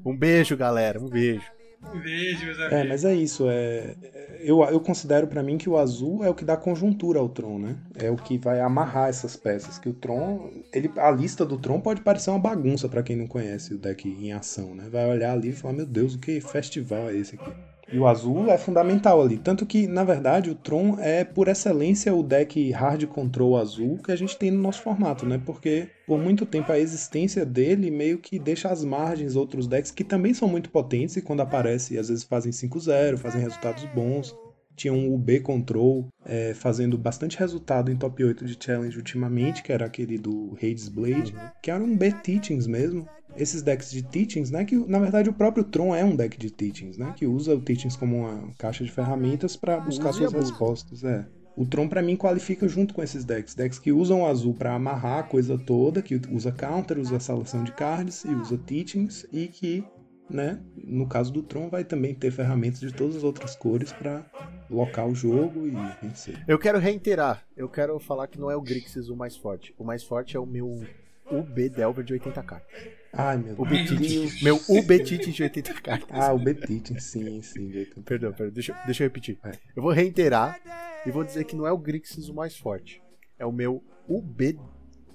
um 0.07 0.17
beijo, 0.17 0.57
galera. 0.57 1.01
Um 1.01 1.09
beijo. 1.09 1.51
Um 1.83 1.99
beijo, 1.99 2.45
meus 2.45 2.59
É, 2.59 2.85
mas 2.85 3.05
é 3.05 3.15
isso. 3.15 3.49
É, 3.49 3.95
é- 4.03 4.41
eu, 4.43 4.63
eu 4.65 4.81
considero 4.81 5.27
pra 5.27 5.43
mim 5.43 5.59
que 5.59 5.69
o 5.69 5.77
azul 5.77 6.25
é 6.25 6.29
o 6.31 6.35
que 6.35 6.45
dá 6.45 6.57
conjuntura 6.57 7.19
ao 7.19 7.29
Tron, 7.29 7.59
né? 7.59 7.77
É 7.95 8.11
o 8.11 8.17
que 8.17 8.39
vai 8.39 8.61
amarrar 8.61 9.09
essas 9.09 9.37
peças. 9.37 9.79
Que 9.79 9.89
o 9.89 9.95
Tron, 9.95 10.51
ele, 10.73 10.91
a 10.97 11.11
lista 11.11 11.45
do 11.45 11.59
Tron 11.59 11.81
pode 11.81 12.03
parecer 12.03 12.31
uma 12.31 12.39
bagunça 12.39 12.89
pra 12.89 13.03
quem 13.03 13.17
não 13.17 13.27
conhece 13.27 13.75
o 13.75 13.79
deck 13.79 14.09
em 14.09 14.33
ação, 14.33 14.75
né? 14.75 14.89
Vai 14.91 15.09
olhar 15.09 15.33
ali 15.33 15.49
e 15.51 15.53
falar, 15.53 15.75
meu 15.75 15.87
Deus, 15.87 16.15
o 16.15 16.19
que 16.19 16.41
festival 16.41 17.09
é 17.11 17.17
esse 17.17 17.35
aqui? 17.35 17.51
E 17.93 17.99
o 17.99 18.07
azul 18.07 18.49
é 18.51 18.57
fundamental 18.57 19.21
ali. 19.21 19.37
Tanto 19.37 19.67
que, 19.67 19.87
na 19.87 20.05
verdade, 20.05 20.51
o 20.51 20.55
Tron 20.55 20.97
é, 21.01 21.25
por 21.25 21.49
excelência, 21.49 22.15
o 22.15 22.23
deck 22.23 22.71
hard 22.71 23.07
control 23.07 23.57
azul 23.57 23.99
que 23.99 24.13
a 24.13 24.17
gente 24.17 24.37
tem 24.37 24.51
no 24.51 24.63
nosso 24.63 24.81
formato, 24.81 25.27
né? 25.27 25.41
Porque, 25.45 25.89
por 26.07 26.19
muito 26.19 26.47
tempo, 26.47 26.71
a 26.71 26.79
existência 26.79 27.45
dele 27.45 27.91
meio 27.91 28.19
que 28.19 28.39
deixa 28.39 28.69
às 28.69 28.85
margens 28.85 29.35
outros 29.35 29.67
decks 29.67 29.91
que 29.91 30.05
também 30.05 30.33
são 30.33 30.47
muito 30.47 30.71
potentes 30.71 31.17
e 31.17 31.23
quando 31.23 31.41
aparece, 31.41 31.99
às 31.99 32.09
vezes 32.09 32.23
fazem 32.23 32.53
5-0, 32.53 33.17
fazem 33.17 33.41
resultados 33.41 33.85
bons. 33.87 34.37
Tinha 34.77 34.93
um 34.93 35.13
UB 35.13 35.41
Control 35.41 36.07
é, 36.25 36.55
fazendo 36.55 36.97
bastante 36.97 37.39
resultado 37.39 37.91
em 37.91 37.97
top 37.97 38.25
8 38.25 38.45
de 38.45 38.57
challenge 38.59 38.97
ultimamente, 38.97 39.63
que 39.63 39.73
era 39.73 39.85
aquele 39.85 40.17
do 40.17 40.57
Hades 40.57 40.89
Blade, 40.89 41.35
que 41.61 41.71
era 41.71 41.83
um 41.83 41.97
B 41.97 42.13
Teachings 42.13 42.67
mesmo. 42.67 43.07
Esses 43.37 43.63
decks 43.63 43.91
de 43.91 44.03
Teachings, 44.03 44.51
né? 44.51 44.65
Que 44.65 44.77
na 44.77 44.99
verdade 44.99 45.31
o 45.31 45.33
próprio 45.33 45.65
Tron 45.65 45.95
é 45.95 46.05
um 46.05 46.17
deck 46.17 46.39
de 46.39 46.51
Teachings, 46.51 46.99
né? 46.99 47.15
Que 47.17 47.27
usa 47.27 47.55
o 47.55 47.61
Teachings 47.61 47.97
como 47.97 48.19
uma 48.19 48.53
caixa 48.59 48.85
de 48.85 48.91
ferramentas 48.91 49.57
para 49.57 49.79
buscar 49.79 50.13
suas 50.13 50.33
respostas. 50.33 51.05
É. 51.05 51.27
O 51.57 51.67
Tron 51.67 51.89
pra 51.89 52.01
mim 52.01 52.17
qualifica 52.17 52.67
junto 52.69 52.95
com 52.95 53.03
esses 53.03 53.25
decks. 53.25 53.55
Decks 53.55 53.79
que 53.79 53.93
usam 53.93 54.23
o 54.23 54.27
azul 54.27 54.55
pra 54.55 54.75
amarrar 54.75 55.19
a 55.19 55.23
coisa 55.23 55.59
toda, 55.59 56.01
que 56.01 56.21
usa 56.31 56.53
counter, 56.53 56.99
usa 56.99 57.21
salação 57.21 57.65
de 57.65 57.73
cards 57.73 58.25
e 58.25 58.35
usa 58.35 58.57
teachings 58.57 59.27
e 59.33 59.47
que, 59.49 59.85
né, 60.29 60.61
no 60.77 61.07
caso 61.07 61.33
do 61.33 61.43
Tron 61.43 61.69
vai 61.69 61.85
também 61.85 62.15
ter 62.15 62.31
ferramentas 62.31 62.81
de 62.81 62.93
todas 62.93 63.17
as 63.17 63.25
outras 63.25 63.57
cores 63.57 63.93
pra 63.93 64.25
locar 64.71 65.07
o 65.07 65.15
jogo 65.15 65.67
e 65.67 65.73
vencer. 66.03 66.43
Eu 66.47 66.59
quero 66.59 66.79
reiterar. 66.79 67.45
Eu 67.57 67.69
quero 67.69 67.99
falar 67.99 68.29
que 68.29 68.39
não 68.39 68.51
é 68.51 68.57
o 68.57 68.63
Grixis 68.63 69.09
o 69.09 69.17
mais 69.17 69.37
forte. 69.37 69.75
O 69.77 69.85
mais 69.85 70.03
forte 70.05 70.37
é 70.37 70.41
o 70.41 70.47
meu 70.47 70.83
UB 71.31 71.69
Delver 71.69 72.05
de 72.05 72.13
80 72.13 72.43
cartas. 72.43 73.00
Ai, 73.13 73.37
meu 73.39 73.55
Deus. 73.57 73.69
Betite. 73.69 74.45
Meu 74.45 74.61
UB 74.69 74.99
Tite 75.05 75.33
de 75.33 75.43
80 75.43 75.75
cartas. 75.75 76.09
Ah, 76.11 76.33
o 76.33 76.39
B-Teaching, 76.39 76.99
sim, 77.01 77.43
sim. 77.43 77.69
de 77.69 77.79
80. 77.79 78.01
Perdão, 78.03 78.33
perdão. 78.33 78.55
Deixa, 78.55 78.73
eu- 78.73 78.77
deixa 78.87 79.03
eu 79.03 79.07
repetir. 79.09 79.39
Vai. 79.43 79.53
Eu 79.75 79.83
vou 79.83 79.91
reiterar 79.93 80.59
e 81.05 81.11
vou 81.11 81.25
dizer 81.25 81.45
que 81.45 81.57
não 81.57 81.67
é 81.67 81.73
o 81.73 81.79
Grixis 81.79 82.29
o 82.29 82.35
mais 82.35 82.57
forte. 82.57 83.03
É 83.39 83.45
o 83.45 83.53
meu 83.53 83.83
UB 84.09 84.59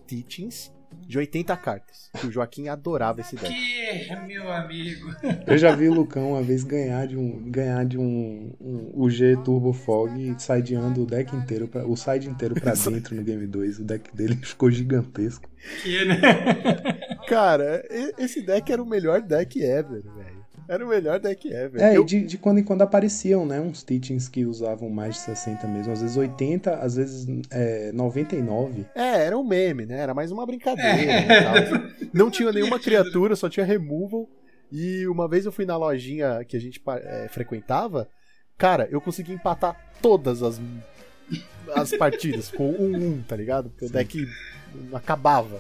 Teachings 0.07 0.73
de 1.07 1.17
80 1.17 1.55
cartas. 1.57 2.09
Que 2.19 2.27
o 2.27 2.31
Joaquim 2.31 2.67
adorava 2.69 3.19
esse 3.21 3.35
deck. 3.35 3.53
Que, 3.53 4.15
meu 4.27 4.49
amigo. 4.51 5.09
Eu 5.45 5.57
já 5.57 5.75
vi 5.75 5.89
o 5.89 5.93
Lucão 5.93 6.31
uma 6.31 6.41
vez 6.41 6.63
ganhar 6.63 7.05
de 7.07 7.17
um, 7.17 7.49
ganhar 7.51 7.85
de 7.85 7.97
um, 7.97 8.53
um 8.61 8.91
UG 9.03 9.37
Turbo 9.43 9.73
Fog 9.73 10.11
e 10.17 10.39
sideando 10.39 11.03
o 11.03 11.05
deck 11.05 11.35
inteiro, 11.35 11.67
pra, 11.67 11.85
o 11.85 11.95
side 11.97 12.29
inteiro 12.29 12.55
pra 12.55 12.73
dentro 12.89 13.15
no 13.15 13.23
Game 13.23 13.45
2. 13.45 13.79
O 13.79 13.83
deck 13.83 14.15
dele 14.15 14.35
ficou 14.43 14.71
gigantesco. 14.71 15.49
Que, 15.83 16.05
né? 16.05 16.21
Cara, 17.27 17.83
esse 18.17 18.41
deck 18.41 18.71
era 18.71 18.81
o 18.81 18.85
melhor 18.85 19.21
deck 19.21 19.61
ever, 19.61 20.01
velho. 20.03 20.45
Era 20.67 20.83
o 20.83 20.89
melhor 20.89 21.19
deck 21.19 21.47
ever. 21.47 21.79
É, 21.81 21.95
Eu- 21.95 22.01
e 22.01 22.05
de, 22.05 22.21
de 22.21 22.37
quando 22.39 22.57
em 22.59 22.63
quando 22.63 22.81
apareciam, 22.81 23.45
né? 23.45 23.59
Uns 23.61 23.83
teachings 23.83 24.27
que 24.27 24.45
usavam 24.45 24.89
mais 24.89 25.13
de 25.15 25.21
60 25.21 25.67
mesmo. 25.67 25.93
Às 25.93 26.01
vezes 26.01 26.17
80, 26.17 26.75
às 26.77 26.95
vezes 26.95 27.27
é, 27.51 27.91
99. 27.91 28.85
É, 28.95 29.25
era 29.25 29.37
um 29.37 29.43
meme, 29.43 29.85
né? 29.85 29.99
Era 29.99 30.13
mais 30.15 30.31
uma 30.31 30.43
brincadeira. 30.45 31.19
e 31.21 31.25
tal. 31.43 32.09
Não 32.13 32.31
tinha 32.31 32.51
nenhuma 32.51 32.79
criatura, 32.79 33.35
só 33.35 33.47
tinha 33.47 33.65
removal. 33.65 34.27
E 34.71 35.05
uma 35.07 35.27
vez 35.29 35.45
eu 35.45 35.51
fui 35.51 35.65
na 35.65 35.77
lojinha 35.77 36.43
que 36.43 36.57
a 36.57 36.59
gente 36.59 36.81
é, 36.87 37.27
frequentava, 37.29 38.07
cara, 38.57 38.87
eu 38.89 38.99
consegui 38.99 39.33
empatar 39.33 39.79
todas 40.01 40.41
as, 40.41 40.59
as 41.75 41.91
partidas 41.95 42.49
com 42.49 42.71
um 42.71 42.95
1, 43.19 43.21
tá 43.27 43.35
ligado? 43.35 43.69
Porque 43.69 43.85
o 43.85 43.89
deck 43.89 44.27
acabava. 44.93 45.59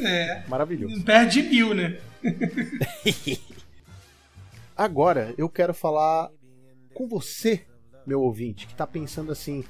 É, 0.00 0.42
Maravilhoso. 0.48 1.02
perde 1.04 1.42
mil, 1.42 1.74
né? 1.74 1.98
Agora 4.76 5.34
eu 5.36 5.48
quero 5.48 5.74
falar 5.74 6.30
com 6.94 7.06
você, 7.06 7.64
meu 8.06 8.22
ouvinte, 8.22 8.66
que 8.66 8.74
tá 8.74 8.86
pensando 8.86 9.30
assim: 9.30 9.64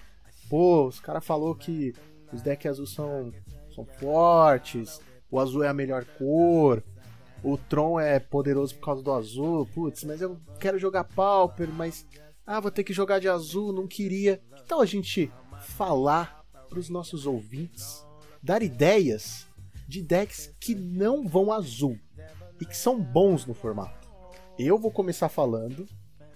pô, 0.49 0.87
os 0.87 1.01
caras 1.01 1.25
falou 1.25 1.55
que 1.55 1.93
os 2.33 2.41
decks 2.43 2.71
azul 2.71 2.87
são, 2.87 3.33
são 3.75 3.85
fortes, 3.85 5.01
o 5.31 5.39
azul 5.41 5.63
é 5.65 5.69
a 5.69 5.75
melhor 5.75 6.05
cor, 6.19 6.83
o 7.43 7.59
Tron 7.59 8.01
é 8.01 8.19
poderoso 8.19 8.75
por 8.77 8.87
causa 8.87 9.03
do 9.03 9.13
azul, 9.13 9.67
putz, 9.75 10.05
mas 10.05 10.21
eu 10.21 10.41
quero 10.59 10.79
jogar 10.79 11.05
Pauper, 11.05 11.69
mas 11.69 12.07
ah, 12.47 12.61
vou 12.61 12.71
ter 12.71 12.85
que 12.85 12.93
jogar 12.93 13.19
de 13.19 13.29
azul, 13.29 13.73
não 13.73 13.87
queria. 13.87 14.41
Que 14.57 14.63
tal 14.65 14.81
a 14.81 14.87
gente 14.87 15.31
falar 15.61 16.45
pros 16.69 16.89
nossos 16.89 17.27
ouvintes, 17.27 18.05
dar 18.43 18.63
ideias 18.63 19.47
de 19.95 20.03
decks 20.03 20.53
que 20.59 20.75
não 20.75 21.29
vão 21.29 21.53
azul 21.53 21.97
e 22.61 22.65
que 22.67 22.77
são 22.77 23.01
bons 23.01 23.47
no 23.47 23.55
formato? 23.55 24.09
Eu 24.59 24.77
vou 24.79 24.91
começar 24.91 25.29
falando 25.29 25.87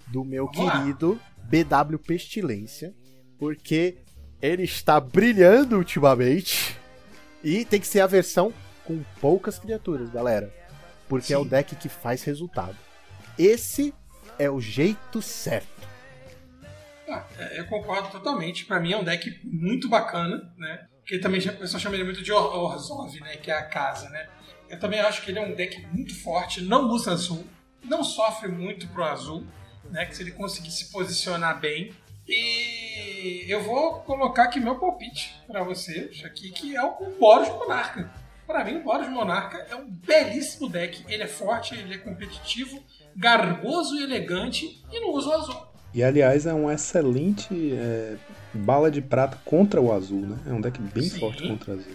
do 0.07 0.23
meu 0.23 0.45
Vamos 0.45 0.65
lá. 0.65 0.79
querido 0.79 1.19
BW 1.43 1.97
Pestilência, 1.99 2.95
porque 3.37 3.97
ele 4.41 4.63
está 4.63 4.99
brilhando 4.99 5.77
ultimamente 5.77 6.77
e 7.43 7.65
tem 7.65 7.81
que 7.81 7.87
ser 7.87 7.99
a 7.99 8.07
versão 8.07 8.53
com 8.85 9.03
poucas 9.19 9.59
criaturas, 9.59 10.09
galera, 10.09 10.53
porque 11.09 11.33
é 11.33 11.37
o 11.37 11.43
Sim. 11.43 11.49
deck 11.49 11.75
que 11.75 11.89
faz 11.89 12.23
resultado. 12.23 12.77
Esse 13.37 13.93
é 14.37 14.49
o 14.49 14.61
jeito 14.61 15.21
certo. 15.21 15.67
Ah, 17.09 17.25
é, 17.37 17.59
eu 17.59 17.65
concordo 17.65 18.09
totalmente. 18.09 18.65
Pra 18.65 18.79
mim 18.79 18.93
é 18.93 18.97
um 18.97 19.03
deck 19.03 19.41
muito 19.43 19.89
bacana, 19.89 20.53
né? 20.57 20.87
Porque 21.09 21.17
também 21.23 21.39
o 21.41 21.57
pessoal 21.57 21.79
chama 21.81 21.95
ele 21.95 22.03
muito 22.03 22.21
de 22.21 22.31
Or- 22.31 22.55
Orzhov, 22.55 23.19
né? 23.21 23.35
Que 23.37 23.49
é 23.49 23.55
a 23.55 23.63
casa, 23.63 24.07
né? 24.11 24.29
Eu 24.69 24.79
também 24.79 24.99
acho 24.99 25.23
que 25.23 25.31
ele 25.31 25.39
é 25.39 25.41
um 25.41 25.55
deck 25.55 25.83
muito 25.87 26.13
forte, 26.21 26.61
não 26.61 26.87
usa 26.87 27.13
azul, 27.13 27.43
não 27.83 28.03
sofre 28.03 28.47
muito 28.47 28.87
pro 28.89 29.03
azul, 29.03 29.43
né? 29.89 30.05
Que 30.05 30.15
se 30.15 30.21
ele 30.21 30.29
conseguir 30.33 30.69
se 30.69 30.91
posicionar 30.91 31.59
bem. 31.59 31.91
E 32.27 33.43
eu 33.49 33.63
vou 33.63 34.01
colocar 34.01 34.43
aqui 34.43 34.59
meu 34.59 34.77
palpite 34.77 35.35
pra 35.47 35.63
vocês 35.63 36.23
aqui, 36.23 36.51
que 36.51 36.75
é 36.75 36.83
o 36.83 37.17
Boros 37.19 37.49
Monarca. 37.49 38.07
Pra 38.45 38.63
mim, 38.63 38.75
o 38.75 38.83
Boros 38.83 39.09
Monarca 39.09 39.65
é 39.67 39.75
um 39.75 39.89
belíssimo 39.89 40.69
deck. 40.69 41.03
Ele 41.11 41.23
é 41.23 41.27
forte, 41.27 41.73
ele 41.73 41.95
é 41.95 41.97
competitivo, 41.97 42.83
garboso 43.15 43.95
e 43.95 44.03
elegante 44.03 44.83
e 44.91 44.99
não 44.99 45.09
usa 45.09 45.29
o 45.29 45.33
azul. 45.33 45.67
E 45.91 46.03
aliás, 46.03 46.45
é 46.45 46.53
um 46.53 46.69
excelente 46.69 47.73
é, 47.73 48.15
bala 48.53 48.89
de 48.89 49.01
prata 49.01 49.37
contra 49.45 49.79
o 49.81 49.91
azul, 49.93 50.21
né? 50.21 50.37
É 50.47 50.53
um 50.53 50.61
deck 50.61 50.79
bem 50.81 51.03
Sim. 51.09 51.19
forte 51.19 51.47
contra 51.47 51.71
o 51.71 51.73
azul. 51.79 51.93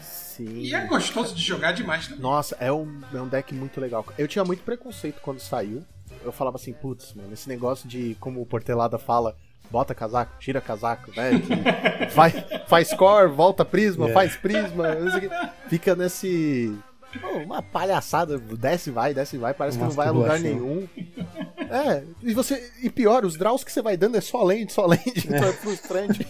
Sim. 0.00 0.58
E 0.60 0.74
é 0.74 0.84
gostoso 0.86 1.34
de 1.34 1.42
jogar 1.42 1.72
demais 1.72 2.06
também. 2.06 2.20
Nossa, 2.20 2.56
é 2.60 2.70
um, 2.70 3.00
é 3.14 3.20
um 3.20 3.26
deck 3.28 3.54
muito 3.54 3.80
legal. 3.80 4.04
Eu 4.18 4.28
tinha 4.28 4.44
muito 4.44 4.62
preconceito 4.62 5.20
quando 5.22 5.40
saiu. 5.40 5.82
Eu 6.24 6.30
falava 6.30 6.56
assim, 6.56 6.72
putz, 6.72 7.14
mano, 7.14 7.32
esse 7.32 7.48
negócio 7.48 7.88
de, 7.88 8.16
como 8.20 8.40
o 8.42 8.46
Portelada 8.46 8.98
fala, 8.98 9.34
bota 9.70 9.94
casaco, 9.94 10.32
tira 10.38 10.60
casaco, 10.60 11.10
né? 11.16 11.30
faz, 12.10 12.34
faz 12.68 12.92
core, 12.94 13.28
volta 13.30 13.64
prisma, 13.64 14.10
É. 14.10 14.12
faz 14.12 14.36
prisma. 14.36 14.94
não 14.94 15.10
sei 15.10 15.26
o 15.26 15.30
quê. 15.30 15.36
Fica 15.68 15.96
nesse. 15.96 16.76
pô, 17.20 17.28
uma 17.38 17.62
palhaçada, 17.62 18.38
desce 18.38 18.90
e 18.90 18.92
vai, 18.92 19.14
desce 19.14 19.36
e 19.36 19.38
vai, 19.38 19.54
parece 19.54 19.78
que 19.78 19.84
não 19.84 19.90
vai 19.90 20.08
a 20.08 20.10
lugar 20.12 20.38
nenhum. 20.38 20.86
É, 21.70 22.04
e 22.22 22.32
você. 22.34 22.72
E 22.82 22.90
pior, 22.90 23.24
os 23.24 23.36
draws 23.36 23.64
que 23.64 23.72
você 23.72 23.82
vai 23.82 23.96
dando 23.96 24.16
é 24.16 24.20
só 24.20 24.42
lente, 24.42 24.72
só 24.72 24.86
lente, 24.86 25.26
então 25.26 25.48
é 25.48 25.52
frustrante. 25.52 26.26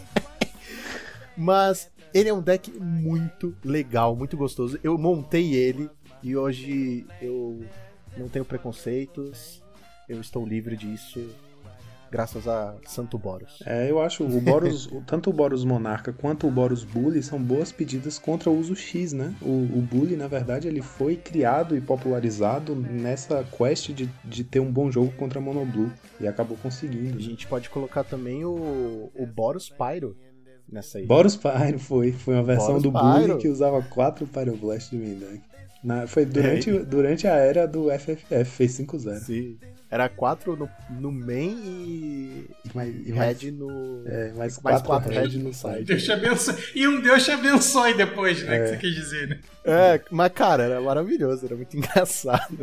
Mas 1.36 1.90
ele 2.14 2.28
é 2.28 2.34
um 2.34 2.40
deck 2.40 2.70
muito 2.80 3.54
legal, 3.64 4.16
muito 4.16 4.36
gostoso. 4.36 4.78
Eu 4.82 4.96
montei 4.96 5.54
ele 5.54 5.90
e 6.22 6.36
hoje 6.36 7.06
eu 7.20 7.62
não 8.16 8.28
tenho 8.28 8.44
preconceitos. 8.44 9.62
Eu 10.08 10.20
estou 10.20 10.46
livre 10.46 10.76
disso. 10.76 11.28
Graças 12.10 12.46
a 12.46 12.74
Santo 12.86 13.18
Boros. 13.18 13.62
É, 13.66 13.90
eu 13.90 14.00
acho 14.00 14.24
o 14.24 14.40
Boros, 14.40 14.88
tanto 15.06 15.30
o 15.30 15.32
Boros 15.32 15.64
Monarca 15.64 16.12
quanto 16.12 16.46
o 16.46 16.50
Boros 16.50 16.84
Bully 16.84 17.22
são 17.22 17.42
boas 17.42 17.72
pedidas 17.72 18.18
contra 18.18 18.50
o 18.50 18.58
uso 18.58 18.76
X, 18.76 19.12
né? 19.12 19.34
O, 19.42 19.48
o 19.48 19.82
Bully, 19.82 20.16
na 20.16 20.28
verdade, 20.28 20.68
ele 20.68 20.82
foi 20.82 21.16
criado 21.16 21.76
e 21.76 21.80
popularizado 21.80 22.74
nessa 22.74 23.44
quest 23.44 23.90
de, 23.90 24.08
de 24.24 24.44
ter 24.44 24.60
um 24.60 24.70
bom 24.70 24.90
jogo 24.90 25.12
contra 25.12 25.40
Monoblue 25.40 25.90
e 26.20 26.26
acabou 26.26 26.56
conseguindo. 26.56 27.14
A 27.14 27.16
né? 27.16 27.20
gente 27.20 27.46
pode 27.46 27.68
colocar 27.70 28.04
também 28.04 28.44
o, 28.44 29.10
o 29.14 29.26
Boros 29.26 29.68
Pyro 29.68 30.16
nessa 30.70 30.98
aí. 30.98 31.06
Boros 31.06 31.36
Pyro 31.36 31.78
foi, 31.78 32.12
foi 32.12 32.34
uma 32.34 32.42
versão 32.42 32.66
Boros 32.78 32.82
do 32.82 32.92
Pyro. 32.92 33.04
Bully 33.28 33.38
que 33.38 33.48
usava 33.48 33.82
quatro 33.82 34.26
Pyroblast 34.26 34.90
de 34.90 34.96
main 34.96 35.14
deck. 35.18 35.40
Na- 35.84 36.06
foi 36.06 36.24
durante, 36.24 36.70
durante 36.80 37.28
a 37.28 37.34
era 37.36 37.66
do 37.66 37.88
FFF, 37.90 38.44
fez 38.44 38.72
5-0. 38.72 39.18
Sim. 39.20 39.58
Era 39.88 40.08
4 40.08 40.56
no, 40.56 40.68
no 40.98 41.12
main 41.12 41.56
e, 41.64 42.48
Mais- 42.74 43.06
e 43.06 43.12
mais- 43.12 43.40
red 43.40 43.50
no. 43.52 44.02
É, 44.04 44.32
mais 44.32 44.58
mais 44.60 44.82
4 44.82 44.84
quatro 44.84 45.12
red 45.12 45.38
no 45.38 45.54
side. 45.54 45.84
Deus 45.84 46.02
te 46.02 46.10
abençoe. 46.10 46.56
E 46.74 46.88
um 46.88 47.00
Deus 47.00 47.24
te 47.24 47.30
abençoe 47.30 47.94
depois, 47.94 48.42
né? 48.42 48.58
Que 48.58 48.68
você 48.70 48.76
quis 48.78 48.94
dizer, 48.94 49.28
né? 49.28 49.38
É, 49.64 50.00
mas 50.10 50.32
cara, 50.32 50.64
era 50.64 50.80
maravilhoso, 50.80 51.46
era 51.46 51.54
muito 51.54 51.74
engraçado. 51.78 52.56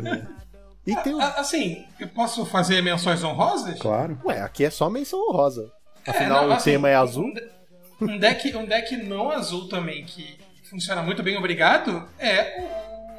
E 0.86 0.94
tem 0.96 1.14
o. 1.14 1.20
A- 1.20 1.36
Assim, 1.40 1.82
eu 1.98 2.08
posso 2.08 2.44
fazer 2.44 2.82
menções 2.82 3.24
honrosas? 3.24 3.78
Claro. 3.78 4.18
Ué, 4.26 4.40
aqui 4.42 4.64
é 4.64 4.70
só 4.70 4.90
menção 4.90 5.18
honrosa. 5.30 5.70
É, 6.06 6.10
Afinal, 6.10 6.42
não, 6.42 6.50
o 6.50 6.52
assim, 6.52 6.72
tema 6.72 6.90
é 6.90 6.94
azul. 6.94 7.32
Um, 8.00 8.06
de- 8.06 8.18
deck, 8.18 8.56
um 8.56 8.64
deck 8.66 8.96
não 8.96 9.30
azul 9.30 9.68
também 9.68 10.04
que 10.04 10.36
funciona 10.68 11.02
muito 11.02 11.22
bem, 11.22 11.36
obrigado, 11.36 12.08
é 12.18 12.60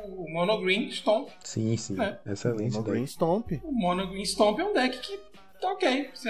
o, 0.05 0.23
o 0.25 0.29
Mono 0.31 0.59
Green 0.61 0.89
Stomp. 0.91 1.29
Sim, 1.43 1.75
sim. 1.77 1.95
É. 2.01 2.17
Excelente 2.31 2.73
No 2.75 2.83
deck. 2.83 2.91
Green 2.91 3.05
Stomp. 3.07 3.51
O 3.63 3.71
Mono 3.71 4.07
Green 4.09 4.25
Stomp 4.25 4.59
é 4.59 4.63
um 4.65 4.73
deck 4.73 4.97
que 4.99 5.17
tá 5.61 5.71
ok. 5.71 6.09
Você, 6.13 6.29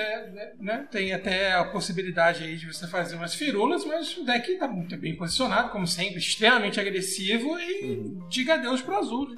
né, 0.60 0.88
tem 0.92 1.12
até 1.14 1.54
a 1.54 1.66
possibilidade 1.66 2.44
aí 2.44 2.56
de 2.58 2.72
você 2.72 2.88
fazer 2.88 3.16
umas 3.16 3.34
firulas, 3.34 3.84
mas 3.86 4.16
o 4.18 4.24
deck 4.24 4.56
tá 4.58 4.68
muito 4.68 4.96
bem 4.98 5.16
posicionado, 5.16 5.70
como 5.72 5.88
sempre, 5.88 6.18
extremamente 6.20 6.80
agressivo 6.80 7.58
e 7.60 8.16
diga 8.30 8.54
adeus 8.56 8.82
pro 8.82 8.96
azul. 8.98 9.30
né? 9.30 9.38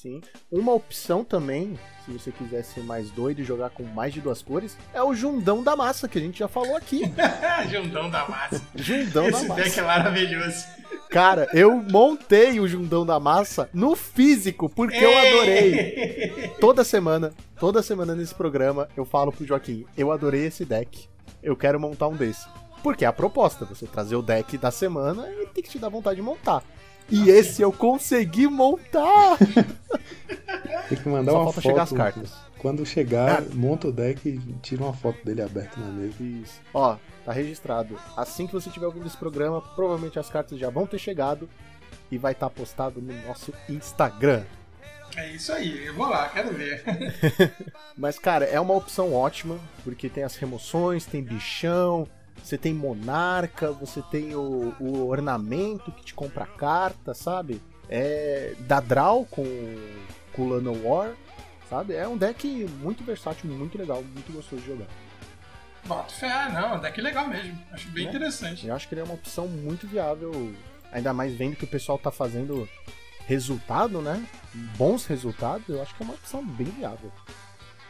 Sim. 0.00 0.22
Uma 0.50 0.72
opção 0.72 1.22
também, 1.22 1.78
se 2.06 2.10
você 2.10 2.32
quiser 2.32 2.62
ser 2.62 2.82
mais 2.82 3.10
doido 3.10 3.42
e 3.42 3.44
jogar 3.44 3.68
com 3.68 3.82
mais 3.82 4.14
de 4.14 4.22
duas 4.22 4.40
cores, 4.40 4.74
é 4.94 5.02
o 5.02 5.12
Jundão 5.12 5.62
da 5.62 5.76
Massa, 5.76 6.08
que 6.08 6.16
a 6.16 6.20
gente 6.22 6.38
já 6.38 6.48
falou 6.48 6.74
aqui. 6.74 7.02
Jundão 7.70 8.08
da 8.08 8.26
massa. 8.26 8.62
Jundão 8.74 9.28
Esse 9.28 9.46
da 9.46 9.54
deck 9.56 9.68
Massa. 9.68 9.80
é 9.80 9.84
maravilhoso. 9.84 10.64
Cara, 11.10 11.46
eu 11.52 11.76
montei 11.76 12.58
o 12.60 12.66
Jundão 12.66 13.04
da 13.04 13.20
Massa 13.20 13.68
no 13.74 13.94
físico, 13.94 14.70
porque 14.70 14.96
eu 14.96 15.18
adorei. 15.18 16.54
Toda 16.58 16.82
semana, 16.82 17.32
toda 17.58 17.82
semana 17.82 18.14
nesse 18.14 18.34
programa, 18.34 18.88
eu 18.96 19.04
falo 19.04 19.30
pro 19.30 19.44
Joaquim, 19.44 19.84
eu 19.98 20.10
adorei 20.10 20.46
esse 20.46 20.64
deck. 20.64 21.08
Eu 21.42 21.54
quero 21.54 21.78
montar 21.78 22.08
um 22.08 22.16
desse. 22.16 22.46
Porque 22.82 23.04
é 23.04 23.08
a 23.08 23.12
proposta, 23.12 23.66
você 23.66 23.86
trazer 23.86 24.16
o 24.16 24.22
deck 24.22 24.56
da 24.56 24.70
semana 24.70 25.28
e 25.30 25.46
tem 25.48 25.62
que 25.62 25.68
te 25.68 25.78
dar 25.78 25.90
vontade 25.90 26.16
de 26.16 26.22
montar. 26.22 26.62
E 27.10 27.28
esse 27.30 27.60
eu 27.62 27.72
consegui 27.72 28.46
montar! 28.46 29.36
Tem 30.88 30.98
que 30.98 31.08
mandar 31.08 31.32
Só 31.32 31.42
uma 31.42 31.52
falta 31.52 31.60
foto. 31.60 31.70
chegar 31.70 31.82
as 31.82 31.92
cartas. 31.92 32.32
Quando 32.58 32.84
chegar, 32.84 33.40
Ah. 33.42 33.46
monta 33.54 33.88
o 33.88 33.92
deck 33.92 34.28
e 34.28 34.38
tira 34.62 34.82
uma 34.84 34.92
foto 34.92 35.24
dele 35.24 35.40
aberto 35.42 35.78
na 35.80 35.86
mesa. 35.86 36.14
Isso. 36.20 36.60
Ó, 36.74 36.96
tá 37.24 37.32
registrado. 37.32 37.98
Assim 38.16 38.46
que 38.46 38.52
você 38.52 38.68
estiver 38.68 38.86
ouvindo 38.86 39.06
esse 39.06 39.16
programa, 39.16 39.60
provavelmente 39.74 40.18
as 40.18 40.28
cartas 40.28 40.58
já 40.58 40.68
vão 40.68 40.86
ter 40.86 40.98
chegado 40.98 41.48
e 42.10 42.18
vai 42.18 42.32
estar 42.32 42.50
postado 42.50 43.00
no 43.00 43.12
nosso 43.26 43.52
Instagram. 43.68 44.42
É 45.16 45.28
isso 45.32 45.52
aí, 45.52 45.86
eu 45.86 45.94
vou 45.94 46.08
lá, 46.08 46.28
quero 46.28 46.52
ver. 46.54 46.84
Mas, 47.96 48.18
cara, 48.18 48.44
é 48.44 48.60
uma 48.60 48.74
opção 48.74 49.12
ótima, 49.12 49.58
porque 49.82 50.08
tem 50.08 50.22
as 50.22 50.36
remoções, 50.36 51.04
tem 51.06 51.22
bichão, 51.22 52.06
você 52.42 52.56
tem 52.58 52.72
monarca, 52.74 53.70
você 53.72 54.02
tem 54.10 54.34
o, 54.34 54.74
o 54.80 55.06
ornamento 55.08 55.90
que 55.92 56.04
te 56.04 56.14
compra 56.14 56.46
carta, 56.46 57.14
sabe? 57.14 57.60
É. 57.88 58.54
Dá 58.60 58.80
draw 58.80 59.24
com, 59.26 59.44
com 60.32 60.42
o 60.42 60.48
Lano 60.48 60.86
War, 60.88 61.12
sabe? 61.68 61.94
É 61.94 62.06
um 62.06 62.16
deck 62.16 62.46
muito 62.80 63.02
versátil, 63.04 63.50
muito 63.50 63.76
legal, 63.78 64.02
muito 64.02 64.32
gostoso 64.32 64.62
de 64.62 64.68
jogar. 64.68 64.86
Boto 65.84 66.12
fé, 66.12 66.30
ah, 66.30 66.48
não, 66.50 66.74
é 66.74 66.74
um 66.76 66.80
deck 66.80 67.00
legal 67.00 67.26
mesmo. 67.28 67.58
Acho 67.72 67.88
bem 67.90 68.04
Né? 68.04 68.10
interessante. 68.10 68.66
Eu 68.66 68.74
acho 68.74 68.86
que 68.86 68.94
ele 68.94 69.00
é 69.00 69.04
uma 69.04 69.14
opção 69.14 69.48
muito 69.48 69.86
viável, 69.86 70.52
ainda 70.92 71.12
mais 71.12 71.34
vendo 71.34 71.56
que 71.56 71.64
o 71.64 71.68
pessoal 71.68 71.98
tá 71.98 72.10
fazendo 72.10 72.68
resultado, 73.26 74.02
né? 74.02 74.24
Bons 74.76 75.06
resultados, 75.06 75.68
eu 75.68 75.80
acho 75.80 75.94
que 75.94 76.02
é 76.02 76.04
uma 76.04 76.14
opção 76.14 76.44
bem 76.44 76.66
viável. 76.66 77.10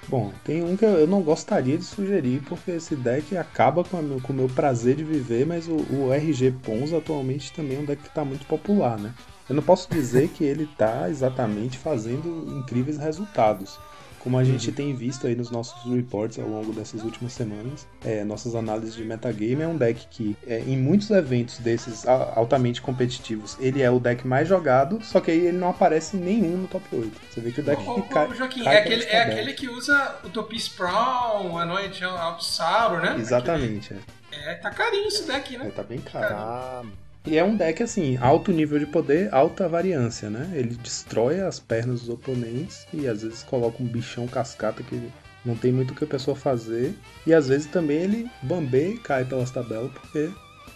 Bom, 0.09 0.33
tem 0.45 0.63
um 0.63 0.77
que 0.77 0.85
eu 0.85 1.07
não 1.07 1.23
gostaria 1.23 1.79
de 1.79 1.85
sugerir, 1.85 2.43
porque 2.49 2.73
esse 2.73 2.97
deck 2.97 3.37
acaba 3.37 3.85
com, 3.85 4.21
com 4.21 4.33
o 4.33 4.37
meu 4.37 4.49
prazer 4.49 4.97
de 4.97 5.05
viver, 5.05 5.47
mas 5.47 5.69
o, 5.69 5.77
o 5.93 6.13
RG 6.13 6.53
Pons 6.63 6.93
atualmente 6.93 7.53
também 7.53 7.77
é 7.77 7.81
um 7.81 7.85
deck 7.85 8.03
que 8.03 8.09
está 8.09 8.25
muito 8.25 8.45
popular, 8.47 8.99
né? 8.99 9.15
Eu 9.49 9.55
não 9.55 9.63
posso 9.63 9.89
dizer 9.91 10.29
que 10.29 10.45
ele 10.45 10.65
está 10.65 11.09
exatamente 11.11 11.79
fazendo 11.79 12.47
incríveis 12.59 12.99
resultados. 12.99 13.79
Como 14.21 14.37
a 14.39 14.45
gente 14.45 14.71
tem 14.71 14.95
visto 14.95 15.27
aí 15.27 15.35
nos 15.35 15.51
nossos 15.51 15.83
reports 15.91 16.39
ao 16.39 16.47
longo 16.47 16.73
dessas 16.75 17.03
últimas 17.03 17.33
semanas, 17.33 17.87
é, 18.05 18.23
nossas 18.23 18.55
análises 18.55 18.95
de 18.95 19.03
metagame 19.03 19.63
é 19.63 19.67
um 19.67 19.77
deck 19.77 20.07
que, 20.11 20.37
é, 20.47 20.61
em 20.61 20.77
muitos 20.77 21.09
eventos 21.11 21.57
desses 21.59 22.07
a- 22.07 22.35
altamente 22.37 22.83
competitivos, 22.83 23.57
ele 23.59 23.81
é 23.81 23.91
o 23.91 23.99
deck 23.99 24.27
mais 24.27 24.47
jogado, 24.47 24.99
só 25.03 25.21
que 25.21 25.31
aí 25.31 25.47
ele 25.47 25.57
não 25.57 25.71
aparece 25.71 26.19
em 26.19 26.21
nenhum 26.21 26.59
no 26.59 26.69
top 26.69 26.85
8. 26.93 27.11
Você 27.31 27.41
vê 27.41 27.51
que 27.51 27.61
o 27.61 27.65
deck 27.65 27.83
Ô, 27.89 27.95
que 28.03 28.09
cai. 28.11 28.35
Joaquim, 28.35 28.63
cai 28.63 28.75
é 28.77 28.79
aquele, 28.81 29.05
é 29.05 29.23
aquele 29.23 29.53
que 29.55 29.69
usa 29.71 30.17
Utopia 30.23 30.59
Sprawl, 30.59 31.57
Anoid 31.59 32.05
Altsauro, 32.05 33.01
né? 33.03 33.17
Exatamente, 33.19 33.95
é. 33.95 33.97
Aquele- 33.97 34.21
É, 34.51 34.55
tá 34.55 34.71
carinho 34.71 35.09
esse 35.09 35.27
deck, 35.27 35.55
É, 35.57 35.59
né? 35.59 35.73
tá 35.75 35.83
bem 35.83 35.99
caro. 35.99 36.29
Tá, 36.29 36.83
E 37.27 37.37
é 37.37 37.45
um 37.45 37.55
deck 37.55 37.83
assim, 37.83 38.17
alto 38.17 38.51
nível 38.51 38.79
de 38.79 38.87
poder, 38.87 39.33
alta 39.33 39.69
variância, 39.69 40.31
né? 40.31 40.51
Ele 40.55 40.75
destrói 40.75 41.41
as 41.41 41.61
pernas 41.61 42.01
dos 42.01 42.09
oponentes 42.09 42.87
e 42.95 43.07
às 43.07 43.23
vezes 43.23 43.43
coloca 43.43 43.83
um 43.83 43.87
bichão 43.87 44.27
cascata 44.27 44.83
que 44.83 45.11
não 45.45 45.55
tem 45.55 45.71
muito 45.71 45.93
o 45.93 45.95
que 45.95 46.05
a 46.05 46.07
pessoa 46.07 46.37
fazer. 46.37 46.95
E 47.27 47.35
às 47.35 47.49
vezes 47.49 47.67
também 47.67 47.99
ele 47.99 48.31
bambeia 48.43 48.95
e 48.95 48.99
cai 48.99 49.25
pelas 49.25 49.51
tabelas, 49.51 49.93
porque, 49.93 50.31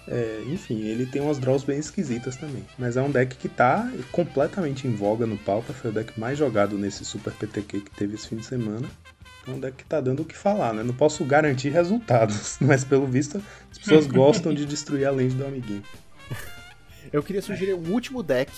é, 0.07 0.43
enfim, 0.47 0.83
ele 0.83 1.07
tem 1.07 1.23
umas 1.23 1.39
draws 1.39 1.65
bem 1.65 1.79
esquisitas 1.79 2.37
também. 2.37 2.65
Mas 2.79 2.97
é 2.97 3.03
um 3.03 3.11
deck 3.11 3.37
que 3.37 3.49
tá 3.49 3.91
completamente 4.13 4.87
em 4.87 4.95
voga 4.95 5.27
no 5.27 5.39
Pauper, 5.39 5.75
foi 5.75 5.91
o 5.91 5.95
deck 5.95 6.19
mais 6.21 6.39
jogado 6.39 6.77
nesse 6.77 7.05
Super 7.07 7.33
PTQ 7.33 7.81
que 7.81 7.91
teve 7.91 8.17
esse 8.17 8.29
fim 8.29 8.37
de 8.37 8.47
semana. 8.47 8.87
É 9.47 9.51
um 9.51 9.61
deck 9.61 9.77
que 9.79 9.85
tá 9.85 10.01
dando 10.01 10.21
o 10.21 10.25
que 10.25 10.37
falar, 10.37 10.73
né? 10.73 10.83
Não 10.83 10.95
posso 10.95 11.25
garantir 11.25 11.71
resultados, 11.71 12.57
mas 12.61 12.85
pelo 12.85 13.07
visto 13.07 13.43
as 13.71 13.79
pessoas 13.79 14.07
gostam 14.07 14.55
de 14.55 14.65
destruir 14.65 15.07
a 15.07 15.11
lente 15.11 15.35
do 15.35 15.47
amiguinho. 15.47 15.83
Eu 17.13 17.23
queria 17.23 17.43
sugerir 17.43 17.75
um 17.75 17.93
último 17.93 18.23
deck, 18.23 18.51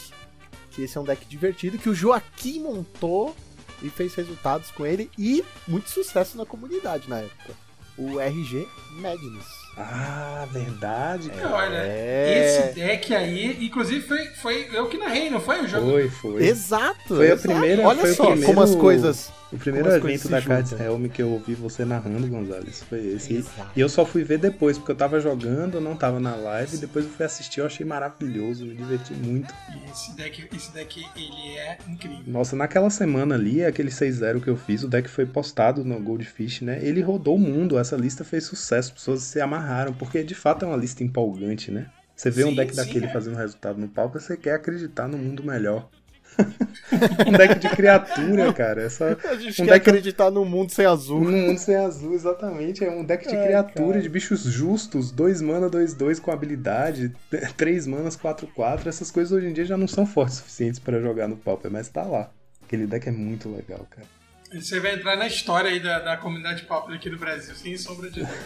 que 0.70 0.82
esse 0.82 0.96
é 0.96 1.00
um 1.00 1.04
deck 1.04 1.24
divertido, 1.26 1.78
que 1.78 1.88
o 1.88 1.94
Joaquim 1.94 2.60
montou 2.60 3.34
e 3.82 3.88
fez 3.90 4.14
resultados 4.14 4.70
com 4.70 4.86
ele 4.86 5.10
e 5.18 5.44
muito 5.68 5.90
sucesso 5.90 6.36
na 6.36 6.46
comunidade 6.46 7.08
na 7.08 7.18
época. 7.20 7.52
O 7.98 8.20
RG 8.20 8.66
Magnus. 9.00 9.44
Ah, 9.78 10.46
verdade, 10.50 11.28
cara. 11.30 11.54
Olha, 11.54 11.76
É. 11.82 12.44
esse 12.68 12.74
deck 12.74 13.14
aí, 13.14 13.64
inclusive 13.66 14.06
foi, 14.06 14.26
foi 14.28 14.68
eu 14.72 14.86
que 14.88 14.96
narrei, 14.96 15.28
não 15.28 15.40
foi 15.40 15.62
o 15.62 15.68
jogo? 15.68 15.90
Foi, 15.90 16.08
foi. 16.08 16.46
Exato! 16.46 16.96
Foi 17.08 17.30
a 17.30 17.34
exato. 17.34 17.48
primeira- 17.48 17.86
Olha 17.86 18.14
só 18.14 18.26
primeiro- 18.26 18.46
como 18.46 18.62
as 18.62 18.74
coisas. 18.74 19.30
O 19.52 19.56
primeiro 19.56 19.88
evento 19.90 20.28
da 20.28 20.42
Cards. 20.42 20.72
Helm 20.72 21.06
que 21.06 21.22
eu 21.22 21.30
ouvi 21.30 21.54
você 21.54 21.84
narrando, 21.84 22.26
Gonzalez, 22.26 22.82
foi 22.82 22.98
esse. 23.14 23.32
E- 23.32 23.36
Exato. 23.36 23.70
E 23.76 23.80
eu 23.80 23.88
só 23.88 24.04
fui 24.04 24.24
ver 24.24 24.38
depois, 24.38 24.76
porque 24.76 24.90
eu 24.92 24.96
tava 24.96 25.20
jogando, 25.20 25.74
eu 25.76 25.80
não 25.80 25.96
tava 25.96 26.18
na 26.18 26.34
live, 26.34 26.78
depois 26.78 27.04
eu 27.04 27.10
fui 27.12 27.24
assistir, 27.24 27.60
eu 27.60 27.66
achei 27.66 27.86
maravilhoso, 27.86 28.64
me 28.66 28.74
diverti 28.74 29.12
muito. 29.14 29.54
E 29.72 29.90
Esse 29.90 30.16
deck, 30.16 30.48
esse 30.54 30.72
deck, 30.72 31.06
ele 31.16 31.58
é 31.58 31.78
incrível. 31.88 32.18
Nossa, 32.26 32.56
naquela 32.56 32.90
semana 32.90 33.36
ali, 33.36 33.64
aquele 33.64 33.90
6-0 33.90 34.40
que 34.40 34.48
eu 34.50 34.56
fiz, 34.56 34.82
o 34.82 34.88
deck 34.88 35.08
foi 35.08 35.24
postado 35.26 35.84
no 35.84 36.00
Goldfish, 36.00 36.62
né? 36.62 36.80
Ele 36.82 37.00
rodou 37.00 37.36
o 37.36 37.38
mundo, 37.38 37.78
essa 37.78 37.96
lista 37.96 38.24
fez 38.24 38.44
sucesso, 38.44 38.94
pessoas 38.94 39.22
se 39.22 39.40
amarraram, 39.40 39.92
porque 39.94 40.24
de 40.24 40.34
fato 40.34 40.64
é 40.64 40.68
uma 40.68 40.76
lista 40.76 41.04
empolgante, 41.04 41.70
né? 41.70 41.86
Você 42.16 42.30
vê 42.30 42.44
um 42.44 42.48
Sim, 42.50 42.56
deck 42.56 42.70
sim, 42.74 42.76
daquele 42.82 43.06
é. 43.06 43.12
fazendo 43.12 43.36
resultado 43.36 43.78
no 43.78 43.88
palco, 43.88 44.18
você 44.18 44.36
quer 44.36 44.54
acreditar 44.54 45.06
no 45.06 45.18
mundo 45.18 45.44
melhor. 45.44 45.88
um 47.26 47.32
deck 47.32 47.58
de 47.58 47.68
criatura, 47.70 48.52
cara. 48.52 48.82
Essa, 48.82 49.18
A 49.24 49.34
gente 49.36 49.62
um 49.62 49.64
quer 49.64 49.72
deck 49.72 49.88
acreditar 49.88 50.30
no 50.30 50.44
mundo 50.44 50.70
sem 50.70 50.86
azul. 50.86 51.20
No 51.20 51.32
mundo 51.32 51.58
sem 51.58 51.76
azul, 51.76 52.14
exatamente. 52.14 52.84
É 52.84 52.90
um 52.90 53.04
deck 53.04 53.26
de 53.26 53.34
Ai, 53.36 53.46
criatura, 53.46 53.88
cara. 53.90 54.02
de 54.02 54.08
bichos 54.08 54.42
justos, 54.42 55.10
2 55.10 55.42
mana, 55.42 55.68
2-2 55.68 56.20
com 56.20 56.30
habilidade, 56.30 57.12
3 57.56 57.86
manas, 57.86 58.16
4-4. 58.16 58.86
Essas 58.86 59.10
coisas 59.10 59.32
hoje 59.32 59.46
em 59.48 59.52
dia 59.52 59.64
já 59.64 59.76
não 59.76 59.88
são 59.88 60.06
fortes 60.06 60.36
o 60.36 60.38
suficientes 60.38 60.78
pra 60.78 61.00
jogar 61.00 61.28
no 61.28 61.36
Pauper, 61.36 61.70
mas 61.70 61.88
tá 61.88 62.02
lá. 62.02 62.30
Aquele 62.64 62.86
deck 62.86 63.08
é 63.08 63.12
muito 63.12 63.48
legal, 63.48 63.86
cara. 63.90 64.06
E 64.52 64.60
Você 64.62 64.78
vai 64.78 64.94
entrar 64.94 65.16
na 65.16 65.26
história 65.26 65.70
aí 65.70 65.80
da, 65.80 65.98
da 65.98 66.16
comunidade 66.16 66.62
pop 66.64 66.92
aqui 66.92 67.10
do 67.10 67.18
Brasil, 67.18 67.54
sem 67.54 67.76
sombra 67.76 68.10
de 68.10 68.20
dúvida. 68.20 68.38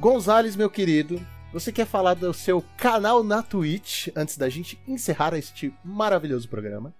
Gonzales, 0.00 0.56
meu 0.56 0.70
querido, 0.70 1.24
você 1.52 1.70
quer 1.70 1.86
falar 1.86 2.14
do 2.14 2.32
seu 2.32 2.64
canal 2.78 3.22
na 3.22 3.42
Twitch 3.42 4.08
antes 4.16 4.38
da 4.38 4.48
gente 4.48 4.80
encerrar 4.88 5.34
este 5.34 5.72
maravilhoso 5.84 6.48
programa? 6.48 6.94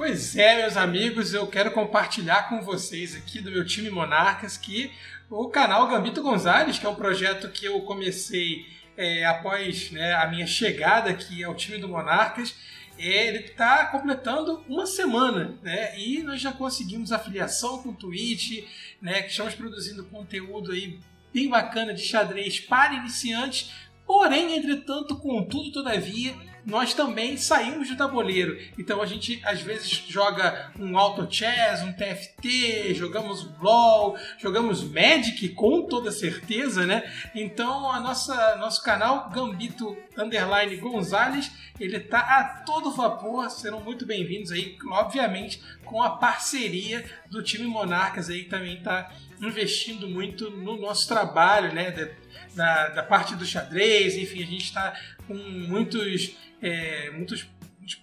Pois 0.00 0.34
é, 0.34 0.62
meus 0.62 0.78
amigos, 0.78 1.34
eu 1.34 1.46
quero 1.46 1.72
compartilhar 1.72 2.48
com 2.48 2.62
vocês 2.62 3.14
aqui 3.14 3.38
do 3.38 3.50
meu 3.50 3.66
time 3.66 3.90
Monarcas 3.90 4.56
que 4.56 4.90
o 5.28 5.46
canal 5.50 5.86
Gambito 5.88 6.22
Gonzalez, 6.22 6.78
que 6.78 6.86
é 6.86 6.88
um 6.88 6.94
projeto 6.94 7.50
que 7.50 7.66
eu 7.66 7.78
comecei 7.82 8.64
é, 8.96 9.26
após 9.26 9.90
né, 9.90 10.14
a 10.14 10.26
minha 10.26 10.46
chegada 10.46 11.10
aqui 11.10 11.44
ao 11.44 11.54
time 11.54 11.76
do 11.76 11.86
Monarcas, 11.86 12.54
é, 12.98 13.28
ele 13.28 13.40
está 13.40 13.84
completando 13.88 14.64
uma 14.66 14.86
semana, 14.86 15.58
né? 15.62 15.92
E 16.00 16.22
nós 16.22 16.40
já 16.40 16.50
conseguimos 16.50 17.12
afiliação 17.12 17.82
com 17.82 17.90
o 17.90 17.94
Twitch, 17.94 18.64
né? 19.02 19.20
Que 19.20 19.32
estamos 19.32 19.54
produzindo 19.54 20.06
conteúdo 20.06 20.72
aí 20.72 20.98
bem 21.30 21.50
bacana 21.50 21.92
de 21.92 22.00
xadrez 22.00 22.58
para 22.58 22.94
iniciantes. 22.94 23.70
Porém, 24.06 24.56
entretanto, 24.56 25.18
contudo, 25.18 25.70
todavia, 25.70 26.34
nós 26.64 26.94
também 26.94 27.36
saímos 27.36 27.88
do 27.88 27.96
tabuleiro. 27.96 28.58
Então 28.78 29.02
a 29.02 29.06
gente 29.06 29.40
às 29.44 29.60
vezes 29.60 29.90
joga 30.08 30.72
um 30.78 30.98
Auto 30.98 31.26
Chess, 31.32 31.82
um 31.82 31.92
TFT, 31.92 32.94
jogamos 32.94 33.48
LOL, 33.60 34.16
jogamos 34.38 34.82
Magic 34.84 35.48
com 35.50 35.82
toda 35.82 36.10
certeza, 36.10 36.86
né? 36.86 37.10
Então 37.34 37.90
a 37.90 38.00
nossa 38.00 38.56
nosso 38.56 38.82
canal 38.82 39.30
Gambito 39.30 39.96
Underline 40.16 40.76
Gonzalez, 40.76 41.50
ele 41.78 41.98
tá 42.00 42.18
a 42.18 42.44
todo 42.64 42.90
vapor, 42.90 43.50
serão 43.50 43.80
muito 43.80 44.04
bem-vindos 44.04 44.52
aí, 44.52 44.76
obviamente, 44.90 45.62
com 45.84 46.02
a 46.02 46.10
parceria 46.10 47.04
do 47.30 47.42
time 47.42 47.66
Monarcas 47.66 48.28
aí 48.28 48.44
que 48.44 48.50
também 48.50 48.80
tá 48.82 49.10
investindo 49.40 50.08
muito 50.08 50.50
no 50.50 50.76
nosso 50.76 51.08
trabalho, 51.08 51.72
né? 51.72 51.90
Da, 52.54 52.88
da, 52.88 53.02
parte 53.02 53.34
do 53.36 53.44
xadrez, 53.44 54.16
enfim, 54.16 54.42
a 54.42 54.46
gente 54.46 54.64
está 54.64 54.94
com 55.26 55.34
muitos, 55.34 56.36
é, 56.60 57.10
muitos, 57.10 57.48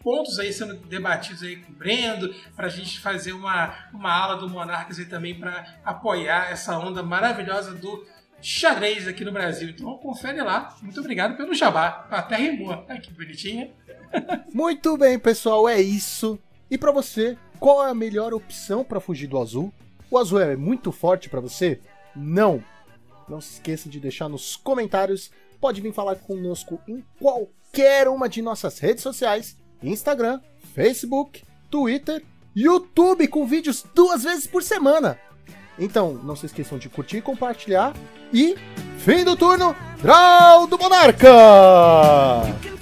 pontos 0.02 0.40
aí 0.40 0.52
sendo 0.52 0.76
debatidos 0.76 1.44
aí 1.44 1.58
com 1.58 1.72
o 1.72 1.76
Brendo, 1.76 2.34
para 2.56 2.68
a 2.68 2.70
gente 2.70 3.00
fazer 3.00 3.34
uma, 3.34 3.74
uma 3.94 4.12
aula 4.12 4.38
do 4.38 4.50
Monarcas 4.50 5.00
aí 5.00 5.06
também 5.06 5.36
para 5.36 5.80
apoiar 5.84 6.52
essa 6.52 6.78
onda 6.78 7.04
maravilhosa 7.04 7.74
do 7.74 8.06
xadrez 8.42 9.08
aqui 9.08 9.24
no 9.24 9.32
Brasil. 9.32 9.70
Então 9.70 9.98
confere 9.98 10.42
lá. 10.42 10.76
Muito 10.82 11.00
obrigado 11.00 11.38
pelo 11.38 11.54
jabá. 11.54 12.08
Até 12.10 12.36
rimou. 12.36 12.86
Ai, 12.88 13.00
que 13.00 13.12
bonitinha. 13.12 13.70
Muito 14.54 14.98
bem, 14.98 15.18
pessoal, 15.20 15.68
é 15.68 15.82
isso. 15.82 16.40
E 16.70 16.78
pra 16.78 16.92
você, 16.92 17.38
qual 17.60 17.86
é 17.86 17.90
a 17.90 17.96
melhor 17.96 18.34
opção 18.34 18.84
pra 18.84 19.00
fugir 19.00 19.28
do 19.28 19.40
azul? 19.40 19.74
O 20.10 20.18
azul 20.18 20.40
é 20.40 20.56
muito 20.56 20.92
forte 20.92 21.30
pra 21.30 21.40
você? 21.40 21.80
Não. 22.16 22.64
Não 23.28 23.42
se 23.42 23.54
esqueça 23.54 23.90
de 23.90 24.00
deixar 24.00 24.30
nos 24.30 24.56
comentários. 24.56 25.32
Pode 25.60 25.82
vir 25.82 25.94
falar 25.94 26.16
conosco 26.16 26.80
em 26.88 27.04
qualquer 27.20 28.08
uma 28.08 28.30
de 28.30 28.42
nossas 28.42 28.80
redes 28.80 29.04
sociais: 29.04 29.58
Instagram, 29.84 30.40
Facebook, 30.74 31.44
Twitter, 31.70 32.24
YouTube, 32.56 33.28
com 33.28 33.46
vídeos 33.46 33.84
duas 33.94 34.24
vezes 34.24 34.48
por 34.48 34.64
semana. 34.64 35.20
Então, 35.78 36.14
não 36.14 36.36
se 36.36 36.46
esqueçam 36.46 36.78
de 36.78 36.90
curtir 36.90 37.18
e 37.18 37.22
compartilhar. 37.22 37.94
E, 38.34 38.56
fim 38.98 39.24
do 39.24 39.36
turno, 39.36 39.76
Draw 40.02 40.68
do 40.68 40.78
Monarca! 40.78 42.77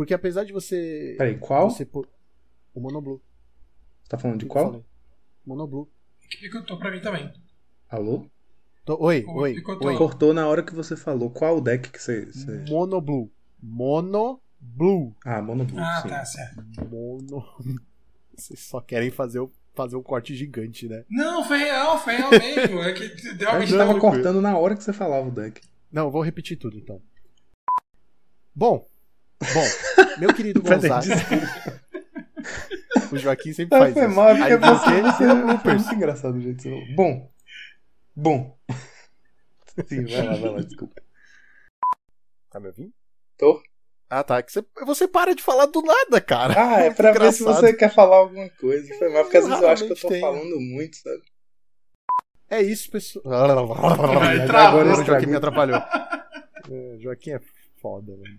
Porque 0.00 0.14
apesar 0.14 0.44
de 0.44 0.52
você. 0.54 1.14
Peraí, 1.18 1.36
qual? 1.36 1.68
Você 1.68 1.84
pô- 1.84 2.06
O 2.74 2.80
Monoblue. 2.80 3.20
Tá 4.08 4.16
falando 4.16 4.38
de 4.40 4.46
qual? 4.46 4.82
Monoblue. 5.44 5.88
Que 6.30 6.38
picotou 6.38 6.78
pra 6.78 6.90
mim 6.90 7.02
também. 7.02 7.30
Alô? 7.86 8.24
Tô- 8.82 8.96
Oi, 8.98 9.22
Ô, 9.28 9.40
oi, 9.40 9.54
picotou. 9.56 9.88
oi. 9.88 9.98
Cortou 9.98 10.32
na 10.32 10.48
hora 10.48 10.62
que 10.62 10.74
você 10.74 10.96
falou. 10.96 11.28
Qual 11.28 11.60
deck 11.60 11.90
que 11.90 12.00
você. 12.02 12.24
você- 12.24 12.64
Monoblue. 12.70 13.30
Monoblue. 13.62 15.14
Ah, 15.22 15.42
Monoblue, 15.42 15.78
Ah, 15.78 16.00
sim. 16.00 16.08
tá, 16.08 16.24
certo. 16.24 16.64
Mono. 16.88 17.44
Vocês 18.34 18.58
só 18.60 18.80
querem 18.80 19.10
fazer, 19.10 19.40
o- 19.40 19.52
fazer 19.74 19.96
um 19.96 20.02
corte 20.02 20.34
gigante, 20.34 20.88
né? 20.88 21.04
Não, 21.10 21.44
foi 21.44 21.58
real, 21.58 21.98
foi 21.98 22.14
real 22.16 22.30
mesmo. 22.30 22.80
É 22.80 22.94
que 22.94 23.06
deu 23.34 23.50
uma 23.50 23.58
A 23.58 23.60
gente 23.60 23.72
Não, 23.72 23.86
tava 23.86 24.00
cortando 24.00 24.40
na 24.40 24.56
hora 24.56 24.74
que 24.74 24.82
você 24.82 24.94
falava 24.94 25.28
o 25.28 25.30
deck. 25.30 25.60
Não, 25.92 26.06
eu 26.06 26.10
vou 26.10 26.22
repetir 26.22 26.56
tudo 26.56 26.78
então. 26.78 27.02
Bom, 28.54 28.88
bom, 29.54 29.64
meu 30.18 30.34
querido 30.34 30.60
desculpa. 30.62 31.80
O 33.12 33.18
Joaquim 33.18 33.52
sempre 33.52 33.78
faz 33.78 33.92
foi 33.92 34.06
isso. 34.06 34.14
mal, 34.14 34.28
Aí 34.28 34.56
você, 34.56 35.34
bloopers. 35.34 35.82
muito 35.82 35.94
engraçado 35.94 36.36
o 36.36 36.40
jeito 36.40 36.62
que. 36.62 36.94
Bom. 36.94 37.30
Bom. 38.14 38.58
Sim, 39.88 40.04
vai 40.04 40.26
lá, 40.26 40.34
vai 40.36 40.50
lá, 40.50 40.60
desculpa. 40.60 41.02
Tá 42.50 42.60
me 42.60 42.66
ouvindo? 42.68 42.92
Tô. 43.38 43.62
Ah, 44.08 44.24
tá. 44.24 44.42
Que 44.42 44.52
você, 44.52 44.64
você 44.84 45.08
para 45.08 45.34
de 45.34 45.42
falar 45.42 45.66
do 45.66 45.80
nada, 45.82 46.20
cara. 46.20 46.54
Ah, 46.56 46.80
é 46.80 46.84
Muito 46.86 46.96
pra 46.98 47.12
ver 47.12 47.32
se 47.32 47.42
você 47.42 47.72
quer 47.72 47.94
falar 47.94 48.16
alguma 48.16 48.48
coisa. 48.50 48.92
Foi 48.98 49.08
mal, 49.08 49.22
porque 49.22 49.36
às 49.38 49.46
vezes 49.46 49.62
eu 49.62 49.68
acho 49.68 49.86
que 49.86 49.92
eu 49.92 49.96
tô 50.00 50.08
tenho. 50.08 50.20
falando 50.20 50.60
muito, 50.60 50.96
sabe? 50.96 51.22
É 52.50 52.60
isso, 52.60 52.90
pessoal. 52.90 53.24
Agora 53.32 55.00
o 55.00 55.04
Joaquim 55.04 55.26
me 55.26 55.36
atrapalhou. 55.36 55.80
É, 56.70 56.98
Joaquim 57.00 57.30
é 57.32 57.40
foda, 57.80 58.14
velho. 58.16 58.38